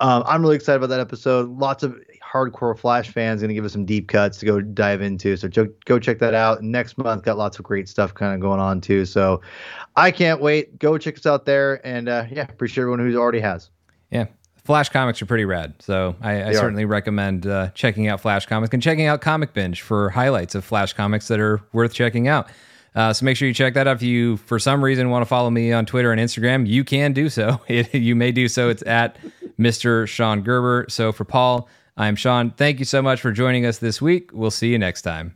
um, 0.00 0.22
I'm 0.26 0.42
really 0.42 0.56
excited 0.56 0.76
about 0.76 0.88
that 0.88 1.00
episode. 1.00 1.50
Lots 1.50 1.82
of 1.82 1.96
hardcore 2.22 2.78
Flash 2.78 3.10
fans 3.10 3.40
going 3.40 3.48
to 3.48 3.54
give 3.54 3.64
us 3.64 3.72
some 3.72 3.84
deep 3.84 4.08
cuts 4.08 4.38
to 4.38 4.46
go 4.46 4.60
dive 4.60 5.00
into. 5.00 5.36
So 5.36 5.48
go 5.84 5.98
check 5.98 6.18
that 6.18 6.34
out. 6.34 6.62
Next 6.62 6.98
month 6.98 7.24
got 7.24 7.38
lots 7.38 7.58
of 7.58 7.64
great 7.64 7.88
stuff 7.88 8.14
kind 8.14 8.34
of 8.34 8.40
going 8.40 8.60
on 8.60 8.80
too. 8.80 9.04
So 9.04 9.40
I 9.94 10.10
can't 10.10 10.40
wait. 10.40 10.78
Go 10.78 10.98
check 10.98 11.16
us 11.16 11.26
out 11.26 11.44
there, 11.44 11.86
and 11.86 12.08
uh, 12.08 12.24
yeah, 12.30 12.42
appreciate 12.42 12.82
everyone 12.82 13.00
who 13.00 13.16
already 13.18 13.40
has. 13.40 13.70
Yeah, 14.10 14.26
Flash 14.66 14.88
comics 14.88 15.22
are 15.22 15.26
pretty 15.26 15.44
rad. 15.44 15.74
So 15.78 16.16
I, 16.20 16.50
I 16.50 16.52
certainly 16.52 16.84
recommend 16.84 17.46
uh, 17.46 17.70
checking 17.70 18.08
out 18.08 18.20
Flash 18.20 18.46
comics 18.46 18.74
and 18.74 18.82
checking 18.82 19.06
out 19.06 19.20
Comic 19.20 19.52
Binge 19.54 19.80
for 19.80 20.10
highlights 20.10 20.54
of 20.54 20.64
Flash 20.64 20.92
comics 20.92 21.28
that 21.28 21.38
are 21.38 21.62
worth 21.72 21.94
checking 21.94 22.26
out. 22.26 22.48
Uh, 22.96 23.12
so 23.12 23.24
make 23.24 23.36
sure 23.36 23.46
you 23.46 23.54
check 23.54 23.74
that 23.74 23.86
out. 23.86 23.96
If 23.96 24.02
you, 24.02 24.38
for 24.38 24.58
some 24.58 24.82
reason, 24.82 25.10
want 25.10 25.22
to 25.22 25.26
follow 25.26 25.50
me 25.50 25.72
on 25.72 25.86
Twitter 25.86 26.10
and 26.12 26.20
Instagram, 26.20 26.66
you 26.66 26.82
can 26.82 27.12
do 27.12 27.28
so. 27.28 27.60
It, 27.68 27.94
you 27.94 28.16
may 28.16 28.32
do 28.32 28.48
so. 28.48 28.68
It's 28.68 28.82
at 28.82 29.16
Mr. 29.58 30.08
Sean 30.08 30.42
Gerber. 30.42 30.86
So 30.88 31.12
for 31.12 31.24
Paul, 31.24 31.68
I'm 31.96 32.16
Sean. 32.16 32.50
Thank 32.50 32.78
you 32.78 32.84
so 32.84 33.02
much 33.02 33.20
for 33.20 33.32
joining 33.32 33.66
us 33.66 33.78
this 33.78 34.02
week. 34.02 34.30
We'll 34.32 34.50
see 34.50 34.68
you 34.68 34.78
next 34.78 35.02
time. 35.02 35.35